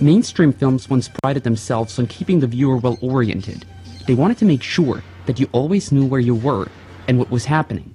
Mainstream 0.00 0.54
films 0.54 0.88
once 0.88 1.10
prided 1.22 1.42
themselves 1.42 1.98
on 1.98 2.06
keeping 2.06 2.40
the 2.40 2.46
viewer 2.46 2.78
well 2.78 2.96
oriented. 3.02 3.66
They 4.06 4.14
wanted 4.14 4.38
to 4.38 4.46
make 4.46 4.62
sure 4.62 5.04
that 5.26 5.38
you 5.38 5.50
always 5.52 5.92
knew 5.92 6.06
where 6.06 6.18
you 6.18 6.34
were 6.34 6.68
and 7.08 7.18
what 7.18 7.30
was 7.30 7.44
happening. 7.44 7.94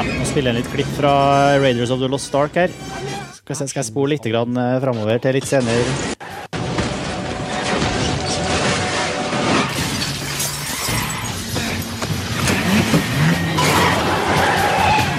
Ja, 0.00 0.04
nå 0.16 0.24
spiller 0.24 0.54
jeg 0.54 0.62
litt 0.62 0.68
klipp 0.72 0.92
fra 0.96 1.10
Raiders 1.60 1.90
of 1.92 1.98
the 2.00 2.08
Lost 2.08 2.30
Stark 2.30 2.54
her. 2.56 2.72
Skal, 3.36 3.56
se, 3.58 3.66
skal 3.68 3.82
jeg 3.82 3.88
spole 3.90 4.14
litt 4.14 4.24
eh, 4.24 4.76
framover 4.80 5.18
til 5.20 5.36
litt 5.36 5.44
senere. 5.44 5.82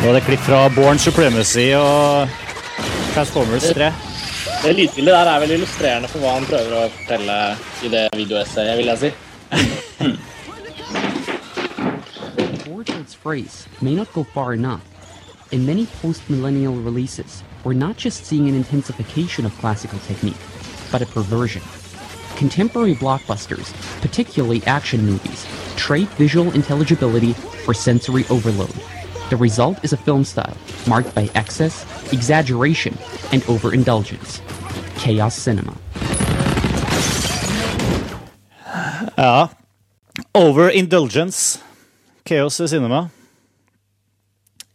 Nå 0.02 0.10
er 0.10 0.18
det 0.18 0.26
klipp 0.26 0.42
fra 0.48 0.64
Born 0.74 0.98
Supremacy 0.98 1.68
og 1.78 2.34
Transformers 3.14 3.70
3. 3.78 3.92
Det 4.66 4.74
lydbildet 4.80 5.14
der 5.14 5.30
er 5.36 5.46
vel 5.46 5.56
illustrerende 5.60 6.10
for 6.10 6.26
hva 6.26 6.40
han 6.40 6.50
prøver 6.50 6.74
å 6.80 6.90
fortelle 6.98 7.40
i 7.86 7.94
det 7.94 8.08
videoessayet, 8.18 8.82
vil 8.82 8.94
jeg 8.96 9.06
si. 9.06 10.18
Phrase 13.22 13.68
may 13.82 13.94
not 13.94 14.12
go 14.14 14.24
far 14.24 14.54
enough. 14.54 14.82
In 15.52 15.66
many 15.66 15.86
post-millennial 16.02 16.76
releases, 16.76 17.44
we're 17.64 17.74
not 17.74 17.96
just 17.98 18.26
seeing 18.26 18.50
an 18.50 18.56
intensification 18.56 19.46
of 19.46 19.56
classical 19.60 20.00
technique, 20.00 20.42
but 20.92 21.02
a 21.04 21.06
perversion. 21.06 21.62
contemporary 22.42 22.96
blockbusters, 22.96 23.72
particularly 24.02 24.64
action 24.66 25.06
movies, 25.06 25.46
trade 25.76 26.08
visual 26.18 26.52
intelligibility 26.54 27.34
for 27.66 27.72
sensory 27.72 28.26
overload. 28.32 28.74
The 29.30 29.38
result 29.38 29.78
is 29.84 29.94
a 29.94 29.98
film 29.98 30.24
style 30.24 30.58
marked 30.88 31.14
by 31.14 31.30
excess, 31.36 31.86
exaggeration, 32.12 32.98
and 33.32 33.44
overindulgence. 33.48 34.42
Chaos 34.98 35.36
cinema. 35.36 35.78
Ja. 39.18 39.50
Overindulgence. 40.34 41.60
Chaos 42.28 42.60
cinema. 42.70 43.08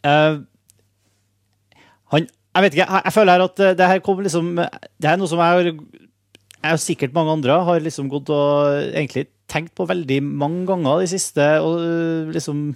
Uh, 0.06 0.42
han 2.12 2.26
Jeg 2.26 2.64
vet 2.64 2.74
ikke, 2.74 2.86
jeg, 2.86 3.04
jeg 3.04 3.14
føler 3.14 3.36
her 3.36 3.44
at 3.44 3.60
eh, 3.60 3.76
det 3.76 3.88
her 3.90 4.02
kommer 4.04 4.26
liksom 4.26 4.52
Det 4.56 5.08
er 5.10 5.18
noe 5.18 5.28
som 5.28 5.40
jeg 5.42 5.74
Jeg 5.74 6.76
og 6.76 6.82
sikkert 6.82 7.16
mange 7.16 7.34
andre 7.36 7.58
har 7.66 7.82
liksom 7.82 8.08
gått 8.12 8.30
og 8.32 8.70
egentlig 8.86 9.26
tenkt 9.50 9.74
på 9.78 9.86
veldig 9.86 10.20
mange 10.24 10.64
ganger 10.66 11.02
de 11.02 11.10
siste 11.10 11.44
og 11.62 11.82
eh, 11.82 12.32
liksom 12.34 12.70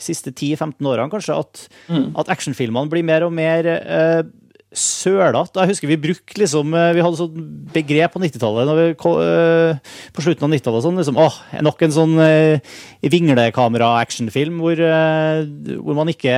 siste 0.00 0.32
10-15 0.32 0.80
årene, 0.88 1.10
kanskje, 1.12 1.36
at, 1.36 1.62
at 1.92 2.30
actionfilmene 2.32 2.88
blir 2.88 3.04
mer 3.04 3.26
og 3.26 3.34
mer 3.36 3.66
uh, 3.68 4.22
sølete. 4.70 5.58
Jeg 5.58 5.70
husker 5.72 5.90
vi 5.90 5.96
brukte 5.98 6.38
liksom 6.38 6.74
eh, 6.78 6.92
Vi 6.94 7.02
hadde 7.02 7.18
sånn 7.18 7.46
begrep 7.74 8.12
på 8.14 8.20
90-tallet 8.22 8.68
når 8.68 8.78
vi 8.78 8.84
ko- 9.00 9.16
eh, 9.18 9.80
På 10.14 10.22
slutten 10.22 10.46
av 10.46 10.52
90-tallet 10.54 10.84
sånn 10.84 11.00
liksom 11.00 11.18
Åh, 11.18 11.38
nok 11.66 11.82
en 11.82 11.94
sånn 11.96 12.14
uh, 12.22 12.76
vinglekamera-actionfilm 13.02 14.60
hvor, 14.62 14.78
eh, 14.78 15.42
hvor 15.80 15.98
man 15.98 16.12
ikke 16.12 16.30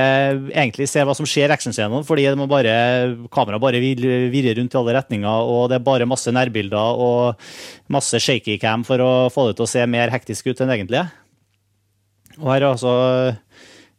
egentlig 0.49 0.87
ser 0.89 1.05
hva 1.05 1.13
som 1.17 1.27
skjer 1.29 1.51
i 1.51 1.55
actionscenene, 1.55 2.01
fordi 2.07 2.25
det 2.25 2.49
bare, 2.49 2.73
kameraet 3.33 3.61
bare 3.61 3.81
virrer 3.83 4.57
rundt 4.57 4.73
i 4.73 4.79
alle 4.79 4.95
retninger, 4.97 5.49
og 5.53 5.67
det 5.69 5.77
er 5.77 5.85
bare 5.85 6.07
masse 6.09 6.31
nærbilder 6.33 7.03
og 7.05 7.45
masse 7.93 8.17
shaky 8.23 8.57
cam 8.61 8.85
for 8.87 9.03
å 9.03 9.11
få 9.33 9.49
det 9.49 9.57
til 9.59 9.67
å 9.67 9.71
se 9.75 9.85
mer 9.89 10.13
hektisk 10.13 10.49
ut 10.49 10.63
enn 10.63 10.73
egentlig. 10.73 11.03
Og 12.41 12.49
her 12.49 12.63
er 12.63 12.69
altså, 12.71 12.93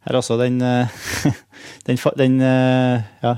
her 0.05 0.11
er 0.15 0.19
altså 0.19 0.39
den, 0.41 0.59
eh, 0.61 1.03
den, 1.87 2.01
den 2.19 2.39
eh, 2.43 3.05
ja, 3.23 3.37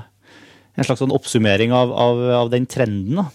en 0.78 0.86
slags 0.86 1.02
sånn 1.02 1.14
oppsummering 1.14 1.74
av, 1.74 1.92
av, 1.92 2.22
av 2.44 2.50
den 2.52 2.66
trenden. 2.70 3.18
Da. 3.18 3.28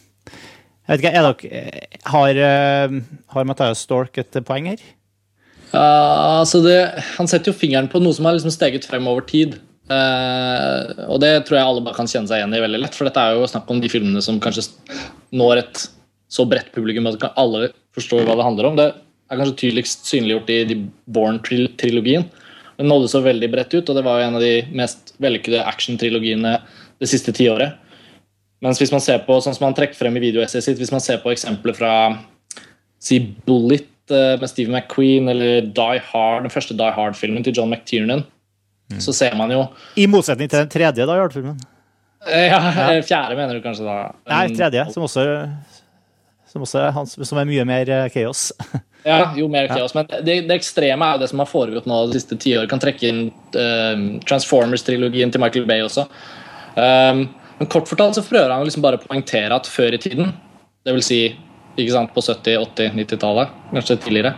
Jeg 0.84 1.00
vet 1.00 1.04
ikke, 1.04 1.14
er 1.14 1.28
dere, 1.28 1.88
Har, 2.12 2.40
eh, 2.48 2.98
har 3.36 3.48
Matthias 3.48 3.84
Stork 3.86 4.20
et 4.20 4.40
poeng 4.48 4.72
her? 4.72 4.82
Uh, 5.74 6.44
altså 6.44 6.60
det, 6.62 6.78
han 7.16 7.30
setter 7.30 7.50
jo 7.50 7.58
fingeren 7.58 7.88
på 7.90 8.02
noe 8.04 8.14
som 8.14 8.28
har 8.28 8.36
liksom 8.36 8.54
steget 8.54 8.86
frem 8.86 9.08
over 9.10 9.26
tid. 9.26 9.58
Uh, 9.90 11.08
og 11.10 11.18
det 11.24 11.32
tror 11.48 11.58
jeg 11.58 11.66
alle 11.66 11.84
bare 11.84 11.98
kan 11.98 12.10
kjenne 12.10 12.30
seg 12.30 12.40
igjen 12.40 12.54
i 12.56 12.62
veldig 12.64 12.84
lett. 12.84 12.98
For 12.98 13.10
dette 13.10 13.24
er 13.24 13.40
jo 13.40 13.50
snakk 13.50 13.72
om 13.74 13.82
de 13.84 13.92
filmene 13.92 14.22
som 14.24 14.40
kanskje 14.44 14.68
når 15.34 15.64
et 15.64 15.88
så 16.34 16.46
bredt 16.50 16.72
publikum 16.76 17.10
at 17.10 17.26
alle 17.34 17.72
forstår 17.96 18.28
hva 18.28 18.38
det 18.38 18.46
handler 18.46 18.70
om. 18.70 18.78
Det 18.78 18.88
er 18.92 19.40
kanskje 19.40 19.60
tydeligst 19.64 20.08
synliggjort 20.10 20.54
i 20.54 20.62
de 20.70 20.80
Born-trilogien. 21.16 22.28
Den 22.78 22.90
nådde 22.90 23.10
så 23.12 23.22
veldig 23.22 23.50
bredt 23.54 23.74
ut, 23.76 23.90
og 23.90 23.98
det 23.98 24.06
var 24.06 24.20
jo 24.20 24.28
en 24.28 24.38
av 24.40 24.44
de 24.44 24.54
mest 24.78 25.14
vellykkede 25.22 25.62
action-trilogiene 25.70 26.56
det 27.04 27.12
siste 27.12 27.34
tiåret. 27.36 27.80
Mens 28.64 28.80
hvis 28.80 28.94
man 28.94 29.04
ser 29.04 29.20
på 29.26 29.38
sånn 29.44 29.56
som 29.58 29.68
han 29.68 29.76
trekker 29.76 29.98
frem 29.98 30.16
i 30.18 30.24
videoessayet 30.24 30.70
sitt, 30.70 30.80
hvis 30.80 30.94
man 30.94 31.04
ser 31.04 31.20
på 31.24 31.34
eksempler 31.34 31.76
fra 31.76 31.94
si 33.04 33.20
Bullet 33.44 33.90
eh, 34.14 34.38
med 34.40 34.48
Steve 34.48 34.72
McQueen 34.72 35.28
eller 35.34 35.68
Die 35.76 36.04
Hard, 36.12 36.46
den 36.46 36.54
første 36.54 36.78
Die 36.80 36.96
Hard-filmen 36.96 37.44
til 37.44 37.58
John 37.58 37.74
McTiernan, 37.74 38.24
så 39.02 39.14
ser 39.16 39.34
man 39.40 39.50
jo 39.50 39.64
I 39.98 40.06
motsetning 40.12 40.50
til 40.52 40.62
den 40.62 40.72
tredje 40.72 41.08
da, 41.10 41.18
i 41.18 41.34
filmen. 41.34 41.60
eh, 42.24 42.48
ja, 42.48 43.02
Fjerde, 43.04 43.36
mener 43.36 43.58
du 43.58 43.64
kanskje 43.66 43.88
da? 43.88 43.98
Nei, 44.32 44.46
tredje, 44.56 44.88
som 44.96 45.04
også, 45.10 45.28
som 46.54 46.64
også 46.64 46.84
er, 46.86 47.04
som 47.28 47.42
er 47.42 47.50
mye 47.50 47.68
mer 47.68 47.94
kaos. 48.14 48.52
Ja, 49.04 49.34
jo 49.36 49.50
mer 49.52 49.68
chaos. 49.68 49.92
Men 49.96 50.08
det, 50.08 50.36
det 50.48 50.56
ekstreme 50.56 51.04
er 51.04 51.18
jo 51.18 51.24
det 51.26 51.28
som 51.28 51.42
har 51.44 51.50
foregått 51.50 51.88
nå 51.90 51.98
de 52.08 52.16
siste 52.16 52.38
tiåret. 52.40 52.70
Kan 52.72 52.80
trekke 52.80 53.10
inn 53.10 53.26
uh, 53.58 54.04
Transformers-trilogien 54.24 55.34
til 55.34 55.44
Michael 55.44 55.68
Bay 55.68 55.84
også. 55.84 56.06
Um, 56.76 57.28
men 57.60 57.70
kort 57.70 57.88
fortalt 57.90 58.18
så 58.18 58.24
prøver 58.26 58.52
han 58.52 58.66
liksom 58.66 58.84
bare 58.84 59.00
å 59.00 59.04
poengtere 59.04 59.56
at 59.56 59.70
før 59.70 59.96
i 59.96 60.02
tiden, 60.02 60.34
dvs. 60.88 61.08
Si, 61.08 61.20
på 61.74 62.22
70-, 62.22 62.58
80-, 62.60 62.96
90-tallet, 63.00 63.54
kanskje 63.72 63.98
tidligere, 64.04 64.34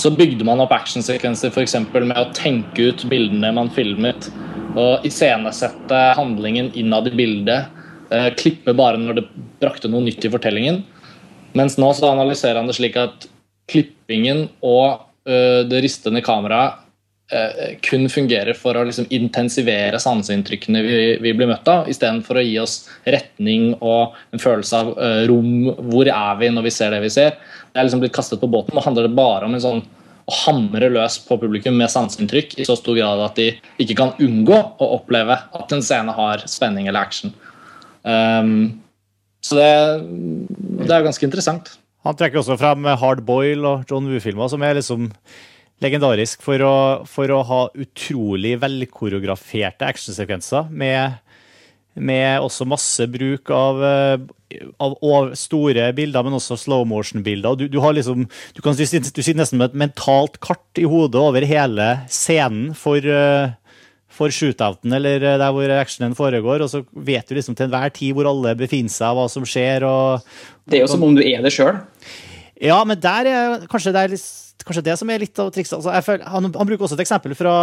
så 0.00 0.10
bygde 0.12 0.44
man 0.44 0.60
opp 0.60 0.74
actionsekvenser 0.76 1.52
f.eks. 1.52 1.76
med 1.94 2.18
å 2.18 2.26
tenke 2.36 2.90
ut 2.90 3.04
bildene 3.08 3.52
man 3.56 3.70
filmet, 3.72 4.28
og 4.74 5.06
iscenesette 5.06 6.00
handlingen 6.18 6.72
innad 6.74 7.08
i 7.08 7.14
bildet. 7.14 7.70
eh, 8.10 8.28
klippe 8.36 8.74
bare 8.74 8.98
når 8.98 9.14
det 9.20 9.28
brakte 9.62 9.88
noe 9.88 10.04
nytt 10.04 10.24
i 10.24 10.30
fortellingen. 10.30 10.82
Mens 11.54 11.78
nå 11.78 11.92
så 11.94 12.10
analyserer 12.10 12.58
han 12.58 12.68
det 12.68 12.76
slik 12.76 12.98
at 12.98 13.28
klippingen 13.70 14.48
og 14.60 15.06
ø, 15.24 15.62
det 15.64 15.80
ristende 15.86 16.20
kameraet 16.20 16.83
kun 17.84 18.06
fungerer 18.12 18.56
for 18.58 18.76
å 18.76 18.84
liksom 18.86 19.08
intensivere 19.14 19.98
sanseinntrykkene 20.02 20.82
vi, 20.84 20.98
vi 21.24 21.32
blir 21.36 21.50
møtt 21.50 21.68
av, 21.70 21.88
istedenfor 21.90 22.38
å 22.38 22.44
gi 22.44 22.54
oss 22.62 22.76
retning 23.10 23.72
og 23.80 24.14
en 24.34 24.42
følelse 24.42 24.80
av 24.80 24.92
ø, 24.94 25.10
rom. 25.30 25.68
Hvor 25.90 26.10
er 26.10 26.40
vi 26.40 26.50
når 26.54 26.68
vi 26.68 26.74
ser 26.74 26.94
det 26.94 27.02
vi 27.04 27.12
ser? 27.12 27.36
Det 27.72 27.80
er 27.80 27.88
liksom 27.88 28.04
blitt 28.04 28.14
kastet 28.16 28.42
på 28.42 28.50
båten. 28.50 28.76
og 28.76 28.86
handler 28.86 29.08
det 29.08 29.16
bare 29.18 29.48
om 29.48 29.56
en 29.56 29.64
sånn 29.64 29.84
å 30.24 30.36
hamre 30.46 30.88
løs 30.88 31.18
på 31.26 31.36
publikum 31.40 31.76
med 31.76 31.92
sanseinntrykk 31.92 32.56
i 32.56 32.64
så 32.64 32.76
stor 32.80 32.96
grad 32.96 33.20
at 33.20 33.36
de 33.36 33.50
ikke 33.82 33.96
kan 33.98 34.14
unngå 34.24 34.56
å 34.56 34.90
oppleve 34.96 35.36
at 35.36 35.74
en 35.74 35.84
scene 35.84 36.14
har 36.16 36.44
spenning 36.48 36.88
eller 36.88 37.04
action. 37.04 37.34
Um, 38.04 38.80
så 39.44 39.58
det, 39.58 39.72
det 40.84 40.92
er 40.92 41.04
ganske 41.04 41.26
interessant. 41.28 41.74
Han 42.04 42.16
trekker 42.16 42.40
også 42.40 42.56
frem 42.60 42.88
Hard 43.00 43.20
Boil 43.24 43.64
og 43.68 43.84
John 43.90 44.08
Woo-filmer, 44.08 44.48
som 44.52 44.64
er 44.64 44.78
liksom 44.78 45.10
legendarisk 45.82 46.42
for 46.44 46.62
å, 46.64 46.76
for 47.08 47.32
å 47.34 47.42
ha 47.48 47.60
utrolig 47.74 48.54
velkoreograferte 48.62 49.88
actionsekvenser 49.88 50.70
med, 50.70 51.18
med 51.94 52.44
også 52.44 52.66
masse 52.68 53.08
bruk 53.10 53.50
av, 53.54 53.82
eh, 53.88 54.62
av 54.78 55.34
store 55.38 55.90
bilder, 55.96 56.26
men 56.26 56.38
også 56.38 56.58
slow 56.60 56.86
motion-bilder. 56.88 57.58
Du, 57.58 57.66
du, 57.68 57.80
liksom, 57.98 58.28
du, 58.54 58.62
du 58.62 58.86
sitter 58.86 59.40
nesten 59.40 59.60
med 59.60 59.72
et 59.72 59.82
mentalt 59.86 60.40
kart 60.44 60.80
i 60.80 60.86
hodet 60.88 61.20
over 61.20 61.46
hele 61.48 61.90
scenen 62.12 62.72
for, 62.78 63.02
eh, 63.02 63.56
for 64.14 64.34
shootouten, 64.34 64.94
eller 64.94 65.18
eh, 65.18 65.40
der 65.42 65.56
hvor 65.56 65.74
actionen 65.80 66.14
foregår, 66.18 66.64
og 66.64 66.70
så 66.70 66.84
vet 66.94 67.26
du 67.28 67.36
liksom 67.36 67.58
til 67.58 67.68
enhver 67.68 67.92
tid 67.94 68.14
hvor 68.14 68.30
alle 68.30 68.54
befinner 68.58 68.94
seg, 68.94 69.18
hva 69.18 69.26
som 69.32 69.48
skjer. 69.48 69.88
og 69.88 70.22
Det 70.70 70.78
er 70.78 70.86
jo 70.86 70.94
som 70.94 71.04
om 71.10 71.18
du 71.18 71.24
er 71.26 71.42
det 71.44 71.52
sjøl. 71.56 71.82
Ja, 72.60 72.76
men 72.86 73.00
der 73.02 73.28
er 73.30 73.64
kanskje 73.70 73.92
det, 73.94 74.02
er 74.04 74.12
litt, 74.14 74.64
kanskje 74.66 74.84
det 74.86 74.94
som 75.00 75.10
er 75.10 75.22
litt 75.24 75.40
av 75.42 75.50
trikset. 75.54 75.76
Altså, 75.80 75.94
føler, 76.06 76.26
han, 76.30 76.50
han 76.54 76.68
bruker 76.68 76.86
også 76.86 76.98
et 76.98 77.04
eksempel 77.04 77.34
fra, 77.38 77.54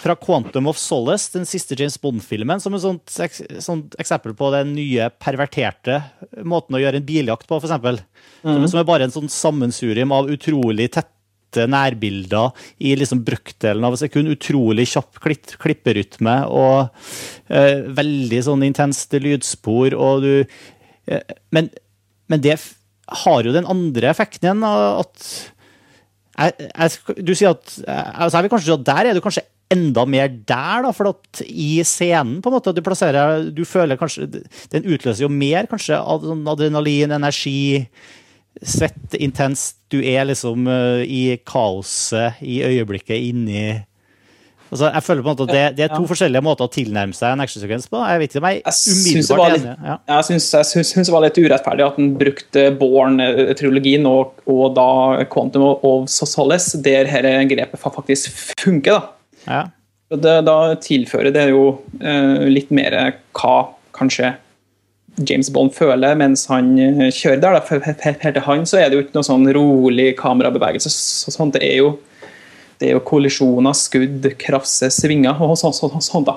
fra 0.00 0.16
Quantum 0.16 0.70
of 0.70 0.80
Solace, 0.80 1.28
den 1.34 1.44
siste 1.48 1.76
James 1.78 1.98
Bond-filmen, 2.00 2.62
som 2.62 2.76
et 2.76 2.84
sånt, 2.84 3.16
ek, 3.24 3.36
sånt 3.64 3.96
eksempel 4.02 4.36
på 4.38 4.48
den 4.56 4.72
nye 4.78 5.10
perverterte 5.20 6.00
måten 6.48 6.78
å 6.78 6.82
gjøre 6.82 7.02
en 7.02 7.08
biljakt 7.08 7.48
på, 7.50 7.60
f.eks. 7.60 8.02
Som, 8.40 8.68
som 8.72 8.80
er 8.80 8.88
bare 8.88 9.08
en 9.08 9.14
sånn 9.14 9.30
sammensurium 9.32 10.16
av 10.16 10.32
utrolig 10.32 10.88
tette 10.96 11.68
nærbilder 11.68 12.56
i 12.80 12.94
liksom 12.96 13.20
brøkdelen 13.26 13.84
av 13.84 13.92
et 13.92 14.06
sekund. 14.06 14.32
Utrolig 14.32 14.88
kjapp 14.94 15.20
klitt, 15.20 15.58
klipperytme 15.60 16.38
og 16.48 16.88
eh, 17.52 17.84
veldig 17.92 18.44
sånn 18.48 18.64
intenst 18.64 19.12
lydspor, 19.20 19.92
og 19.92 20.24
du 20.24 20.32
eh, 20.40 21.34
men, 21.52 21.68
men 22.32 22.40
det 22.40 22.56
har 23.24 23.46
jo 23.46 23.54
den 23.54 23.68
andre 23.68 24.10
effekten 24.12 24.48
igjen, 24.48 24.64
at 24.66 25.26
jeg, 26.32 26.70
jeg, 26.70 27.24
Du 27.26 27.34
sier 27.36 27.52
at 27.52 27.74
altså 27.84 28.38
jeg 28.38 28.46
vil 28.46 28.52
kanskje 28.54 28.78
Der 28.86 29.08
er 29.10 29.16
du 29.16 29.20
kanskje 29.24 29.44
enda 29.72 30.04
mer 30.08 30.28
der, 30.28 30.82
da, 30.84 30.90
for 30.96 31.12
at 31.12 31.42
i 31.48 31.82
scenen 31.86 32.40
på 32.44 32.50
en 32.50 32.56
måte, 32.56 32.74
du 32.76 32.82
plasserer 32.84 33.50
Du 33.54 33.64
føler 33.68 34.00
kanskje 34.00 34.28
Den 34.72 34.88
utløser 34.88 35.26
jo 35.26 35.30
mer 35.32 35.68
kanskje 35.70 36.00
sånn 36.24 36.44
adrenalin, 36.48 37.14
energi, 37.16 37.86
svett, 38.60 39.16
intenst. 39.16 39.78
Du 39.92 39.98
er 40.00 40.26
liksom 40.28 40.68
eh, 40.68 41.04
i 41.04 41.22
kaoset 41.48 42.40
i 42.44 42.60
øyeblikket 42.64 43.30
inni 43.30 43.64
altså, 44.72 44.88
Jeg 44.96 45.04
føler 45.06 45.22
på 45.22 45.28
en 45.28 45.36
måte 45.36 45.44
at 45.46 45.52
det, 45.54 45.64
det 45.78 45.84
er 45.86 45.92
to 45.94 46.06
forskjellige 46.10 46.42
måter 46.42 46.66
å 46.66 46.72
tilnærme 46.72 47.14
seg 47.16 47.34
en 47.36 47.44
actionsekvens 47.44 47.86
på. 47.92 48.00
Jeg 48.08 48.22
vet 48.24 48.32
ikke 48.34 48.42
om 48.42 48.48
jeg 48.50 48.58
Jeg 48.58 48.72
er 48.72 48.78
det 48.82 49.36
var 49.38 49.44
umiddelbart 49.44 49.52
litt, 49.54 49.66
enig. 49.68 49.90
Ja. 49.92 49.96
jeg 50.16 50.28
syns, 50.72 51.06
det 51.06 51.14
var 51.14 51.24
litt 51.26 51.40
urettferdig 51.44 51.86
at 51.86 52.00
han 52.00 52.10
brukte 52.20 52.64
Born-trilogien 52.80 54.08
og, 54.10 54.42
og 54.50 54.64
da 54.76 54.88
Quantum 55.32 55.64
of 55.70 56.08
Solace, 56.10 56.80
der 56.82 57.06
dette 57.10 57.34
grepet 57.52 57.80
faktisk 57.82 58.32
funker. 58.60 58.98
da. 58.98 59.02
Ja. 59.46 59.62
Det, 60.12 60.32
da 60.44 60.56
tilfører 60.76 61.32
det 61.32 61.46
jo 61.54 61.62
uh, 62.02 62.42
litt 62.52 62.68
mer 62.74 62.92
hva 63.38 63.54
kanskje 63.96 64.34
James 65.28 65.48
Bond 65.52 65.72
føler 65.76 66.14
mens 66.16 66.46
han 66.48 66.70
eh, 66.80 67.10
kjører 67.12 67.40
der. 67.40 67.56
Da. 67.56 67.60
For 67.64 67.80
for- 67.84 67.96
for- 68.00 68.16
for 68.20 68.32
til 68.32 68.44
han 68.46 68.62
så 68.68 68.78
er 68.80 68.88
det 68.88 68.96
jo 68.96 69.02
ikke 69.04 69.16
noe 69.18 69.26
sånn 69.28 69.44
rolig 69.52 70.14
kamerabevegelse. 70.16 70.88
Så, 70.92 71.32
sånt. 71.34 71.52
Det 71.56 71.62
er 71.66 71.76
jo 71.82 71.90
det 72.82 72.90
er 72.90 72.96
jo 72.96 73.04
kollisjoner, 73.06 73.76
skudd, 73.78 74.26
krasse 74.42 74.90
svinger 74.92 75.38
og 75.46 75.54
sånn. 75.60 75.74
Så, 75.76 75.88
så, 75.92 76.02
sånn 76.02 76.26
da. 76.26 76.36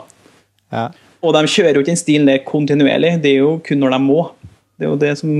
Ja. 0.71 0.85
Og 1.25 1.33
de 1.33 1.41
kjører 1.49 1.79
jo 1.79 1.81
ikke 1.81 1.89
den 1.95 1.97
stilen 1.99 2.29
der 2.29 2.43
kontinuerlig, 2.45 3.15
det 3.23 3.31
er 3.33 3.41
jo 3.41 3.55
kun 3.65 3.81
når 3.81 3.95
de 3.95 3.99
må. 4.05 4.19
Det 4.77 4.85
er 4.85 4.91
jo 4.91 4.99
det 5.01 5.13
som 5.17 5.31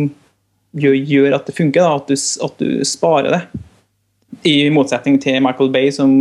gjør, 0.81 0.95
gjør 1.13 1.37
at 1.37 1.45
det 1.47 1.55
funker, 1.59 1.85
da, 1.85 1.93
at, 2.01 2.09
du, 2.09 2.17
at 2.47 2.59
du 2.63 2.83
sparer 2.89 3.35
det. 3.37 3.41
I 4.49 4.55
motsetning 4.73 5.19
til 5.21 5.37
Michael 5.45 5.69
Bay, 5.73 5.91
som 5.93 6.15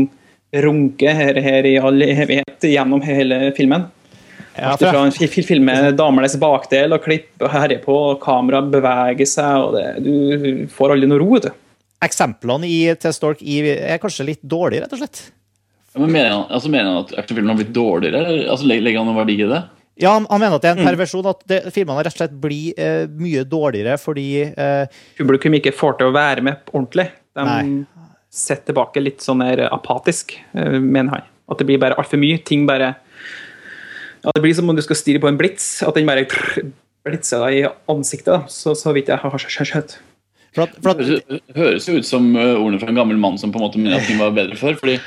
runker 0.54 1.16
her, 1.16 1.40
her 1.42 1.66
i 1.66 1.78
all 1.82 2.04
evighet 2.04 2.68
gjennom 2.68 3.00
hele 3.02 3.40
filmen. 3.56 3.88
Ja, 4.54 4.76
fra 4.78 4.92
jeg, 4.92 5.08
en 5.08 5.14
fi- 5.16 5.26
fi- 5.32 5.42
filme 5.42 5.72
damenes 5.98 6.36
bakdel 6.38 6.94
og 6.94 7.02
klipp 7.02 7.42
og 7.42 7.50
herjer 7.50 7.80
på, 7.82 7.96
og 8.12 8.20
kameraet 8.22 8.68
beveger 8.70 9.26
seg, 9.26 9.64
og 9.64 9.74
det, 9.74 9.86
du 10.04 10.68
får 10.70 10.94
aldri 10.94 11.08
noe 11.10 11.18
ro. 11.24 11.32
vet 11.34 11.48
du. 11.48 11.63
Eksemplene 12.04 12.68
i 12.68 12.78
til 13.00 13.14
Stork 13.16 13.42
i, 13.42 13.60
er 13.74 14.02
kanskje 14.02 14.28
litt 14.28 14.42
dårlige, 14.42 14.84
rett 14.84 14.94
og 14.96 15.02
slett. 15.02 15.22
Ja, 15.94 16.02
Men 16.02 16.12
mener 16.12 16.30
han, 16.32 16.44
altså 16.50 16.70
mener 16.72 16.90
han 16.90 17.04
at 17.04 17.14
actionfilmen 17.22 17.54
har 17.54 17.60
blitt 17.62 17.74
dårligere? 17.74 18.22
eller 18.24 18.48
altså, 18.50 18.66
Legger 18.66 19.00
han 19.00 19.08
noen 19.10 19.20
verdi 19.20 19.36
i 19.38 19.50
det? 19.50 19.62
Ja, 20.02 20.16
han, 20.16 20.26
han 20.26 20.40
mener 20.42 20.58
at 20.58 20.64
det 20.64 20.72
er 20.72 20.80
en 20.80 20.88
perversjon, 20.88 21.26
at 21.30 21.44
det, 21.50 21.60
filmene 21.74 22.02
rett 22.02 22.16
og 22.16 22.18
slett 22.18 22.32
blir 22.42 22.80
eh, 22.82 23.04
mye 23.14 23.44
dårligere 23.46 23.94
fordi 24.02 24.26
eh, 24.50 24.96
Publikum 25.20 25.54
ikke 25.60 25.74
får 25.76 26.00
til 26.00 26.10
å 26.10 26.16
være 26.16 26.42
med 26.42 26.72
ordentlig. 26.72 27.06
De 27.34 27.44
Nei. 27.46 28.08
setter 28.34 28.72
tilbake 28.72 29.02
litt 29.02 29.22
sånn 29.22 29.44
der 29.44 29.68
apatisk, 29.68 30.34
eh, 30.58 30.80
mener 30.80 31.14
han. 31.14 31.28
At 31.46 31.60
det 31.60 31.68
blir 31.68 31.78
bare 31.78 31.98
altfor 32.00 32.18
mye. 32.18 32.40
Ting 32.42 32.64
bare 32.66 32.94
ja, 34.24 34.32
Det 34.32 34.42
blir 34.42 34.56
som 34.56 34.70
om 34.72 34.74
du 34.74 34.82
skal 34.82 34.98
stirre 34.98 35.22
på 35.22 35.30
en 35.30 35.38
blits. 35.38 35.68
At 35.86 35.94
den 35.94 36.08
bare 36.08 36.26
blitser 37.06 37.44
deg 37.44 37.60
i 37.60 37.64
ansiktet, 37.92 38.32
da. 38.32 38.50
så, 38.50 38.74
så 38.74 38.94
vidt 38.96 39.12
jeg 39.12 39.20
har 39.20 39.46
skjønt. 39.46 39.98
For 40.54 40.66
at, 40.66 40.74
for 40.80 40.94
Det 40.94 41.04
at, 41.04 41.28
høres- 41.28 41.54
høres 41.58 41.88
jo 41.90 41.96
ut 41.98 42.08
som 42.08 42.30
uh, 42.36 42.54
ordene 42.56 42.80
fra 42.82 42.92
en 42.92 42.98
gammel 43.00 43.18
mann 43.20 43.38
som 43.40 43.52
på 43.54 43.58
en 43.60 43.66
måte 43.66 43.80
mener 43.80 43.98
at 43.98 44.06
ting 44.08 44.20
var 44.22 44.34
bedre 44.36 44.56
før. 44.58 44.76
fordi 44.80 44.98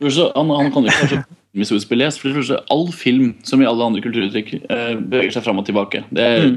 for 0.00 0.08
det 0.10 0.30
han, 0.34 0.50
han 0.50 0.72
kan 0.74 0.84
jo 0.86 0.90
ikke 0.90 1.04
være 1.04 1.22
så 1.22 1.34
historisk 1.54 1.88
belest. 1.92 2.20
For 2.20 2.34
det 2.34 2.60
all 2.74 2.88
film, 2.92 3.34
som 3.46 3.62
i 3.62 3.68
alle 3.68 3.84
andre 3.86 4.02
kulturuttrykk, 4.04 4.54
eh, 4.66 4.94
beveger 4.98 5.36
seg 5.36 5.44
fram 5.46 5.60
og 5.62 5.68
tilbake. 5.68 6.02
Det 6.10 6.24
er, 6.24 6.48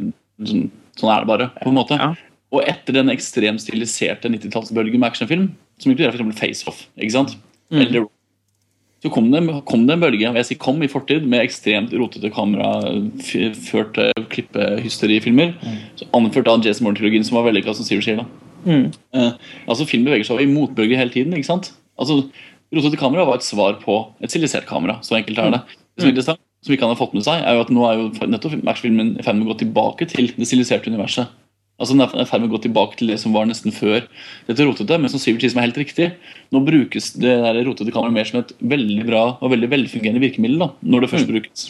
sånn, 0.42 0.66
sånn 0.98 1.12
er 1.14 1.22
det 1.24 1.30
bare. 1.30 1.50
på 1.62 1.70
en 1.70 1.78
måte. 1.78 2.00
Og 2.56 2.64
etter 2.64 2.96
den 2.96 3.12
ekstremt 3.14 3.62
stiliserte 3.62 4.32
90-tallsbølgen 4.32 4.98
med 5.04 5.12
actionfilm, 5.12 5.50
som 5.78 5.92
inkluderer 5.94 6.18
f.eks. 6.18 6.40
Face-Off, 6.42 6.86
sant? 7.14 7.36
Eller 7.70 8.08
så 9.08 9.14
kom 9.14 9.30
det, 9.32 9.42
kom 9.70 9.86
det 9.88 9.96
en 9.96 10.04
bølge 10.04 10.28
jeg 10.28 10.48
sier 10.50 10.60
kom 10.62 10.82
i 10.84 10.90
fortid 10.92 11.26
med 11.30 11.46
ekstremt 11.46 11.94
rotete 11.96 12.32
kamera, 12.34 12.74
kameraførte 13.24 14.10
klippehysteriefilmer. 14.34 15.56
så 15.96 16.10
Anført 16.18 16.50
av 16.52 16.66
Jason 16.66 16.88
Morton-trilogien, 16.88 17.26
som 17.26 17.40
var 17.40 17.48
vellykka, 17.48 17.74
som 17.78 17.88
sier. 17.88 18.20
da. 18.20 18.28
Eh, 19.16 19.32
altså 19.68 19.88
Film 19.88 20.06
beveger 20.08 20.28
seg 20.28 20.44
i 20.44 20.52
motbølger 20.52 21.00
hele 21.00 21.14
tiden. 21.14 21.34
ikke 21.38 21.48
sant? 21.48 21.72
Altså, 21.98 22.26
Rotete 22.74 23.00
kamera 23.00 23.24
var 23.24 23.40
et 23.40 23.48
svar 23.48 23.78
på 23.80 23.96
et 24.20 24.34
silisert 24.34 24.68
kamera. 24.68 25.00
Så 25.02 25.16
enkelt 25.16 25.40
er 25.40 25.54
det. 25.54 25.62
Det 25.96 26.04
som 26.04 26.10
interessant, 26.12 26.42
som 26.66 26.74
ikke 26.76 26.84
han 26.84 26.92
har 26.92 27.00
fått 27.00 27.14
med 27.16 27.24
seg, 27.24 27.40
er 27.40 27.56
jo 27.56 27.64
at 27.64 27.72
nå 27.72 27.86
er 27.88 28.02
jo 28.02 28.28
nettopp 28.28 28.58
matchfilmen 28.68 29.14
i 29.18 29.24
ferd 29.24 29.40
med 29.40 29.48
å 29.48 29.54
gå 29.54 29.62
tilbake 29.64 30.10
til 30.12 30.34
det 30.36 30.48
siliserte 30.50 30.92
universet. 30.92 31.32
Altså 31.78 31.94
Den 31.94 32.02
er 32.02 32.24
i 32.24 32.30
ferd 32.30 32.42
med 32.42 32.50
å 32.50 32.56
gå 32.56 32.64
tilbake 32.66 32.98
til 32.98 33.12
det 33.12 33.20
som 33.22 33.34
var 33.36 33.46
nesten 33.50 33.74
før 33.76 34.06
dette 34.48 34.66
rotete. 34.66 34.98
Men 34.98 35.12
som 35.14 35.22
Sivert 35.22 35.44
sier 35.46 35.54
som 35.54 35.62
er 35.62 35.68
helt 35.70 35.82
riktig, 35.82 36.12
nå 36.54 36.62
brukes 36.66 37.12
det 37.22 37.36
der 37.44 37.60
rotete 37.68 37.94
kameraet 37.94 38.16
mer 38.16 38.30
som 38.30 38.40
et 38.42 38.54
veldig 38.76 39.04
bra 39.10 39.26
og 39.36 39.52
veldig 39.54 39.70
velfungerende 39.76 40.24
virkemiddel 40.24 40.64
da, 40.64 40.72
når 40.82 41.06
det 41.06 41.12
først 41.14 41.30
brukes. 41.30 41.68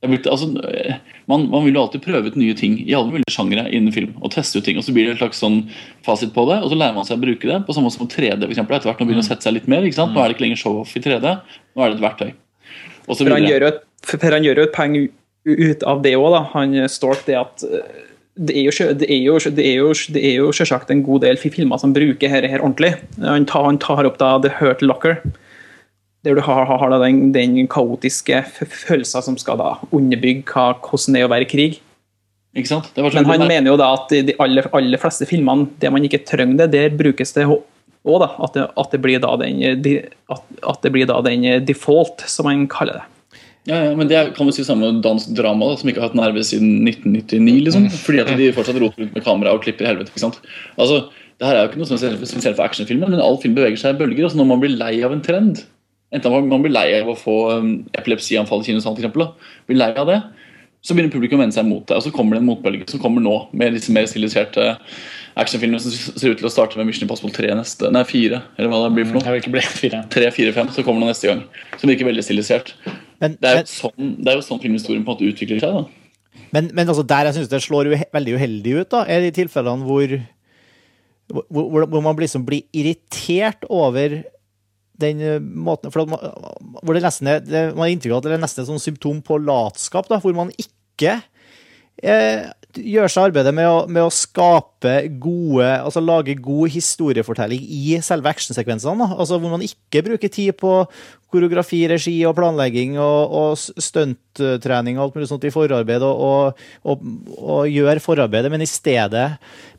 Det 0.00 0.08
er 0.08 0.12
blitt, 0.14 0.26
altså, 0.32 0.46
eh, 0.64 0.94
man, 1.28 1.42
man 1.52 1.64
vil 1.66 1.76
jo 1.76 1.82
alltid 1.82 2.00
prøve 2.00 2.30
ut 2.32 2.36
nye 2.40 2.54
ting 2.56 2.78
i 2.80 2.94
alle 2.96 3.12
mulige 3.12 3.34
sjangere 3.34 3.66
innen 3.68 3.92
film. 3.92 4.14
og 4.24 4.32
teste 4.32 4.56
ut 4.56 4.64
ting, 4.64 4.78
og 4.80 4.84
Så 4.84 4.94
blir 4.96 5.04
det 5.04 5.12
en 5.12 5.20
slags 5.20 5.40
sånn 5.44 5.58
fasit 6.06 6.32
på 6.32 6.46
det, 6.48 6.56
og 6.64 6.72
så 6.72 6.78
lærer 6.80 6.96
man 6.96 7.04
seg 7.04 7.18
å 7.18 7.24
bruke 7.24 7.44
det. 7.48 7.58
På 7.66 7.76
samme 7.76 7.90
måte 7.90 7.98
som 7.98 8.08
3D. 8.08 8.40
For 8.46 8.54
eksempel, 8.54 8.76
etter 8.78 8.88
hvert 8.88 9.00
Nå 9.00 9.08
begynner 9.08 9.20
det 9.20 9.28
å 9.28 9.32
sette 9.34 9.44
seg 9.44 9.58
litt 9.58 9.68
mer. 9.68 9.84
ikke 9.84 9.98
sant? 9.98 10.16
Nå 10.16 10.22
er 10.22 10.28
det 10.28 10.38
ikke 10.38 10.46
lenger 10.46 10.60
show-off 10.62 10.96
i 10.96 11.04
3D, 11.04 11.34
nå 11.76 11.84
er 11.84 11.92
det 11.92 12.00
et 12.00 12.04
verktøy. 12.06 12.30
Per 14.08 14.36
han 14.38 14.44
gjør 14.48 14.62
jo 14.62 14.68
et, 14.68 14.76
poeng 14.76 14.96
ut 15.44 15.84
av 15.88 16.00
det 16.04 16.14
òg, 16.16 16.38
han 16.54 16.80
Stork, 16.88 17.26
det 17.28 17.36
at 17.36 17.64
eh, 17.68 18.00
det 18.38 18.54
er, 18.56 18.62
jo, 18.68 18.72
det, 18.94 19.08
er 19.10 19.20
jo, 19.24 19.36
det, 19.50 19.64
er 19.66 19.76
jo, 19.80 19.90
det 20.14 20.22
er 20.24 20.34
jo 20.38 20.50
selvsagt 20.54 20.90
en 20.94 21.02
god 21.04 21.24
del 21.26 21.38
filmer 21.40 21.80
som 21.82 21.92
bruker 21.92 22.30
dette 22.30 22.48
her 22.52 22.62
ordentlig. 22.62 22.94
Han 23.18 23.46
tar, 23.48 23.66
han 23.66 23.80
tar 23.82 24.06
opp 24.08 24.20
da 24.20 24.36
The 24.40 24.52
Hurt 24.60 24.84
Locker, 24.86 25.18
der 26.24 26.36
du 26.38 26.42
har, 26.46 26.64
har 26.68 26.92
da 26.92 27.00
den, 27.02 27.32
den 27.34 27.58
kaotiske 27.70 28.42
følelsen 28.86 29.26
som 29.26 29.38
skal 29.40 29.58
da 29.60 29.74
underbygge 29.90 30.46
hva, 30.52 30.72
hvordan 30.78 31.16
det 31.16 31.22
er 31.22 31.28
å 31.28 31.32
være 31.32 31.48
i 31.48 31.50
krig. 31.50 31.80
Ikke 32.56 32.72
sant? 32.72 32.88
Det 32.94 33.02
var 33.02 33.14
Men 33.14 33.24
sånn- 33.26 33.34
han 33.34 33.50
mener 33.50 33.72
jo 33.72 33.76
da 33.78 33.92
at 33.94 34.10
de 34.10 34.34
aller, 34.42 34.66
aller 34.74 34.98
fleste 34.98 35.26
filmene, 35.28 35.68
det 35.82 35.92
man 35.92 36.06
ikke 36.06 36.24
trenger 36.26 36.64
det, 36.64 36.70
der 36.74 36.96
brukes 36.96 37.34
det 37.36 37.46
òg, 37.46 37.62
da. 38.22 38.30
At 38.42 38.56
det, 38.56 38.66
at, 38.78 38.96
blir 39.02 39.20
da 39.22 39.36
den, 39.42 39.60
at, 40.30 40.42
at 40.72 40.82
det 40.82 40.92
blir 40.94 41.06
da 41.06 41.20
den 41.22 41.46
default, 41.66 42.24
som 42.26 42.48
man 42.48 42.66
kaller 42.70 43.02
det. 43.02 43.06
Ja, 43.68 43.76
ja, 43.84 43.96
men 43.96 44.08
det 44.08 44.16
er, 44.16 44.30
kan 44.32 44.48
vi 44.48 44.54
si 44.56 44.64
samme 44.64 44.88
dansk 45.04 45.34
drama, 45.36 45.68
da, 45.68 45.78
som 45.80 45.90
ikke 45.90 46.00
har 46.00 46.08
hatt 46.08 46.16
nerve 46.16 46.42
siden 46.46 46.86
1999. 46.88 47.58
liksom. 47.66 47.88
Fordi 48.06 48.22
at 48.22 48.30
de 48.38 48.52
fortsatt 48.56 48.78
roter 48.80 49.04
rundt 49.04 49.18
med 49.18 49.24
kamera 49.26 49.52
og 49.52 49.66
klipper 49.66 49.84
i 49.84 49.90
helvete. 49.90 50.14
ikke 50.14 50.22
sant? 50.22 50.40
Altså, 50.80 51.02
det 51.40 51.48
her 51.48 51.58
er 51.58 51.66
jo 51.66 51.70
ikke 51.70 51.82
noe 51.82 51.90
som 51.90 52.00
spesielt 52.00 52.56
for 52.56 52.64
actionfilmer, 52.64 53.12
men 53.12 53.20
all 53.24 53.36
film 53.42 53.58
beveger 53.58 53.80
seg 53.82 53.94
i 53.94 54.00
bølger. 54.00 54.26
altså 54.26 54.40
Når 54.40 54.48
man 54.48 54.64
blir 54.64 54.76
lei 54.80 54.94
av 55.04 55.12
en 55.12 55.22
trend, 55.24 55.62
enten 56.14 56.48
man, 56.48 56.64
blir 56.64 56.72
lei 56.72 56.88
av 57.02 57.12
å 57.12 57.18
få 57.18 57.36
um, 57.60 57.70
epilepsianfall 58.00 58.64
i 58.64 58.76
eksempel, 58.78 59.26
da, 59.26 59.54
blir 59.68 59.80
lei 59.80 59.92
av 59.92 60.08
det, 60.08 60.18
så 60.80 60.96
begynner 60.96 61.12
publikum 61.12 61.40
å 61.40 61.44
vende 61.44 61.56
seg 61.56 61.68
mot 61.68 61.84
det. 61.84 61.98
Og 62.00 62.06
så 62.06 62.12
kommer 62.14 62.36
det 62.36 62.42
en 62.42 62.48
motbølge 62.48 62.88
som 62.88 63.02
kommer 63.02 63.24
nå, 63.24 63.36
med 63.52 63.76
disse 63.76 63.92
mer 63.92 64.08
stiliserte 64.08 64.72
actionfilmer 65.38 65.82
som 65.82 65.92
ser 65.92 66.32
ut 66.32 66.40
til 66.40 66.48
å 66.48 66.52
starte 66.52 66.78
med 66.78 66.88
Mission 66.88 67.06
Impossible 67.06 67.32
3 67.34 67.52
neste, 67.58 67.90
nei 67.94 68.02
4, 68.06 68.40
eller 68.58 68.72
hva 68.72 68.80
det 68.84 68.90
blir 68.96 69.06
for 69.08 69.18
noe. 69.18 69.24
Jeg 69.26 69.36
vil 69.36 69.42
ikke 69.44 69.54
bli 69.54 69.62
fire. 69.82 70.02
3, 70.16 70.32
4, 70.36 70.56
5, 70.56 70.72
så 70.76 70.84
kommer 70.86 71.04
det 71.04 71.12
neste 71.12 71.30
gang. 71.30 71.44
Som 71.76 71.92
virker 71.92 72.08
veldig 72.08 72.26
stilisert. 72.26 72.74
men, 73.22 73.38
Det 73.38 73.52
er 73.52 73.60
men, 73.60 73.68
jo 73.68 73.72
sånn, 73.76 74.12
det 74.18 74.32
er 74.32 74.40
jo 74.40 74.44
sånn 74.48 74.62
filmhistorien 74.64 75.06
på 75.06 75.12
en 75.12 75.18
måte 75.18 75.30
utvikler 75.30 75.62
seg. 75.62 75.78
da. 75.78 76.42
men, 76.56 76.72
men 76.74 76.84
altså 76.86 77.06
der 77.06 77.30
jeg 77.30 77.38
syns 77.38 77.52
det 77.52 77.62
slår 77.64 77.92
uhe 77.92 78.10
veldig 78.16 78.36
uheldig 78.40 78.76
ut, 78.80 78.90
da, 78.96 79.06
er 79.06 79.24
de 79.24 79.32
tilfellene 79.38 79.86
hvor, 79.86 80.18
hvor, 81.46 81.86
hvor, 81.86 82.04
man 82.04 82.20
liksom 82.20 82.46
blir 82.48 82.66
irritert 82.76 83.66
over 83.70 84.22
den 85.00 85.20
eh, 85.24 85.40
måten 85.40 85.92
for 85.92 86.04
at 86.04 86.10
man, 86.12 86.24
hvor 86.84 86.96
det 86.96 87.04
nesten 87.04 87.30
er, 87.30 87.38
det, 87.40 87.62
Man 87.72 87.86
har 87.86 87.92
inntrykk 87.94 88.12
av 88.12 88.20
at 88.20 88.26
det 88.28 88.36
er 88.36 88.42
nesten 88.42 88.64
et 88.64 88.68
sånn 88.68 88.82
symptom 88.82 89.22
på 89.24 89.38
latskap, 89.40 90.10
da, 90.10 90.18
hvor 90.20 90.34
man 90.36 90.52
ikke 90.60 91.20
eh, 92.02 92.50
gjør 92.76 93.10
seg 93.10 93.28
arbeidet 93.30 93.52
med 93.56 93.68
å, 93.68 93.78
med 93.90 94.04
å 94.04 94.12
skape 94.14 94.94
gode 95.22 95.68
Altså 95.80 96.02
lage 96.02 96.36
god 96.40 96.70
historiefortelling 96.74 97.62
i 97.64 97.98
selve 98.04 98.30
actionsekvensene. 98.30 99.10
Altså 99.16 99.38
Hvor 99.40 99.54
man 99.56 99.64
ikke 99.66 100.04
bruker 100.06 100.32
tid 100.32 100.54
på 100.60 100.74
koreografi, 101.30 101.80
regi 101.90 102.16
og 102.28 102.36
planlegging 102.38 102.96
og, 103.00 103.34
og 103.40 103.80
stunttrening 103.82 104.98
og 104.98 105.06
alt 105.06 105.18
mulig 105.18 105.30
sånt 105.30 105.46
i 105.46 105.52
forarbeid, 105.54 106.04
og, 106.04 106.60
og, 106.84 107.08
og, 107.38 107.64
gjør 107.70 108.02
forarbeidet, 108.02 108.50
men 108.52 108.64
i 108.64 108.68
stedet 108.68 109.26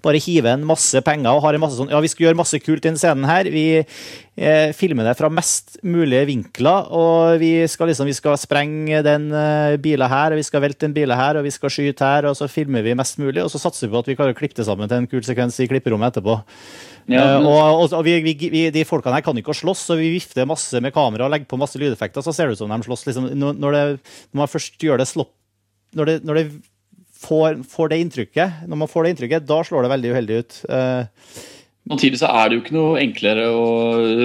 bare 0.02 0.22
hive 0.24 0.50
en 0.50 0.64
masse 0.66 0.98
penger 1.06 1.30
og 1.30 1.44
har 1.46 1.54
en 1.54 1.62
masse 1.62 1.78
sånn 1.78 1.92
Ja, 1.92 2.00
vi 2.02 2.10
skal 2.10 2.26
gjøre 2.26 2.40
masse 2.40 2.58
kult 2.58 2.82
i 2.82 2.88
denne 2.88 2.98
scenen 2.98 3.28
her. 3.30 3.46
Vi 3.54 3.66
eh, 3.78 4.72
filmer 4.74 5.06
det 5.06 5.14
fra 5.20 5.30
mest 5.30 5.78
mulige 5.86 6.24
vinkler, 6.32 6.90
og 6.90 7.38
vi 7.42 7.52
skal 7.70 7.92
liksom 7.92 8.10
Vi 8.10 8.18
skal 8.18 8.40
sprenge 8.42 9.04
den 9.06 9.30
eh, 9.30 9.78
bilen 9.82 10.10
her, 10.10 10.34
og 10.34 10.42
vi 10.42 10.48
skal 10.48 10.66
velte 10.66 10.88
den 10.88 10.96
bilen 10.98 11.18
her, 11.18 11.38
og 11.38 11.46
vi 11.46 11.54
skal 11.54 11.74
skyte 11.74 12.08
her, 12.08 12.30
og 12.32 12.38
så 12.40 12.50
filmer 12.50 12.86
vi 12.86 12.98
mest 12.98 13.22
mulig, 13.22 13.44
og 13.44 13.52
så 13.54 13.62
satser 13.62 13.88
vi 13.88 13.94
på 13.94 14.02
at 14.02 14.10
vi 14.10 14.18
klarer 14.18 14.34
å 14.34 14.40
klippe 14.40 14.58
det 14.58 14.66
sammen 14.66 14.90
til 14.90 15.04
en 15.04 15.12
kul 15.12 15.22
sekvens 15.28 15.62
i 15.62 15.70
klipperommet 15.70 16.16
etterpå. 16.16 16.40
Ja, 17.12 17.22
Eh, 17.22 17.46
og 17.46 17.82
og, 17.82 17.94
og 17.98 18.04
vi, 18.06 18.18
vi, 18.24 18.34
vi, 18.52 18.64
de 18.74 18.84
folkene 18.88 19.18
her 19.18 19.26
kan 19.26 19.38
ikke 19.38 19.56
slåss, 19.56 19.86
så 19.90 19.98
vi 20.00 20.12
vifter 20.14 20.48
masse 20.50 20.80
med 20.84 20.94
kamera 20.96 21.28
og 21.28 21.34
legger 21.34 21.41
på 21.48 21.60
masse 21.60 21.80
lydeffekter, 21.82 22.26
så 22.26 22.34
ser 22.36 22.50
det 22.50 22.58
ut 22.58 22.64
som 22.64 22.72
de 22.72 22.82
slåss. 22.86 23.06
Liksom, 23.08 23.30
når, 23.38 23.78
det, 23.78 23.86
når 24.32 24.44
man 24.44 24.52
først 24.52 24.78
gjør 24.82 25.02
det 25.02 25.10
slopp 25.10 25.34
Når 25.98 26.08
det, 26.08 26.14
når 26.24 26.38
det 26.40 26.46
får, 27.22 27.64
får 27.68 27.90
det 27.92 27.98
inntrykket, 28.06 28.62
når 28.70 28.80
man 28.84 28.90
får 28.92 29.04
det 29.04 29.16
inntrykket, 29.16 29.48
da 29.50 29.58
slår 29.68 29.86
det 29.86 29.92
veldig 29.92 30.14
uheldig 30.14 30.38
ut. 30.42 30.62
Uh, 30.72 31.42
Samtidig 31.90 32.20
så 32.22 32.30
er 32.30 32.48
det 32.48 32.56
jo 32.56 32.62
ikke 32.62 32.76
noe 32.76 33.02
enklere 33.02 33.48
å 33.58 33.66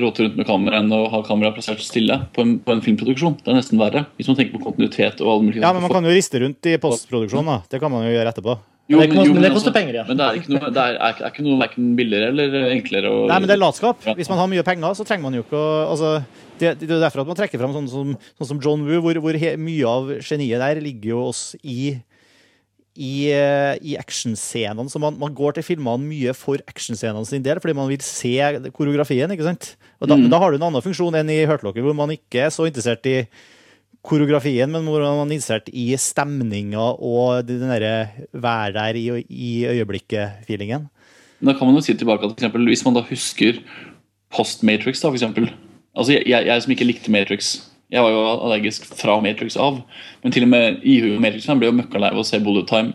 rote 0.05 0.27
rundt 0.27 0.37
med 0.39 0.47
kamera 0.47 0.79
enn 0.83 0.93
å 0.93 1.07
ha 1.11 1.23
kameraet 1.25 1.57
plassert 1.57 1.81
stille 1.83 2.19
på 2.37 2.45
en, 2.45 2.55
på 2.62 2.75
en 2.75 2.83
filmproduksjon. 2.85 3.39
Det 3.41 3.51
er 3.51 3.59
nesten 3.59 3.81
verre, 3.81 4.05
hvis 4.19 4.29
man 4.29 4.37
tenker 4.39 4.59
på 4.59 4.69
kontinuitet 4.69 5.23
og 5.25 5.33
alle 5.33 5.49
mulige 5.49 5.64
ja, 5.64 5.73
men 5.73 5.83
man 5.87 5.95
kan 5.95 6.05
jo 6.05 6.13
riste 6.14 6.43
rundt 6.43 6.68
i 6.68 6.76
postproduksjonen, 6.83 7.49
da. 7.49 7.59
Det 7.72 7.80
kan 7.83 7.93
man 7.93 8.05
jo 8.05 8.13
gjøre 8.13 8.34
etterpå. 8.34 8.59
Jo, 8.87 9.01
Men 9.01 9.11
det 9.11 9.17
men 9.17 9.43
det 9.43 9.49
altså- 9.49 9.55
koster 9.57 9.75
penger, 9.75 9.95
ja. 9.99 10.05
Men 10.07 10.21
det 10.21 10.26
er 10.26 10.37
ikke 10.38 10.53
noe, 10.53 10.71
det 10.71 10.83
er, 10.83 10.99
er, 11.09 11.22
er 11.25 11.33
ikke 11.33 11.47
noe 11.47 11.97
billigere 11.99 12.29
eller 12.30 12.68
enklere 12.71 13.11
å 13.11 13.25
Nei, 13.26 13.38
men 13.41 13.49
det 13.49 13.57
er 13.57 13.64
latskap. 13.64 14.05
Hvis 14.21 14.30
man 14.30 14.38
har 14.38 14.53
mye 14.53 14.63
penger, 14.63 14.95
så 14.95 15.07
trenger 15.09 15.26
man 15.26 15.34
jo 15.34 15.43
ikke 15.43 15.59
å 15.59 15.72
altså, 15.97 16.13
det, 16.58 16.74
det 16.80 16.91
er 16.91 17.00
derfor 17.03 17.22
at 17.22 17.30
man 17.30 17.38
trekker 17.38 17.61
fram 17.61 17.72
sånn 17.74 17.88
som, 17.91 18.12
sånn 18.38 18.50
som 18.54 18.61
John 18.62 18.84
Woo, 18.87 19.00
hvor, 19.04 19.18
hvor 19.24 19.38
he, 19.41 19.54
mye 19.61 19.87
av 19.88 20.12
geniet 20.24 20.62
der 20.62 20.80
ligger 20.84 21.14
jo 21.14 21.24
oss 21.30 21.49
i 21.62 21.96
i, 22.96 23.28
eh, 23.28 23.76
i 23.84 23.96
actionscenene. 24.00 24.88
Så 24.88 24.96
man, 25.03 25.18
man 25.20 25.34
går 25.37 25.58
til 25.58 25.66
filmene 25.66 26.00
mye 26.00 26.33
for 26.33 26.62
actionscenene 26.64 27.26
sin 27.28 27.45
del, 27.45 27.61
fordi 27.61 27.74
man 27.76 27.91
vil 27.91 28.00
se 28.00 28.33
koreografien. 28.72 29.28
ikke 29.34 29.45
sant? 29.45 29.76
Og 30.00 30.08
da, 30.08 30.16
Mm. 30.16 30.30
da 30.33 30.38
har 30.41 30.50
du 30.50 30.57
en 30.57 30.68
annen 30.70 30.84
funksjon 30.84 31.14
enn 31.14 31.28
i 31.28 31.45
Hurtlocker, 31.45 31.84
hvor 31.84 31.95
man 31.95 32.14
ikke 32.14 32.46
er 32.46 32.49
så 32.54 32.64
interessert 32.64 33.04
i 33.04 33.26
koreografien, 34.07 34.70
men 34.70 34.87
hvor 34.88 35.03
man 35.04 35.28
er 35.28 35.37
interessert 35.37 35.68
i 35.74 35.91
stemninga 35.99 36.96
og 36.96 37.45
den 37.45 37.68
derre 37.68 38.26
vær 38.33 38.72
der 38.72 38.96
i, 38.96 39.07
i 39.28 39.66
øyeblikket-feelingen. 39.66 40.88
Da 41.42 41.53
kan 41.53 41.68
man 41.68 41.76
jo 41.76 41.84
si 41.84 41.92
tilbake 41.92 42.24
at 42.24 42.33
for 42.33 42.38
eksempel, 42.38 42.64
hvis 42.64 42.84
man 42.87 42.95
da 42.96 43.03
husker 43.04 43.61
post-Matrix, 44.33 45.03
da, 45.03 45.11
for 45.11 45.18
eksempel. 45.18 45.50
Altså, 45.97 46.13
jeg, 46.13 46.27
jeg, 46.29 46.47
jeg 46.47 46.63
som 46.63 46.77
ikke 46.77 46.87
likte 46.87 47.13
Matrix 47.14 47.55
Jeg 47.93 48.05
var 48.05 48.13
jo 48.13 48.23
allergisk 48.35 48.87
fra 48.99 49.17
Matrix 49.25 49.57
av. 49.57 49.81
Men 50.23 50.35
til 50.35 50.45
og 50.47 50.53
med 50.53 50.85
i 50.85 51.01
Matrix 51.23 51.49
jeg 51.49 51.61
ble 51.61 51.71
jo 51.71 51.77
møkkalei 51.79 52.13
av 52.13 52.21
å 52.21 52.27
se 52.27 52.41
Bullet 52.43 52.68
Time 52.71 52.95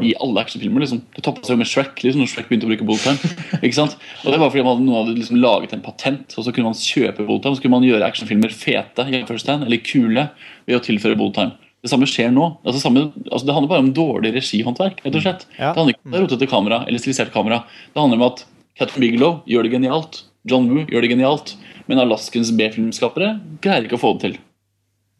i 0.00 0.14
alle 0.20 0.40
actionfilmer. 0.40 0.80
liksom. 0.80 1.02
Det 1.14 1.22
toppa 1.24 1.42
seg 1.44 1.54
jo 1.56 1.60
med 1.60 1.68
Shrek 1.68 2.00
liksom, 2.00 2.22
når 2.22 2.30
Shrek 2.32 2.48
begynte 2.48 2.66
å 2.66 2.70
bruke 2.70 2.86
bullet 2.88 3.04
time. 3.04 3.32
ikke 3.64 3.76
sant? 3.76 3.98
Og 4.24 4.32
det 4.32 4.38
var 4.40 4.52
fordi 4.52 4.64
man 4.64 4.72
hadde, 4.72 4.86
noen 4.86 4.98
hadde 5.02 5.16
liksom 5.18 5.40
laget 5.42 5.74
en 5.76 5.84
patent, 5.84 6.36
og 6.36 6.46
så 6.46 6.54
kunne 6.54 6.70
man 6.70 6.78
kjøpe 6.78 7.26
bullet 7.26 7.44
time. 7.44 7.58
Så 7.58 7.64
kunne 7.64 7.76
man 7.76 7.86
gjøre 7.86 8.08
actionfilmer 8.08 8.54
fete 8.56 9.06
eller 9.10 9.84
kule 9.84 10.26
ved 10.64 10.78
å 10.78 10.82
tilføre 10.86 11.18
bullet 11.20 11.36
time. 11.36 11.70
Det 11.82 11.90
samme 11.90 12.08
skjer 12.08 12.32
nå. 12.32 12.48
Altså, 12.62 12.80
samme, 12.80 13.08
altså, 13.26 13.44
det 13.48 13.54
handler 13.56 13.72
bare 13.74 13.84
om 13.84 13.92
dårlig 13.94 14.32
regihåndverk. 14.38 15.02
rett 15.04 15.18
og 15.18 15.24
slett. 15.24 15.46
Ja. 15.58 15.72
Det 15.72 15.82
handler 15.82 15.96
ikke 15.96 16.08
om 16.08 16.18
rotete 16.22 16.48
kamera 16.48 16.82
eller 16.86 17.02
stilisert 17.02 17.32
kamera. 17.34 17.62
Det 17.92 18.00
handler 18.00 18.22
om 18.22 18.28
at 18.30 18.44
Catherine 18.78 19.04
Bigelow 19.04 19.40
gjør 19.50 19.66
det 19.66 19.74
genialt. 19.74 20.22
John 20.48 20.68
Woo 20.70 20.86
gjør 20.90 21.04
det 21.04 21.12
genialt. 21.12 21.54
Men 21.90 22.02
Alaskens 22.02 22.52
B-filmskapere 22.56 23.36
greier 23.62 23.86
ikke 23.86 23.98
å 23.98 24.02
få 24.02 24.14
det 24.16 24.26
til. 24.26 24.36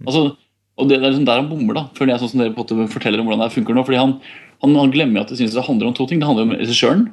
Altså, 0.06 0.22
og 0.78 0.88
det, 0.88 0.98
det 0.98 1.06
er 1.06 1.12
liksom 1.12 1.26
der 1.28 1.42
han 1.42 1.50
bommer, 1.50 1.76
da, 1.78 1.82
føler 1.98 2.14
jeg, 2.14 2.22
sånn 2.22 2.32
som 2.32 2.42
dere 2.42 2.54
på 2.54 2.64
en 2.64 2.82
måte 2.82 2.94
forteller 2.94 3.22
om 3.22 3.28
hvordan 3.28 3.42
det 3.44 3.54
funker 3.54 3.76
nå. 3.76 3.84
fordi 3.86 4.00
han, 4.00 4.14
han, 4.64 4.78
han 4.78 4.94
glemmer 4.94 5.22
at 5.22 5.32
det 5.32 5.40
synes 5.40 5.56
det 5.56 5.66
handler 5.66 5.90
om 5.90 5.96
to 5.98 6.06
ting. 6.08 6.22
Det 6.22 6.30
handler 6.30 6.48
om 6.48 6.54
regissøren. 6.56 7.04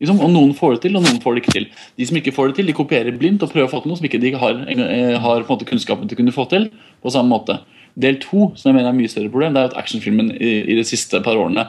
Liksom, 0.00 0.18
og 0.24 0.32
Noen 0.32 0.52
får 0.56 0.74
det 0.74 0.82
til, 0.86 0.96
og 0.98 1.04
noen 1.06 1.20
får 1.22 1.36
det 1.36 1.42
ikke 1.44 1.54
til. 1.54 1.68
De 1.96 2.08
som 2.08 2.18
ikke 2.20 2.34
får 2.36 2.50
det 2.50 2.58
til, 2.58 2.68
de 2.68 2.76
kopierer 2.76 3.16
blindt 3.16 3.44
og 3.44 3.52
prøver 3.52 3.68
å 3.68 3.72
få 3.72 3.82
til 3.84 3.92
noe 3.92 4.00
som 4.00 4.08
ikke 4.08 4.20
de 4.20 4.32
har, 4.36 4.58
eh, 4.72 5.14
har 5.20 5.46
måte 5.48 5.68
kunnskapen 5.68 6.08
til 6.08 6.18
å 6.18 6.20
kunne 6.20 6.36
få 6.36 6.48
til. 6.52 6.70
på 7.04 7.12
samme 7.12 7.30
måte. 7.30 7.60
Del 7.94 8.16
to, 8.18 8.50
som 8.56 8.70
jeg 8.70 8.74
mener 8.74 8.88
er 8.88 8.94
et 8.94 8.98
mye 8.98 9.10
større 9.12 9.30
problem, 9.30 9.54
det 9.54 9.60
er 9.60 9.68
at 9.70 9.76
actionfilmen 9.78 10.32
i, 10.36 10.52
i 10.72 10.74
de 10.74 10.84
siste 10.84 11.20
par 11.22 11.36
årene 11.36 11.68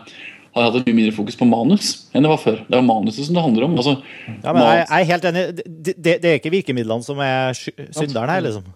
har 0.58 0.72
hatt 0.72 0.80
et 0.82 0.90
mye 0.90 0.98
mindre 0.98 1.16
fokus 1.16 1.38
på 1.40 1.48
manus 1.50 1.92
enn 2.14 2.26
det 2.26 2.32
var 2.32 2.42
før. 2.42 2.60
Det 2.66 2.76
er 2.76 2.82
jo 2.82 2.88
manuset 2.88 3.28
som 3.28 3.38
det 3.38 3.46
handler 3.46 3.68
om. 3.68 3.78
Altså, 3.78 3.96
Ja, 4.44 4.54
men 4.54 4.64
jeg, 4.64 4.82
jeg 4.82 4.98
er 4.98 5.12
helt 5.12 5.30
enig. 5.32 5.46
Det, 5.58 5.96
det, 5.96 6.18
det 6.24 6.32
er 6.32 6.42
ikke 6.42 6.54
virkemidlene 6.54 7.06
som 7.06 7.22
er 7.24 7.56
synderen 7.58 8.34
her, 8.34 8.44
liksom. 8.46 8.68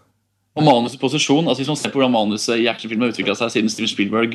Og 0.52 0.66
manusets 0.68 1.00
posisjon, 1.00 1.46
altså 1.48 1.62
Hvis 1.62 1.70
man 1.72 1.78
ser 1.80 1.92
på 1.94 2.00
hvordan 2.02 2.12
manuset 2.12 2.60
i 2.60 2.68
actionfilm 2.68 3.06
har 3.06 3.14
utvikla 3.14 3.36
seg 3.40 3.54
siden 3.54 3.72
Steven 3.72 3.88
Spielberg 3.88 4.34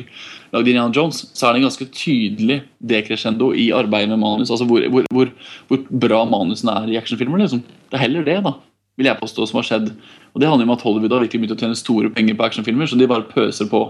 lagde 0.49 0.71
Indiana 0.71 0.89
Jones, 0.89 1.27
så 1.37 1.45
er 1.45 1.53
det 1.53 1.61
en 1.61 1.67
ganske 1.67 1.85
tydelig 1.93 2.63
decrescendo 2.81 3.51
i 3.53 3.67
arbeidet 3.69 4.09
med 4.09 4.23
manus. 4.23 4.49
altså 4.49 4.65
Hvor, 4.65 4.81
hvor, 4.89 5.05
hvor, 5.13 5.29
hvor 5.69 5.83
bra 6.07 6.23
manusene 6.25 6.73
er 6.73 6.89
i 6.95 6.97
actionfilmer. 6.97 7.43
liksom. 7.43 7.61
Det 7.61 7.99
er 7.99 8.05
heller 8.07 8.25
det, 8.25 8.39
da, 8.43 8.55
vil 8.97 9.11
jeg 9.11 9.21
påstå, 9.21 9.45
som 9.45 9.61
har 9.61 9.69
skjedd. 9.69 9.91
Og 10.33 10.41
Det 10.41 10.49
handler 10.49 10.65
om 10.65 10.73
at 10.73 10.81
Hollywood 10.81 11.13
har 11.13 11.27
virkelig 11.27 11.43
begynt 11.43 11.57
å 11.57 11.61
tjene 11.61 11.77
store 11.77 12.09
penger 12.09 12.33
på 12.33 12.49
actionfilmer, 12.49 12.89
så 12.89 12.97
de 12.97 13.07
bare 13.07 13.29
pøser 13.29 13.69
på 13.69 13.83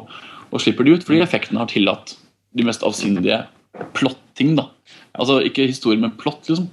og 0.48 0.62
slipper 0.64 0.84
de 0.84 0.96
ut, 0.96 1.04
fordi 1.04 1.24
effekten 1.24 1.60
har 1.60 1.68
tillatt 1.72 2.16
de 2.58 2.66
mest 2.68 2.84
avsindige 2.86 3.44
plotting. 3.98 4.56
da. 4.58 4.70
Altså 5.18 5.40
ikke 5.46 5.70
historie, 5.70 6.02
men 6.02 6.16
plott, 6.20 6.44
liksom. 6.50 6.70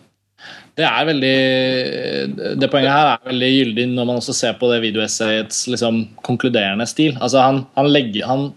Det 0.74 0.84
er 0.84 1.06
veldig 1.06 2.58
Det 2.58 2.68
poenget 2.70 2.90
her 2.90 3.12
er 3.12 3.30
veldig 3.30 3.50
gyldig 3.52 3.86
når 3.92 4.08
man 4.08 4.18
også 4.18 4.34
ser 4.36 4.58
på 4.58 4.68
det 4.72 4.82
videoessayets 4.82 5.68
liksom, 5.70 6.02
konkluderende 6.26 6.86
stil. 6.90 7.16
Altså 7.20 7.44
han, 7.44 7.62
han, 7.78 7.88
legger, 7.94 8.26
han, 8.26 8.48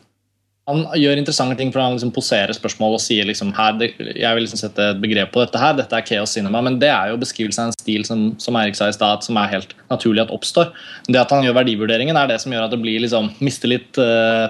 han 0.68 0.82
gjør 0.98 1.22
interessante 1.22 1.60
ting 1.60 1.72
for 1.72 1.84
han 1.84 1.96
liksom 1.96 2.12
poserer 2.16 2.58
spørsmål 2.58 2.98
og 2.98 3.04
sier 3.04 3.30
liksom 3.30 3.54
her, 3.56 3.78
det, 3.78 3.92
Jeg 4.18 4.34
vil 4.34 4.48
liksom 4.48 4.64
sette 4.64 4.90
et 4.96 5.02
begrep 5.04 5.32
på 5.36 5.46
dette 5.46 5.62
her, 5.62 5.78
dette 5.78 5.96
er 5.96 6.10
chaos 6.10 6.34
cinema. 6.34 6.64
Men 6.66 6.82
det 6.82 6.90
er 6.90 7.14
jo 7.14 7.22
beskrivelse 7.22 7.62
av 7.62 7.70
en 7.70 7.78
stil 7.78 8.08
som, 8.10 8.28
som 8.42 8.58
Erik 8.60 8.80
sa 8.80 8.90
i 8.90 8.98
stad, 8.98 9.24
som 9.24 9.38
er 9.38 9.54
helt 9.54 9.78
naturlig 9.94 10.26
at 10.26 10.34
oppstår. 10.34 10.74
Det 11.08 11.22
at 11.22 11.32
han 11.32 11.46
gjør 11.46 11.60
verdivurderingen, 11.62 12.18
er 12.18 12.34
det 12.34 12.42
som 12.44 12.56
gjør 12.56 12.66
at 12.66 12.74
det 12.74 12.82
blir 12.82 13.06
liksom 13.06 13.30
mister 13.46 13.78
litt 13.78 14.02
eh, 14.02 14.50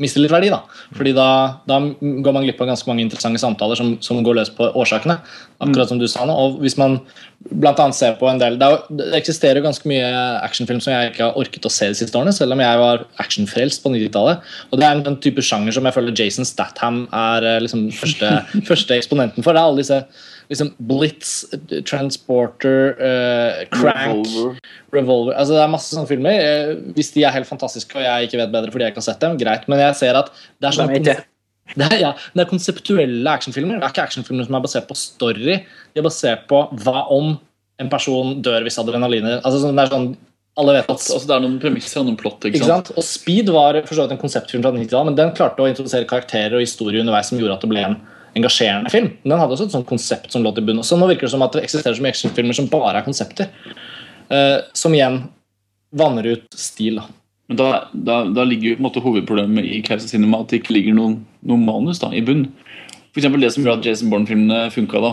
mister 0.00 0.22
litt 0.22 0.32
verdi. 0.34 0.50
da. 0.50 0.62
Fordi 0.96 1.12
da, 1.14 1.28
da 1.70 1.78
går 2.02 2.34
man 2.34 2.42
glipp 2.46 2.60
av 2.62 2.72
ganske 2.72 2.88
mange 2.90 3.04
interessante 3.04 3.38
samtaler 3.42 3.78
som, 3.78 3.92
som 4.02 4.22
går 4.26 4.40
løs 4.40 4.50
på 4.54 4.66
årsakene. 4.74 5.20
akkurat 5.62 5.88
som 5.88 6.00
du 6.00 6.06
sa 6.10 6.26
nå, 6.26 6.34
og 6.34 6.58
hvis 6.64 6.76
man 6.80 6.98
blant 7.44 7.78
annet 7.80 7.96
ser 7.96 8.16
på 8.18 8.26
en 8.28 8.40
del 8.40 8.56
Det, 8.58 8.66
er 8.66 8.98
det 8.98 9.06
eksisterer 9.20 9.60
jo 9.60 9.66
ganske 9.66 9.88
mye 9.88 10.08
actionfilm 10.42 10.80
som 10.82 10.94
jeg 10.94 11.12
ikke 11.12 11.28
har 11.28 11.38
orket 11.38 11.68
å 11.68 11.72
se 11.72 11.90
de 11.92 11.98
siste 11.98 12.18
årene, 12.18 12.34
selv 12.34 12.56
om 12.56 12.62
jeg 12.64 12.80
var 12.80 13.06
actionfrelst 13.22 13.84
på 13.84 13.92
90-tallet. 13.94 14.52
Og 14.72 14.80
det 14.80 14.88
er 14.88 14.98
en, 14.98 15.06
en 15.12 15.20
type 15.22 15.44
sjanger 15.44 15.76
som 15.76 15.86
jeg 15.86 15.96
føler 15.96 16.16
Jason 16.18 16.48
Statham 16.48 17.04
er 17.12 17.46
eh, 17.46 17.60
liksom 17.64 17.86
første, 17.94 18.32
første 18.70 18.98
eksponenten 18.98 19.46
for. 19.46 19.54
Det 19.54 19.62
er 19.62 19.70
alle 19.70 19.84
disse 19.84 20.02
liksom 20.50 20.72
Blitz, 20.78 21.44
eh, 21.52 21.82
Transporter, 21.88 22.94
uh, 22.98 23.60
Crank 23.72 24.26
Revolver. 24.26 24.58
Revolver 24.94 25.38
altså 25.38 25.56
Det 25.56 25.62
er 25.62 25.72
masse 25.72 25.94
sånne 25.94 26.10
filmer. 26.10 26.40
Eh, 26.40 26.74
Hvis 26.96 27.12
de 27.14 27.24
er 27.24 27.34
helt 27.34 27.48
fantastiske 27.48 27.96
og 27.98 28.04
jeg 28.04 28.28
ikke 28.28 28.42
vet 28.42 28.52
bedre 28.52 28.74
fordi 28.74 28.88
jeg 28.88 28.94
ikke 28.94 29.02
har 29.02 29.08
sett 29.10 29.24
dem, 29.24 29.38
greit. 29.40 29.64
Men 29.70 29.82
jeg 29.84 29.96
ser 30.00 30.20
at 30.20 30.30
det 30.60 30.70
er 30.70 30.76
sånn 30.76 30.92
det 31.78 31.86
er, 31.88 31.96
ja, 31.96 32.12
det 32.36 32.44
er 32.44 32.50
konseptuelle 32.50 33.30
actionfilmer. 33.32 33.80
Det 33.80 33.88
er 33.88 33.94
ikke 33.94 34.04
actionfilmer 34.04 34.46
som 34.46 34.58
er 34.58 34.64
basert 34.66 34.88
på 34.90 34.96
story. 34.98 35.58
De 35.64 36.02
er 36.02 36.06
basert 36.06 36.44
på 36.50 36.60
hva 36.84 37.06
om 37.14 37.34
en 37.82 37.90
person 37.90 38.36
dør 38.44 38.62
hvis 38.62 38.78
adrenalinet 38.78 39.40
altså, 39.40 39.64
sånn, 39.64 39.74
det 39.74 39.82
er 39.82 39.90
sånn, 39.90 40.12
Alle 40.60 40.76
vet 40.76 40.86
at 40.86 41.00
Altså 41.02 41.26
Det 41.26 41.34
er 41.34 41.42
noen 41.42 41.56
premisser 41.58 41.98
og 41.98 42.06
noen 42.06 42.18
plott. 42.20 42.44
ikke 42.44 42.60
ikke 42.60 42.68
sant? 42.68 42.92
sant? 42.92 42.98
Og 43.00 43.06
Speed 43.06 43.50
var 43.50 43.80
for 43.82 43.96
så 43.96 44.04
vidt 44.04 44.14
en 44.14 44.20
konseptfilm 44.20 44.62
fra 44.62 44.70
90-tallet, 44.76 45.08
men 45.10 45.18
den 45.18 45.32
klarte 45.34 45.64
å 45.64 45.70
introdusere 45.70 46.06
karakterer 46.06 46.54
og 46.54 46.62
historie 46.62 47.02
underveis 47.02 47.32
som 47.32 47.40
gjorde 47.40 47.56
at 47.56 47.64
det 47.64 47.72
ble 47.72 47.82
en 47.82 47.96
engasjerende 48.34 48.90
film. 48.92 49.10
Men 49.22 49.34
Den 49.34 49.40
hadde 49.42 49.56
også 49.56 49.68
et 49.68 49.74
sånt 49.76 49.88
konsept 49.88 50.32
som 50.32 50.44
lå 50.44 50.52
til 50.56 50.66
bunn. 50.66 50.82
Så 50.86 50.98
nå 50.98 51.08
virker 51.10 51.28
det 51.28 51.34
som 51.34 51.44
at 51.46 51.54
det 51.56 51.64
eksisterer 51.66 51.96
så 51.96 52.04
mye 52.04 52.14
actionfilmer 52.14 52.56
som 52.56 52.70
bare 52.72 52.98
er 52.98 53.06
konsepter. 53.06 53.50
Uh, 54.30 54.60
som 54.76 54.94
igjen 54.96 55.22
vanner 55.94 56.26
ut 56.34 56.48
stil. 56.58 56.98
da. 57.02 57.06
Men 57.48 57.60
da, 57.60 57.68
da, 57.92 58.22
da 58.24 58.44
ligger 58.48 58.70
jo 58.72 58.78
på 58.78 58.82
en 58.82 58.88
måte 58.88 59.04
hovedproblemet 59.04 59.66
i 59.68 59.82
Chaos 59.84 60.08
Cinema 60.08 60.40
at 60.40 60.50
det 60.50 60.62
ikke 60.62 60.78
ligger 60.78 60.96
noen, 60.96 61.18
noen 61.44 61.66
manus 61.66 62.00
da, 62.02 62.08
i 62.16 62.22
bunn. 62.24 62.46
For 63.12 63.20
eksempel 63.20 63.44
det 63.44 63.52
som 63.54 63.62
gjorde 63.62 63.82
at 63.82 63.88
Jason 63.90 64.10
Bourne-filmene 64.10 64.64
funka 64.74 65.02
da, 65.04 65.12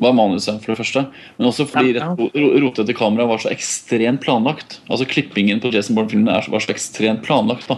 var 0.00 0.14
manuset, 0.16 0.62
for 0.62 0.72
det 0.72 0.78
første. 0.80 1.02
Men 1.36 1.50
også 1.50 1.66
fordi 1.68 1.92
Ja, 1.98 2.14
ja. 2.16 2.60
rotete 2.62 2.94
kamera 2.96 3.26
var 3.28 3.42
så 3.42 3.50
ekstremt 3.52 4.22
planlagt. 4.24 4.78
Altså 4.88 5.04
Klippingen 5.06 5.60
på 5.60 5.72
Jason 5.74 5.98
Bourne-filmene 5.98 6.38
var 6.48 6.64
så 6.64 6.72
ekstremt 6.72 7.22
planlagt. 7.26 7.68
da. 7.68 7.76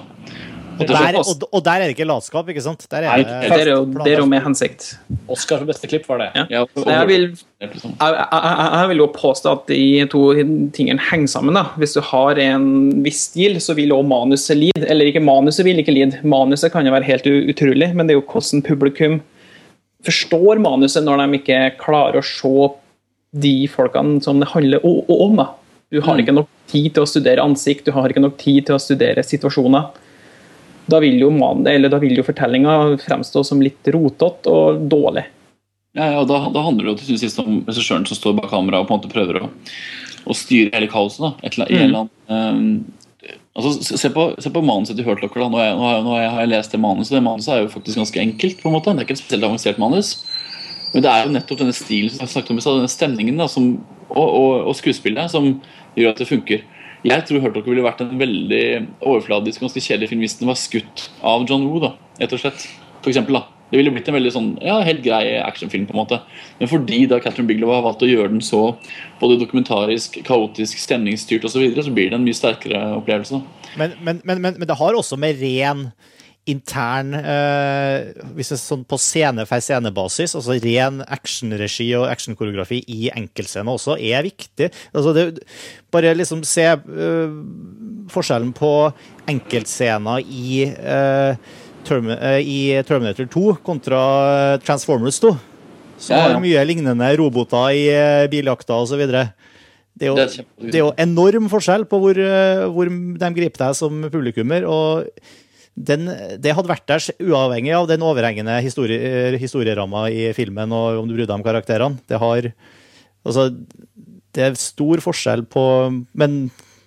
Og 0.80 0.88
Der, 0.88 1.18
og, 1.20 1.44
og 1.52 1.62
der 1.64 1.82
er 1.82 1.90
det 1.90 1.94
ikke 1.94 2.06
latskap, 2.08 2.48
ikke 2.48 2.62
sant? 2.64 2.86
Der 2.90 3.04
Nei, 3.04 3.20
er 3.20 3.48
Det 3.52 3.58
er 3.60 3.70
jo, 3.72 3.84
det 4.00 4.14
er 4.14 4.22
jo 4.22 4.28
med 4.30 4.42
hensikt. 4.44 4.86
Oscar 5.28 5.60
for 5.60 5.68
beste 5.68 5.90
klipp 5.90 6.06
var 6.08 6.22
det. 6.22 6.28
Ja. 6.34 6.44
ja, 6.54 6.62
Jeg 6.86 7.08
vil, 7.10 7.26
jeg, 7.60 7.70
jeg, 8.00 8.70
jeg 8.72 8.90
vil 8.92 9.02
jo 9.02 9.08
påstå 9.14 9.52
at 9.58 9.66
de 9.68 9.82
to 10.12 10.22
tingene 10.76 11.02
henger 11.10 11.34
sammen. 11.34 11.58
da. 11.58 11.66
Hvis 11.80 11.96
du 11.98 12.00
har 12.10 12.40
en 12.40 12.70
viss 13.04 13.26
stil, 13.30 13.60
så 13.60 13.76
vil 13.78 13.92
også 13.96 14.10
manuset 14.14 14.58
lide. 14.58 14.86
Eller 14.88 15.10
ikke 15.12 15.24
manuset 15.24 15.66
vil 15.68 15.82
ikke 15.82 15.94
lide. 15.94 16.22
Manuset 16.24 16.72
kan 16.72 16.86
jo 16.88 16.94
være 16.96 17.08
helt 17.10 17.28
utrolig, 17.28 17.92
men 17.94 18.08
det 18.08 18.16
er 18.16 18.22
jo 18.22 18.26
hvordan 18.26 18.64
publikum 18.66 19.20
forstår 20.06 20.60
manuset 20.64 21.04
når 21.04 21.20
de 21.26 21.40
ikke 21.42 21.58
klarer 21.80 22.20
å 22.20 22.24
se 22.24 22.70
de 23.40 23.54
folkene 23.70 24.20
som 24.24 24.40
det 24.40 24.48
handler 24.54 24.84
om. 24.84 25.36
da. 25.36 25.50
Du 25.90 26.00
har 26.06 26.20
ikke 26.22 26.34
nok 26.34 26.48
tid 26.70 26.92
til 26.94 27.02
å 27.02 27.08
studere 27.08 27.42
ansikt, 27.42 27.86
du 27.86 27.94
har 27.94 28.10
ikke 28.10 28.22
nok 28.22 28.38
tid 28.38 28.68
til 28.68 28.76
å 28.76 28.82
studere 28.82 29.24
situasjoner. 29.26 29.90
Da 30.90 31.00
vil 31.02 31.20
jo, 31.22 31.30
man, 31.34 31.64
fortellinga 32.26 32.76
fremstå 33.02 33.44
som 33.46 33.62
litt 33.62 33.86
rotete 33.94 34.50
og 34.50 34.86
dårlig. 34.90 35.26
Ja, 35.98 36.06
ja, 36.14 36.22
da, 36.24 36.44
da 36.54 36.62
handler 36.62 36.86
det 36.86 36.92
jo 36.92 36.98
til 37.02 37.18
sist 37.18 37.38
om 37.42 37.64
regissøren 37.66 38.06
som 38.06 38.18
står 38.18 38.36
bak 38.38 38.50
kamera 38.52 38.80
og 38.80 38.86
på 38.88 38.94
en 38.94 39.00
måte 39.00 39.10
prøver 39.10 39.40
å, 39.42 39.48
å 40.30 40.36
styre 40.38 40.70
hele 40.76 40.90
kaoset. 40.90 41.24
da, 41.24 41.30
et, 41.42 41.58
eller- 41.58 41.96
annet, 42.04 42.12
mm. 42.30 42.68
eh, 43.26 43.38
altså, 43.58 43.96
se- 43.98 44.12
på, 44.14 44.28
se 44.38 44.52
på 44.54 44.62
manuset 44.62 44.94
til 44.98 45.08
Hurtlocker. 45.08 45.42
Nå, 45.42 45.58
jeg, 45.58 45.74
nå, 45.78 45.86
har 45.88 45.96
jeg, 45.96 46.04
nå 46.06 46.14
har 46.14 46.44
jeg, 46.44 46.52
lest 46.52 46.76
det 46.76 46.82
manuset. 46.82 47.16
Det 47.18 47.24
manuset 47.26 47.54
er 47.56 47.64
jo 47.64 47.72
faktisk 47.74 47.98
ganske 48.02 48.22
enkelt. 48.22 48.62
på 48.62 48.70
en 48.70 48.76
måte, 48.78 48.94
Det 48.94 49.02
er 49.02 49.08
ikke 49.08 49.18
et 49.18 49.24
spesielt 49.24 49.48
avansert 49.50 49.82
manus. 49.82 50.12
Men 50.92 51.02
det 51.02 51.10
er 51.10 51.26
jo 51.26 51.34
nettopp 51.34 51.58
denne 51.62 51.74
stilen 51.74 52.10
som 52.10 52.22
jeg 52.24 52.34
snakket 52.34 52.54
om 52.54 52.62
denne 52.62 52.90
stemningen 52.90 53.36
da, 53.38 53.46
som, 53.50 53.72
og, 54.10 54.28
og, 54.28 54.54
og 54.70 54.78
skuespillet 54.78 55.30
som 55.30 55.52
gjør 55.98 56.14
at 56.14 56.22
det 56.22 56.30
funker. 56.30 56.64
Jeg 57.06 57.24
tror 57.28 57.40
Hurt 57.40 57.62
ville 57.64 57.84
vært 57.84 58.02
en 58.04 58.18
veldig 58.20 58.64
overfladisk, 59.00 59.62
ganske 59.64 59.80
kjedelig 59.80 60.10
film 60.10 60.24
hvis 60.24 60.36
den 60.40 60.50
var 60.50 60.58
skutt 60.60 61.06
av 61.24 61.46
John 61.48 61.64
Woo. 61.68 61.80
da, 61.80 61.94
rett 62.20 62.36
og 62.36 62.42
slett. 62.42 62.66
For 63.00 63.12
eksempel, 63.12 63.38
da. 63.38 63.46
Det 63.70 63.78
ville 63.78 63.92
blitt 63.94 64.08
en 64.10 64.16
veldig 64.16 64.32
sånn, 64.34 64.48
ja, 64.66 64.80
helt 64.82 65.00
grei 65.04 65.38
actionfilm. 65.38 65.86
på 65.86 65.94
en 65.94 66.00
måte. 66.02 66.18
Men 66.58 66.68
fordi 66.68 67.04
da 67.08 67.20
Catherine 67.22 67.48
Bigelow 67.48 67.70
har 67.72 67.84
valgt 67.86 68.02
å 68.02 68.10
gjøre 68.10 68.32
den 68.32 68.42
så 68.44 68.74
både 69.20 69.38
dokumentarisk, 69.40 70.18
kaotisk, 70.26 70.80
stemningsstyrt 70.82 71.46
osv., 71.46 71.54
så, 71.54 71.62
videre, 71.62 71.84
så 71.86 71.94
blir 71.94 72.10
det 72.10 72.18
en 72.18 72.26
mye 72.26 72.36
sterkere 72.36 72.82
opplevelse. 72.98 73.40
men, 73.78 73.94
men, 74.02 74.20
men, 74.24 74.42
men 74.42 74.66
det 74.66 74.76
har 74.76 74.98
også 74.98 75.16
med 75.16 75.38
ren 75.40 75.86
intern 76.48 77.12
eh, 77.18 78.10
hvis 78.34 78.48
det 78.50 78.56
er 78.56 78.60
sånn 78.62 78.84
På 78.88 78.96
scene 79.00 79.44
for 79.48 79.62
scenebasis, 79.62 80.34
altså 80.38 80.56
ren 80.64 81.02
actionregi 81.04 81.90
og 81.98 82.08
actionkoreografi 82.08 82.80
i 82.88 83.10
enkeltscener 83.12 83.70
også, 83.76 83.98
er 84.00 84.24
viktig. 84.26 84.70
Altså 84.94 85.12
det, 85.16 85.26
bare 85.92 86.14
liksom 86.16 86.42
se 86.48 86.66
eh, 86.72 87.36
forskjellen 88.10 88.54
på 88.56 88.72
enkeltscener 89.30 90.24
i, 90.24 90.64
eh, 90.70 91.52
Termi 91.86 92.16
eh, 92.16 92.40
i 92.40 92.60
Terminator 92.88 93.28
2 93.30 93.60
kontra 93.66 94.00
Transformers 94.64 95.20
2. 95.22 95.34
Som 96.00 96.16
Ja, 96.16 96.22
ja. 96.24 96.32
har 96.32 96.40
mye 96.40 96.64
lignende 96.64 97.10
roboter 97.20 97.76
i 97.76 97.84
uh, 97.92 98.24
biljakter 98.32 98.72
osv. 98.80 99.02
Det 100.00 100.06
er 100.08 100.08
jo, 100.08 100.16
Det 100.16 100.24
er 100.40 100.72
det 100.72 100.80
jo 100.80 100.92
enorm 100.96 101.50
forskjell 101.52 101.84
på 101.90 101.98
hvor, 102.00 102.16
eh, 102.16 102.64
hvor 102.72 102.88
de 102.88 103.30
griper 103.36 103.66
deg 103.66 103.76
som 103.76 104.00
publikummer. 104.08 104.64
og 104.64 105.10
den, 105.86 106.10
det 106.42 106.54
hadde 106.56 106.70
vært 106.70 106.88
der 106.90 107.06
uavhengig 107.24 107.72
av 107.76 107.88
den 107.90 108.04
overhengende 108.04 108.56
historie, 108.64 108.98
eh, 109.00 109.38
historieramma 109.40 110.08
i 110.12 110.30
filmen 110.36 110.72
og 110.76 111.02
om 111.02 111.08
du 111.08 111.14
brydde 111.16 111.30
deg 111.30 111.38
om 111.38 111.46
karakterene. 111.46 112.02
Det 112.10 112.20
har 112.20 112.52
Altså, 113.20 113.50
det 114.32 114.40
er 114.40 114.54
stor 114.56 115.02
forskjell 115.04 115.42
på 115.52 115.62
Men 116.16 116.38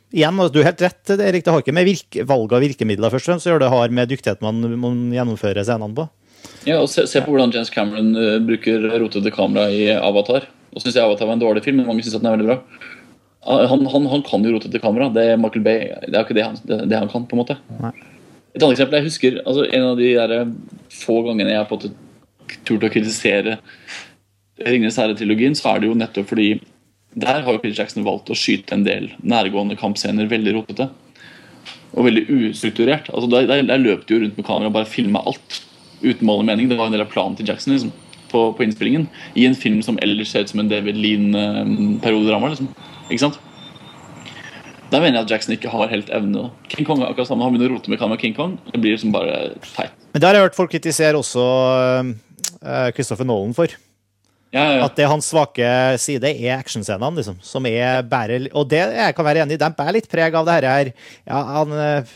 igjen, 0.10 0.40
altså, 0.40 0.54
du 0.54 0.60
har 0.62 0.72
helt 0.72 0.82
rett, 0.82 1.14
Erik. 1.14 1.44
Det 1.46 1.54
har 1.54 1.62
ikke 1.62 1.76
med 1.76 1.86
virke, 1.86 2.26
valg 2.30 2.56
av 2.56 2.64
virkemidler 2.64 3.14
først 3.14 3.28
og 3.28 3.34
fremst 3.34 3.50
å 3.50 3.52
gjøre, 3.52 3.64
det 3.66 3.74
har 3.74 3.94
med 3.94 4.10
dyktighet 4.10 4.42
man, 4.46 4.62
man 4.82 5.04
gjennomfører 5.14 5.66
scenene 5.66 5.98
på. 5.98 6.08
Ja, 6.68 6.80
og 6.80 6.90
se, 6.92 7.06
se 7.10 7.22
på 7.24 7.32
hvordan 7.32 7.54
James 7.54 7.72
Cameron 7.74 8.14
uh, 8.18 8.40
bruker 8.44 8.90
rotete 9.02 9.32
kamera 9.36 9.68
i 9.72 9.88
Avatar. 9.96 10.48
Og 10.74 10.82
synes 10.82 10.98
jeg 10.98 11.06
Avatar 11.06 11.30
var 11.30 11.38
en 11.38 11.44
dårlig 11.44 11.64
film, 11.66 11.82
men 11.82 11.90
mange 11.90 12.06
syns 12.06 12.18
den 12.18 12.30
er 12.30 12.38
veldig 12.38 12.50
bra. 12.50 12.58
Han, 13.44 13.86
han, 13.92 14.08
han 14.08 14.24
kan 14.26 14.46
jo 14.46 14.56
rotete 14.56 14.80
kamera. 14.82 15.10
Det 15.14 15.26
er 15.34 15.40
Michael 15.40 15.66
Bay. 15.66 15.90
Det 16.08 16.16
er 16.16 16.24
ikke 16.24 16.38
det 16.38 16.48
han, 16.48 16.60
det, 16.64 16.80
det 16.92 17.00
han 17.00 17.12
kan. 17.12 17.28
på 17.28 17.36
en 17.36 17.44
måte. 17.44 17.58
Nei. 17.82 17.94
Et 18.54 18.62
annet 18.62 18.76
eksempel 18.76 19.00
jeg 19.00 19.08
husker, 19.08 19.40
altså 19.48 19.66
En 19.66 19.88
av 19.88 19.98
de 19.98 20.12
der 20.14 20.36
eh, 20.38 20.54
få 20.94 21.22
gangene 21.26 21.56
jeg 21.56 21.62
har 21.64 21.70
fått 21.70 21.90
turt 22.68 22.86
å 22.86 22.92
kritisere 22.94 23.58
Ringenes 24.64 25.00
herre-trilogien, 25.02 25.56
så 25.58 25.72
er 25.72 25.82
det 25.82 25.90
jo 25.90 25.98
nettopp 25.98 26.30
fordi 26.30 26.52
der 27.18 27.42
har 27.46 27.56
jo 27.56 27.62
Peter 27.62 27.82
Jackson 27.82 28.06
valgt 28.06 28.30
å 28.34 28.38
skyte 28.38 28.76
en 28.76 28.86
del 28.86 29.12
nærgående 29.22 29.78
kampscener 29.78 30.30
veldig 30.30 30.54
rotete. 30.56 30.88
Og 31.94 32.08
veldig 32.08 32.24
ustrukturert. 32.50 33.10
Altså 33.14 33.30
Der, 33.30 33.48
der, 33.50 33.66
der 33.70 33.82
løp 33.82 34.08
de 34.08 34.16
jo 34.16 34.22
rundt 34.24 34.38
med 34.38 34.46
kamera 34.48 34.70
og 34.72 34.78
bare 34.78 34.90
filma 34.90 35.22
alt 35.30 35.60
uten 36.02 36.26
mål 36.26 36.42
og 36.42 36.48
mening. 36.50 36.70
Det 36.70 36.78
var 36.80 36.90
en 36.90 36.96
del 36.96 37.06
av 37.06 37.12
planen 37.12 37.38
til 37.38 37.50
Jackson 37.50 37.76
liksom, 37.76 37.92
på, 38.32 38.46
på 38.58 38.66
innspillingen. 38.66 39.06
I 39.38 39.46
en 39.50 39.58
film 39.58 39.82
som 39.86 40.00
ellers 40.02 40.34
ser 40.34 40.46
ut 40.46 40.54
som 40.54 40.64
en 40.64 40.72
David 40.72 40.98
Lean-periodedrama. 40.98 42.54
Liksom. 42.54 42.72
Ikke 43.10 43.26
sant? 43.28 43.42
Der 44.94 45.02
mener 45.02 45.20
jeg 45.20 45.26
at 45.26 45.32
Jackson 45.34 45.56
ikke 45.56 45.72
har 45.74 45.90
helt 45.92 46.10
evne. 46.14 46.48
King 46.70 46.86
Kong 46.86 47.02
er 47.02 47.10
akkurat 47.10 47.28
samme. 47.32 47.44
Han 47.48 47.56
begynner 47.56 47.74
å 47.74 47.78
rote 47.80 47.90
med 47.92 48.00
kamera 48.02 48.22
King 48.22 48.36
Kong. 48.38 48.60
Det 48.70 48.80
blir 48.84 48.94
liksom 48.94 49.14
bare 49.16 49.56
teit. 49.74 49.96
Men 50.14 50.22
det 50.22 50.28
har 50.30 50.38
jeg 50.38 50.46
hørt 50.46 50.58
folk 50.60 50.70
kritisere 50.76 51.18
også 51.18 51.46
eh, 52.62 52.92
Christopher 52.94 53.26
Nolan 53.28 53.56
for. 53.58 53.74
Ja, 54.54 54.68
ja. 54.78 54.84
At 54.86 54.94
det 55.00 55.08
er 55.08 55.10
hans 55.10 55.26
svake 55.34 55.66
side 55.98 56.30
er 56.30 56.60
actionscenene, 56.60 57.10
liksom. 57.18 57.40
Som 57.42 57.66
er 57.66 58.04
bærer 58.06 58.46
Og 58.54 58.68
det 58.70 58.84
jeg 58.94 59.16
kan 59.18 59.26
være 59.26 59.42
enig 59.48 59.58
i, 59.58 59.62
de 59.64 59.70
bærer 59.80 59.96
litt 59.98 60.10
preg 60.12 60.36
av 60.38 60.46
det 60.46 60.58
her. 60.62 60.92
Ja, 61.26 61.40
han, 61.56 61.74
eh, 61.74 62.14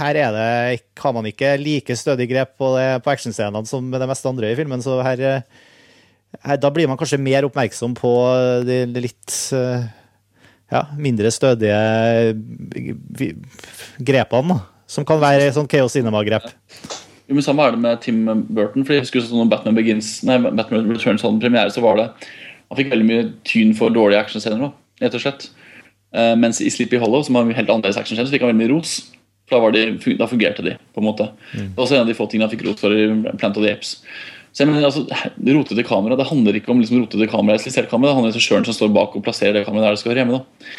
her 0.00 0.16
er 0.18 0.32
det 0.34 0.80
Har 0.98 1.12
man 1.14 1.28
ikke 1.28 1.52
like 1.60 1.94
stødig 1.94 2.30
grep 2.32 2.56
på, 2.58 2.72
det- 2.78 3.02
på 3.04 3.12
actionscenene 3.12 3.68
som 3.68 3.84
med 3.84 4.00
det 4.00 4.08
meste 4.08 4.32
andre 4.32 4.48
i 4.50 4.56
filmen, 4.58 4.80
så 4.82 4.96
her, 5.04 5.20
eh, 5.20 6.40
her 6.42 6.56
Da 6.56 6.70
blir 6.72 6.88
man 6.88 6.96
kanskje 6.96 7.20
mer 7.20 7.44
oppmerksom 7.44 7.94
på 8.00 8.14
det 8.64 8.80
de 8.96 9.04
litt 9.04 9.36
ja, 10.72 10.82
mindre 10.98 11.30
stødige 11.30 12.34
grepene. 14.02 14.60
Som 14.86 15.06
kan 15.06 15.18
være 15.18 15.50
sånn 15.54 15.66
Chaos 15.70 15.96
Cinema-grep. 15.96 16.46
Jo, 17.26 17.34
men 17.34 17.42
Samme 17.42 17.64
er 17.66 17.74
det 17.74 17.82
med 17.82 18.02
Tim 18.04 18.20
Burton. 18.54 18.84
fordi 18.86 19.00
jeg 19.00 19.06
husker 19.08 19.24
sånn 19.26 19.50
Batman 19.50 19.74
Begins 19.74 20.20
Nei, 20.26 20.38
Batman 20.46 20.86
Returns 20.92 21.24
hadde 21.26 21.42
premiere, 21.42 21.72
så 21.74 21.82
var 21.82 21.98
det 21.98 22.04
Han 22.70 22.78
fikk 22.78 22.92
veldig 22.92 23.06
mye 23.08 23.24
tyn 23.46 23.74
for 23.78 23.90
dårlige 23.94 24.22
actionscener. 24.22 24.72
rett 25.02 25.14
og 25.14 25.22
slett. 25.22 25.50
Uh, 26.14 26.34
mens 26.38 26.60
i 26.62 26.70
Sleepy 26.70 26.98
Hollow, 26.98 27.22
som 27.22 27.34
har 27.34 27.44
helt 27.44 27.68
annerledes 27.68 27.98
actionscener, 27.98 28.26
så 28.26 28.34
fikk 28.34 28.46
han 28.46 28.54
veldig 28.54 28.62
mye 28.62 28.74
ros. 28.74 28.94
For 29.46 29.58
da, 29.58 29.62
var 29.62 29.74
de, 29.74 30.14
da 30.18 30.26
fungerte 30.26 30.64
de, 30.66 30.72
på 30.94 31.02
en 31.02 31.06
måte. 31.06 31.28
Det 31.52 31.76
var 31.76 31.84
også 31.84 31.94
en 31.94 32.06
av 32.06 32.08
de 32.10 32.16
få 32.18 32.26
tingene 32.26 32.48
han 32.48 32.54
fikk 32.54 32.64
ros 32.66 32.80
for 32.80 32.90
i 32.90 33.04
Plant 33.38 33.58
of 33.58 33.62
the 33.62 33.70
Apes. 33.70 34.00
Så 34.56 34.64
jeg 34.64 34.70
mener, 34.70 34.86
altså, 34.88 35.04
Rotete 35.52 35.84
kamera 35.84 36.16
det 36.16 36.30
handler 36.30 36.56
ikke 36.56 36.70
om 36.72 36.78
liksom, 36.80 37.02
rotete 37.02 37.28
kamera, 37.28 37.58
estillisert 37.58 37.90
kamera, 37.90 38.08
det 38.08 38.16
handler 38.16 38.30
om 38.30 38.36
regissøren 38.38 38.64
som 38.64 38.76
står 38.76 38.94
bak 38.94 39.16
og 39.18 39.24
plasserer 39.26 39.58
det 39.58 39.66
kameraet 39.66 39.90
der 39.90 39.96
det 39.98 40.00
skal 40.00 40.14
høre 40.14 40.22
hjemme. 40.22 40.38
da. 40.38 40.70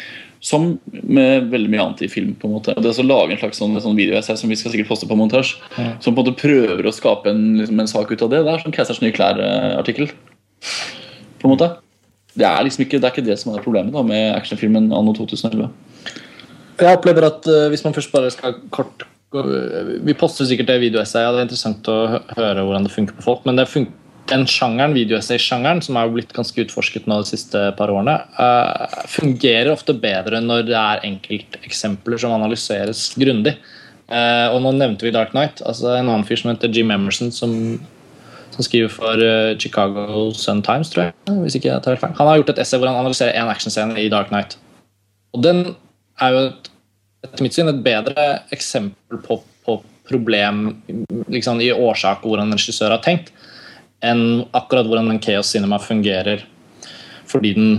Som 0.48 0.64
med 0.90 1.46
veldig 1.52 1.70
mye 1.70 1.84
annet 1.84 2.02
i 2.02 2.08
film. 2.10 2.32
på 2.34 2.48
en 2.48 2.56
måte. 2.56 2.74
Og 2.74 2.82
det 2.82 2.90
å 2.90 3.06
lage 3.06 3.36
en 3.36 3.38
slags 3.38 3.60
sånn, 3.62 3.78
sånn 3.82 3.98
videoessay 3.98 4.38
som 4.38 4.50
vi 4.50 4.58
skal 4.58 4.74
sikkert 4.74 4.90
poste 4.90 5.06
på 5.06 5.18
montasje, 5.18 5.62
som 6.02 6.10
på 6.10 6.16
en 6.16 6.18
måte 6.24 6.34
prøver 6.38 6.86
å 6.86 6.94
skape 6.94 7.30
en, 7.30 7.44
liksom, 7.60 7.78
en 7.78 7.90
sak 7.90 8.10
ut 8.10 8.24
av 8.26 8.32
det, 8.34 8.42
det 8.46 8.54
er 8.54 8.64
sånn 8.64 8.74
Keisers 8.74 9.02
nye 9.02 9.14
klær-artikkel. 9.14 10.10
På 11.38 11.46
en 11.46 11.54
måte. 11.54 11.70
Det 12.38 12.46
er 12.46 12.66
liksom 12.66 12.82
ikke 12.82 12.98
det, 12.98 13.06
er 13.06 13.14
ikke 13.14 13.26
det 13.30 13.38
som 13.38 13.54
er 13.54 13.62
problemet 13.62 13.94
da, 13.94 14.02
med 14.06 14.34
actionfilmen 14.34 14.90
anno 14.94 15.14
2011. 15.14 15.70
Jeg 16.78 16.98
opplever 16.98 17.26
at 17.26 17.46
uh, 17.50 17.66
hvis 17.70 17.82
man 17.86 17.94
først 17.94 18.10
bare 18.14 18.30
skal 18.30 18.58
kort 18.74 19.06
Vi 19.28 20.14
poster 20.16 20.48
sikkert 20.48 20.70
det 20.70 20.78
videoessayet, 20.86 21.34
det 21.34 21.40
er 21.42 21.48
interessant 21.48 21.88
å 21.92 21.96
høre 22.32 22.62
hvordan 22.64 22.86
det 22.86 22.94
funker 22.94 23.16
på 23.18 23.26
folk. 23.26 23.42
Men 23.48 23.58
den 24.28 24.46
sjangeren, 24.48 24.94
videoessay-sjangeren, 24.96 25.82
som 25.84 25.98
er 26.00 26.12
blitt 26.12 26.32
ganske 26.36 26.64
utforsket 26.64 27.08
nå 27.08 27.20
de 27.22 27.30
siste 27.30 27.60
par 27.78 27.92
årene, 27.92 28.16
uh, 28.38 29.02
fungerer 29.08 29.72
ofte 29.72 29.96
bedre 29.96 30.40
når 30.44 30.64
det 30.68 30.78
er 30.78 31.04
enkelteksempler 31.08 32.20
som 32.20 32.34
analyseres 32.36 33.10
grundig. 33.20 33.56
Uh, 34.08 34.48
og 34.54 34.62
nå 34.64 34.72
nevnte 34.78 35.04
vi 35.04 35.12
Dark 35.12 35.34
Knight. 35.34 35.60
altså 35.68 35.92
En 35.96 36.08
annen 36.08 36.24
fyr 36.28 36.40
som 36.40 36.52
heter 36.52 36.72
Jim 36.72 36.92
Emerson, 36.94 37.32
som, 37.34 37.52
som 38.54 38.64
skriver 38.64 38.92
for 38.92 39.20
uh, 39.20 39.52
Chicago 39.60 40.30
Sun 40.36 40.64
Times, 40.64 40.92
tror 40.92 41.08
jeg. 41.08 41.16
hvis 41.44 41.58
ikke 41.60 41.72
jeg 41.72 41.84
tar 41.84 41.96
helt 41.96 42.04
feil. 42.04 42.16
Han 42.20 42.32
har 42.32 42.40
gjort 42.40 42.54
et 42.56 42.64
essay 42.64 42.80
hvor 42.80 42.88
han 42.88 43.00
analyserer 43.00 43.36
én 43.36 43.52
actionscene 43.52 44.00
i 44.00 44.08
Dark 44.12 44.32
Knight. 44.32 44.56
Og 45.36 45.44
den 45.44 45.64
er 46.24 46.32
jo 46.32 46.44
et, 46.48 46.72
etter 47.26 47.44
mitt 47.44 47.56
syn 47.56 47.70
et 47.70 47.82
bedre 47.84 48.26
eksempel 48.54 49.20
på, 49.24 49.40
på 49.66 49.78
problem 50.08 50.68
liksom, 51.28 51.60
i 51.60 51.72
årsak 51.74 52.24
hvordan 52.24 52.48
en 52.48 52.58
regissør 52.58 52.94
har 52.94 53.02
tenkt, 53.04 53.32
enn 54.04 54.44
akkurat 54.56 54.88
hvordan 54.88 55.10
en 55.12 55.22
Chaos 55.22 55.50
Cinema 55.52 55.80
fungerer. 55.82 56.44
Fordi 57.28 57.54
den 57.56 57.72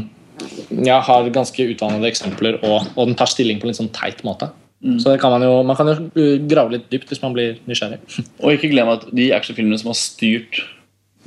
ja, 0.85 0.99
har 1.03 1.29
ganske 1.33 1.65
utdannede 1.71 2.09
eksempler, 2.11 2.59
og, 2.63 2.89
og 2.95 3.09
den 3.09 3.17
tar 3.19 3.31
stilling 3.31 3.59
på 3.59 3.67
en 3.67 3.73
litt 3.73 3.79
sånn 3.79 3.93
teit 3.95 4.21
måte. 4.27 4.51
Så 4.79 5.11
det 5.11 5.19
kan 5.19 5.33
man, 5.33 5.43
jo, 5.43 5.57
man 5.67 5.75
kan 5.75 5.89
jo 5.91 6.27
grave 6.47 6.77
litt 6.77 6.85
dypt 6.91 7.09
hvis 7.11 7.19
man 7.19 7.33
blir 7.35 7.57
nysgjerrig. 7.67 7.99
Og 8.39 8.53
ikke 8.53 8.69
glem 8.71 8.91
at 8.93 9.03
de 9.11 9.25
actionfilmene 9.35 9.79
som 9.81 9.89
har 9.91 9.97
styrt 9.99 10.61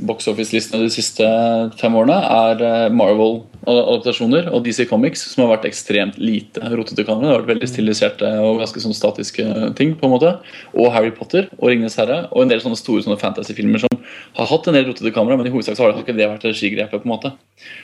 box 0.06 0.28
office-listene 0.30 0.82
de 0.84 0.92
siste 0.92 1.26
fem 1.80 1.94
årene, 1.98 2.16
er 2.22 2.62
eh, 2.66 2.94
Marvel-adaptasjoner 2.94 4.48
og 4.52 4.64
DC 4.66 4.86
Comics, 4.90 5.24
som 5.32 5.44
har 5.44 5.52
vært 5.54 5.68
ekstremt 5.70 6.18
lite 6.20 6.62
rotete 6.72 7.04
kamera. 7.06 7.28
Det 7.28 7.32
har 7.32 7.42
vært 7.42 7.52
veldig 7.54 7.70
stiliserte 7.70 8.32
og 8.42 8.62
ganske 8.62 8.82
sånn 8.84 8.96
statiske 8.96 9.46
ting. 9.78 9.94
på 9.98 10.08
en 10.08 10.14
måte 10.14 10.32
Og 10.74 10.90
Harry 10.94 11.12
Potter 11.14 11.48
og 11.58 11.68
Ringenes 11.70 11.98
herre 12.00 12.26
og 12.30 12.42
en 12.42 12.52
del 12.52 12.62
sånne 12.64 12.80
store 12.80 13.04
sånne 13.04 13.20
fantasy-filmer 13.20 13.84
som 13.84 14.02
har 14.38 14.50
hatt 14.50 14.66
en 14.68 14.78
del 14.78 14.88
rotete 14.88 15.14
kamera, 15.14 15.36
men 15.36 15.46
i 15.46 15.54
hovedsak 15.54 15.78
så 15.78 15.86
har 15.86 15.92
det 15.92 16.04
ikke 16.04 16.18
det 16.18 16.28
vært 16.30 16.48
regigrepet. 16.48 17.02
på 17.02 17.08
en 17.08 17.14
måte 17.14 17.32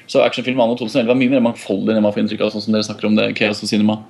Så 0.07 0.23
actionfilm 0.25 0.61
anno 0.61 0.77
2011 0.77 1.11
er 1.11 1.21
mye 1.23 1.35
mer 1.37 1.47
mangfoldig 1.51 1.95
enn 1.95 2.03
man 2.03 2.13
får 2.13 2.25
inntrykk 2.25 2.47
av, 2.47 2.53
sånn 2.53 2.67
som 2.67 2.75
dere 2.77 2.87
snakker 2.87 3.09
om 3.09 3.17
det, 3.17 3.31
Chaos 3.39 3.63
og 3.63 3.71
Cinema. 3.71 4.03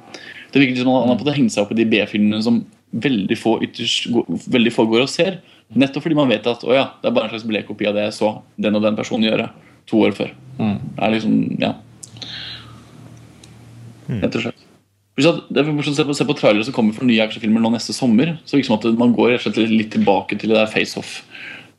Det 0.52 0.62
virker 0.62 0.80
som 0.80 0.92
han 0.94 1.12
har 1.12 1.20
fått 1.20 1.36
hengt 1.36 1.52
seg 1.52 1.64
opp 1.64 1.72
i 1.74 1.80
de 1.80 1.88
B-filmene 1.88 2.42
som 2.42 2.62
veldig 2.92 3.36
få, 3.36 3.58
ytterst, 3.66 4.08
veldig 4.48 4.72
få 4.72 4.86
går 4.88 5.04
og 5.04 5.12
ser. 5.12 5.40
Nettopp 5.76 6.06
fordi 6.06 6.16
man 6.16 6.30
vet 6.30 6.46
at 6.48 6.62
å 6.64 6.72
ja, 6.72 6.86
det 7.02 7.10
er 7.10 7.16
bare 7.16 7.28
en 7.28 7.34
slags 7.34 7.48
blekkopi 7.48 7.88
av 7.90 7.98
det 7.98 8.06
jeg 8.06 8.16
så 8.16 8.30
den 8.56 8.78
og 8.78 8.84
den 8.86 8.96
personen 8.96 9.28
gjøre 9.28 9.50
to 9.88 10.00
år 10.06 10.16
før. 10.16 10.32
Det 10.58 11.04
er 11.04 11.12
liksom, 11.14 11.34
ja. 11.60 11.74
Rett 14.08 14.38
og 14.38 14.46
slett. 14.46 14.64
Det 15.18 15.60
er 15.60 15.68
se 15.82 16.04
på, 16.06 16.14
se 16.14 16.26
på 16.28 16.36
trailere 16.38 16.64
som 16.64 16.74
kommer 16.76 16.94
for 16.94 17.08
nye 17.08 17.20
actionfilmer 17.24 17.62
nå 17.62 17.72
neste 17.74 17.94
sommer. 17.96 18.36
Så 18.46 18.60
liksom 18.60 18.78
at 18.78 18.86
man 19.00 19.12
går 19.16 19.36
slett 19.42 19.58
litt 19.66 19.90
tilbake 19.96 20.38
til 20.38 20.52
det 20.52 20.60
der 20.60 20.70
face-off. 20.70 21.22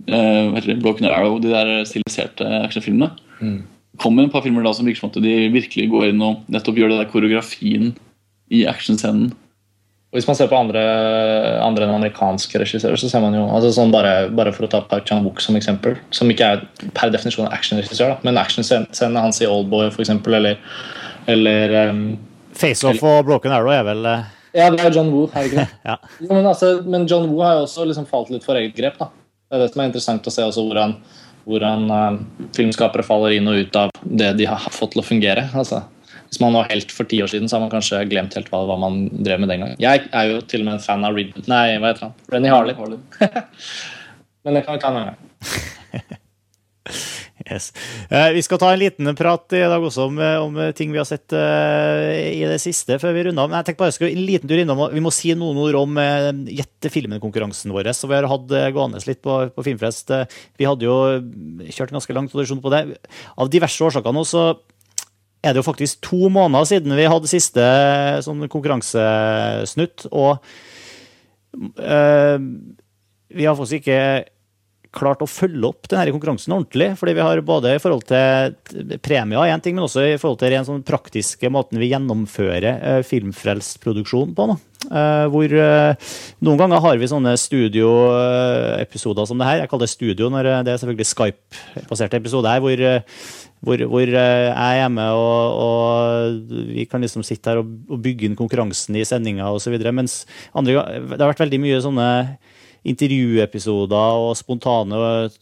eh, 0.07 0.53
heter 0.55 0.73
det, 0.73 0.81
Broken 0.83 1.07
Arrow, 1.07 1.39
de 1.39 1.51
der 1.51 1.85
stiliserte 1.87 2.45
actionfilmene. 2.63 3.11
kommer 3.99 4.23
en 4.23 4.31
par 4.31 4.43
filmer 4.45 4.63
da 4.63 4.73
som 4.73 4.87
virker 4.87 5.01
som 5.01 5.11
at 5.11 5.19
de 5.23 5.49
virkelig 5.51 5.89
går 5.91 6.09
inn 6.11 6.21
og 6.23 6.45
nettopp 6.51 6.77
gjør 6.79 6.93
det 6.93 6.99
der 7.01 7.11
koreografien 7.11 7.93
i 8.51 8.65
actionscenen. 8.69 9.33
Og 10.09 10.17
Hvis 10.17 10.25
man 10.25 10.37
ser 10.39 10.47
på 10.49 10.57
andre, 10.57 10.81
andre 11.61 11.85
enn 11.85 11.91
amerikanske 11.93 12.57
regissører, 12.57 12.97
så 12.97 13.11
ser 13.11 13.21
man 13.21 13.35
jo 13.37 13.43
altså 13.45 13.69
sånn 13.75 13.91
bare, 13.93 14.13
bare 14.33 14.49
for 14.55 14.65
å 14.65 14.69
ta 14.71 14.79
Park 14.89 15.05
Chan-wook 15.05 15.37
som 15.43 15.57
eksempel, 15.59 15.99
som 16.09 16.31
ikke 16.33 16.47
er 16.55 16.63
per 16.97 17.11
definisjon 17.13 17.45
actionregissør, 17.53 18.15
men 18.25 18.39
actionscenene 18.41 19.21
hans 19.21 19.41
i 19.43 19.49
Oldboy 19.49 19.91
eksempel, 19.91 20.39
eller, 20.39 20.57
eller 21.29 21.75
um, 21.91 22.01
Face-off 22.57 23.05
og 23.05 23.21
Broken 23.29 23.53
Arrow 23.53 23.69
er 23.75 23.85
vel 23.85 24.09
eh, 24.09 24.25
Ja, 24.57 24.71
det 24.73 24.81
er 24.81 24.97
John 24.97 25.13
Woo, 25.13 25.27
er 25.29 25.45
det 25.45 25.51
ikke 25.51 25.61
det? 25.61 25.77
Ja. 25.91 25.99
Jo, 26.17 26.31
men, 26.31 26.49
altså, 26.55 26.71
men 26.89 27.05
John 27.05 27.29
Woo 27.29 27.45
har 27.45 27.59
jo 27.59 27.67
også 27.67 27.85
liksom 27.91 28.09
falt 28.09 28.33
litt 28.33 28.47
for 28.47 28.57
eget 28.57 28.73
grep. 28.79 28.97
da. 28.97 29.11
Det 29.45 29.59
er 29.59 29.65
det 29.67 29.69
som 29.75 29.85
er 29.85 29.91
interessant 29.91 30.25
å 30.25 30.33
se 30.33 30.49
også 30.49 30.65
hvordan, 30.65 30.97
hvordan 31.45 31.85
uh, 31.93 32.47
filmskapere 32.57 33.05
faller 33.05 33.37
inn 33.37 33.53
og 33.53 33.61
ut 33.61 33.77
av 33.85 33.93
det 34.01 34.33
de 34.41 34.49
har 34.49 34.73
fått 34.73 34.97
til 34.97 35.05
å 35.05 35.05
fungere. 35.05 35.45
altså. 35.53 35.83
Hvis 36.29 36.41
man 36.43 36.53
var 36.53 36.69
helt 36.69 36.93
for 36.93 37.09
ti 37.09 37.21
år 37.25 37.31
siden, 37.31 37.49
så 37.49 37.57
har 37.57 37.65
man 37.65 37.73
kanskje 37.73 38.03
glemt 38.09 38.35
helt 38.37 38.51
hva, 38.53 38.61
hva 38.69 38.77
man 38.79 39.01
drev 39.09 39.41
med 39.41 39.49
den 39.49 39.65
gangen. 39.65 39.79
Jeg 39.81 40.05
er 40.13 40.29
jo 40.29 40.41
til 40.45 40.61
og 40.61 40.69
med 40.69 40.77
en 40.77 40.83
fan 40.85 41.05
av 41.07 41.17
Reed 41.17 41.33
Nei, 41.49 41.65
hva 41.81 41.93
heter 41.93 42.09
han? 42.09 42.17
Renny 42.29 42.53
Harley. 42.53 42.77
Men 44.45 44.55
det 44.55 44.65
kan 44.65 44.77
vi 44.77 44.81
ta 44.83 44.93
en 44.93 45.01
annen 45.01 45.13
gang. 45.13 46.17
Yes. 47.49 47.69
Eh, 48.11 48.33
vi 48.35 48.41
skal 48.43 48.59
ta 48.59 48.67
en 48.73 48.81
liten 48.81 49.09
prat 49.17 49.53
i 49.55 49.61
dag 49.71 49.83
også 49.83 50.05
om, 50.09 50.17
om 50.19 50.57
ting 50.75 50.91
vi 50.91 50.99
har 50.99 51.07
sett 51.07 51.33
eh, 51.33 52.33
i 52.35 52.43
det 52.45 52.59
siste, 52.61 52.97
før 53.01 53.15
vi 53.15 53.23
runder 53.25 53.45
av. 53.45 53.51
Men 53.51 53.61
jeg 53.61 53.69
tenkte 53.69 53.83
bare 53.85 53.95
skulle 53.95 54.11
en 54.11 54.25
liten 54.27 54.51
tur 54.51 54.59
innom, 54.59 54.83
Vi 54.91 55.03
må 55.03 55.13
si 55.15 55.31
noen 55.37 55.57
ord 55.63 55.77
om 55.79 56.01
Gjette 56.51 56.91
filmen-konkurransen 56.93 57.73
vår. 57.73 57.91
Så 57.95 58.11
vi 58.11 58.17
har 58.19 58.27
hatt 58.29 58.51
eh, 58.53 58.69
gående 58.75 59.01
litt 59.07 59.23
på, 59.25 59.39
på 59.55 59.65
Filmfrest. 59.65 60.11
Eh, 60.13 60.41
vi 60.59 60.67
hadde 60.67 60.85
jo 60.85 60.97
kjørt 61.71 61.93
en 61.93 61.99
ganske 62.01 62.17
lang 62.17 62.29
tradisjon 62.29 62.61
på 62.63 62.73
det. 62.75 62.83
Av 63.39 63.49
diverse 63.51 63.87
årsaker 63.87 64.15
nå 64.15 64.25
så 64.27 64.49
er 65.39 65.53
det 65.53 65.61
jo 65.61 65.67
faktisk 65.67 66.01
to 66.03 66.29
måneder 66.33 66.67
siden 66.67 66.95
vi 66.97 67.07
hadde 67.07 67.31
siste 67.31 67.63
sånn 68.25 68.43
konkurransesnutt. 68.51 70.09
Og 70.11 70.35
eh, 71.79 72.35
vi 73.29 73.47
har 73.47 73.55
faktisk 73.55 73.79
ikke 73.81 74.01
klart 74.95 75.21
å 75.21 75.29
følge 75.29 75.67
opp 75.69 75.85
denne 75.89 76.09
konkurransen 76.09 76.55
ordentlig. 76.55 76.89
fordi 76.97 77.13
vi 77.13 77.25
har 77.25 77.41
både 77.45 77.75
i 77.75 77.81
forhold 77.81 78.07
til 78.09 78.97
premier, 79.05 79.45
en 79.45 79.61
ting, 79.61 79.75
men 79.77 79.85
også 79.85 80.07
i 80.07 80.17
forhold 80.17 80.39
til 80.41 80.55
den 80.55 80.65
sånn 80.65 80.85
praktiske 80.85 81.51
måten 81.53 81.79
vi 81.81 81.91
gjennomfører 81.91 82.69
eh, 82.71 83.03
filmfrelst 83.05 83.79
produksjon 83.83 84.33
på. 84.35 84.49
nå. 84.49 84.57
Uh, 84.87 85.27
hvor 85.27 85.51
uh, 85.51 85.91
Noen 86.39 86.57
ganger 86.61 86.79
har 86.79 86.95
vi 86.97 87.09
sånne 87.11 87.33
studioepisoder 87.37 89.27
som 89.27 89.41
det 89.41 89.49
her. 89.49 89.59
Jeg 89.59 89.69
kaller 89.69 89.85
det 89.85 89.91
studio 89.91 90.29
når 90.31 90.47
eh, 90.47 90.61
det 90.63 90.71
er 90.71 90.79
selvfølgelig 90.81 91.09
Skype-baserte 91.09 92.21
episoder 92.21 92.55
her. 92.55 92.63
hvor 92.63 92.85
eh, 92.87 93.03
hvor, 93.65 93.81
hvor 93.91 94.07
eh, 94.07 94.45
jeg 94.45 94.53
er 94.55 94.77
hjemme 94.79 95.05
og, 95.19 95.57
og 95.63 96.53
vi 96.71 96.85
kan 96.87 97.03
liksom 97.03 97.25
sitte 97.27 97.51
her 97.51 97.61
og, 97.61 97.73
og 97.91 97.99
bygge 98.05 98.29
inn 98.29 98.37
konkurransen 98.39 98.95
i 98.95 99.05
sendinga 99.07 99.49
osv. 99.51 99.75
Mens 99.91 100.21
andre, 100.55 100.85
det 101.11 101.19
har 101.19 101.33
vært 101.33 101.43
veldig 101.43 101.61
mye 101.65 101.81
sånne 101.83 102.09
intervjuepisoder 102.87 104.23
og 104.23 104.37
spontane 104.39 104.99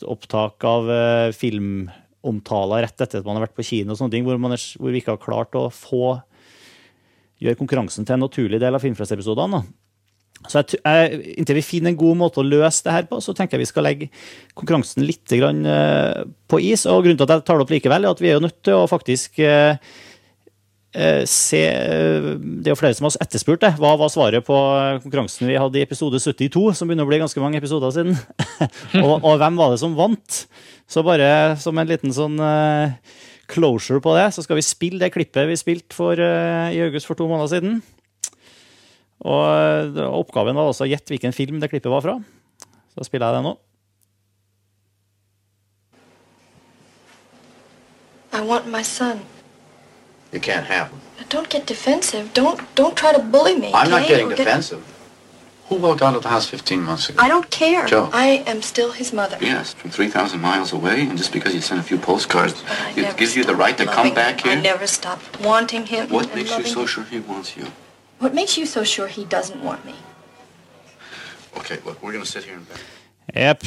opptak 0.10 0.66
av 0.66 0.90
eh, 0.90 1.36
filmomtaler 1.38 2.88
rett 2.88 3.06
etter 3.06 3.22
at 3.22 3.28
man 3.28 3.38
har 3.38 3.46
vært 3.46 3.58
på 3.60 3.68
kino, 3.68 3.94
og 3.94 4.00
sånne 4.00 4.18
ting, 4.18 4.26
hvor, 4.26 4.40
er, 4.40 4.64
hvor 4.82 4.94
vi 4.94 5.04
ikke 5.04 5.14
har 5.14 5.22
klart 5.22 5.58
å 5.60 5.68
få 5.74 6.18
gjøre 7.44 7.60
konkurransen 7.60 8.08
til 8.08 8.18
en 8.18 8.26
naturlig 8.26 8.58
del 8.64 8.74
av 8.74 8.82
Filmfrelsepisodene. 8.82 9.62
Så 10.46 10.62
jeg, 10.62 10.80
jeg, 10.80 11.22
Inntil 11.42 11.58
vi 11.60 11.66
finner 11.66 11.92
en 11.92 12.00
god 12.00 12.20
måte 12.20 12.42
å 12.42 12.46
løse 12.46 12.86
det 12.86 12.94
her 12.94 13.08
på, 13.10 13.20
så 13.24 13.34
tenker 13.36 13.58
jeg 13.58 13.66
vi 13.66 13.72
skal 13.72 13.88
legge 13.88 14.10
konkurransen 14.58 15.06
litt 15.08 15.34
grann, 15.34 15.64
uh, 15.66 16.28
på 16.50 16.62
is. 16.64 16.86
og 16.86 17.04
Grunnen 17.06 17.20
til 17.20 17.28
at 17.28 17.38
jeg 17.38 17.48
tar 17.48 17.60
det 17.60 17.66
opp 17.66 17.74
likevel, 17.74 18.06
er 18.06 18.16
at 18.16 18.22
vi 18.24 18.30
er 18.32 18.38
jo 18.38 18.46
nødt 18.46 18.60
til 18.66 18.78
å 18.78 18.88
faktisk 18.90 19.42
uh, 19.44 19.76
uh, 20.96 21.24
se 21.28 21.64
Det 21.66 22.70
er 22.70 22.74
jo 22.74 22.80
flere 22.80 23.00
som 23.00 23.10
har 23.10 23.20
etterspurt 23.26 23.66
det. 23.66 23.74
Hva 23.82 23.96
var 24.00 24.14
svaret 24.14 24.46
på 24.48 24.62
konkurransen 25.04 25.50
vi 25.50 25.60
hadde 25.60 25.82
i 25.82 25.86
episode 25.88 26.22
72, 26.22 26.68
som 26.78 26.90
begynner 26.90 27.08
å 27.08 27.12
bli 27.12 27.22
ganske 27.26 27.44
mange 27.44 27.60
episoder 27.60 27.96
siden? 27.98 28.16
og, 29.04 29.18
og 29.18 29.42
hvem 29.42 29.60
var 29.60 29.74
det 29.74 29.82
som 29.84 29.98
vant? 29.98 30.44
Så 30.88 31.04
bare 31.04 31.58
som 31.60 31.76
en 31.76 31.90
liten 31.90 32.14
sånn 32.16 32.38
closure 33.52 34.00
på 34.04 34.14
det, 34.16 34.30
så 34.36 34.44
skal 34.44 34.60
vi 34.60 34.64
spille 34.64 35.02
det 35.02 35.12
klippet 35.12 35.50
vi 35.50 35.60
spilte 35.60 35.96
for, 35.96 36.16
i 36.16 36.80
august 36.84 37.10
for 37.10 37.20
to 37.20 37.28
måneder 37.28 37.52
siden. 37.52 37.82
Og 39.26 39.98
oppgaven 39.98 40.56
var 40.56 40.70
også 40.70 40.86
å 40.86 40.90
gjette 40.92 41.14
hvilken 41.14 41.34
film 41.34 41.60
det 41.60 41.72
klippet 41.72 41.90
var 41.92 42.02
fra. 42.06 42.18
Så 42.94 43.08
spiller 43.08 43.28
jeg 43.32 43.40
det 43.40 43.46
nå. 43.48 43.56
I 48.34 48.42
want 48.42 48.68
my 48.68 48.84
son. 48.84 49.22
You 50.32 50.40
can't 50.40 50.66
have 50.66 50.90
him. 50.90 51.00
Don't 51.30 51.50
get 51.50 51.66
defensive. 51.66 52.30
Don't 52.34 52.60
don't 52.76 52.96
try 52.96 53.12
to 53.12 53.20
bully 53.20 53.56
me. 53.56 53.72
I'm 53.74 53.90
not 53.90 54.08
getting 54.08 54.28
Or 54.28 54.36
get- 54.36 54.46
defensive. 54.46 54.84
Who 55.70 55.76
walked 55.76 56.02
out 56.02 56.16
of 56.16 56.24
the 56.24 56.30
house 56.30 56.46
15 56.48 56.82
months 56.82 57.10
ago? 57.10 57.22
I 57.22 57.28
don't 57.28 57.50
care. 57.50 57.86
Joe. 57.88 58.10
I 58.14 58.42
am 58.48 58.62
still 58.62 58.92
his 58.94 59.12
mother. 59.12 59.38
Yes, 59.42 59.74
from 59.74 59.92
3,000 59.92 60.40
miles 60.40 60.72
away, 60.72 61.02
and 61.02 61.18
just 61.18 61.34
because 61.34 61.54
you 61.54 61.60
sent 61.60 61.82
a 61.82 61.84
few 61.84 61.98
postcards, 61.98 62.64
it 62.96 63.18
gives 63.18 63.36
you 63.36 63.44
the 63.44 63.54
right 63.54 63.78
to 63.78 63.86
come 63.86 64.14
back 64.14 64.40
him. 64.40 64.50
here? 64.50 64.60
I 64.60 64.62
never 64.62 64.88
stopped 64.88 65.42
wanting 65.42 65.86
him. 65.88 66.08
What 66.08 66.28
and 66.28 66.36
makes 66.36 66.58
you 66.58 66.64
so 66.64 66.86
sure 66.86 67.04
he 67.04 67.20
wants 67.20 67.58
you? 67.58 67.66
What 68.20 68.34
makes 68.34 68.58
you 68.58 68.66
so 68.66 68.84
sure 68.84 69.08
he 69.08 69.26
doesn't 69.26 69.62
want 69.64 69.86
me? 69.86 69.94
Okay, 71.58 71.78
look, 71.86 72.02
we're 72.02 72.12
gonna 72.12 72.26
to 72.26 72.32
sit 72.32 72.44
here 72.44 72.56
and... 72.56 72.66
Yep. 73.36 73.64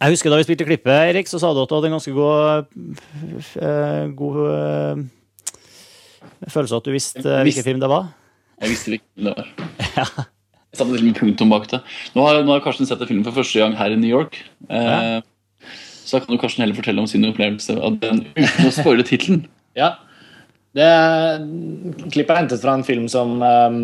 Jeg 0.00 0.14
husker 0.14 0.30
da 0.30 0.38
vi 0.38 0.46
spilte 0.46 0.64
klippet, 0.64 0.92
Erik, 1.10 1.26
så 1.26 1.40
sa 1.42 1.50
du 1.52 1.60
at 1.64 1.70
du 1.70 1.74
hadde 1.74 1.88
en 1.90 1.96
ganske 1.96 2.12
god, 2.14 2.68
uh, 3.58 4.04
god 4.14 4.36
uh, 4.46 5.00
følelse 6.46 6.76
av 6.76 6.80
at 6.80 6.86
du 6.86 6.92
visste 6.94 7.24
uh, 7.24 7.42
hvilken 7.42 7.66
film 7.66 7.80
det 7.82 7.90
var. 7.90 8.12
Jeg 8.62 8.72
visste 8.72 8.92
hvilken 8.94 9.26
det 9.26 9.34
var. 9.34 9.50
ja. 9.98 10.06
Jeg 10.68 10.78
satte 10.78 10.92
til 10.92 11.02
og 11.02 11.08
med 11.08 11.18
punktum 11.18 11.50
bak 11.50 11.66
det. 11.72 11.82
Nå 12.14 12.24
har, 12.28 12.40
nå 12.46 12.54
har 12.54 12.62
Karsten 12.62 12.86
sett 12.86 13.02
filmen 13.02 13.24
film 13.24 13.26
for 13.26 13.40
første 13.42 13.58
gang 13.58 13.74
her 13.76 13.90
i 13.90 13.98
New 13.98 14.10
York. 14.10 14.38
Ja. 14.70 15.20
Så 16.04 16.16
da 16.16 16.24
kan 16.24 16.36
jo 16.36 16.40
Karsten 16.40 16.62
heller 16.62 16.78
fortelle 16.78 17.02
om 17.02 17.08
sin 17.10 17.26
opplevelse 17.26 17.74
av 17.74 17.98
den 18.00 18.22
uten 18.38 18.68
å 18.68 18.72
spoile 18.72 19.04
tittelen. 19.08 19.48
Ja. 19.76 19.96
Det 20.78 22.08
klippet 22.12 22.30
er 22.34 22.40
hentet 22.42 22.62
fra 22.62 22.74
en 22.78 22.84
film 22.86 23.08
som 23.10 23.36
um, 23.42 23.78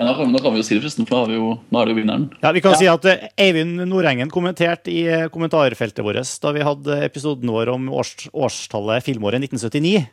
Ja, 0.00 0.06
nå, 0.08 0.14
kan, 0.16 0.30
nå 0.32 0.40
kan 0.42 0.54
vi 0.54 0.62
jo 0.62 0.66
si 0.66 0.76
det, 0.76 0.82
forresten, 0.82 1.06
for 1.08 1.20
nå, 1.20 1.30
vi 1.30 1.36
jo, 1.38 1.48
nå 1.70 1.80
er 1.82 1.88
det 1.90 1.92
jo 1.94 1.98
vinneren. 2.00 2.22
Ja, 2.42 2.52
Vi 2.56 2.62
kan 2.64 2.72
Ja. 2.72 2.78
si 2.80 2.86
at 2.88 3.04
eh, 3.10 3.26
Eivind 3.44 3.82
Nordengen 3.90 4.30
kommenterte 4.32 4.88
i 4.92 5.02
eh, 5.12 5.26
kommentarfeltet 5.32 6.00
vårt 6.06 6.24
da 6.40 6.52
vi 6.56 6.64
hadde 6.64 6.96
episoden 7.04 7.50
vår 7.52 7.68
om 7.74 7.90
års, 7.92 8.14
årstallet 8.32 9.04
filmåret 9.04 9.42
1979. 9.44 10.06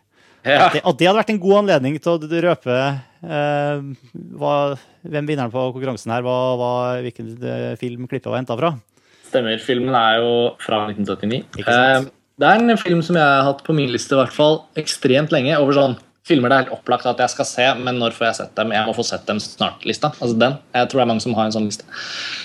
ja. 0.43 0.65
At 0.67 0.75
det, 0.75 0.81
at 0.83 0.97
det 0.99 1.07
hadde 1.07 1.19
vært 1.21 1.31
en 1.33 1.39
god 1.39 1.57
anledning 1.63 1.95
til 2.03 2.17
å 2.17 2.43
røpe 2.49 2.75
eh, 3.23 3.87
hva, 4.41 4.53
hvem 5.07 5.29
vinneren 5.31 5.51
på 5.55 5.63
konkurransen 5.77 6.11
her 6.13 6.25
var, 6.27 6.57
hva- 6.59 7.01
hvilken 7.07 7.31
eh, 7.41 7.71
film 7.79 8.07
klippet 8.11 8.27
var 8.31 8.41
henta 8.41 8.57
fra. 8.59 8.73
Stemmer. 9.31 9.57
Filmen 9.63 9.95
er 9.95 10.19
jo 10.19 10.33
fra 10.63 10.83
1979. 10.91 11.45
Ikke 11.63 11.67
sant? 11.71 12.11
Eh, 12.11 12.13
Det 12.37 12.45
er 12.51 12.59
en 12.61 12.77
film 12.77 12.99
som 13.01 13.15
jeg 13.17 13.23
har 13.25 13.47
hatt 13.47 13.63
på 13.65 13.73
min 13.73 13.89
liste 13.89 14.13
i 14.13 14.19
hvert 14.19 14.35
fall 14.35 14.59
ekstremt 14.77 15.31
lenge. 15.33 15.55
over 15.57 15.73
sånn 15.79 15.95
filmer 16.27 16.51
det 16.51 16.55
er 16.55 16.63
helt 16.65 16.75
opplagt 16.75 17.07
at 17.09 17.21
jeg 17.23 17.33
skal 17.33 17.47
se, 17.49 17.67
men 17.83 17.99
når 18.01 18.15
får 18.15 18.27
jeg 18.27 18.37
sett 18.41 18.57
dem? 18.59 18.73
Jeg 18.75 18.87
må 18.87 18.95
få 18.97 19.05
sett 19.07 19.23
dem 19.29 19.39
snart-lista. 19.43 20.11
Altså 20.17 20.35
den. 20.39 20.57
Jeg 20.75 20.89
tror 20.89 21.01
det 21.01 21.05
er 21.05 21.11
mange 21.13 21.23
som 21.23 21.37
har 21.37 21.47
en 21.47 21.55
sånn 21.55 21.69
liste. 21.69 21.87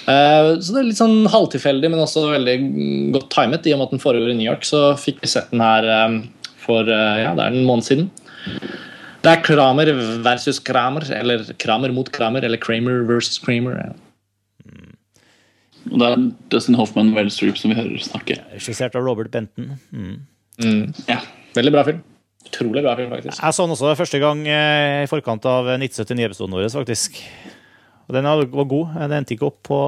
Uh, 0.07 0.55
Så 0.63 0.75
det 0.75 0.83
er 0.83 0.89
litt 0.91 1.01
sånn 1.01 1.27
halvtilfeldig, 1.33 1.91
men 1.93 2.05
også 2.05 2.29
veldig 2.31 2.57
godt 3.17 3.29
timet. 3.35 3.67
I 3.67 3.75
og 3.75 3.83
med 3.83 3.91
at 3.91 3.97
den 3.97 4.05
foregår 4.05 4.33
i 4.33 4.39
New 4.39 4.49
York, 4.49 4.65
så 4.69 4.93
fikk 5.01 5.21
vi 5.25 5.33
sett 5.33 5.51
den 5.53 5.65
her 5.65 5.89
um, 6.07 6.23
for 6.63 6.87
uh, 6.87 7.19
ja, 7.21 7.35
det 7.39 7.45
er 7.49 7.59
en 7.59 7.69
måned 7.69 7.89
siden. 7.89 8.09
Det 9.23 9.31
er 9.31 9.43
Kramer 9.47 9.91
versus 10.25 10.59
Kramer, 10.63 11.07
eller 11.15 11.45
Kramer 11.63 11.93
mot 11.95 12.09
Kramer, 12.15 12.43
eller 12.47 12.59
Kramer 12.63 13.05
versus 13.07 13.39
Kramer. 13.43 13.95
Og 15.91 15.99
det 15.99 16.09
er 16.09 16.25
Dustin 16.53 16.79
Hoffman 16.79 17.11
og 17.11 17.17
Meryl 17.19 17.31
Streep 17.35 17.59
som 17.59 17.73
vi 17.73 17.79
hører 17.79 18.03
snakke. 18.03 18.39
Regissert 18.55 18.95
av 18.99 19.03
Robert 19.07 19.33
Benton. 19.35 19.75
Mm. 19.91 20.93
Ja. 21.09 21.19
Veldig 21.57 21.73
bra 21.75 21.85
film. 21.89 22.03
Utrolig 22.49 22.83
bra 22.85 22.95
film, 22.99 23.13
faktisk. 23.15 23.39
Jeg 23.39 23.57
så 23.57 23.67
den 23.67 23.75
også 23.77 23.95
første 23.99 24.21
gang 24.23 24.43
eh, 24.51 25.03
i 25.05 25.11
forkant 25.11 25.47
av 25.49 25.71
1979-episoden 25.77 26.57
vår, 26.59 26.69
faktisk. 26.75 27.21
Og 28.09 28.17
den 28.17 28.29
var 28.29 28.69
god. 28.75 28.97
Den 28.99 29.17
endte 29.21 29.37
ikke 29.37 29.49
opp 29.49 29.61
på 29.69 29.79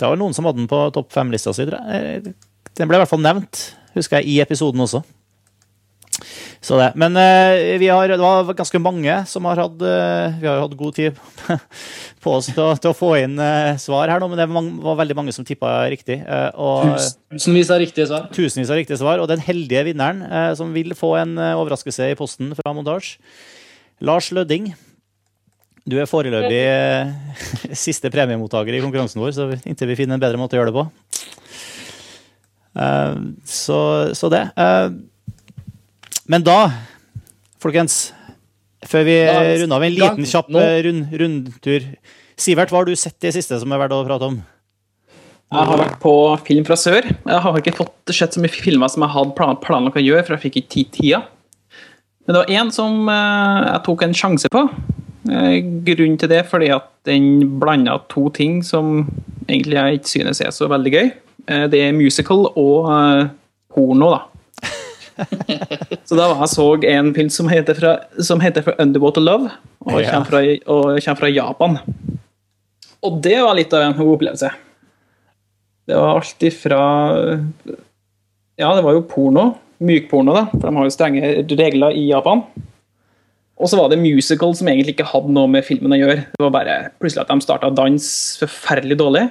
Det 0.00 0.08
var 0.08 0.18
noen 0.18 0.34
som 0.34 0.48
hadde 0.48 0.62
den 0.62 0.70
på 0.70 0.80
topp 0.96 1.12
fem-lista 1.14 1.52
si. 1.54 1.68
Den 1.68 2.88
ble 2.88 2.96
i 2.96 3.02
hvert 3.02 3.10
fall 3.10 3.22
nevnt, 3.22 3.66
husker 3.94 4.18
jeg, 4.18 4.32
i 4.32 4.40
episoden 4.42 4.82
også. 4.82 5.02
Så 6.62 6.76
det. 6.78 6.92
Men 6.94 7.16
uh, 7.18 7.78
vi 7.82 7.88
har, 7.90 8.06
det 8.12 8.20
var 8.22 8.46
ganske 8.54 8.78
mange 8.78 9.16
som 9.26 9.48
har 9.50 9.58
hatt 9.58 9.80
uh, 9.82 10.36
Vi 10.38 10.46
har 10.46 10.60
hatt 10.62 10.76
god 10.78 10.94
tid 10.94 11.16
på 12.22 12.34
oss 12.36 12.46
til, 12.52 12.60
å- 12.62 12.76
til 12.78 12.92
å 12.92 12.94
få 12.94 13.08
inn 13.18 13.34
uh, 13.42 13.74
svar 13.82 14.12
her 14.12 14.22
nå, 14.22 14.28
men 14.30 14.38
det 14.38 14.46
var, 14.46 14.54
mange, 14.54 14.76
var 14.84 15.00
veldig 15.00 15.16
mange 15.18 15.34
som 15.34 15.42
tippa 15.48 15.72
riktig. 15.90 16.20
og 16.54 16.92
Tusenvis 17.34 17.72
av 17.74 17.82
riktige 17.82 18.06
svar. 18.06 18.28
tusenvis 18.30 18.70
av 18.70 18.78
riktige 18.78 19.00
svar. 19.02 19.18
Og 19.24 19.26
den 19.32 19.42
heldige 19.42 19.82
vinneren 19.90 20.22
som 20.54 20.70
vil 20.76 20.94
få 20.94 21.16
en 21.24 21.34
overraskelse 21.42 22.12
i 22.12 22.16
posten 22.22 22.54
fra 22.54 22.70
montasje, 22.78 23.18
Lars 24.06 24.30
Lødding. 24.34 24.70
Du 25.82 25.96
er 25.98 26.06
foreløpig 26.06 26.62
siste 27.88 28.06
premiemottaker 28.14 28.78
i 28.78 28.84
konkurransen 28.86 29.18
vår, 29.18 29.34
så 29.34 29.50
inntil 29.66 29.90
vi 29.90 29.98
finner 29.98 30.14
en 30.14 30.22
bedre 30.22 30.38
måte 30.38 30.54
å 30.54 30.62
gjøre 30.62 30.70
det 30.70 30.78
på. 30.78 30.86
Så, 33.50 34.14
så 34.14 34.30
det. 34.32 34.44
Men 36.30 36.44
da, 36.46 36.70
folkens, 37.62 38.12
før 38.86 39.06
vi 39.08 39.16
runder 39.62 39.76
av 39.76 39.84
en 39.86 39.94
liten 39.96 40.28
kjapp 40.28 40.50
eh, 40.58 40.78
rund, 40.86 41.14
rundtur 41.18 41.86
Sivert, 42.38 42.70
hva 42.72 42.80
har 42.80 42.88
du 42.88 42.96
sett 42.98 43.18
i 43.20 43.28
det 43.28 43.34
siste 43.36 43.58
som 43.60 43.74
er 43.74 43.80
verdt 43.82 43.94
å 43.96 44.04
prate 44.06 44.28
om? 44.30 44.38
Jeg 45.52 45.68
har 45.68 45.78
vært 45.82 45.98
på 46.00 46.14
Film 46.46 46.64
fra 46.64 46.78
sør. 46.80 47.04
Jeg 47.12 47.40
har 47.44 47.58
ikke 47.58 47.74
fått 47.76 48.14
sett 48.16 48.34
så 48.34 48.40
mye 48.40 48.54
filmer 48.54 48.88
som 48.88 49.04
jeg 49.04 49.12
hadde 49.12 49.34
plan 49.36 49.58
planlagt 49.60 49.98
å 50.00 50.02
gjøre, 50.02 50.24
for 50.24 50.34
jeg 50.34 50.44
fikk 50.46 50.58
ikke 50.62 50.72
tid 50.72 50.92
tida. 50.96 51.20
Men 52.24 52.34
det 52.34 52.40
var 52.40 52.54
én 52.56 52.72
som 52.72 53.10
eh, 53.12 53.58
jeg 53.66 53.84
tok 53.90 54.06
en 54.06 54.16
sjanse 54.22 54.50
på. 54.54 54.64
Eh, 55.28 55.58
grunnen 55.90 56.16
til 56.18 56.32
det 56.32 56.40
fordi 56.50 56.72
at 56.74 56.88
den 57.06 57.58
blanda 57.60 57.98
to 58.10 58.28
ting 58.34 58.62
som 58.66 59.04
egentlig 59.48 59.78
jeg 59.78 60.00
ikke 60.00 60.14
synes 60.14 60.42
er 60.42 60.54
så 60.54 60.70
veldig 60.70 60.94
gøy. 60.94 61.12
Det 61.42 61.78
er 61.82 61.96
musical 61.96 62.46
og 62.54 62.86
porno, 63.74 64.12
da. 64.14 64.20
så 66.08 66.16
da 66.18 66.26
var 66.32 66.42
jeg 66.44 66.52
så 66.54 66.66
en 66.92 67.12
film 67.16 67.30
som 67.32 67.48
heter, 67.52 67.78
fra, 67.78 67.92
som 68.22 68.40
heter 68.42 68.64
for 68.66 68.78
Underwater 68.82 69.24
Love, 69.24 69.50
og 69.86 70.00
Ja. 70.02 70.10
kommer 70.10 70.30
fra, 70.30 70.42
og 70.72 70.98
kommer 71.04 71.20
fra 71.22 71.30
Japan. 71.32 71.78
Og 73.02 73.18
det 73.22 73.38
var 73.42 73.56
litt 73.58 73.72
av 73.74 73.82
en 73.82 73.96
god 73.98 74.12
opplevelse. 74.16 74.50
Det 75.90 75.96
var 75.98 76.16
alt 76.20 76.44
ifra 76.46 76.82
Ja, 78.60 78.68
det 78.76 78.84
var 78.84 78.94
jo 78.94 79.02
porno. 79.08 79.56
Mykporno, 79.82 80.34
da. 80.36 80.44
For 80.52 80.68
de 80.68 80.76
har 80.76 80.84
jo 80.86 80.92
strenge 80.94 81.30
regler 81.58 81.96
i 81.98 82.04
Japan. 82.12 82.44
Og 83.58 83.68
så 83.70 83.78
var 83.78 83.88
det 83.90 83.98
musical 83.98 84.54
som 84.54 84.68
egentlig 84.70 84.94
ikke 84.96 85.08
hadde 85.10 85.32
noe 85.34 85.50
med 85.50 85.64
filmen 85.66 85.94
å 85.94 85.98
gjøre. 85.98 86.24
Det 86.34 86.42
var 86.44 86.52
bare 86.54 86.76
plutselig 87.02 87.24
at 87.24 87.32
de 87.32 87.44
starta 87.44 87.70
dans 87.74 88.06
forferdelig 88.40 88.98
dårlig, 89.00 89.24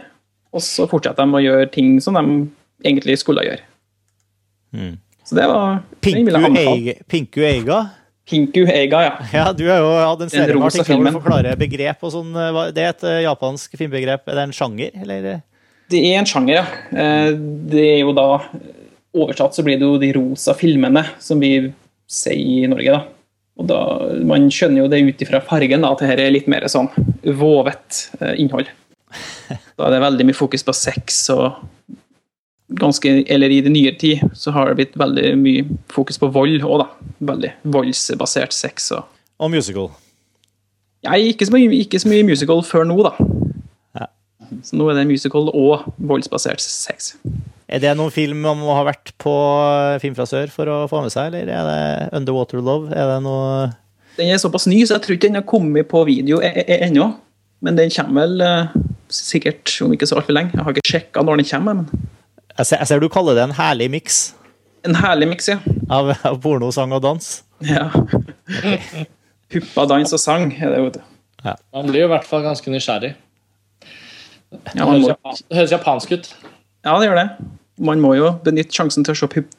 og 0.52 0.64
så 0.64 0.88
fortsatte 0.92 1.24
de 1.24 1.38
å 1.40 1.44
gjøre 1.44 1.70
ting 1.72 1.98
som 2.04 2.16
de 2.20 2.24
egentlig 2.84 3.18
skulle 3.22 3.44
gjøre. 3.48 3.64
Mm. 4.76 4.94
Så 5.32 5.38
det 5.40 5.46
var 5.48 5.78
Pinku. 6.04 6.32
Eiga, 6.60 7.78
Pinku 8.28 8.66
Eiga? 8.68 9.00
Ja. 9.06 9.14
Ja, 9.32 9.46
du 9.56 9.64
har 9.70 9.78
jo 9.80 9.94
hatt 9.96 10.20
en 10.20 10.26
Den 10.26 10.32
serie 10.34 10.58
med 10.58 10.66
artikler 10.68 10.98
hvor 10.98 11.08
du 11.08 11.16
forklarer 11.22 11.56
begrep 11.60 12.04
og 12.04 12.12
sånn. 12.12 12.34
Det 12.76 12.84
er 12.84 12.90
et 12.90 13.06
eh, 13.08 13.22
japansk 13.24 13.78
filmbegrep. 13.80 14.28
Er 14.28 14.38
det 14.42 14.44
en 14.50 14.54
sjanger, 14.56 14.92
eller? 15.06 15.30
Det 15.92 16.02
er 16.10 16.20
en 16.20 16.28
sjanger, 16.28 16.58
ja. 16.60 16.66
Eh, 16.92 17.32
Det 17.72 17.86
er 17.94 17.98
jo 18.02 18.12
da 18.18 18.28
Oversatt 19.16 19.56
så 19.56 19.64
blir 19.64 19.80
det 19.80 19.88
jo 19.88 19.98
de 20.04 20.12
rosa 20.20 20.54
filmene, 20.56 21.06
som 21.24 21.40
vi 21.40 21.54
sier 22.12 22.68
i 22.68 22.68
Norge, 22.72 22.92
da. 23.00 23.02
Og 23.60 23.72
da, 23.72 23.80
Man 24.28 24.52
skjønner 24.52 24.84
jo 24.84 24.92
det 24.92 25.00
ut 25.08 25.24
ifra 25.24 25.40
fargen, 25.48 25.84
da, 25.88 25.94
at 25.96 26.04
dette 26.04 26.28
er 26.28 26.36
litt 26.36 26.52
mer 26.52 26.68
sånn 26.72 26.92
vovet 27.40 28.04
eh, 28.20 28.36
innhold. 28.44 28.68
Da 29.80 29.88
er 29.88 29.96
det 29.96 30.04
veldig 30.04 30.28
mye 30.28 30.38
fokus 30.44 30.68
på 30.68 30.76
sex 30.76 31.24
og 31.34 31.64
ganske, 32.80 33.26
Eller 33.28 33.50
i 33.50 33.62
det 33.62 33.72
nyere 33.72 33.98
tid 34.00 34.22
så 34.38 34.52
har 34.56 34.70
det 34.70 34.76
blitt 34.80 34.98
veldig 35.00 35.34
mye 35.40 35.66
fokus 35.92 36.18
på 36.22 36.30
vold 36.32 36.62
òg, 36.64 36.84
da. 36.84 36.88
Veldig 37.32 37.52
voldsbasert 37.64 38.54
sex 38.54 38.92
og 38.92 39.04
Og 39.42 39.50
musical. 39.52 39.90
Nei, 41.04 41.32
ikke 41.32 41.48
så 41.50 41.56
mye, 41.56 41.70
ikke 41.82 42.00
så 42.00 42.10
mye 42.12 42.26
musical 42.28 42.62
før 42.64 42.86
nå, 42.86 42.98
da. 43.02 43.14
Ja. 43.98 44.06
Så 44.62 44.78
nå 44.78 44.90
er 44.92 45.00
det 45.00 45.08
musical 45.10 45.50
og 45.50 45.88
voldsbasert 45.98 46.62
sex. 46.62 47.16
Er 47.72 47.80
det 47.82 47.96
noen 47.98 48.12
film 48.14 48.44
man 48.44 48.60
må 48.60 48.74
ha 48.76 48.84
vært 48.86 49.14
på 49.22 49.34
Film 50.04 50.14
fra 50.18 50.28
sør 50.28 50.52
for 50.52 50.70
å 50.70 50.78
få 50.92 51.02
med 51.06 51.14
seg, 51.14 51.32
eller 51.32 51.50
er 51.50 51.68
det 51.70 52.10
Underwater 52.20 52.62
Love? 52.62 52.92
Er 52.92 53.16
det 53.16 53.22
noe 53.26 53.72
Den 54.18 54.30
er 54.30 54.42
såpass 54.44 54.68
ny, 54.68 54.84
så 54.86 54.98
jeg 54.98 55.06
tror 55.06 55.16
ikke 55.18 55.30
den 55.30 55.40
har 55.40 55.48
kommet 55.48 55.88
på 55.90 56.04
video 56.06 56.42
e- 56.44 56.66
e- 56.68 56.82
ennå. 56.86 57.14
Men 57.64 57.78
den 57.78 57.90
kommer 57.94 58.26
vel 58.26 58.42
eh, 58.44 58.74
sikkert 59.10 59.72
om 59.86 59.94
ikke 59.96 60.10
så 60.10 60.18
altfor 60.20 60.36
lenge. 60.36 60.52
Jeg 60.54 60.66
har 60.66 60.76
ikke 60.76 60.92
sjekka 60.92 61.24
når 61.24 61.42
den 61.42 61.50
kommer. 61.50 61.74
men 61.80 62.10
Jeg 62.58 62.66
ser, 62.68 62.78
jeg 62.82 62.88
ser 62.90 63.00
du 63.04 63.08
kaller 63.12 63.38
det 63.38 63.44
en 63.48 63.56
herlig 63.58 63.88
miks 63.94 64.20
En 64.88 64.96
herlig 64.98 65.28
miks, 65.30 65.48
ja. 65.52 65.60
av, 65.94 66.10
av 66.26 66.40
porno, 66.42 66.72
sang 66.74 66.92
og 66.98 67.02
dans. 67.06 67.26
ja. 67.62 67.86
Puppa, 69.52 69.84
dans 69.86 70.14
og 70.16 70.20
sang 70.22 70.48
er 70.56 70.72
det, 70.74 70.80
vet 70.88 70.96
du. 70.98 71.02
Man 71.76 71.90
blir 71.92 72.02
jo 72.04 72.08
i 72.08 72.12
hvert 72.14 72.26
fall 72.28 72.42
ganske 72.46 72.72
nysgjerrig. 72.74 73.12
Ja, 74.52 74.58
Det 74.74 74.86
man 74.88 75.02
høres, 75.04 75.20
må, 75.24 75.34
det 75.52 75.58
høres 75.60 75.72
japansk 75.76 76.12
ut. 76.16 76.30
ja, 76.86 76.96
det 77.00 77.08
gjør 77.10 77.20
det. 77.22 77.28
Man 77.82 78.02
må 78.04 78.14
jo 78.18 78.32
benytte 78.46 78.74
sjansen 78.76 79.06
til 79.06 79.14
å 79.16 79.20
se, 79.22 79.30
pupp, 79.32 79.54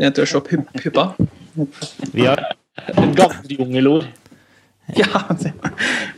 eh, 0.00 0.10
til 0.14 0.24
å 0.24 0.28
se 0.32 0.40
pupp, 0.48 0.68
puppa. 0.82 1.06
Vi 2.14 2.26
har, 2.26 2.42
Et 2.82 2.98
gammelt 3.18 3.50
jungelord. 3.50 4.06
Ja, 4.96 5.22
det, 5.38 5.50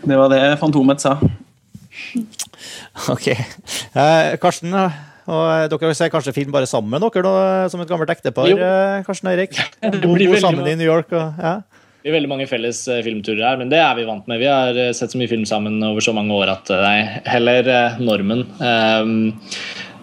det 0.07 0.17
var 0.21 0.29
det 0.33 0.41
Fantomet 0.61 1.01
sa. 1.03 1.17
ok. 3.11 3.27
Eh, 3.33 4.37
Karsten, 4.43 4.75
og 5.31 5.75
dere 5.75 5.97
ser 5.97 6.11
kanskje 6.13 6.35
film 6.35 6.55
bare 6.55 6.69
sammen 6.69 6.91
med 6.93 7.05
dere, 7.07 7.23
da, 7.23 7.69
som 7.71 7.83
et 7.83 7.91
gammelt 7.91 8.11
ektepar? 8.11 8.51
Eh, 8.51 9.03
Karsten? 9.07 9.31
Det 9.31 10.01
blir 10.03 10.33
veldig 10.33 10.43
sammen 10.43 10.67
i 10.67 10.79
New 10.81 10.89
York? 10.89 11.13
Og, 11.15 11.39
ja. 11.39 11.61
Det 12.01 12.09
blir 12.09 12.17
veldig 12.17 12.31
mange 12.33 12.49
felles 12.49 12.81
eh, 12.89 13.03
filmturer 13.05 13.45
her, 13.45 13.59
men 13.61 13.69
det 13.69 13.79
er 13.85 13.93
vi 13.99 14.07
vant 14.09 14.29
med. 14.31 14.41
Vi 14.41 14.49
har 14.49 14.77
eh, 14.79 14.95
sett 14.97 15.13
så 15.13 15.21
mye 15.21 15.29
film 15.29 15.45
sammen 15.49 15.77
over 15.85 16.01
så 16.01 16.15
mange 16.17 16.33
år 16.33 16.55
at 16.55 16.73
eh, 16.73 16.81
nei, 16.81 17.21
heller 17.29 17.69
eh, 17.69 17.99
normen. 18.01 18.47
Um, 18.57 19.13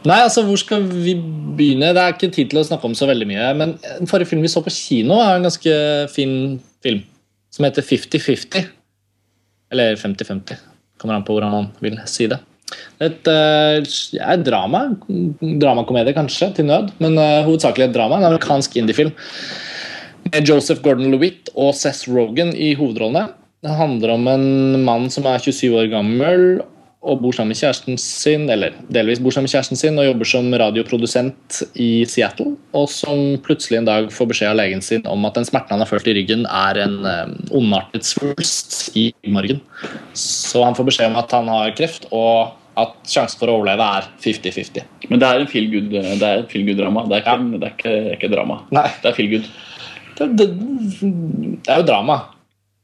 nei, 0.06 0.20
altså, 0.20 0.44
hvor 0.46 0.62
skal 0.62 0.86
vi 0.92 1.16
begynne? 1.58 1.90
Det 1.98 2.04
er 2.04 2.14
ikke 2.14 2.30
tid 2.36 2.54
til 2.54 2.62
å 2.62 2.66
snakke 2.70 2.86
om 2.86 2.94
så 2.98 3.10
veldig 3.10 3.28
mye. 3.32 3.48
Men 3.58 3.76
den 3.82 4.12
forrige 4.12 4.30
film 4.30 4.46
vi 4.46 4.54
så 4.54 4.62
på 4.62 4.76
kino, 4.76 5.18
er 5.24 5.40
en 5.40 5.50
ganske 5.50 5.78
fin 6.14 6.36
film. 6.86 7.02
Som 7.58 7.66
heter 7.66 7.82
50-50. 7.82 8.70
Eller 9.74 9.98
50-50. 9.98 10.62
Kommer 11.02 11.18
an 11.18 11.26
på 11.26 11.34
hvordan 11.34 11.56
man 11.56 11.72
vil 11.82 11.98
si 12.06 12.30
det. 12.30 12.38
Et, 13.00 13.30
eh, 13.32 13.78
ja, 14.18 14.34
et 14.34 14.44
drama. 14.46 14.84
Dramakomedie, 15.42 16.16
kanskje, 16.18 16.52
til 16.58 16.68
nød. 16.70 16.92
Men 17.04 17.18
uh, 17.20 17.46
hovedsakelig 17.48 17.90
et 17.90 17.96
drama. 17.96 18.20
En 18.20 18.30
amerikansk 18.32 18.78
indiefilm 18.82 19.14
med 20.28 20.48
Joseph 20.50 20.82
Gordon-Lewitt 20.84 21.54
og 21.56 21.76
Seth 21.78 22.10
Rogen 22.12 22.52
i 22.52 22.74
hovedrollene. 22.76 23.30
Det 23.64 23.76
handler 23.78 24.14
om 24.14 24.28
en 24.30 24.48
mann 24.86 25.08
som 25.14 25.26
er 25.30 25.42
27 25.42 25.78
år 25.78 25.88
gammel 25.94 26.60
og 27.08 27.22
bor 27.24 27.36
sammen 27.36 27.54
med 27.54 27.60
kjæresten 27.60 27.98
sin, 28.02 28.46
eller 28.52 28.76
delvis 28.94 29.22
bor 29.24 29.34
sammen 29.34 29.48
med 29.48 29.54
kjæresten 29.56 29.80
sin 29.80 30.00
og 30.00 30.10
jobber 30.10 30.30
som 30.30 30.52
radioprodusent 30.62 31.62
i 31.80 31.90
Seattle, 32.10 32.54
og 32.76 32.90
som 32.92 33.38
plutselig 33.46 33.80
en 33.80 33.90
dag 33.90 34.12
får 34.14 34.30
beskjed 34.34 34.52
av 34.52 34.60
legen 34.60 34.84
sin 34.84 35.08
om 35.08 35.26
at 35.30 35.40
den 35.40 35.48
smerten 35.48 35.76
han 35.76 35.84
har 35.84 35.90
følt 35.90 36.10
i 36.12 36.18
ryggen, 36.20 36.46
er 36.46 36.82
en 36.84 36.98
eh, 37.08 37.34
ondartet 37.56 38.08
svulst 38.08 38.98
i 38.98 39.10
ryggmargen. 39.24 39.64
Så 40.18 40.66
han 40.66 40.78
får 40.78 40.92
beskjed 40.92 41.12
om 41.14 41.20
at 41.24 41.36
han 41.36 41.52
har 41.52 41.76
kreft, 41.80 42.10
og 42.12 42.56
at 42.78 42.94
sjansen 43.10 43.40
for 43.40 43.50
å 43.50 43.58
overleve 43.58 43.86
er 43.98 44.08
50-50. 44.22 44.86
Men 45.10 45.22
det 45.22 45.30
er 45.30 45.42
en 45.42 45.50
feel 45.50 45.72
good-drama. 45.72 47.08
Det 47.10 47.24
ikke, 47.24 47.38
det 47.56 47.72
det 47.82 47.94
er 47.96 48.16
ikke 48.20 48.30
drama. 48.36 48.60
Nei. 48.76 48.86
Det 49.02 49.10
er 49.10 49.18
feel 49.18 49.32
good. 49.32 49.48
Det, 50.18 50.28
det, 50.38 50.48
det 51.66 51.74
er 51.74 51.82
jo 51.82 51.88
drama, 51.88 52.20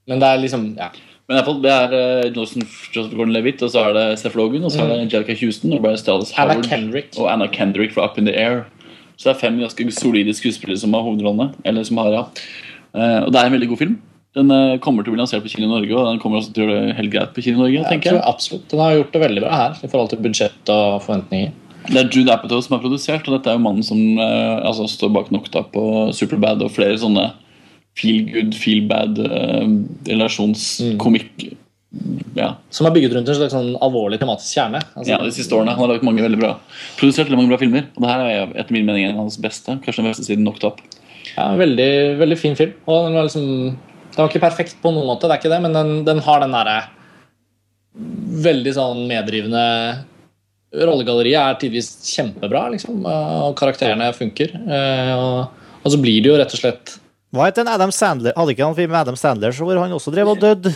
men 0.09 0.21
det 0.21 0.29
er 0.29 0.41
liksom 0.41 0.65
ja. 0.77 0.89
Men 1.27 1.35
i 1.35 1.39
hvert 1.39 1.47
fall, 1.47 1.59
det 1.63 1.71
er 1.71 1.93
uh, 1.95 2.31
Joseph, 2.35 2.73
Joseph 2.91 3.15
Gordon-Levitt, 3.15 3.61
og 3.63 3.69
så 3.71 3.85
er 3.87 3.93
det 3.95 4.05
Seth 4.19 4.35
Logan, 4.35 4.65
og 4.67 4.71
så 4.73 4.81
er 4.83 4.89
det 4.91 4.97
Angelica 5.05 5.35
Houston 5.39 5.71
og 5.77 5.81
Brian 5.85 5.97
Mm. 6.03 6.33
Howard 6.35 6.65
Kendrick. 6.67 7.13
og 7.17 7.29
Anna 7.31 7.47
Kendrick 7.47 7.93
fra 7.95 8.05
Up 8.09 8.17
in 8.19 8.25
the 8.27 8.33
Air. 8.35 8.65
Så 9.15 9.29
det 9.29 9.35
er 9.35 9.39
fem 9.45 9.59
ganske 9.61 9.85
solide 9.95 10.33
skuespillere 10.35 10.77
som 10.81 10.93
har 10.93 11.05
hovedrollene. 11.05 11.53
Eller 11.63 11.83
som 11.87 11.97
har, 12.01 12.09
ja. 12.11 12.23
Eh, 12.93 13.21
og 13.23 13.31
det 13.31 13.39
er 13.39 13.45
en 13.45 13.55
veldig 13.55 13.69
god 13.69 13.77
film. 13.77 13.95
Den 14.35 14.49
eh, 14.51 14.77
kommer 14.81 15.03
til 15.05 15.13
å 15.13 15.15
bli 15.15 15.21
lansert 15.21 15.43
på 15.45 15.51
kino 15.53 15.67
i 15.67 15.71
Norge, 15.71 15.93
og 15.95 16.07
den 16.09 16.19
kommer 16.19 16.41
også 16.41 16.51
til 16.55 16.65
å 16.65 16.67
gjøre 16.73 16.87
det 16.89 16.95
helt 16.97 17.11
greit 17.13 17.33
på 17.35 17.43
kino 17.45 17.59
i 17.59 17.61
Norge. 17.61 17.77
Jeg 17.79 17.87
tenker 17.93 18.09
tror 18.09 18.19
jeg. 18.19 18.33
absolutt. 18.33 18.65
Den 18.73 18.81
har 18.83 18.95
gjort 18.97 19.13
det 19.13 19.21
veldig 19.23 19.43
bra 19.45 19.51
her 19.61 19.77
i 19.79 19.89
forhold 19.91 20.09
til 20.11 20.21
budsjett 20.25 20.71
og 20.73 20.99
forventninger. 21.05 21.51
Det 21.83 21.99
er 21.99 22.09
Jude 22.15 22.31
Apatow 22.33 22.61
som 22.63 22.75
har 22.77 22.81
produsert, 22.83 23.27
og 23.27 23.37
dette 23.37 23.51
er 23.51 23.57
jo 23.57 23.63
mannen 23.63 23.83
som 23.85 23.99
eh, 24.17 24.59
altså, 24.65 24.87
står 24.91 25.13
bak 25.13 25.31
nokta 25.35 25.63
på 25.71 25.85
Superbad 26.15 26.63
og 26.65 26.71
flere 26.73 26.97
sånne 26.99 27.29
feel 27.99 28.23
good, 28.31 28.55
feel 28.57 28.81
bad 28.89 29.19
eh, 29.23 29.67
relasjonskomikk. 30.09 31.51
Ja. 32.33 32.55
Som 32.73 32.87
er 32.89 32.93
bygget 32.95 33.13
rundt 33.13 33.29
en 33.29 33.37
slags 33.37 33.53
sånn 33.53 33.75
alvorlig 33.85 34.17
tematisk 34.21 34.55
kjerne. 34.57 34.79
Altså, 34.97 35.11
ja, 35.11 35.19
de 35.21 35.33
siste 35.35 35.53
årene. 35.53 35.75
Han 35.75 35.83
har 35.85 35.91
laget 35.93 36.07
mange 36.07 36.23
veldig 36.25 36.39
bra 36.41 36.55
produsert 36.97 37.27
veldig 37.29 37.37
mange 37.43 37.53
bra 37.53 37.59
filmer. 37.61 37.85
Og 37.93 38.01
det 38.01 38.09
her 38.09 38.23
er 38.25 38.55
etter 38.63 38.73
min 38.73 38.87
mening 38.87 39.05
en 39.05 39.17
av 39.19 39.27
hans 39.27 39.37
beste. 39.41 39.75
Kanskje 39.83 40.01
den 40.01 40.09
beste 40.09 40.25
siden 40.25 40.47
Knocked 40.47 40.65
Up. 40.71 40.81
ja, 41.35 41.51
veldig, 41.59 41.91
veldig 42.23 42.37
fin 42.41 42.57
film. 42.57 42.73
Og 42.89 43.05
den 43.07 43.19
var 43.19 43.27
liksom 43.29 43.45
Den 44.13 44.17
var 44.23 44.29
ikke 44.31 44.41
perfekt 44.47 44.75
på 44.81 44.91
noen 44.93 45.07
måte, 45.09 45.25
det 45.29 45.33
er 45.37 45.39
ikke 45.41 45.53
det, 45.53 45.61
men 45.63 45.73
den, 45.77 45.93
den 46.05 46.19
har 46.25 46.41
den 46.43 46.51
derre 46.53 46.79
veldig 48.43 48.73
sånn 48.75 48.99
meddrivende 49.09 49.61
Rollegalleriet 50.73 51.37
er 51.37 51.57
tidvis 51.61 51.91
kjempebra, 52.09 52.63
liksom, 52.73 53.03
og 53.05 53.51
karakterene 53.59 54.07
funker. 54.17 54.53
Eh, 54.65 55.11
Og, 55.13 55.65
og 55.83 55.91
så 55.93 55.99
blir 56.01 56.21
det 56.23 56.31
jo 56.31 56.37
rett 56.39 56.53
og 56.57 56.61
slett 56.63 56.95
Hva 57.34 57.47
het 57.49 57.57
den 57.57 57.69
Adam 57.72 57.89
Sandler? 57.89 58.35
Hadde 58.38 58.53
ikke 58.53 58.65
han 58.68 58.76
film 58.77 58.91
med 58.93 58.99
Adam 58.99 59.15
Sandler 59.18 59.53
så 59.55 59.65
hvor 59.65 59.80
han 59.81 59.93
også 59.95 60.11
drev 60.14 60.35
og 60.35 60.41
døde? 60.41 60.73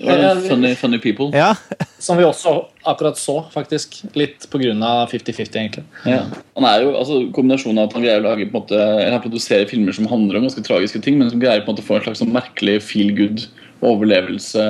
Ja, 0.00 0.32
funny, 0.40 0.72
funny 0.74 0.98
People. 0.98 1.28
Ja. 1.36 1.52
Som 2.00 2.16
vi 2.16 2.24
også 2.24 2.54
akkurat 2.88 3.18
så, 3.20 3.36
faktisk. 3.52 3.98
Litt 4.16 4.46
pga. 4.50 4.72
50-50, 5.10 5.58
egentlig. 5.60 5.84
Ja. 6.08 6.22
Han 6.56 6.66
er 6.66 6.86
jo, 6.86 6.94
altså 6.96 7.18
Kombinasjonen 7.36 7.82
av 7.82 7.90
at 7.90 7.98
han 7.98 8.06
greier 8.06 8.22
å 8.22 8.30
lage 8.30 8.48
på 8.48 8.56
en 8.56 8.62
måte, 8.62 8.80
eller 8.80 9.18
han 9.18 9.22
produserer 9.22 9.68
filmer 9.70 9.94
som 9.94 10.08
handler 10.10 10.38
om 10.40 10.48
ganske 10.48 10.64
tragiske 10.64 11.02
ting, 11.04 11.20
men 11.20 11.28
som 11.30 11.42
greier 11.42 11.62
på 11.62 11.68
en 11.68 11.76
måte 11.76 11.84
å 11.84 11.88
få 11.90 11.98
en 11.98 12.06
slags 12.08 12.24
sånn 12.24 12.32
merkelig 12.32 12.78
feel 12.86 13.12
good 13.18 13.44
overlevelse, 13.84 14.64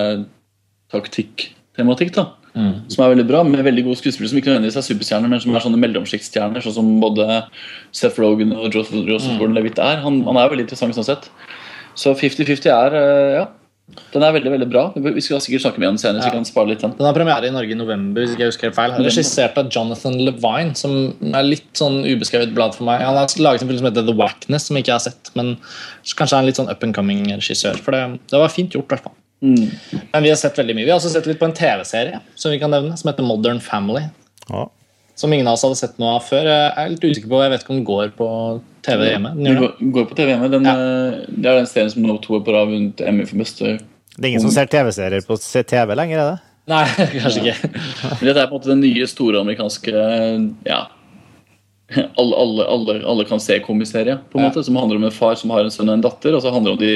taktikk-tematikk. 0.91 2.19
Da 2.55 2.67
Som 2.91 3.05
er 3.05 3.15
veldig 3.15 3.27
bra, 3.29 3.43
med 3.47 3.63
veldig 3.65 3.85
gode 3.87 4.01
skuespillere 4.01 4.33
som 4.33 4.41
ikke 4.41 4.51
nødvendigvis 4.51 4.81
er 4.81 4.87
superstjerner, 4.89 5.31
men 5.31 5.43
som 5.43 5.55
er 5.55 5.65
sånne 5.65 5.81
mellomsjiktstjerner, 5.85 6.65
sånn 6.65 6.77
som 6.81 6.91
både 7.03 7.45
Seth 7.93 8.21
Rogen 8.21 8.53
og 8.57 8.75
Joseph, 8.75 9.07
Joseph 9.07 9.39
Gordon-Levitt 9.39 9.79
er. 9.79 10.03
Han, 10.05 10.23
han 10.27 10.41
er 10.41 10.51
veldig 10.53 10.67
interessant 10.67 10.99
sånn 10.99 11.07
sett. 11.07 11.31
Så 11.99 12.15
50-50 12.19 12.71
er 12.75 12.97
eh, 12.99 13.39
ja, 13.39 13.47
den 14.15 14.25
er 14.27 14.35
veldig 14.35 14.51
veldig 14.53 14.67
bra. 14.71 14.83
Vi 14.95 15.23
skal 15.23 15.41
sikkert 15.43 15.65
snakke 15.65 15.83
med 15.83 15.89
den 15.93 16.01
senere. 16.03 16.23
så 16.23 16.31
vi 16.31 16.39
kan 16.39 16.47
spare 16.47 16.71
litt 16.73 16.83
den 16.83 16.95
Den 16.99 17.07
har 17.07 17.15
premiere 17.17 17.49
i 17.49 17.55
Norge 17.55 17.75
i 17.75 17.79
november. 17.79 18.23
hvis 18.23 18.35
ikke 18.35 18.45
jeg 18.45 18.53
husker 18.53 18.75
feil 18.75 18.95
Regissert 18.99 19.59
av 19.61 19.71
Jonathan 19.71 20.19
Levine, 20.27 20.75
som 20.79 20.97
er 21.31 21.47
litt 21.47 21.71
sånn 21.79 22.03
ubeskrevet 22.07 22.55
blad 22.55 22.77
for 22.77 22.87
meg. 22.89 23.03
Han 23.07 23.19
har 23.19 23.35
laget 23.43 23.65
en 23.65 23.71
film 23.71 23.81
som 23.83 23.91
heter 23.91 24.07
The 24.07 24.17
Wackness, 24.19 24.69
som 24.69 24.79
jeg 24.79 24.87
ikke 24.87 24.99
har 24.99 25.05
sett. 25.07 25.33
Men 25.39 25.57
kanskje 26.19 26.37
er 26.37 26.43
en 26.43 26.51
litt 26.51 26.61
sånn 26.61 26.71
up 26.71 26.87
and 26.87 26.97
coming 26.97 27.25
regissør. 27.31 27.79
For 27.83 27.97
det, 27.97 28.21
det 28.31 28.43
var 28.43 28.55
fint 28.55 28.75
gjort, 28.75 28.91
i 28.91 28.95
hvert 28.95 29.09
fall. 29.09 29.17
Men 29.41 30.23
vi 30.23 30.29
har 30.29 30.37
sett 30.37 30.59
veldig 30.59 30.75
mye. 30.77 30.85
Vi 30.85 30.91
har 30.93 30.99
også 31.01 31.13
sett 31.15 31.27
litt 31.31 31.39
på 31.41 31.47
en 31.49 31.55
TV-serie 31.57 32.21
som 32.37 32.53
vi 32.53 32.59
kan 32.61 32.71
nevne, 32.75 32.97
som 33.01 33.09
heter 33.09 33.25
Modern 33.25 33.61
Family. 33.65 34.03
Ja. 34.51 34.67
Som 35.17 35.33
ingen 35.33 35.49
av 35.49 35.55
oss 35.59 35.65
hadde 35.67 35.77
sett 35.81 35.97
noe 36.01 36.15
av 36.19 36.25
før. 36.25 36.45
Jeg 36.49 36.73
er 36.81 36.93
litt 36.95 37.03
usikker 37.05 37.29
på 37.29 37.41
Jeg 37.43 37.51
vet 37.55 37.65
ikke 37.65 37.73
om 37.75 37.79
den 37.81 37.89
går 37.89 38.13
på 38.17 38.29
TV 38.87 39.09
hjemme. 39.11 39.33
Den 39.37 39.45
Den 39.45 39.51
gjør 39.55 39.61
det. 39.61 39.71
går, 39.81 39.91
går 39.97 40.07
på 40.13 40.19
TV 40.21 40.31
hjemme. 40.35 40.51
Den, 40.53 40.69
ja. 40.69 40.77
Det 41.29 41.51
er 41.51 41.59
den 41.63 41.67
serien 41.73 41.91
som 41.93 42.05
nå 42.09 42.19
to 42.25 42.37
år 42.39 42.45
på 42.47 42.55
rad 42.57 42.71
vunnet 42.73 43.01
Emmy 43.05 43.27
for 43.29 43.41
beste 43.43 43.75
Det 44.17 44.23
er 44.25 44.31
ingen 44.31 44.45
som 44.45 44.55
ser 44.55 44.71
TV-serier 44.73 45.27
på 45.29 45.37
TV 45.41 45.95
lenger, 45.97 46.19
er 46.21 46.31
det? 46.33 46.39
Nei, 46.71 46.85
kanskje 47.17 47.43
ikke. 47.51 47.71
Men 48.21 48.25
Dette 48.29 48.41
er 48.45 48.49
på 48.49 48.55
en 48.55 48.59
måte 48.61 48.73
den 48.73 48.81
nye 48.85 49.07
store 49.11 49.41
amerikanske 49.41 49.93
ja, 50.69 50.81
alle, 51.91 52.37
alle, 52.39 52.67
alle, 52.71 52.95
alle 53.11 53.25
kan 53.27 53.41
se-komiserie, 53.43 54.19
på 54.31 54.39
en 54.39 54.45
Ja. 54.45 54.49
måte, 54.53 54.63
som 54.65 54.77
handler 54.79 55.01
om 55.01 55.05
en 55.09 55.15
far 55.17 55.35
som 55.41 55.51
har 55.51 55.65
en 55.67 55.73
sønn 55.75 55.89
og 55.91 55.97
en 55.99 56.05
datter. 56.05 56.37
Og 56.37 56.43
så 56.45 56.53
handler 56.55 56.77
det 56.77 56.79
om 56.79 56.85
de 56.85 56.93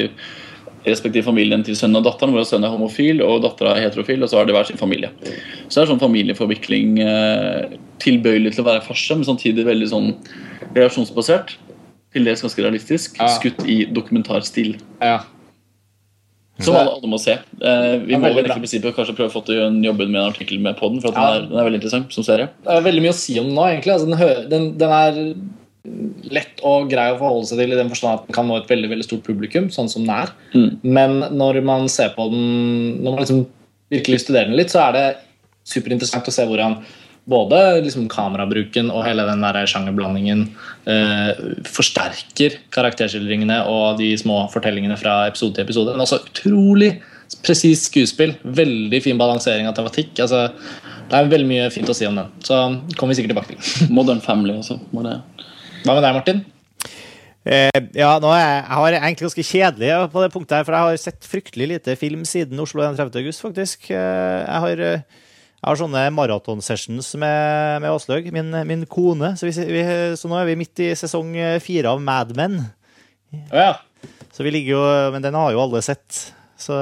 respektive 0.85 1.25
familien 1.25 1.63
til 1.65 1.77
sønnen 1.77 1.99
og 1.99 2.07
datteren, 2.07 2.33
hvor 2.35 2.45
sønnen 2.47 2.69
er 2.69 2.73
homofil 2.73 3.21
og 3.25 3.43
dattera 3.45 3.75
er 3.75 3.87
heterofil. 3.87 4.23
Og 4.23 4.31
så 4.31 4.39
har 4.39 4.47
de 4.47 4.55
hver 4.55 4.67
sin 4.69 4.79
familie. 4.79 5.11
Så 5.67 5.79
det 5.79 5.83
er 5.85 5.91
sånn 5.93 6.01
familieforvikling 6.03 6.97
eh, 7.03 7.77
tilbøyelig 8.03 8.55
til 8.55 8.65
å 8.65 8.69
være 8.69 8.85
farse, 8.85 9.17
men 9.17 9.27
samtidig 9.27 9.67
veldig 9.67 9.91
sånn 9.91 10.11
relasjonsbasert. 10.75 11.57
Til 12.15 12.27
dels 12.29 12.45
ganske 12.45 12.63
realistisk. 12.63 13.17
Skutt 13.39 13.65
i 13.67 13.81
dokumentarstil. 13.91 14.77
Ja. 15.03 15.23
Som 16.63 16.77
alle, 16.79 16.93
alle 16.95 17.09
må 17.11 17.17
se. 17.19 17.33
Eh, 17.35 17.97
vi 18.05 18.15
må 18.15 18.31
vel 18.31 18.47
prinsippet 18.47 18.95
kanskje 18.95 19.17
prøve 19.17 19.27
å 19.27 19.33
få 19.33 19.41
til 19.49 19.59
en 19.65 19.81
jobbe 19.83 20.07
med 20.07 20.21
en 20.21 20.29
artikkel 20.29 20.61
med 20.63 20.77
den, 20.79 21.01
for 21.03 21.11
den, 21.11 21.19
er, 21.19 21.49
den 21.49 21.59
er 21.59 21.67
veldig 21.67 21.81
interessant 21.81 22.15
som 22.15 22.23
serie. 22.23 22.47
Det 22.63 22.77
er 22.77 22.85
veldig 22.85 23.03
mye 23.03 23.11
å 23.11 23.17
si 23.17 23.35
om 23.41 23.49
den 23.49 23.57
nå, 23.57 23.65
egentlig. 23.73 23.95
Altså, 23.97 24.07
den, 24.07 24.45
den, 24.53 24.69
den 24.79 24.95
er 24.95 25.19
lett 26.33 26.61
og 26.65 26.89
grei 26.91 27.09
å 27.13 27.19
forholde 27.19 27.49
seg 27.49 27.61
til 27.61 27.75
i 27.75 27.79
den 27.79 27.91
forstand 27.91 28.19
at 28.19 28.27
den 28.27 28.35
kan 28.37 28.47
nå 28.49 28.57
et 28.59 28.69
veldig 28.69 28.91
veldig 28.91 29.07
stort 29.07 29.25
publikum, 29.27 29.69
sånn 29.73 29.89
som 29.91 30.05
den 30.05 30.13
er. 30.15 30.33
Mm. 30.55 30.69
Men 30.83 31.17
når 31.37 31.61
man 31.65 31.89
ser 31.91 32.13
på 32.15 32.27
den 32.31 32.45
Når 33.03 33.09
man 33.11 33.21
liksom 33.21 33.45
virkelig 33.93 34.23
studerer 34.23 34.49
den 34.49 34.59
litt, 34.59 34.73
så 34.73 34.87
er 34.87 34.95
det 34.95 35.07
superinteressant 35.65 36.27
å 36.29 36.33
se 36.33 36.45
hvordan 36.47 36.79
både 37.29 37.59
liksom 37.81 38.05
kamerabruken 38.09 38.91
og 38.93 39.05
hele 39.07 39.25
den 39.25 39.41
der 39.41 39.65
sjangerblandingen 39.69 40.43
eh, 40.89 41.31
forsterker 41.65 42.59
karakterskildringene 42.73 43.63
og 43.69 43.97
de 44.01 44.11
små 44.21 44.43
fortellingene 44.53 44.97
fra 45.01 45.23
episode 45.29 45.57
til 45.57 45.65
episode. 45.65 45.95
Men 45.95 46.05
også 46.05 46.21
utrolig 46.27 46.91
presist 47.45 47.89
skuespill. 47.89 48.35
Veldig 48.43 49.01
fin 49.03 49.17
balansering 49.17 49.69
av 49.69 49.73
tematikk. 49.77 50.13
Altså, 50.21 50.47
det 51.09 51.17
er 51.17 51.31
veldig 51.31 51.49
mye 51.49 51.71
fint 51.73 51.89
å 51.89 51.97
si 51.97 52.05
om 52.05 52.17
den. 52.21 52.29
Så 52.45 52.59
kommer 52.93 53.13
vi 53.13 53.19
sikkert 53.19 53.35
tilbake 53.35 53.55
til. 53.55 53.89
Modern 53.97 54.21
Family 54.21 54.57
også. 54.59 54.77
Må 54.93 55.05
det. 55.05 55.17
Hva 55.85 55.93
med 55.93 56.03
deg, 56.05 56.15
Martin? 56.17 56.39
Eh, 57.45 57.81
ja, 57.93 58.15
nå 58.17 58.31
er 58.33 58.39
jeg, 58.41 58.61
jeg 58.63 58.77
har 58.79 58.95
egentlig 58.97 59.27
ganske 59.27 59.45
kjedelig 59.51 59.89
på 60.15 60.23
det 60.23 60.29
punktet 60.33 60.55
her, 60.57 60.65
for 60.65 60.73
jeg 60.77 60.87
har 60.87 61.01
sett 61.03 61.27
fryktelig 61.29 61.67
lite 61.75 61.93
film 62.01 62.23
siden 62.25 62.61
Oslo 62.63 62.81
31. 62.87 63.19
august, 63.21 63.43
faktisk. 63.45 63.91
Eh, 63.93 64.39
Jeg 64.47 64.63
har, 64.65 64.81
eh, 64.81 65.03
jeg 65.61 65.67
har 65.69 65.77
sånne 65.77 66.01
maratonsessions 66.13 67.11
med, 67.21 67.81
med 67.85 67.93
Åslaug, 67.93 68.31
min, 68.33 68.49
min 68.69 68.85
kone. 68.89 69.35
Så, 69.37 69.45
vi, 69.45 69.53
så 70.17 70.29
nå 70.31 70.39
er 70.41 70.49
vi 70.49 70.57
midt 70.63 70.81
i 70.87 70.89
sesong 70.97 71.31
fire 71.61 71.93
av 71.93 72.01
Mad 72.01 72.33
Men. 72.37 72.59
Ja. 73.53 73.75
Så 74.35 74.43
vi 74.45 74.51
ligger 74.53 74.75
jo 74.75 74.83
Men 75.15 75.23
den 75.23 75.33
har 75.37 75.51
jo 75.53 75.61
alle 75.63 75.81
sett. 75.85 76.33
Så 76.59 76.75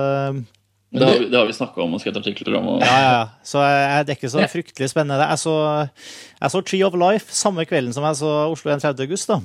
Det 0.93 1.07
har 1.07 1.23
det 1.25 1.39
har 1.39 1.47
vi 1.49 1.55
snakka 1.57 1.81
om 1.81 1.95
og 1.97 2.01
skrevet 2.03 2.19
artikler 2.21 2.57
om. 2.59 2.67
Og, 2.75 2.83
ja, 2.85 2.97
ja, 3.01 3.13
ja. 3.17 3.23
Så 3.43 3.63
jeg, 3.65 4.05
det 4.05 4.13
er 4.13 4.19
ikke 4.19 4.29
så 4.29 4.45
fryktelig 4.51 4.89
spennende. 4.91 5.25
Jeg 5.25 5.41
så, 5.41 5.55
jeg 6.37 6.53
så 6.53 6.61
Tree 6.61 6.85
of 6.85 6.97
Life 7.01 7.33
samme 7.33 7.65
kvelden 7.65 7.95
som 7.95 8.05
jeg 8.05 8.19
så 8.21 8.31
Oslo 8.51 8.71
31. 8.71 9.01
august, 9.07 9.31
da. 9.31 9.39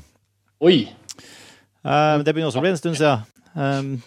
Oi. 0.61 0.77
Eh, 1.89 2.15
det 2.21 2.35
begynner 2.35 2.51
også 2.51 2.61
å 2.61 2.67
bli 2.67 2.75
en 2.75 2.81
stund 2.81 3.01
siden. 3.01 3.25
Um, 3.57 4.03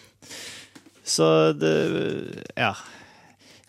så 1.04 1.52
det 1.58 1.74
Ja. 2.56 2.74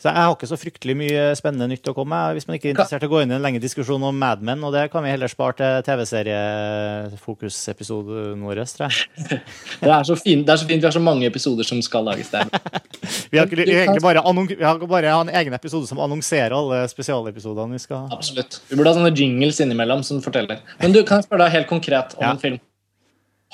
Så 0.04 0.12
jeg 0.12 0.20
har 0.20 0.34
ikke 0.36 0.50
så 0.52 0.58
fryktelig 0.60 0.98
mye 1.00 1.30
spennende 1.40 1.70
nytt 1.72 1.88
å 1.88 1.94
komme 1.96 2.12
med. 2.12 2.36
Hvis 2.36 2.44
man 2.50 2.58
ikke 2.58 2.68
er 2.68 2.74
interessert 2.74 3.06
i 3.06 3.08
å 3.08 3.12
gå 3.14 3.22
inn 3.24 3.32
i 3.32 3.38
en 3.38 3.46
lengre 3.46 3.62
diskusjon 3.64 4.04
om 4.04 4.18
Mad 4.20 4.42
Men, 4.44 4.60
og 4.68 4.74
det 4.76 4.82
kan 4.92 5.00
vi 5.06 5.14
heller 5.14 5.30
spare 5.32 5.56
til 5.56 5.80
TV-seriefokusepisoden 5.88 8.42
vår, 8.44 8.60
tror 8.76 8.90
jeg. 8.90 8.96
Det 9.80 9.88
er, 9.88 10.04
så 10.04 10.12
fint, 10.20 10.44
det 10.44 10.52
er 10.52 10.60
så 10.60 10.68
fint 10.68 10.84
vi 10.84 10.88
har 10.90 10.96
så 10.98 11.04
mange 11.04 11.24
episoder 11.30 11.64
som 11.68 11.80
skal 11.86 12.04
lages 12.10 12.30
der. 12.34 12.44
Vi 13.34 13.38
har, 13.40 13.46
ikke, 13.48 13.64
egentlig 13.64 14.04
bare, 14.04 14.22
vi 14.48 14.64
har 14.64 14.78
bare 14.88 15.10
en 15.16 15.30
egen 15.40 15.54
episode 15.58 15.88
som 15.90 16.00
annonserer 16.04 16.52
alle 16.54 16.84
spesialepisodene 16.92 17.74
vi 17.74 17.80
skal 17.82 17.98
ha. 18.04 18.08
Absolutt. 18.14 18.60
Vi 18.70 18.76
burde 18.78 18.90
ha 18.92 18.96
sånne 19.00 19.16
jingles 19.18 19.60
innimellom 19.64 20.04
som 20.06 20.22
forteller. 20.24 20.58
Men 20.84 20.94
du, 20.94 21.00
kan 21.08 21.16
jeg 21.20 21.26
spørre 21.26 21.44
deg 21.48 21.54
helt 21.56 21.70
konkret 21.72 22.14
om 22.20 22.24
Ja. 22.28 22.32
en 22.36 22.42
film? 22.44 22.60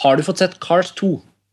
Har 0.03 0.13
du 0.19 0.23
fått 0.27 0.39
sett 0.43 0.55
Cars 0.63 0.89
2? 0.99 1.09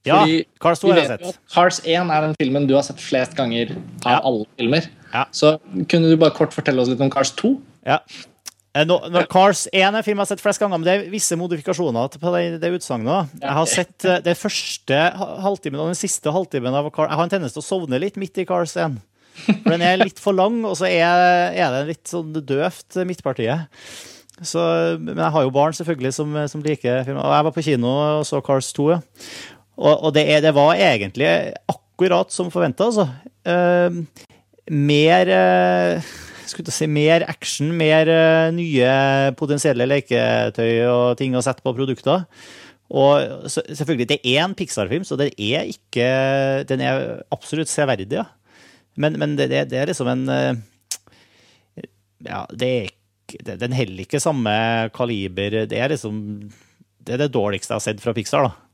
Ja, 0.06 0.20
Fordi 0.22 0.38
Cars 0.62 0.80
2 0.84 0.92
har 0.92 1.00
jeg 1.02 1.10
sett. 1.12 1.38
Cars 1.52 1.80
1 1.84 2.10
er 2.14 2.26
den 2.28 2.34
filmen 2.40 2.66
du 2.70 2.74
har 2.78 2.86
sett 2.86 3.00
flest 3.02 3.34
ganger 3.38 3.74
av 4.04 4.12
Ja. 4.12 4.20
alle 4.22 4.46
filmer. 4.58 4.86
Ja. 5.12 5.24
Så 5.34 5.56
kunne 5.90 6.08
du 6.10 6.16
bare 6.16 6.34
kort 6.36 6.54
fortelle 6.54 6.80
oss 6.82 6.88
litt 6.92 7.00
om 7.02 7.10
Cars 7.10 7.32
2? 7.38 7.56
Ja. 7.86 7.98
Eh, 8.76 8.84
Nå, 8.84 8.98
når 9.10 9.26
Cars 9.32 9.66
1 9.72 9.80
er 9.82 9.96
en 9.96 10.02
film 10.04 10.18
jeg 10.18 10.26
har 10.26 10.30
sett 10.36 10.42
flest 10.44 10.60
ganger, 10.60 10.78
men 10.78 10.84
det 10.84 10.94
er 11.06 11.10
visse 11.10 11.36
modifikasjoner 11.40 12.10
på 12.20 12.32
det, 12.34 12.60
det 12.60 12.72
utsagnet. 12.76 13.30
Jeg 13.40 13.54
har 13.56 13.66
sett 13.72 13.98
det 14.26 14.36
første 14.36 14.98
halvtimen 15.16 15.80
og 15.80 15.88
den 15.94 15.96
siste 15.98 16.30
halvtimen 16.30 16.74
av 16.76 16.90
Cars. 16.92 17.08
Jeg 17.08 17.16
har 17.16 17.24
en 17.24 17.32
tendens 17.32 17.56
til 17.56 17.62
å 17.64 17.66
sovne 17.70 17.98
litt 18.02 18.16
midt 18.20 18.36
i 18.38 18.44
Cars 18.44 18.76
1. 18.76 18.98
For 19.46 19.70
den 19.72 19.82
er 19.84 19.96
litt 20.00 20.18
for 20.20 20.32
lang, 20.36 20.62
og 20.64 20.76
så 20.78 20.86
er, 20.88 21.52
er 21.56 21.72
det 21.74 21.86
litt 21.94 22.08
sånn 22.12 22.30
døvt, 22.36 22.96
eh, 22.96 23.04
midtpartiet. 23.08 23.66
Så, 24.44 24.60
men 25.00 25.16
jeg 25.16 25.32
har 25.32 25.42
jo 25.46 25.50
barn 25.54 25.72
selvfølgelig 25.72 26.12
som, 26.12 26.34
som 26.52 26.60
liker 26.60 27.04
film. 27.06 27.16
Og 27.16 27.32
jeg 27.32 27.44
var 27.46 27.54
på 27.56 27.62
kino 27.64 27.88
og 28.18 28.26
så 28.28 28.42
Cars 28.44 28.68
2. 28.76 28.90
Ja. 28.92 28.98
Og, 29.76 29.92
og 30.08 30.14
det, 30.16 30.24
er, 30.32 30.42
det 30.44 30.54
var 30.56 30.78
egentlig 30.80 31.28
akkurat 31.68 32.32
som 32.32 32.52
forventa, 32.52 32.88
altså. 32.88 33.08
Uh, 33.46 34.04
mer 34.72 35.30
uh, 35.30 36.14
skulle 36.48 36.72
si 36.74 36.88
mer 36.90 37.26
action, 37.28 37.70
mer 37.76 38.08
uh, 38.08 38.54
nye 38.54 38.88
potensielle 39.38 39.86
leketøy 39.88 40.86
og 40.88 41.18
ting 41.20 41.36
å 41.36 41.44
sette 41.44 41.64
på 41.64 41.74
produkter. 41.76 42.24
Og 42.86 43.48
selvfølgelig, 43.50 44.08
det 44.14 44.20
er 44.22 44.44
en 44.44 44.54
Pixar-film, 44.56 45.04
så 45.04 45.18
det 45.18 45.32
er 45.42 45.66
ikke 45.66 46.04
Den 46.70 46.84
er 46.86 47.16
absolutt 47.34 47.66
severdig, 47.66 48.06
ja. 48.14 48.28
Men, 48.94 49.18
men 49.18 49.34
det, 49.34 49.48
det, 49.50 49.74
er 49.74 49.90
liksom 49.90 50.06
en 50.12 50.22
Ja, 52.22 52.44
det 52.54 52.68
er 52.68 52.86
ikke 52.86 53.56
Den 53.58 53.74
heller 53.74 54.04
ikke 54.04 54.22
samme 54.22 54.54
kaliber. 54.94 55.66
Det 55.66 55.80
er 55.82 55.90
liksom 55.90 56.20
Det 57.02 57.16
er 57.16 57.24
det 57.24 57.34
dårligste 57.34 57.74
jeg 57.74 57.80
har 57.80 57.86
sett 57.88 58.04
fra 58.04 58.14
Pixar, 58.14 58.46
da. 58.46 58.65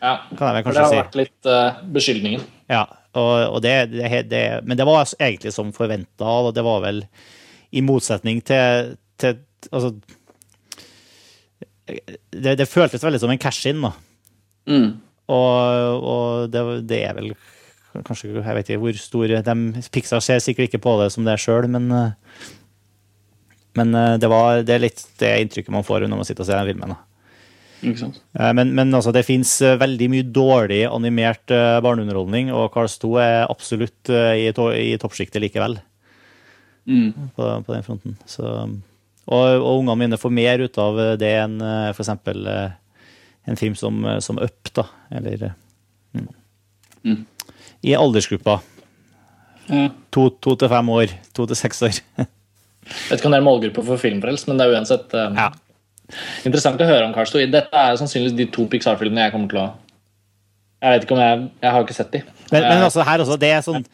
Ja. 0.00 0.14
Kan 0.36 0.46
jeg 0.48 0.54
vel 0.56 0.64
For 0.64 0.72
det 0.78 0.84
har 0.86 0.92
si. 0.94 1.00
vært 1.02 1.18
litt 1.20 1.48
uh, 1.50 1.80
beskyldningen. 1.96 2.44
Ja, 2.72 2.84
og, 3.18 3.32
og 3.56 3.60
det, 3.64 3.74
det, 3.92 4.06
er- 4.06 4.26
det, 4.30 4.42
men 4.64 4.78
det 4.80 4.86
var 4.88 5.04
egentlig 5.18 5.52
som 5.52 5.72
forventa, 5.76 6.24
og 6.46 6.54
det 6.56 6.64
var 6.64 6.80
vel 6.86 7.02
i 7.72 7.82
motsetning 7.86 8.40
til, 8.46 8.94
til 9.20 9.38
Altså 9.70 9.92
det, 12.30 12.54
det 12.60 12.68
føltes 12.70 13.02
veldig 13.04 13.20
som 13.22 13.30
en 13.34 13.40
cash-in, 13.42 13.80
da. 13.84 13.90
Mm. 14.70 14.90
Og, 15.30 16.06
og 16.10 16.50
det, 16.54 16.62
det 16.90 17.00
er 17.08 17.16
vel 17.18 17.32
kanskje 18.06 18.28
Jeg 18.30 18.54
vet 18.56 18.68
ikke 18.70 18.80
hvor 18.84 18.98
stor 19.02 19.32
de, 19.46 19.54
Pixar 19.90 20.22
ser 20.22 20.38
sikkert 20.42 20.68
ikke 20.70 20.82
på 20.84 20.92
det 21.00 21.08
som 21.14 21.26
det 21.26 21.36
sjøl, 21.42 21.66
men 21.70 21.88
eh, 21.90 22.12
Men 23.78 23.94
eh, 23.94 24.16
det, 24.22 24.28
var, 24.30 24.62
det 24.66 24.74
er 24.76 24.82
litt 24.86 25.02
det 25.22 25.30
inntrykket 25.44 25.74
man 25.74 25.86
får 25.86 26.06
når 26.06 26.20
man 26.22 26.26
sitter 26.28 26.42
og 26.46 26.48
ser 26.50 26.58
den 26.62 26.70
filmen. 26.72 26.94
da. 26.94 26.98
Eh, 27.82 28.52
Men, 28.52 28.74
men 28.74 28.92
altså, 28.94 29.12
det 29.12 29.24
fins 29.24 29.54
veldig 29.80 30.08
mye 30.12 30.26
dårlig 30.32 30.82
animert 30.92 31.50
eh, 31.54 31.78
barneunderholdning, 31.84 32.50
og 32.52 32.72
Cars 32.74 32.98
2 33.00 33.14
er 33.22 33.46
absolutt 33.48 34.10
eh, 34.12 34.46
i, 34.48 34.52
to- 34.56 34.72
i 34.74 34.96
toppsjiktet 35.00 35.40
likevel 35.42 35.78
Mm. 36.90 37.12
på, 37.36 37.44
på 37.66 37.72
den 37.74 37.82
fronten. 37.84 38.14
Så, 38.26 38.42
og, 39.28 39.44
og 39.60 39.78
ungene 39.78 39.98
mine 40.00 40.16
får 40.18 40.32
mer 40.32 40.62
ut 40.64 40.78
av 40.80 40.96
det 41.20 41.28
enn 41.42 41.60
f.eks. 41.92 42.08
eh, 42.08 42.70
en 43.46 43.56
film 43.60 43.76
som, 43.78 44.00
eh, 44.08 44.18
som 44.24 44.40
Up, 44.42 44.72
da. 44.74 44.86
Eller 45.14 45.44
eh, 45.50 45.52
mm. 46.16 46.26
Mm. 47.04 47.20
I 47.86 47.94
aldersgruppa. 47.94 48.58
Ja. 49.68 49.84
To, 50.10 50.30
to 50.42 50.56
til 50.58 50.68
fem 50.72 50.88
år. 50.90 51.12
To 51.36 51.46
til 51.46 51.56
seks 51.60 51.82
år. 51.86 52.00
Vet 53.10 53.20
ikke 53.20 53.28
om 53.28 53.36
det 53.36 53.42
er 53.42 53.46
målgruppa 53.46 53.84
for 53.86 54.00
filmfrelst, 54.00 54.48
men 54.50 54.58
det 54.58 54.66
er 54.66 54.74
uansett 54.80 55.14
eh, 55.14 55.36
Ja. 55.36 55.50
Interessant 56.48 56.80
å 56.82 56.88
høre 56.88 57.06
om 57.06 57.14
Cars 57.14 57.32
2. 57.34 57.46
Dette 57.52 57.84
er 57.84 58.00
sannsynligvis 58.00 58.36
de 58.38 58.48
to 58.54 58.66
Pixar-filmene 58.70 59.28
jeg 59.28 59.34
kommer 59.36 59.52
til 59.52 59.62
å 59.62 59.68
Jeg 60.80 60.94
vet 60.94 61.06
ikke 61.06 61.16
om 61.16 61.22
jeg 61.22 61.40
Jeg 61.60 61.72
har 61.74 61.86
ikke 61.86 61.96
sett 61.96 62.12
de. 62.14 62.22
Men, 62.50 62.62
men 62.62 62.76
Eh, 62.78 62.84
altså, 62.88 63.06
her 63.06 63.24
også, 63.24 63.40
det 63.40 63.54
er 63.54 63.64
sånn 63.66 63.84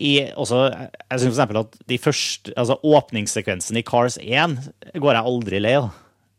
i, 0.00 0.12
også, 0.38 0.62
jeg 0.70 1.20
synes 1.20 1.26
for 1.26 1.34
eksempel 1.34 1.58
at 1.60 1.74
de 1.90 1.96
første, 2.00 2.52
altså 2.56 2.78
åpningssekvensen 2.88 3.76
i 3.76 3.82
Cars 3.84 4.16
1 4.22 4.54
går 4.96 5.16
jeg 5.16 5.28
aldri 5.28 5.60
lei 5.60 5.74
av. 5.76 5.90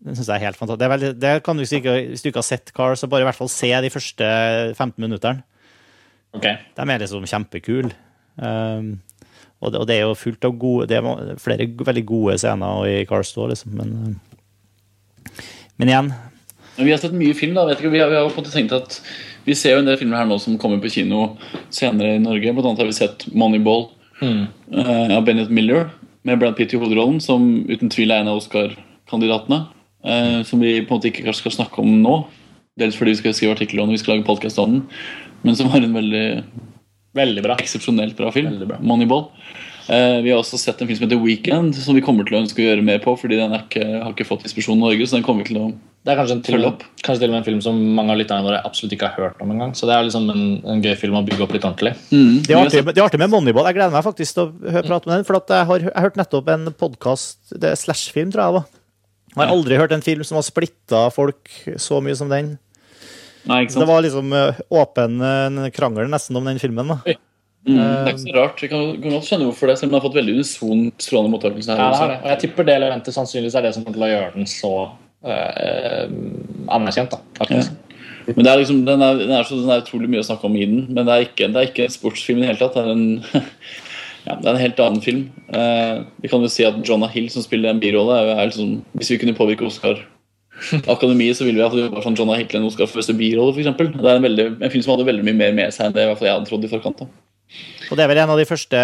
Det 0.01 0.15
synes 0.15 0.31
jeg 0.31 0.39
er 0.39 0.45
helt 0.47 0.57
fantastisk. 0.57 0.80
Det 0.81 0.88
er 0.88 0.93
veldig, 0.95 1.11
det 1.22 1.34
kan 1.45 1.59
du, 1.59 1.61
hvis, 1.61 1.69
du 1.69 1.77
ikke, 1.77 1.93
hvis 2.09 2.23
du 2.23 2.30
ikke 2.31 2.41
har 2.41 2.47
sett 2.47 2.73
Cars, 2.73 3.03
så 3.03 3.09
bare 3.11 3.22
i 3.22 3.27
hvert 3.27 3.38
fall 3.38 3.51
se 3.53 3.69
de 3.85 3.91
første 3.93 4.30
15 4.73 4.95
minuttene. 4.97 5.43
Ok. 6.34 6.47
De 6.80 6.88
er 6.88 7.03
liksom 7.03 7.27
kjempekule. 7.30 7.91
Um, 8.41 8.95
og, 9.61 9.76
og 9.76 9.85
det 9.85 9.99
er 9.99 10.07
jo 10.07 10.15
fullt 10.18 10.45
av 10.47 10.53
gode 10.57 10.85
Det 10.88 10.95
er 10.97 11.39
flere 11.41 11.65
veldig 11.85 12.03
gode 12.07 12.38
scener 12.41 12.85
i 12.88 13.01
Cars 13.05 13.34
2, 13.35 13.47
liksom. 13.51 13.76
Men, 13.77 13.91
um, 13.93 14.30
men 15.77 15.89
igjen 15.89 16.11
Men 16.77 16.85
vi 16.88 16.91
har 16.93 16.99
sett 17.02 17.14
mye 17.14 17.34
film. 17.38 17.53
da, 17.56 17.65
vet 17.68 17.80
ikke, 17.81 17.91
vi 17.91 17.99
har, 17.99 18.10
vi 18.10 18.15
har 18.15 18.30
på 18.30 18.38
en 18.39 18.43
måte 18.43 18.53
tenkt 18.53 18.72
at 18.73 19.02
Vi 19.45 19.56
ser 19.57 19.73
jo 19.76 19.80
en 19.81 19.85
del 19.89 19.98
filmer 19.98 20.18
her 20.22 20.26
nå 20.30 20.38
som 20.39 20.57
kommer 20.61 20.77
på 20.81 20.89
kino 20.93 21.38
senere 21.73 22.15
i 22.15 22.22
Norge. 22.22 22.53
Blant 22.53 22.68
annet 22.69 22.80
har 22.84 22.89
vi 22.91 22.99
sett 22.99 23.27
Moneyball 23.34 23.89
Mm. 24.22 24.43
uh, 24.77 25.18
av 25.18 25.23
Bennett 25.26 25.49
Miller 25.49 25.88
med 26.23 26.38
Brad 26.38 26.53
Pitt 26.56 26.73
i 26.76 26.77
hovedrollen, 26.77 27.18
som 27.19 27.65
uten 27.65 27.89
tvil 27.89 28.11
er 28.14 28.19
en 28.22 28.27
av 28.30 28.38
Oscar-kandidatene. 28.38 29.64
Uh, 30.06 30.43
som 30.45 30.60
vi 30.61 30.76
på 30.85 30.93
en 30.93 30.99
måte 30.99 31.10
ikke 31.10 31.23
kanskje 31.26 31.41
skal 31.48 31.56
snakke 31.56 31.81
om 31.81 31.95
nå. 32.03 32.27
Dels 32.77 32.93
fordi 32.99 33.15
vi 33.15 33.18
skal 33.23 33.34
skrive 33.34 33.56
artikler 33.56 33.81
om 33.81 33.89
den, 33.89 33.98
vi 33.98 34.03
skal 34.03 34.19
lage 34.19 34.27
podkast 34.27 34.60
om 34.61 34.76
den. 34.76 34.84
Men 35.41 35.57
som 35.57 35.72
var 35.73 35.81
en 35.81 35.98
veldig 35.98 36.43
Veldig 37.18 37.41
bra. 37.43 37.57
eksepsjonelt 37.60 38.14
bra 38.15 38.30
film. 38.31 38.52
Veldig 38.53 38.68
bra. 38.69 38.77
Moneyball. 38.80 39.26
Eh, 39.87 40.17
vi 40.21 40.31
har 40.31 40.39
også 40.41 40.59
sett 40.61 40.81
en 40.81 40.87
film 40.89 40.99
som 40.99 41.07
heter 41.07 41.21
Weekend, 41.23 41.75
som 41.75 41.95
vi 41.97 42.03
kommer 42.05 42.27
til 42.27 42.37
å 42.37 42.41
ønske 42.43 42.61
å 42.61 42.67
gjøre 42.67 42.83
mer 42.85 42.99
på. 43.03 43.15
fordi 43.17 43.39
den 43.39 43.53
er 43.55 43.63
ikke, 43.65 43.85
har 44.03 44.11
ikke 44.13 44.27
fått 44.27 44.43
distribusjon 44.45 44.77
i 44.77 44.83
Norge, 44.83 45.07
så 45.07 45.17
den 45.17 45.25
kommer 45.25 45.43
vi 45.43 45.53
til 45.53 45.61
å 45.61 45.71
Det 46.03 46.13
er 46.13 46.17
kanskje, 46.17 46.35
en 46.37 46.41
til, 46.41 46.65
opp. 46.65 46.83
kanskje 47.05 47.21
til 47.21 47.29
og 47.29 47.33
med 47.33 47.39
en 47.41 47.45
film 47.45 47.61
som 47.61 47.79
mange 47.97 48.13
av 48.13 48.17
lytterne 48.17 48.45
våre 48.45 48.61
absolutt 48.65 48.93
ikke 48.95 49.09
har 49.09 49.29
hørt 49.29 49.41
om 49.41 49.51
engang. 49.53 49.73
Så 49.77 49.85
det 49.85 49.93
er 49.95 50.07
liksom 50.07 50.29
en, 50.33 50.45
en 50.65 50.81
gøy 50.81 50.95
film 50.97 51.17
å 51.19 51.23
bygge 51.27 51.45
opp 51.45 51.53
litt 51.53 51.67
ordentlig. 51.67 51.93
Det 52.09 52.55
er, 52.55 52.61
artig, 52.61 52.83
det 52.89 52.97
er 52.97 53.05
artig 53.05 53.19
med 53.21 53.29
Moneyball. 53.29 53.69
Jeg 53.69 53.77
gleder 53.77 53.93
meg 53.93 54.05
faktisk 54.07 54.37
til 54.37 54.47
å 54.47 54.73
høre 54.77 54.87
prate 54.87 55.09
med 55.09 55.15
den. 55.19 55.27
For 55.27 55.37
at 55.37 55.53
jeg 55.53 55.69
har 55.69 55.85
jeg 55.85 55.93
har 55.93 56.07
hørt 56.07 56.17
nettopp 56.17 56.49
en 56.55 56.71
podkast, 56.73 57.39
Slash-film, 57.53 58.33
tror 58.33 58.41
jeg 58.43 58.49
det 58.55 58.59
var. 58.61 58.69
Jeg 59.31 59.39
har 59.43 59.53
aldri 59.53 59.77
hørt 59.79 59.93
en 59.95 60.01
film 60.03 60.25
som 60.27 60.35
har 60.41 60.43
splitta 60.43 61.05
folk 61.13 61.53
så 61.79 62.01
mye 62.03 62.17
som 62.17 62.29
den. 62.33 62.57
Nei, 63.49 63.63
det 63.65 63.85
var 63.89 64.03
liksom 64.05 64.33
eh, 64.37 64.57
åpen 64.69 65.21
eh, 65.25 65.69
krangel 65.73 66.09
nesten 66.11 66.37
om 66.37 66.45
den 66.45 66.59
filmen. 66.61 66.91
da. 66.93 67.15
Mm, 67.61 67.77
det 67.77 67.85
er 67.85 68.15
ikke 68.15 68.23
så 68.23 68.33
rart. 68.33 68.61
Jeg 68.63 68.71
kan, 68.71 68.95
kan 69.03 69.13
godt 69.13 69.27
skjønne 69.27 69.45
hvorfor 69.45 69.69
det, 69.69 69.77
selv 69.77 69.89
om 69.89 69.93
den 69.93 69.99
har 69.99 70.07
fått 70.07 70.17
veldig 70.17 70.33
unison 70.39 70.81
strålende 70.97 71.33
mottakelse 71.35 71.75
her. 71.75 71.81
Ja, 71.81 71.91
det 71.93 72.01
er 72.01 72.11
det. 72.11 72.17
Og 72.23 72.31
jeg 72.31 72.41
tipper 72.43 72.67
det 72.67 72.75
elementet 72.79 73.17
sannsynligvis 73.17 73.57
er 73.59 73.67
det 73.67 73.73
som 73.75 73.85
kommer 73.85 73.99
til 73.99 74.07
å 74.07 74.11
gjøre 74.11 74.33
den 74.33 74.49
så 74.49 74.73
eh, 75.29 76.05
anerkjent. 76.79 77.13
da, 77.13 77.47
Ja. 77.51 77.63
Men 78.29 78.45
det 78.45 78.51
er 78.51 78.59
liksom, 78.61 78.83
den 78.85 79.01
er, 79.01 79.15
den 79.17 79.31
er, 79.33 79.45
så, 79.47 79.57
den 79.57 79.71
er 79.73 79.81
utrolig 79.81 80.07
mye 80.11 80.21
å 80.21 80.25
snakke 80.27 80.45
om 80.45 80.53
i 80.55 80.65
den, 80.69 80.83
men 80.93 81.07
det 81.07 81.13
er 81.13 81.23
ikke, 81.25 81.47
det 81.49 81.57
er 81.57 81.69
ikke 81.71 81.88
en 81.88 81.95
sportsfilm 81.95 82.38
i 82.38 82.43
det 82.43 82.51
hele 82.51 82.61
tatt. 82.61 82.77
Det 82.77 82.83
er 82.83 82.91
en, 82.93 83.47
ja, 84.27 84.35
det 84.35 84.45
er 84.45 84.51
en 84.53 84.61
helt 84.61 84.81
annen 84.85 85.03
film. 85.05 85.23
Eh, 85.49 86.03
vi 86.21 86.31
kan 86.31 86.45
jo 86.45 86.51
si 86.53 86.65
at 86.67 86.77
Jonah 86.88 87.11
Hill, 87.11 87.31
som 87.33 87.45
spiller 87.45 87.73
en 87.73 87.81
birolle, 87.81 88.19
er, 88.21 88.33
er 88.35 88.51
liksom, 88.51 88.83
Hvis 88.97 89.13
vi 89.13 89.19
kunne 89.23 89.38
påvirke 89.38 89.65
Oscar 89.67 90.01
Akademiet, 90.85 91.38
så 91.38 91.47
ville 91.47 91.57
vi 91.57 91.65
at 91.65 91.73
det 91.73 91.89
var 91.95 92.05
sånn 92.05 92.17
Jonah 92.17 92.38
Hill 92.38 92.59
en 92.59 92.69
Oscar 92.69 92.89
for 92.89 93.01
beste 93.01 93.17
birolle, 93.17 93.55
f.eks. 93.57 93.73
Det 93.97 94.05
er 94.05 94.19
en, 94.19 94.27
veldig, 94.29 94.47
en 94.61 94.73
film 94.73 94.85
som 94.85 94.95
hadde 94.95 95.09
veldig 95.09 95.25
mye 95.25 95.39
mer 95.41 95.57
med 95.57 95.73
seg 95.73 95.89
enn 95.89 95.97
det 95.97 96.05
i 96.05 96.11
hvert 96.11 96.21
fall 96.21 96.29
jeg 96.29 96.38
hadde 96.38 96.49
trodd 96.51 96.67
i 96.67 96.71
forkant. 96.71 97.01
da. 97.01 97.09
Og 97.91 97.97
det 97.97 98.03
er 98.05 98.07
vel 98.13 98.21
en 98.23 98.29
av 98.33 98.37
de 98.39 98.45
første 98.47 98.81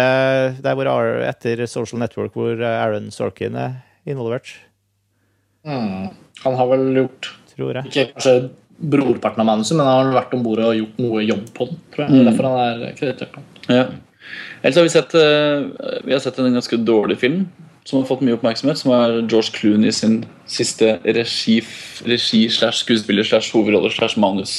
der 0.62 0.74
hvor 0.76 0.88
Ar- 0.92 1.22
etter 1.28 1.62
Social 1.66 2.00
Network 2.02 2.34
hvor 2.36 2.52
eh, 2.60 2.82
Aaron 2.84 3.10
Sorkin 3.14 3.56
er 3.56 3.78
involvert, 4.06 4.54
Mm. 5.68 6.10
Han 6.44 6.54
har 6.56 6.68
vel 6.70 6.84
gjort 6.94 7.26
tror 7.50 7.74
jeg. 7.74 7.84
ikke 7.90 8.04
kanskje 8.14 8.34
brorparten 8.78 9.42
av 9.42 9.46
manuset, 9.50 9.74
men 9.76 9.84
han 9.90 10.06
har 10.12 10.14
vært 10.22 10.34
om 10.36 10.42
bord 10.46 10.60
og 10.62 10.76
gjort 10.78 11.00
noe 11.02 11.24
jobb 11.26 11.48
på 11.56 11.66
den. 11.66 11.80
tror 11.92 12.04
jeg. 12.06 12.20
Er 12.20 12.28
Derfor 12.30 12.46
han 12.46 12.60
er 12.86 12.92
kreditert. 12.96 13.34
Ja. 13.68 13.82
Ellers 14.62 14.76
har 14.78 14.86
vi 14.86 14.92
sett, 14.94 15.14
eh, 15.18 15.98
vi 16.06 16.12
har 16.14 16.20
sett 16.22 16.38
en 16.38 16.54
ganske 16.54 16.78
dårlig 16.86 17.18
film 17.18 17.48
som 17.88 18.02
har 18.02 18.08
fått 18.10 18.20
mye 18.20 18.36
oppmerksomhet, 18.36 18.76
som 18.82 18.92
er 18.92 19.14
George 19.30 19.54
Clooney 19.54 19.92
sin 19.96 20.18
siste 20.50 20.98
regi, 21.06 21.54
regi 22.04 22.42
slash 22.52 22.82
skuespiller 22.82 23.24
slash 23.24 23.54
hovedrolle 23.54 23.88
slash 23.94 24.18
manus 24.20 24.58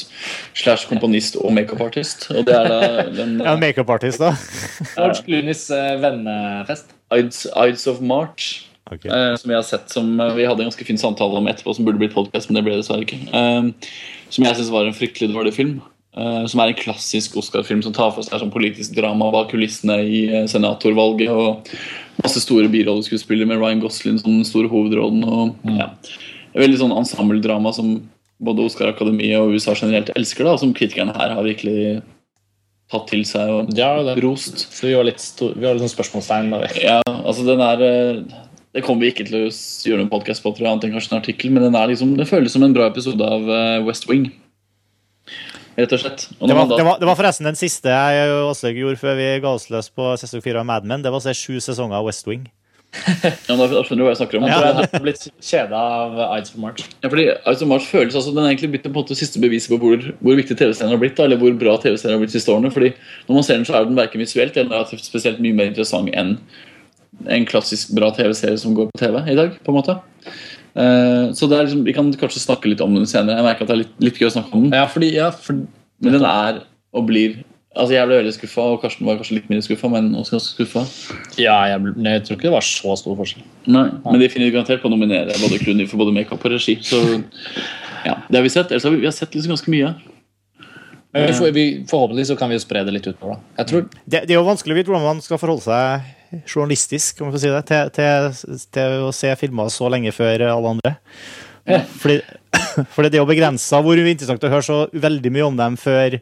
slash 0.58 0.90
komponist 0.90 1.38
og 1.38 1.54
makeupartist. 1.54 2.26
Og 2.34 2.48
det 2.48 2.56
er 2.58 2.72
da 2.72 3.04
den 3.14 3.36
Ja, 3.46 3.54
makeupartist, 3.62 4.24
da. 4.24 4.32
George 4.98 5.22
Clooneys 5.28 5.68
eh, 5.70 5.94
vennefest. 6.02 6.90
Ides, 7.14 7.46
Ides 7.54 7.86
of 7.92 8.02
March. 8.02 8.66
Okay. 8.90 9.12
eh, 9.14 9.36
som 9.38 9.52
jeg 9.54 9.60
har 9.60 9.68
sett 9.68 9.94
som 9.94 10.10
eh, 10.18 10.34
vi 10.34 10.50
hadde 10.50 10.66
en 10.66 10.72
ganske 10.72 10.90
fin 10.90 10.98
samtale 10.98 11.38
om 11.38 11.52
etterpå, 11.52 11.78
som 11.78 11.86
burde 11.86 12.02
blitt 12.02 12.18
podcast, 12.18 12.50
men 12.50 12.58
det 12.58 12.66
ble 12.66 12.80
dessverre 12.82 13.06
ikke. 13.06 13.22
Som 14.34 14.50
jeg 14.50 14.58
syns 14.58 14.74
var 14.74 14.90
en 14.90 14.98
fryktelig 14.98 15.30
dårlig 15.36 15.54
film. 15.54 15.78
Eh, 16.18 16.46
som 16.50 16.62
er 16.64 16.72
en 16.72 16.80
klassisk 16.80 17.38
Oscar-film 17.42 17.82
som 17.86 17.94
tar 17.96 18.12
for 18.16 18.26
seg 18.26 18.42
sånn 18.42 18.54
politisk 18.54 18.96
drama 18.98 19.32
bak 19.36 19.52
kulissene 19.54 20.00
i 20.06 20.22
eh, 20.30 20.46
senatorvalget. 20.52 21.30
Og 21.30 21.74
masse 22.24 22.42
store 22.44 22.70
birolleskuespillere 22.72 23.48
med 23.48 23.62
Ryan 23.62 23.82
Gosling 23.84 24.20
som 24.22 24.38
den 24.40 24.48
store 24.48 24.72
hovedrollen. 24.72 25.24
Og, 25.24 25.56
ja. 25.78 25.92
Veldig 26.58 26.80
sånn 26.82 26.96
ensembledrama 26.98 27.72
som 27.76 27.98
både 28.40 28.66
Oscar-akademiet 28.70 29.40
og 29.42 29.54
USA 29.54 29.74
generelt 29.76 30.10
elsker, 30.16 30.48
da, 30.48 30.56
og 30.56 30.62
som 30.62 30.72
kritikerne 30.76 31.12
her 31.16 31.34
har 31.36 31.44
virkelig 31.46 32.02
tatt 32.90 33.06
til 33.12 33.22
seg 33.28 33.50
og 33.54 33.74
Ja, 33.78 33.92
det. 34.02 34.16
rost. 34.24 34.64
Så 34.74 34.88
vi 34.88 34.96
var 34.96 35.06
litt, 35.06 35.20
stor, 35.22 35.52
vi 35.54 35.68
var 35.68 35.76
litt 35.76 35.84
sånn 35.84 35.92
spørsmålstegn. 35.94 36.48
Da. 36.56 36.70
Ja, 36.82 37.02
altså 37.20 37.44
den 37.46 37.62
er 37.62 37.84
eh, 37.86 38.22
Det 38.74 38.84
kommer 38.86 39.02
vi 39.06 39.12
ikke 39.12 39.26
til 39.28 39.44
å 39.44 39.50
gjøre 39.50 40.00
noen 40.04 40.12
podcast 40.12 40.42
på, 40.44 40.52
tror 40.54 40.66
jeg, 40.66 40.72
annet 40.72 40.84
enn 40.88 40.96
kanskje 40.96 41.14
en 41.16 41.22
artikkel, 41.22 41.52
men 41.54 41.64
den 41.66 41.76
er 41.78 41.90
liksom, 41.90 42.12
det 42.18 42.28
føles 42.30 42.54
som 42.54 42.64
en 42.66 42.74
bra 42.76 42.86
episode 42.90 43.26
av 43.26 43.48
West 43.88 44.06
Wing. 44.10 44.28
Rett 45.80 45.96
og 45.96 46.02
slett. 46.04 46.28
Og 46.40 46.48
Det 46.52 46.56
var, 46.58 46.68
da- 46.68 46.78
det, 46.80 46.86
var, 46.88 47.02
det 47.02 47.08
var 47.10 47.18
forresten 47.20 47.48
den 47.48 47.58
siste 47.60 47.92
jeg 47.94 48.30
og 48.34 48.52
Åslaug 48.52 48.80
gjorde 48.84 49.00
før 49.02 49.20
vi 49.20 49.28
ga 49.44 49.52
oss 49.56 49.70
løs 49.72 49.88
på 49.96 50.14
sesong 50.20 50.44
fire 50.44 50.62
av 50.62 50.68
Mad 50.68 50.88
Men. 50.90 51.04
Det 51.06 51.12
var 51.14 51.22
å 51.22 51.28
se 51.28 51.36
sju 51.38 51.60
sesonger 51.64 52.00
av 52.02 52.08
West 52.10 52.28
Wing. 52.28 52.48
ja, 53.22 53.54
da, 53.54 53.66
da 53.70 53.84
skjønner 53.86 54.02
du 54.02 54.06
hva 54.08 54.12
jeg 54.16 54.18
snakker 54.18 54.40
om. 54.40 54.46
Jeg 54.50 54.58
tror 54.58 54.68
jeg 54.68 54.90
har 54.96 55.04
blitt 55.04 55.26
kjeda 55.46 55.82
av 56.00 56.16
Ides 56.40 56.54
for 56.56 56.62
March. 56.64 56.86
Ja, 57.04 57.12
fordi 57.12 57.26
Ides 57.30 57.62
of 57.62 57.70
March 57.70 57.86
føles 57.86 58.18
altså, 58.18 58.32
Den 58.34 58.42
er 58.42 58.50
egentlig 58.56 58.72
blitt 58.74 58.88
på 58.96 59.04
siste 59.14 59.42
beviset 59.44 59.70
på 59.76 59.78
hvor, 59.84 60.08
hvor 60.26 60.40
viktig 60.40 60.58
TV-serien 60.58 60.96
har 60.96 61.02
blitt. 61.02 61.14
Da, 61.20 61.28
eller 61.30 61.38
hvor 61.42 61.54
bra 61.62 61.76
TV-serien 61.84 62.18
har 62.18 62.24
blitt 62.24 62.34
siste 62.34 62.50
årene. 62.54 62.74
Fordi 62.74 62.90
Når 63.28 63.38
man 63.38 63.46
ser 63.46 63.60
den, 63.62 63.68
så 63.70 63.78
er 63.78 63.86
den 63.86 64.00
verken 64.00 64.24
visuelt 64.26 64.58
eller 64.58 64.90
spesielt 64.98 65.44
mye 65.44 65.58
mer 65.62 65.70
interessant 65.70 66.10
enn 66.18 66.40
en 67.30 67.46
klassisk 67.50 67.94
bra 67.98 68.10
TV-serie 68.16 68.58
som 68.62 68.74
går 68.78 68.90
på 68.90 69.02
TV 69.04 69.22
i 69.28 69.38
dag. 69.38 69.54
på 69.66 69.74
en 69.74 69.78
måte 69.82 70.00
Eh, 70.76 71.32
Så 71.34 71.48
det 71.50 71.58
er 71.60 71.66
liksom, 71.66 71.84
Vi 71.86 71.94
kan 71.94 72.12
kanskje 72.14 72.40
snakke 72.46 72.70
litt 72.70 72.82
om 72.82 72.94
den 72.96 73.06
senere. 73.10 73.38
Jeg 73.40 73.46
merker 73.48 73.62
at 73.64 73.68
det 73.68 73.76
er 73.78 73.84
litt, 73.84 73.96
litt 74.00 74.20
gøy 74.22 74.28
å 74.30 74.34
snakke 74.38 74.54
om 74.54 74.64
den. 74.70 74.74
Ja, 74.78 74.86
fordi, 74.88 75.14
ja, 75.16 75.32
for, 75.32 75.54
Men 76.02 76.14
den 76.20 76.24
er 76.26 76.62
og 76.94 77.06
blir 77.08 77.44
Altså 77.78 77.94
Jeg 77.94 78.08
ble 78.10 78.16
veldig 78.18 78.34
skuffa, 78.34 78.64
og 78.74 78.80
Karsten 78.82 79.06
var 79.06 79.16
kanskje 79.20 79.36
litt 79.38 79.48
mindre 79.50 79.64
skuffa. 79.64 79.88
Men 79.94 80.08
også 80.18 80.34
ganske 80.36 80.56
skuffa. 80.58 80.82
ja 81.38 81.54
jeg, 81.70 81.80
ble- 81.86 82.04
jeg 82.04 82.24
tror 82.26 82.36
ikke 82.36 82.48
det 82.50 82.52
var 82.56 82.66
så 82.66 82.96
stor 82.98 83.16
forskjell. 83.16 83.44
Nei, 83.70 83.86
Men 84.06 84.20
de 84.20 84.28
finner 84.34 84.50
garantert 84.52 84.82
på 84.82 84.90
å 84.90 84.92
nominere 84.92 85.38
både 85.40 85.60
Clooney 85.62 85.86
for 85.88 85.98
både 86.02 86.12
makeup 86.16 86.44
og 86.44 86.52
regi. 86.52 86.76
Så 86.82 86.98
ja, 88.06 88.16
det 88.28 88.36
har 88.36 88.44
vi 88.44 88.50
sett. 88.50 88.72
Ellers 88.74 88.84
har 88.84 88.92
vi, 88.92 89.00
vi 89.04 89.06
har 89.08 89.14
sett 89.16 89.36
liksom 89.38 89.54
ganske 89.54 89.70
mye. 89.72 89.94
Men 91.14 91.26
vi, 91.30 91.52
vi, 91.52 91.66
forhåpentlig 91.90 92.26
så 92.30 92.36
kan 92.38 92.50
vi 92.52 92.58
jo 92.58 92.62
spre 92.66 92.84
det 92.86 92.94
litt 92.94 93.08
utover. 93.08 93.38
da. 93.38 93.62
Jeg 93.62 93.68
tror 93.72 93.86
Det, 94.06 94.20
det 94.28 94.34
er 94.34 94.38
jo 94.40 94.44
vanskelig 94.50 94.76
å 94.76 94.78
vite 94.78 94.92
hvordan 94.92 95.08
man 95.08 95.22
skal 95.26 95.40
forholde 95.42 95.66
seg 95.66 96.10
journalistisk 96.46 97.22
om 97.22 97.30
man 97.30 97.36
får 97.36 97.44
si 97.44 97.54
det, 97.54 97.62
til, 97.70 97.94
til, 97.96 98.66
til 98.76 99.06
å 99.08 99.14
se 99.16 99.32
filmer 99.40 99.72
så 99.74 99.90
lenge 99.92 100.14
før 100.16 100.46
alle 100.50 100.76
andre. 100.76 100.96
Fordi, 102.02 102.20
fordi 102.96 103.10
det 103.10 103.20
er 103.20 103.24
jo 103.24 103.30
begrensa 103.30 103.82
hvor 103.86 104.00
interessant 104.02 104.46
å 104.46 104.52
høre 104.52 104.66
så 104.66 104.84
veldig 104.94 105.34
mye 105.36 105.50
om 105.50 105.58
dem 105.60 105.80
før 105.80 106.20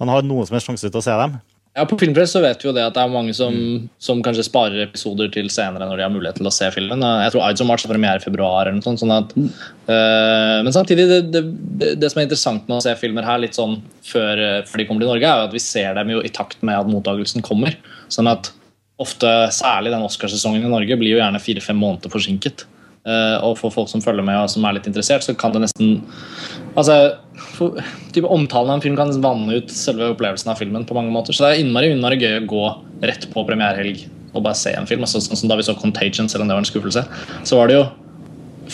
man 0.00 0.10
har 0.10 0.24
noen 0.26 0.46
som 0.46 0.56
helst 0.56 0.70
sjanse 0.70 0.90
til 0.90 1.02
å 1.02 1.04
se 1.04 1.18
dem. 1.18 1.36
Ja, 1.74 1.82
På 1.90 1.96
Filmpress 1.98 2.30
så 2.30 2.38
vet 2.38 2.60
vi 2.62 2.68
jo 2.68 2.72
det 2.74 2.84
at 2.86 2.94
det 2.94 3.02
er 3.02 3.10
mange 3.10 3.32
som, 3.34 3.54
som 3.98 4.20
kanskje 4.22 4.44
sparer 4.46 4.84
episoder 4.84 5.26
til 5.34 5.48
senere 5.50 5.88
når 5.88 5.98
de 5.98 6.04
har 6.06 6.12
mulighet 6.14 6.36
til 6.38 6.46
å 6.46 6.52
se 6.54 6.68
filmen. 6.70 7.02
Jeg 7.02 7.32
tror 7.34 7.48
Ides 7.48 7.64
of 7.64 7.66
March 7.66 7.82
har 7.82 7.90
premiere 7.90 8.22
i 8.22 8.22
februar. 8.22 8.68
eller 8.68 8.78
noe 8.78 8.86
sånt, 8.86 9.02
sånn 9.02 9.14
at, 9.14 9.34
eh, 9.34 10.60
Men 10.62 10.70
samtidig, 10.76 11.08
det, 11.10 11.18
det, 11.34 11.42
det, 11.80 11.88
det 11.98 12.12
som 12.12 12.22
er 12.22 12.28
interessant 12.28 12.68
med 12.70 12.76
å 12.78 12.84
se 12.84 12.94
filmer 13.00 13.26
her 13.26 13.42
litt 13.42 13.58
sånn 13.58 13.80
før, 14.06 14.38
eh, 14.38 14.60
før 14.70 14.82
de 14.82 14.86
kommer 14.86 15.02
til 15.02 15.10
Norge, 15.10 15.32
er 15.32 15.42
jo 15.42 15.48
at 15.48 15.56
vi 15.56 15.64
ser 15.66 15.98
dem 15.98 16.14
jo 16.14 16.22
i 16.22 16.30
takt 16.30 16.62
med 16.62 16.78
at 16.78 16.92
mottakelsen 16.92 17.42
kommer. 17.42 17.74
Sånn 18.06 18.30
at 18.30 18.52
ofte, 19.00 19.30
særlig 19.54 19.90
den 19.94 20.04
Oscarsesongen 20.06 20.64
i 20.64 20.70
Norge, 20.70 20.96
blir 21.00 21.16
jo 21.16 21.20
gjerne 21.20 21.42
fire-fem 21.42 21.78
måneder 21.78 22.12
forsinket. 22.12 22.66
Eh, 23.04 23.36
og 23.44 23.58
for 23.60 23.74
folk 23.74 23.90
som 23.90 24.00
følger 24.00 24.24
med 24.24 24.38
og 24.40 24.48
som 24.48 24.64
er 24.64 24.78
litt 24.78 24.86
interessert, 24.88 25.24
så 25.26 25.34
kan 25.36 25.52
det 25.52 25.66
nesten 25.66 25.98
Altså, 26.74 27.18
for, 27.54 27.76
type 28.14 28.26
Omtalen 28.32 28.72
av 28.72 28.78
en 28.78 28.82
film 28.82 28.96
kan 28.98 29.12
vanne 29.22 29.60
ut 29.60 29.70
selve 29.70 30.08
opplevelsen 30.14 30.50
av 30.50 30.58
filmen. 30.58 30.86
på 30.86 30.96
mange 30.96 31.12
måter 31.12 31.32
Så 31.32 31.44
det 31.44 31.50
er 31.52 31.60
innmari, 31.62 31.92
innmari 31.92 32.18
gøy 32.18 32.40
å 32.40 32.46
gå 32.50 32.64
rett 33.04 33.28
på 33.30 33.44
premierehelg 33.46 34.08
og 34.34 34.42
bare 34.42 34.58
se 34.58 34.72
en 34.74 34.86
film. 34.86 35.04
Altså, 35.06 35.20
sånn 35.22 35.38
som 35.38 35.48
Da 35.48 35.56
vi 35.56 35.62
så 35.62 35.76
Contagion, 35.78 36.28
selv 36.28 36.42
om 36.42 36.48
det 36.48 36.56
var 36.56 36.64
en 36.64 36.72
skuffelse, 36.72 37.04
så 37.44 37.60
var 37.60 37.68
det 37.68 37.76
jo 37.76 37.84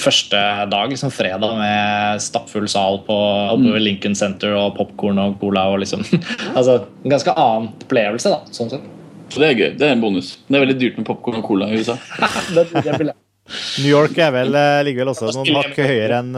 første 0.00 0.38
dag, 0.70 0.88
liksom 0.88 1.10
fredag, 1.10 1.58
med 1.58 2.22
stappfull 2.22 2.68
sal 2.70 3.00
på 3.04 3.16
oppe 3.56 3.74
ved 3.74 3.82
Lincoln 3.82 4.14
Center 4.14 4.54
og 4.54 4.76
popkorn 4.78 5.18
og 5.18 5.36
cola. 5.42 5.66
og 5.74 5.82
liksom 5.82 6.06
Altså, 6.56 6.86
En 7.04 7.10
ganske 7.10 7.34
annen 7.34 7.68
opplevelse, 7.82 8.30
da. 8.30 8.40
sånn 8.54 8.70
sett. 8.70 8.88
Så 9.30 9.42
det 9.42 9.48
er 9.48 9.58
gøy. 9.58 9.70
Det 9.78 9.86
er 9.86 9.94
en 9.94 10.02
bonus. 10.02 10.34
Det 10.46 10.58
er 10.58 10.64
veldig 10.64 10.78
dyrt 10.80 11.00
med 11.00 11.06
popkorn 11.08 11.40
og 11.40 11.46
cola 11.46 11.70
i 11.70 11.80
USA. 11.80 11.96
New 13.80 13.90
York 13.90 14.18
er 14.18 14.34
vel, 14.34 14.54
eh, 14.54 14.80
ligger 14.86 15.04
vel 15.04 15.12
også 15.14 15.30
noen 15.34 15.56
hakk 15.58 15.78
høyere 15.78 16.20
enn 16.22 16.36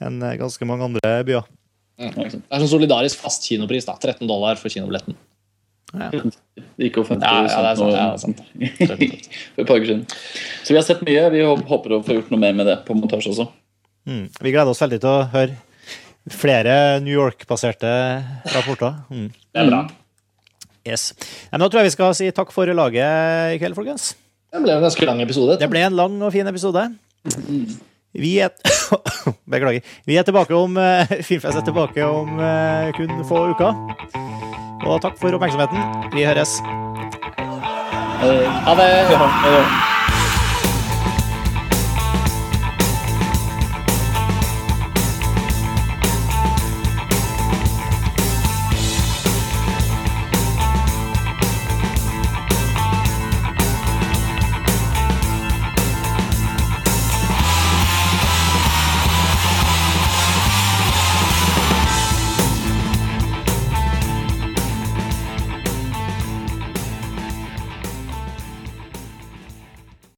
en 0.00 0.22
eh, 0.22 0.38
ganske 0.40 0.68
mange 0.68 0.88
andre 0.88 1.18
byer. 1.26 1.44
Det 2.02 2.08
er 2.24 2.62
sånn 2.62 2.70
solidarisk 2.70 3.20
fast 3.22 3.44
kinopris. 3.46 3.86
da 3.86 3.94
13 3.98 4.26
dollar 4.26 4.58
for 4.58 4.72
kinobilletten. 4.72 5.18
Ikke 6.80 7.02
offentlig. 7.02 7.28
Ja, 7.28 7.42
ja, 7.44 7.58
det 7.60 7.70
er 7.70 7.76
sant. 7.76 7.92
Ja, 7.92 8.06
det 8.06 8.14
er 8.14 8.22
sant. 8.22 8.38
For 9.54 9.62
et 9.62 9.68
par 9.68 9.76
uker 9.76 9.90
siden. 9.90 10.06
Så 10.64 10.72
vi 10.72 10.78
har 10.78 10.86
sett 10.86 11.02
mye. 11.04 11.26
Vi 11.34 11.42
håper 11.44 11.98
å 11.98 12.00
få 12.06 12.16
gjort 12.16 12.32
noe 12.32 12.40
mer 12.40 12.56
med 12.56 12.70
det 12.70 12.78
på 12.86 12.96
montasje 12.96 13.34
også. 13.34 13.50
Mm. 14.08 14.24
Vi 14.32 14.54
gleder 14.54 14.72
oss 14.72 14.80
veldig 14.82 15.02
til 15.02 15.12
å 15.12 15.26
høre 15.34 16.32
flere 16.32 16.76
New 17.04 17.12
York-baserte 17.12 17.90
rapporter. 18.54 19.02
Mm. 19.12 19.28
Det 19.52 19.60
er 19.60 19.68
bra. 19.68 19.82
Yes. 20.88 21.12
Ja, 21.50 21.56
men 21.56 21.64
da 21.64 21.70
tror 21.70 21.82
jeg 21.82 21.92
vi 21.92 21.94
skal 21.94 22.14
si 22.18 22.30
takk 22.34 22.50
for 22.54 22.66
laget 22.74 23.54
i 23.54 23.60
kveld, 23.62 23.76
folkens. 23.78 24.12
Det 24.52 24.60
ble 24.60 24.74
en 24.74 24.82
ganske 24.84 25.06
lang 25.08 25.22
episode. 25.24 25.56
Det 25.60 25.68
ble 25.70 25.84
en 25.86 25.96
lang 25.96 26.18
og 26.20 26.32
fin 26.34 26.48
episode. 26.50 26.82
Vi 28.12 28.32
er 28.44 28.50
Beklager. 29.52 29.80
Vi 30.04 30.18
er 30.20 30.26
tilbake 30.26 30.52
om 30.56 30.76
eh, 30.76 31.14
Filmfest 31.28 31.62
er 31.62 31.64
tilbake 31.64 32.04
om 32.04 32.36
eh, 32.42 32.90
kun 32.98 33.14
få 33.28 33.46
uker. 33.54 33.72
Og 34.82 34.98
takk 35.04 35.16
for 35.20 35.32
oppmerksomheten. 35.38 36.10
Vi 36.12 36.26
høres. 36.26 36.58
Ha 38.66 38.76
det. 38.76 39.91